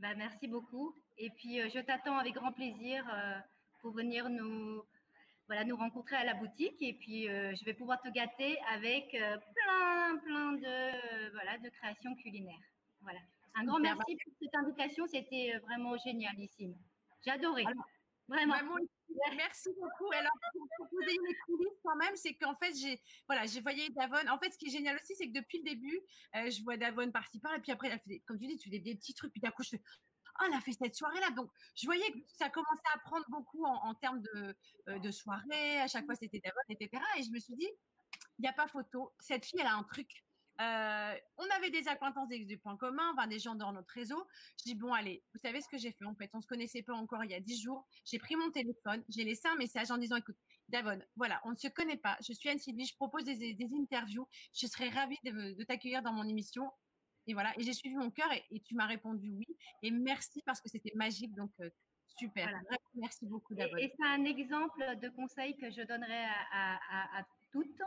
Bah, 0.00 0.14
merci 0.16 0.48
beaucoup. 0.48 0.94
Et 1.18 1.30
puis, 1.30 1.60
euh, 1.60 1.68
je 1.72 1.78
t'attends 1.80 2.18
avec 2.18 2.34
grand 2.34 2.52
plaisir 2.52 3.04
euh, 3.12 3.38
pour 3.80 3.92
venir 3.92 4.28
nous, 4.28 4.82
voilà, 5.46 5.64
nous 5.64 5.76
rencontrer 5.76 6.16
à 6.16 6.24
la 6.24 6.34
boutique. 6.34 6.80
Et 6.80 6.94
puis, 6.94 7.28
euh, 7.28 7.54
je 7.54 7.64
vais 7.64 7.74
pouvoir 7.74 8.00
te 8.02 8.08
gâter 8.08 8.58
avec 8.72 9.10
plein, 9.10 10.18
plein 10.18 10.52
de, 10.52 11.32
voilà, 11.32 11.58
de 11.58 11.68
créations 11.68 12.14
culinaires. 12.16 12.66
Voilà. 13.02 13.20
Un 13.54 13.64
grand 13.64 13.78
merci 13.78 14.16
pour 14.24 14.32
cette 14.40 14.54
invitation. 14.54 15.06
C'était 15.06 15.56
vraiment 15.58 15.96
génialissime. 15.98 16.74
J'ai 17.24 17.30
vraiment. 18.28 18.76
Merci 19.36 19.70
beaucoup. 19.80 20.12
Alors, 20.12 20.32
pour, 20.52 20.86
vous 20.90 21.00
donner 21.00 21.18
les 21.28 21.34
coulisses 21.46 21.78
quand 21.82 21.96
même, 21.96 22.16
c'est 22.16 22.34
qu'en 22.34 22.54
fait, 22.56 22.74
j'ai, 22.74 23.00
voilà, 23.26 23.46
j'ai 23.46 23.60
voyé 23.60 23.88
Davon. 23.90 24.28
En 24.28 24.38
fait, 24.38 24.50
ce 24.50 24.58
qui 24.58 24.66
est 24.66 24.70
génial 24.70 24.96
aussi, 24.96 25.14
c'est 25.16 25.28
que 25.28 25.38
depuis 25.38 25.58
le 25.58 25.64
début, 25.64 26.00
euh, 26.36 26.50
je 26.50 26.62
vois 26.62 26.76
Davon 26.76 27.10
par-ci 27.10 27.38
par 27.40 27.54
et 27.54 27.60
puis 27.60 27.72
après, 27.72 28.02
comme 28.26 28.38
tu 28.38 28.46
dis, 28.46 28.56
tu 28.56 28.70
fais 28.70 28.78
des, 28.78 28.94
petits 28.94 29.14
trucs, 29.14 29.32
puis 29.32 29.40
d'un 29.40 29.50
coup, 29.50 29.62
je 29.62 29.70
fais, 29.70 29.82
oh, 30.40 30.44
elle 30.46 30.54
a 30.54 30.60
fait 30.60 30.72
cette 30.72 30.94
soirée-là. 30.94 31.30
Donc, 31.30 31.50
je 31.76 31.86
voyais 31.86 32.10
que 32.10 32.18
ça 32.26 32.50
commençait 32.50 32.82
à 32.94 32.98
prendre 32.98 33.26
beaucoup 33.28 33.64
en, 33.64 33.94
termes 33.94 34.20
de, 34.20 34.54
euh, 34.88 34.98
de 34.98 35.10
soirée. 35.10 35.80
À 35.80 35.86
chaque 35.86 36.06
fois, 36.06 36.14
c'était 36.14 36.40
Davon, 36.40 36.60
etc. 36.68 37.02
Et 37.18 37.22
je 37.22 37.30
me 37.30 37.38
suis 37.38 37.54
dit, 37.54 37.68
il 38.38 38.42
n'y 38.42 38.48
a 38.48 38.52
pas 38.52 38.66
photo. 38.66 39.12
Cette 39.20 39.44
fille, 39.44 39.60
elle 39.60 39.66
a 39.66 39.76
un 39.76 39.84
truc. 39.84 40.24
Euh, 40.60 41.14
on 41.38 41.56
avait 41.56 41.70
des 41.70 41.88
acquaintances 41.88 42.28
des, 42.28 42.44
des 42.44 42.56
points 42.56 42.76
communs, 42.76 43.12
enfin, 43.12 43.26
des 43.26 43.38
gens 43.38 43.54
dans 43.54 43.72
notre 43.72 43.92
réseau. 43.92 44.26
Je 44.58 44.64
dis, 44.64 44.74
bon, 44.74 44.92
allez, 44.92 45.22
vous 45.32 45.40
savez 45.40 45.60
ce 45.60 45.68
que 45.68 45.78
j'ai 45.78 45.90
fait 45.90 46.04
en 46.04 46.14
fait 46.14 46.30
On 46.34 46.38
ne 46.38 46.42
se 46.42 46.46
connaissait 46.46 46.82
pas 46.82 46.94
encore 46.94 47.24
il 47.24 47.30
y 47.30 47.34
a 47.34 47.40
dix 47.40 47.60
jours. 47.60 47.86
J'ai 48.04 48.18
pris 48.18 48.36
mon 48.36 48.50
téléphone, 48.50 49.02
j'ai 49.08 49.24
laissé 49.24 49.48
un 49.48 49.56
message 49.56 49.90
en 49.90 49.98
disant, 49.98 50.16
écoute, 50.16 50.36
Davon, 50.68 50.98
voilà, 51.16 51.40
on 51.44 51.50
ne 51.50 51.56
se 51.56 51.68
connaît 51.68 51.96
pas. 51.96 52.16
Je 52.26 52.32
suis 52.32 52.48
Anne-Sylvie, 52.48 52.86
je 52.86 52.94
propose 52.94 53.24
des, 53.24 53.56
interviews. 53.80 54.26
Je 54.54 54.66
serais 54.66 54.88
ravie 54.88 55.18
de, 55.24 55.62
t'accueillir 55.64 56.02
dans 56.02 56.12
mon 56.12 56.26
émission. 56.26 56.70
Et 57.26 57.34
voilà, 57.34 57.52
et 57.58 57.62
j'ai 57.62 57.72
suivi 57.72 57.96
mon 57.96 58.10
cœur 58.10 58.30
et, 58.32 58.60
tu 58.60 58.74
m'as 58.74 58.86
répondu 58.86 59.30
oui. 59.30 59.46
Et 59.82 59.90
merci 59.90 60.42
parce 60.44 60.60
que 60.60 60.68
c'était 60.68 60.92
magique. 60.94 61.34
Donc, 61.34 61.50
euh, 61.60 61.70
super. 62.18 62.48
Merci 62.94 63.26
beaucoup, 63.26 63.54
Davon. 63.54 63.76
Et, 63.76 63.92
c'est 63.96 64.06
un 64.06 64.24
exemple 64.24 64.96
de 65.00 65.08
conseil 65.10 65.56
que 65.56 65.70
je 65.70 65.82
donnerais 65.82 66.26
à, 66.52 67.24
toutes 67.52 67.82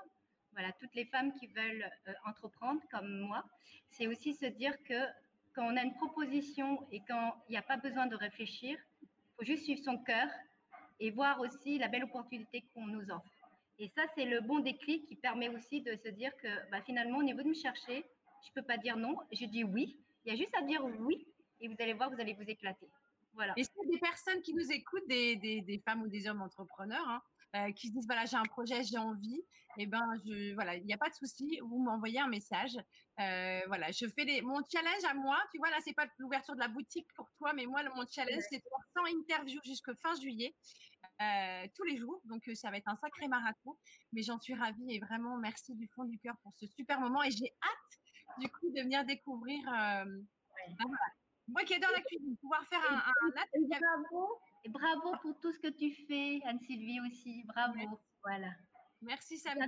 voilà, 0.57 0.71
toutes 0.79 0.95
les 0.95 1.05
femmes 1.05 1.31
qui 1.33 1.45
veulent 1.45 1.87
euh, 2.07 2.13
entreprendre 2.25 2.81
comme 2.89 3.19
moi, 3.19 3.43
c'est 3.91 4.07
aussi 4.07 4.33
se 4.33 4.47
dire 4.47 4.73
que 4.85 5.05
quand 5.53 5.71
on 5.71 5.77
a 5.77 5.83
une 5.83 5.93
proposition 5.93 6.87
et 6.91 7.01
quand 7.07 7.35
il 7.47 7.51
n'y 7.51 7.57
a 7.57 7.61
pas 7.61 7.77
besoin 7.77 8.07
de 8.07 8.15
réfléchir, 8.15 8.75
il 9.03 9.07
faut 9.37 9.45
juste 9.45 9.65
suivre 9.65 9.83
son 9.83 9.99
cœur 9.99 10.27
et 10.99 11.11
voir 11.11 11.39
aussi 11.41 11.77
la 11.77 11.87
belle 11.87 12.05
opportunité 12.05 12.63
qu'on 12.73 12.87
nous 12.87 13.11
offre. 13.11 13.37
Et 13.77 13.87
ça, 13.89 14.01
c'est 14.15 14.25
le 14.25 14.41
bon 14.41 14.57
déclic 14.57 15.05
qui 15.05 15.15
permet 15.15 15.47
aussi 15.49 15.81
de 15.81 15.95
se 15.95 16.09
dire 16.09 16.35
que 16.37 16.47
bah, 16.71 16.81
finalement, 16.81 17.19
au 17.19 17.23
niveau 17.23 17.43
de 17.43 17.49
me 17.49 17.53
chercher, 17.53 18.03
je 18.43 18.49
ne 18.49 18.53
peux 18.55 18.63
pas 18.63 18.77
dire 18.77 18.97
non, 18.97 19.15
je 19.31 19.45
dis 19.45 19.63
oui. 19.63 19.95
Il 20.25 20.31
y 20.31 20.35
a 20.35 20.35
juste 20.35 20.55
à 20.57 20.63
dire 20.63 20.83
oui 20.83 21.23
et 21.61 21.67
vous 21.67 21.75
allez 21.77 21.93
voir, 21.93 22.09
vous 22.09 22.19
allez 22.19 22.33
vous 22.33 22.49
éclater. 22.49 22.89
Voilà. 23.35 23.53
Et 23.57 23.63
c'est 23.63 23.87
des 23.91 23.99
personnes 23.99 24.41
qui 24.41 24.55
nous 24.55 24.71
écoutent, 24.71 25.07
des, 25.07 25.81
femmes 25.85 26.01
ou 26.01 26.07
des 26.07 26.27
hommes 26.27 26.41
entrepreneurs, 26.41 27.07
hein, 27.07 27.21
euh, 27.55 27.71
qui 27.71 27.87
se 27.87 27.93
disent 27.93 28.05
voilà, 28.07 28.25
j'ai 28.25 28.37
un 28.37 28.43
projet, 28.43 28.83
j'ai 28.83 28.97
envie, 28.97 29.43
et 29.77 29.83
eh 29.83 29.85
ben 29.85 30.05
je 30.25 30.53
voilà, 30.55 30.75
il 30.75 30.85
n'y 30.85 30.93
a 30.93 30.97
pas 30.97 31.09
de 31.09 31.15
souci, 31.15 31.59
vous 31.63 31.79
m'envoyez 31.79 32.19
un 32.19 32.27
message. 32.27 32.75
Euh, 33.19 33.61
voilà, 33.67 33.91
je 33.91 34.05
fais 34.07 34.41
mon 34.41 34.59
challenge 34.71 35.03
à 35.09 35.13
moi, 35.13 35.37
tu 35.51 35.57
vois 35.59 35.69
là, 35.69 35.77
c'est 35.83 35.93
pas 35.93 36.07
l'ouverture 36.17 36.55
de 36.55 36.59
la 36.59 36.67
boutique 36.67 37.07
pour 37.15 37.29
toi, 37.37 37.53
mais 37.53 37.65
moi 37.65 37.81
mon 37.95 38.05
challenge 38.07 38.43
c'est 38.49 38.57
de 38.57 38.63
faire 38.63 39.05
100 39.05 39.17
interviews 39.19 39.61
jusqu'à 39.63 39.93
fin 39.95 40.15
juillet. 40.19 40.53
Euh, 41.19 41.67
tous 41.73 41.83
les 41.83 41.97
jours. 41.97 42.21
Donc, 42.25 42.47
ça 42.53 42.69
va 42.69 42.77
être 42.77 42.87
un 42.87 42.97
sacré 42.97 43.27
marathon. 43.27 43.75
Mais 44.13 44.21
j'en 44.21 44.39
suis 44.39 44.53
ravie 44.53 44.93
et 44.93 44.99
vraiment 44.99 45.37
merci 45.37 45.73
du 45.73 45.87
fond 45.95 46.03
du 46.03 46.19
cœur 46.19 46.35
pour 46.43 46.53
ce 46.55 46.67
super 46.67 46.99
moment. 46.99 47.23
Et 47.23 47.31
j'ai 47.31 47.55
hâte, 47.63 48.39
du 48.39 48.47
coup, 48.49 48.69
de 48.69 48.81
venir 48.81 49.03
découvrir. 49.03 49.63
Ben 49.65 50.85
moi 51.47 51.63
qui 51.63 51.73
adore 51.75 51.91
la 51.91 52.01
cuisine, 52.01 52.35
pouvoir 52.37 52.65
faire 52.67 52.81
un, 52.89 52.97
un 52.97 53.69
Bravo, 53.69 54.41
et 54.63 54.69
bravo 54.69 55.15
pour 55.21 55.39
tout 55.39 55.51
ce 55.51 55.59
que 55.59 55.69
tu 55.69 55.93
fais, 56.07 56.41
Anne-Sylvie 56.45 56.99
aussi. 57.01 57.43
Bravo. 57.45 57.99
Voilà. 58.23 58.49
Merci, 59.01 59.37
ça 59.37 59.53
me, 59.55 59.65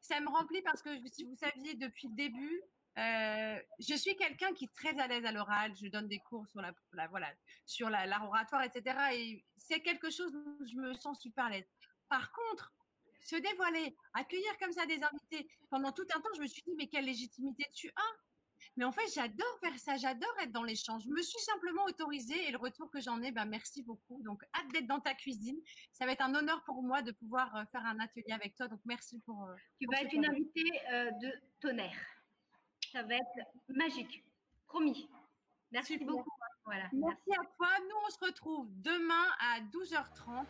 ça 0.00 0.20
me 0.20 0.28
remplit 0.28 0.62
parce 0.62 0.82
que 0.82 0.90
si 1.06 1.24
vous 1.24 1.34
saviez 1.34 1.74
depuis 1.74 2.08
le 2.08 2.14
début, 2.14 2.62
euh, 2.96 3.58
je 3.80 3.94
suis 3.94 4.16
quelqu'un 4.16 4.52
qui 4.54 4.64
est 4.66 4.74
très 4.74 4.98
à 5.00 5.06
l'aise 5.08 5.24
à 5.24 5.32
l'oral. 5.32 5.72
Je 5.76 5.88
donne 5.88 6.08
des 6.08 6.20
cours 6.20 6.46
sur 6.48 6.60
la, 6.60 6.74
voilà, 7.08 7.32
sur 7.66 7.90
l'art 7.90 8.24
oratoire, 8.24 8.62
etc. 8.62 8.96
Et 9.12 9.44
c'est 9.56 9.80
quelque 9.80 10.10
chose 10.10 10.34
où 10.34 10.64
je 10.66 10.76
me 10.76 10.92
sens 10.92 11.20
super 11.20 11.46
à 11.46 11.50
l'aise. 11.50 11.68
Par 12.08 12.30
contre, 12.32 12.72
se 13.20 13.36
dévoiler, 13.36 13.96
accueillir 14.12 14.56
comme 14.58 14.72
ça 14.72 14.86
des 14.86 15.02
invités, 15.02 15.48
pendant 15.70 15.92
tout 15.92 16.06
un 16.14 16.20
temps, 16.20 16.28
je 16.36 16.42
me 16.42 16.46
suis 16.46 16.62
dit, 16.62 16.74
mais 16.76 16.86
quelle 16.86 17.06
légitimité 17.06 17.64
tu 17.74 17.88
as 17.88 18.14
mais 18.76 18.84
en 18.84 18.92
fait, 18.92 19.06
j'adore 19.14 19.58
faire 19.60 19.78
ça, 19.78 19.96
j'adore 19.96 20.34
être 20.40 20.50
dans 20.50 20.64
l'échange. 20.64 21.02
Je 21.04 21.10
me 21.10 21.22
suis 21.22 21.40
simplement 21.40 21.84
autorisée 21.84 22.48
et 22.48 22.50
le 22.50 22.58
retour 22.58 22.90
que 22.90 23.00
j'en 23.00 23.22
ai, 23.22 23.30
ben, 23.30 23.44
merci 23.44 23.82
beaucoup. 23.82 24.20
Donc, 24.22 24.42
hâte 24.54 24.68
d'être 24.72 24.86
dans 24.86 25.00
ta 25.00 25.14
cuisine. 25.14 25.56
Ça 25.92 26.06
va 26.06 26.12
être 26.12 26.22
un 26.22 26.34
honneur 26.34 26.62
pour 26.64 26.82
moi 26.82 27.02
de 27.02 27.12
pouvoir 27.12 27.54
euh, 27.54 27.64
faire 27.70 27.84
un 27.86 27.98
atelier 28.00 28.32
avec 28.32 28.56
toi. 28.56 28.66
Donc, 28.66 28.80
merci 28.84 29.20
pour. 29.20 29.44
Euh, 29.44 29.54
tu 29.80 29.86
vas 29.90 30.02
être 30.02 30.12
une 30.12 30.26
invitée 30.26 30.80
euh, 30.92 31.10
de 31.22 31.32
tonnerre. 31.60 31.98
Ça 32.92 33.02
va 33.04 33.14
être 33.14 33.48
magique. 33.68 34.24
Promis. 34.66 35.08
Merci 35.70 35.98
beaucoup. 35.98 36.30
Voilà. 36.64 36.88
Merci, 36.92 37.20
merci 37.26 37.32
à 37.32 37.56
toi. 37.56 37.68
Nous, 37.80 37.96
on 38.06 38.10
se 38.10 38.18
retrouve 38.24 38.68
demain 38.80 39.26
à 39.38 39.60
12h30 39.60 40.46